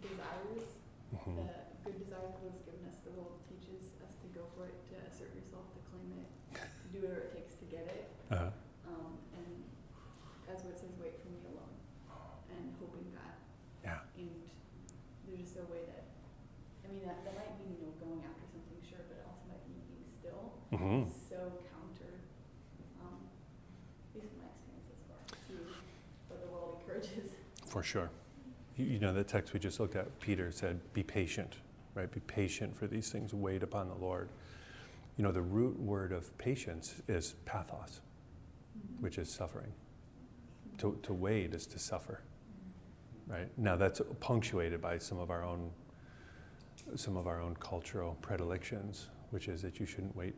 desires, 0.03 0.68
Mhm. 1.15 1.35
the 1.35 1.91
good 1.91 1.97
desires 2.06 2.31
the 2.35 2.41
Lord's 2.47 2.64
given 2.64 2.84
us, 2.88 2.99
the 3.03 3.11
world 3.11 3.39
teaches 3.49 3.93
us 4.03 4.14
to 4.23 4.27
go 4.31 4.45
for 4.56 4.65
it, 4.68 4.76
to 4.89 4.93
assert 5.07 5.34
yourself, 5.35 5.65
to 5.76 5.80
claim 5.91 6.11
it, 6.23 6.30
to 6.56 6.88
do 6.93 6.99
whatever 7.06 7.22
it 7.27 7.34
takes 7.35 7.56
to 7.56 7.65
get 7.65 7.88
it. 7.88 8.10
Uh-huh. 8.31 8.51
Um, 8.88 9.18
and 9.35 9.64
that's 10.47 10.64
what 10.64 10.73
it 10.73 10.80
says, 10.80 10.93
wait 10.99 11.19
for 11.22 11.30
me 11.30 11.39
alone, 11.49 11.76
and 12.51 12.73
hope 12.80 12.95
in 12.95 13.11
God. 13.11 13.35
Yeah. 13.84 13.99
And 14.18 14.31
there's 15.27 15.41
just 15.41 15.57
a 15.57 15.64
way 15.68 15.84
that, 15.85 16.03
I 16.85 16.88
mean, 16.93 17.03
that, 17.06 17.23
that 17.26 17.35
might 17.35 17.57
mean, 17.60 17.76
you 17.80 17.85
know, 17.89 17.93
going 17.99 18.23
after 18.23 18.45
something, 18.47 18.80
sure, 18.85 19.03
but 19.10 19.18
it 19.22 19.26
also 19.27 19.43
might 19.49 19.65
mean 19.68 19.81
being 19.89 20.07
Mhm. 20.80 21.10
So 21.30 21.35
counter, 21.35 22.14
um, 23.01 23.18
at 24.15 24.22
least 24.22 24.34
from 24.34 24.41
my 24.41 24.47
experience 24.47 25.01
thus 25.10 25.39
far, 25.49 25.65
what 26.30 26.41
the 26.41 26.47
world 26.51 26.81
encourages. 26.81 27.31
For 27.68 27.84
sure. 27.84 28.10
You, 28.77 28.85
you 28.85 28.99
know, 28.99 29.14
the 29.14 29.23
text 29.23 29.53
we 29.53 29.60
just 29.60 29.80
looked 29.80 29.95
at, 29.95 30.19
Peter 30.19 30.51
said, 30.51 30.80
be 30.93 31.03
patient, 31.03 31.57
right? 31.95 32.10
Be 32.11 32.22
patient 32.22 32.76
for 32.76 32.88
these 32.88 33.11
things, 33.11 33.34
wait 33.34 33.64
upon 33.64 33.88
the 33.89 33.95
Lord. 33.95 34.30
you 35.18 35.23
know, 35.23 35.31
the 35.34 35.41
root 35.41 35.77
word 35.80 36.14
of 36.14 36.38
patience 36.38 37.01
is 37.10 37.35
pathos, 37.45 37.99
which 39.01 39.18
is 39.18 39.30
suffering. 39.30 39.73
To, 40.80 40.97
to 41.03 41.14
wait 41.14 41.53
is 41.53 41.65
to 41.68 41.80
suffer, 41.80 42.22
right? 43.27 43.49
Now 43.57 43.76
that's 43.76 44.01
punctuated 44.22 44.81
by 44.81 44.97
some 44.97 45.19
of 45.19 45.30
our 45.30 45.43
own, 45.43 45.72
some 46.95 47.18
of 47.18 47.27
our 47.27 47.41
own 47.41 47.56
cultural 47.57 48.18
predilections, 48.22 49.10
which 49.31 49.47
is 49.49 49.61
that 49.64 49.80
you 49.80 49.85
shouldn't 49.85 50.15
wait. 50.15 50.35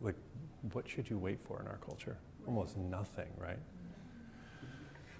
Like, 0.00 0.14
like 0.14 0.72
what 0.72 0.88
should 0.88 1.10
you 1.10 1.18
wait 1.18 1.40
for 1.40 1.60
in 1.60 1.66
our 1.66 1.78
culture? 1.78 2.16
Almost 2.46 2.76
nothing, 2.76 3.28
right? 3.38 3.58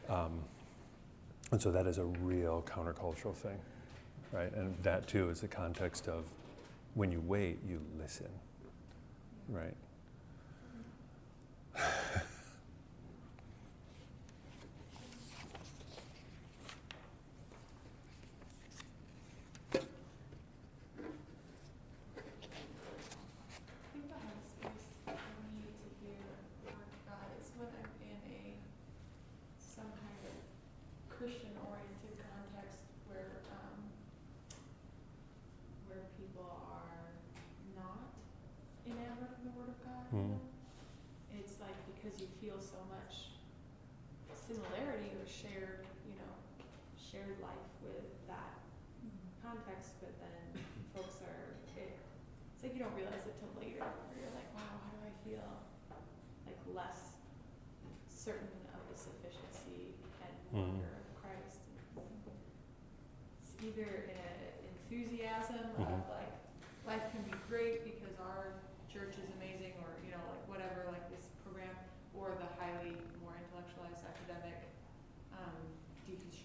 Um, 0.08 0.40
and 1.52 1.60
so 1.60 1.70
that 1.70 1.86
is 1.86 1.98
a 1.98 2.04
real 2.04 2.62
countercultural 2.66 3.34
thing, 3.34 3.58
right? 4.32 4.52
And 4.54 4.74
that 4.82 5.06
too 5.06 5.30
is 5.30 5.40
the 5.40 5.48
context 5.48 6.08
of 6.08 6.24
when 6.94 7.10
you 7.10 7.20
wait, 7.26 7.58
you 7.68 7.80
listen, 7.98 8.28
right? 9.48 9.74
I 22.54 23.86
think 23.92 24.06
the 24.08 24.18
hardest 24.18 24.50
space 24.58 24.86
for 25.04 25.42
me 25.50 25.66
to 25.66 25.88
hear 26.02 26.22
the 26.64 26.70
word 26.70 26.86
of 26.86 27.00
God 27.08 27.28
is 27.40 27.50
when 27.58 27.68
I'm 27.74 27.90
in 28.02 28.18
a, 28.30 28.54
some 29.58 29.90
kind 29.98 30.18
of 30.30 30.34
Christian-oriented 31.10 32.14
context 32.22 32.78
where, 33.10 33.42
um, 33.50 33.78
where 35.90 36.02
people 36.14 36.46
are 36.46 37.10
not 37.74 38.14
enamored 38.86 39.34
of 39.34 39.40
the 39.42 39.52
word 39.58 39.70
of 39.74 39.78
God, 39.82 40.04
you 40.12 40.18
Mm. 40.18 40.30
know? 40.38 40.40
It's 41.34 41.58
like 41.58 41.74
because 41.90 42.14
you 42.22 42.28
feel 42.40 42.60
so 42.62 42.78
much 42.86 43.34
similarity 44.38 45.10
or 45.18 45.26
shared, 45.26 45.82
you 46.06 46.14
know, 46.14 46.34
shared 46.94 47.34
life 47.42 47.66
with 47.82 48.06
that 48.30 48.60
context, 49.42 49.98
but 50.00 50.12
then 50.20 50.62
folks 50.94 51.18
are, 51.26 51.58
it, 51.80 51.96
it's 52.54 52.62
like 52.62 52.72
you 52.76 52.80
don't 52.84 52.94
realize 52.94 53.24
it 53.26 53.34
till 53.40 53.50
later, 53.58 53.82
where 53.82 54.14
you're 54.20 54.30
like, 54.36 54.46
wow, 54.54 54.68
how 54.84 54.92
do 54.94 55.00
I 55.10 55.12
feel 55.26 55.48
like 56.46 56.60
less 56.76 57.16
certain 58.06 58.52
of 58.76 58.80
the 58.92 58.96
sufficiency 58.96 59.96
and 60.22 60.32
Mhm. 60.54 60.78
wonder 60.78 60.92
of 61.02 61.08
Christ. 61.18 61.60
It's 63.42 63.52
either 63.64 64.06
in 64.06 64.16
a 64.16 64.30
enthusiasm 64.70 65.66
Mhm. 65.82 65.98
of 65.98 66.08
like, 66.08 66.34
life 66.86 67.04
can 67.10 67.22
be 67.24 67.34
great 67.48 67.82
because 67.84 68.14
our 68.20 68.60
church 68.92 69.16
is 69.18 69.28
amazing, 69.40 69.74
or, 69.82 69.90
you 70.04 70.12
know, 70.12 70.22
like 70.30 70.46
whatever, 70.46 70.86
like 70.92 71.02
this 71.10 71.26
program, 71.42 71.74
or 72.14 72.30
the 72.38 72.46
highly 72.62 72.94
more 73.20 73.34
intellectualized 73.34 74.04
academic, 74.06 74.54
um, 75.34 75.50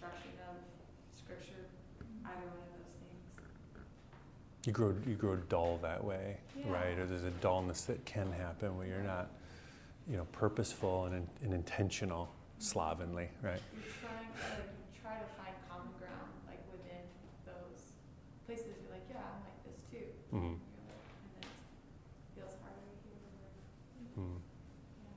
deconstruction 0.00 0.34
of 0.48 0.56
scripture, 1.16 1.66
either 2.24 2.46
one 2.46 2.48
of 2.48 2.72
those 2.72 2.94
things. 3.00 4.66
You 4.66 4.72
grow, 4.72 4.94
you 5.06 5.14
grow 5.14 5.36
dull 5.48 5.78
that 5.82 6.02
way, 6.02 6.36
Yeah. 6.56 6.72
right? 6.72 6.98
Or 6.98 7.06
there's 7.06 7.24
a 7.24 7.30
dullness 7.42 7.82
that 7.82 8.04
can 8.04 8.32
happen 8.32 8.76
where 8.76 8.86
you're 8.86 9.02
not, 9.02 9.30
you 10.08 10.16
know, 10.16 10.26
purposeful 10.32 11.06
and, 11.06 11.26
and 11.42 11.54
intentional, 11.54 12.24
mm-hmm. 12.26 12.62
slovenly, 12.62 13.28
right? 13.42 13.60
You're 13.72 13.92
trying, 14.00 14.28
like, 14.36 14.68
you 14.68 15.00
try 15.00 15.16
to 15.16 15.28
find 15.40 15.54
common 15.68 15.92
ground, 15.98 16.30
like 16.48 16.60
within 16.72 17.04
those 17.46 17.92
places, 18.46 18.76
you're 18.80 18.92
like, 18.92 19.06
yeah, 19.08 19.24
I'm 19.24 19.40
like 19.44 19.60
this 19.64 19.80
too. 19.88 20.08
Mm-hmm. 20.32 20.56
You're 20.60 20.88
like, 20.88 21.08
and 21.24 21.40
then 21.40 21.48
it 21.48 22.32
feels 22.36 22.56
harder 22.60 22.80
to 22.84 22.96
hear 23.04 23.16
the 23.20 23.32
word, 23.40 23.64
Mm. 24.20 24.36
yeah. 24.36 25.16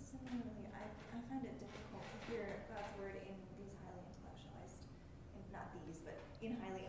Similarly, 0.00 0.64
I, 0.72 0.88
I 1.12 1.18
find 1.28 1.44
it 1.44 1.58
difficult 1.60 2.06
to 2.08 2.16
hear 2.32 2.64
God's 2.72 2.88
word 2.96 3.20
in 3.20 3.36
these 3.60 3.74
highly 3.84 4.00
intellectualized, 4.08 4.88
in, 5.36 5.42
not 5.52 5.68
these, 5.84 6.00
but 6.00 6.16
in 6.40 6.56
highly 6.64 6.86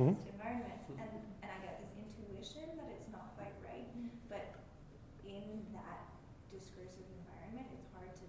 intellectualized 0.00 0.32
environments. 0.32 0.84
And, 0.96 1.12
and 1.44 1.48
I 1.52 1.58
get 1.60 1.76
this 1.84 1.92
intuition 2.00 2.72
that 2.80 2.88
it's 2.96 3.08
not 3.12 3.36
quite 3.36 3.52
right, 3.60 3.88
but 4.32 4.44
in 5.28 5.60
that 5.76 6.08
discursive 6.48 7.04
environment, 7.20 7.68
it's 7.76 7.88
hard 7.92 8.08
to 8.16 8.26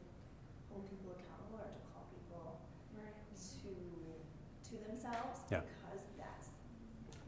hold 0.68 0.84
people 0.92 1.16
accountable 1.16 1.64
or 1.64 1.72
to 1.72 1.82
call 1.96 2.04
people 2.12 2.60
Right. 2.92 3.16
to, 3.64 3.72
to 3.72 4.74
themselves 4.84 5.48
Yeah. 5.48 5.64
because 5.64 6.04
that's 6.20 6.52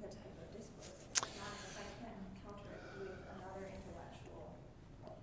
the 0.03 0.11
type 0.11 0.35
of 0.35 0.47
discourse. 0.51 0.99
Not, 1.39 1.55
if 1.63 1.79
I 1.79 1.87
can 2.03 2.15
counter 2.43 2.67
it 2.75 2.83
with 2.99 3.15
another 3.39 3.63
intellectual 3.71 4.59
uh, 5.07 5.15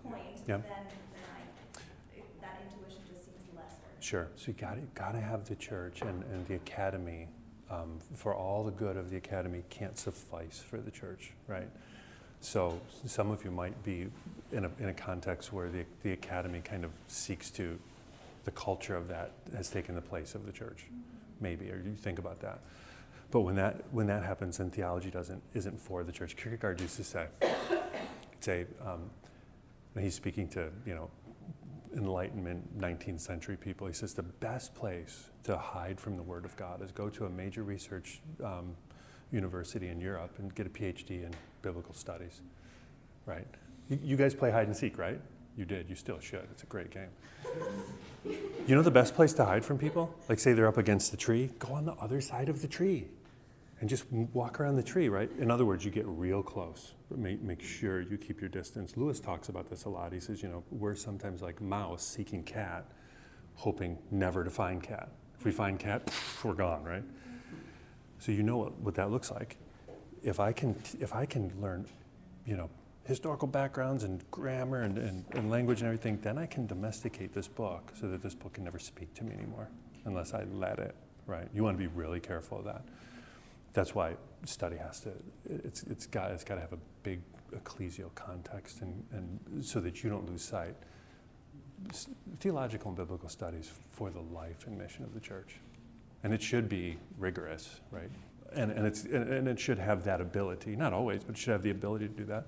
point, 0.00 0.40
Yeah. 0.48 0.56
then, 0.64 0.88
then 0.88 1.28
I, 1.36 1.44
that 2.40 2.64
intuition 2.64 3.04
just 3.12 3.28
seems 3.28 3.44
lesser. 3.54 3.92
Sure. 4.00 4.28
So 4.36 4.48
you 4.48 4.54
got 4.54 4.76
to 4.80 4.82
got 4.96 5.12
to 5.12 5.20
have 5.20 5.44
the 5.44 5.54
church 5.56 6.00
and, 6.02 6.24
and 6.32 6.46
the 6.48 6.54
academy 6.56 7.28
um, 7.72 7.98
for 8.14 8.34
all 8.34 8.62
the 8.62 8.70
good 8.70 8.96
of 8.96 9.10
the 9.10 9.16
academy 9.16 9.64
can't 9.70 9.96
suffice 9.96 10.62
for 10.64 10.78
the 10.78 10.90
church, 10.90 11.32
right? 11.48 11.68
So 12.40 12.80
some 13.06 13.30
of 13.30 13.44
you 13.44 13.50
might 13.50 13.82
be 13.82 14.08
in 14.50 14.64
a, 14.64 14.70
in 14.78 14.88
a 14.88 14.94
context 14.94 15.52
where 15.52 15.70
the, 15.70 15.84
the 16.02 16.12
academy 16.12 16.60
kind 16.60 16.84
of 16.84 16.90
seeks 17.08 17.50
to, 17.52 17.78
the 18.44 18.50
culture 18.50 18.96
of 18.96 19.08
that 19.08 19.30
has 19.56 19.70
taken 19.70 19.94
the 19.94 20.00
place 20.00 20.34
of 20.34 20.44
the 20.44 20.52
church, 20.52 20.86
maybe, 21.40 21.70
or 21.70 21.76
you 21.76 21.94
think 21.94 22.18
about 22.18 22.40
that. 22.40 22.58
But 23.30 23.42
when 23.42 23.54
that 23.54 23.84
when 23.92 24.08
that 24.08 24.24
happens, 24.24 24.58
then 24.58 24.70
theology 24.70 25.10
doesn't 25.10 25.40
isn't 25.54 25.80
for 25.80 26.02
the 26.02 26.12
church. 26.12 26.36
Kierkegaard 26.36 26.80
used 26.80 26.96
to 26.96 27.04
say, 27.04 27.26
say, 28.40 28.66
um, 28.84 29.08
he's 29.98 30.14
speaking 30.14 30.48
to 30.48 30.70
you 30.84 30.94
know 30.94 31.08
Enlightenment 31.96 32.78
19th 32.78 33.20
century 33.20 33.56
people. 33.56 33.86
He 33.86 33.92
says 33.92 34.14
the 34.14 34.22
best 34.22 34.74
place 34.74 35.30
to 35.44 35.56
hide 35.56 36.00
from 36.00 36.16
the 36.16 36.22
Word 36.22 36.44
of 36.44 36.56
God 36.56 36.82
is 36.82 36.92
go 36.92 37.08
to 37.10 37.26
a 37.26 37.30
major 37.30 37.62
research 37.62 38.20
um, 38.42 38.76
university 39.30 39.88
in 39.88 40.00
Europe 40.00 40.38
and 40.38 40.54
get 40.54 40.66
a 40.66 40.70
PhD 40.70 41.24
in 41.24 41.30
biblical 41.62 41.94
studies. 41.94 42.40
Right? 43.26 43.46
You, 43.88 43.98
you 44.02 44.16
guys 44.16 44.34
play 44.34 44.50
hide 44.50 44.66
and 44.66 44.76
seek, 44.76 44.98
right? 44.98 45.20
You 45.56 45.64
did. 45.64 45.88
You 45.88 45.96
still 45.96 46.18
should. 46.18 46.46
It's 46.50 46.62
a 46.62 46.66
great 46.66 46.90
game. 46.90 47.10
You 48.66 48.74
know 48.74 48.82
the 48.82 48.90
best 48.90 49.14
place 49.14 49.32
to 49.34 49.44
hide 49.44 49.64
from 49.64 49.78
people? 49.78 50.14
Like, 50.28 50.38
say 50.38 50.52
they're 50.54 50.68
up 50.68 50.78
against 50.78 51.10
the 51.10 51.16
tree, 51.16 51.50
go 51.58 51.74
on 51.74 51.84
the 51.84 51.94
other 51.94 52.20
side 52.20 52.48
of 52.48 52.62
the 52.62 52.68
tree 52.68 53.08
and 53.82 53.88
just 53.88 54.04
walk 54.12 54.60
around 54.60 54.76
the 54.76 54.82
tree, 54.82 55.08
right? 55.08 55.28
In 55.40 55.50
other 55.50 55.64
words, 55.64 55.84
you 55.84 55.90
get 55.90 56.06
real 56.06 56.40
close. 56.40 56.94
Make, 57.10 57.42
make 57.42 57.60
sure 57.60 58.00
you 58.00 58.16
keep 58.16 58.40
your 58.40 58.48
distance. 58.48 58.96
Lewis 58.96 59.18
talks 59.18 59.48
about 59.48 59.68
this 59.68 59.86
a 59.86 59.88
lot. 59.88 60.12
He 60.12 60.20
says, 60.20 60.40
you 60.40 60.48
know, 60.48 60.62
we're 60.70 60.94
sometimes 60.94 61.42
like 61.42 61.60
mouse 61.60 62.06
seeking 62.06 62.44
cat, 62.44 62.84
hoping 63.56 63.98
never 64.12 64.44
to 64.44 64.50
find 64.50 64.80
cat. 64.80 65.08
If 65.36 65.44
we 65.44 65.50
find 65.50 65.80
cat, 65.80 66.14
we're 66.44 66.54
gone, 66.54 66.84
right? 66.84 67.02
So 68.20 68.30
you 68.30 68.44
know 68.44 68.56
what, 68.56 68.78
what 68.78 68.94
that 68.94 69.10
looks 69.10 69.32
like. 69.32 69.56
If 70.22 70.38
I 70.38 70.52
can, 70.52 70.80
if 71.00 71.12
I 71.12 71.26
can 71.26 71.52
learn, 71.60 71.86
you 72.46 72.56
know, 72.56 72.70
historical 73.02 73.48
backgrounds 73.48 74.04
and 74.04 74.22
grammar 74.30 74.82
and, 74.82 74.96
and, 74.96 75.24
and 75.32 75.50
language 75.50 75.80
and 75.80 75.88
everything, 75.88 76.20
then 76.22 76.38
I 76.38 76.46
can 76.46 76.68
domesticate 76.68 77.34
this 77.34 77.48
book 77.48 77.90
so 78.00 78.06
that 78.06 78.22
this 78.22 78.36
book 78.36 78.52
can 78.52 78.62
never 78.62 78.78
speak 78.78 79.12
to 79.14 79.24
me 79.24 79.32
anymore 79.32 79.70
unless 80.04 80.34
I 80.34 80.44
let 80.54 80.78
it, 80.78 80.94
right? 81.26 81.48
You 81.52 81.64
want 81.64 81.76
to 81.76 81.82
be 81.82 81.88
really 81.88 82.20
careful 82.20 82.60
of 82.60 82.64
that. 82.66 82.84
That's 83.72 83.94
why 83.94 84.16
study 84.44 84.76
has 84.76 85.00
to, 85.00 85.10
it's, 85.46 85.82
it's 85.84 86.06
got, 86.06 86.30
it's 86.30 86.44
got 86.44 86.56
to 86.56 86.60
have 86.60 86.72
a 86.72 86.78
big 87.02 87.20
ecclesial 87.54 88.14
context 88.14 88.80
and, 88.80 89.04
and 89.12 89.64
so 89.64 89.80
that 89.80 90.02
you 90.02 90.10
don't 90.10 90.28
lose 90.28 90.42
sight. 90.42 90.74
Theological 92.40 92.88
and 92.88 92.96
biblical 92.96 93.28
studies 93.28 93.72
for 93.90 94.10
the 94.10 94.20
life 94.20 94.66
and 94.66 94.78
mission 94.78 95.04
of 95.04 95.14
the 95.14 95.20
church. 95.20 95.56
And 96.22 96.32
it 96.32 96.42
should 96.42 96.68
be 96.68 96.98
rigorous, 97.18 97.80
right? 97.90 98.10
And, 98.54 98.70
and, 98.70 98.86
it's, 98.86 99.04
and, 99.04 99.32
and 99.32 99.48
it 99.48 99.58
should 99.58 99.78
have 99.78 100.04
that 100.04 100.20
ability, 100.20 100.76
not 100.76 100.92
always, 100.92 101.24
but 101.24 101.34
it 101.34 101.38
should 101.38 101.52
have 101.52 101.62
the 101.62 101.70
ability 101.70 102.08
to 102.08 102.14
do 102.14 102.24
that. 102.26 102.46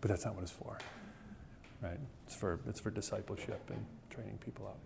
But 0.00 0.10
that's 0.10 0.24
not 0.24 0.34
what 0.34 0.42
it's 0.42 0.52
for, 0.52 0.78
right? 1.82 1.98
It's 2.26 2.36
for, 2.36 2.60
it's 2.68 2.78
for 2.78 2.90
discipleship 2.90 3.60
and 3.70 3.84
training 4.10 4.38
people 4.44 4.66
up. 4.66 4.78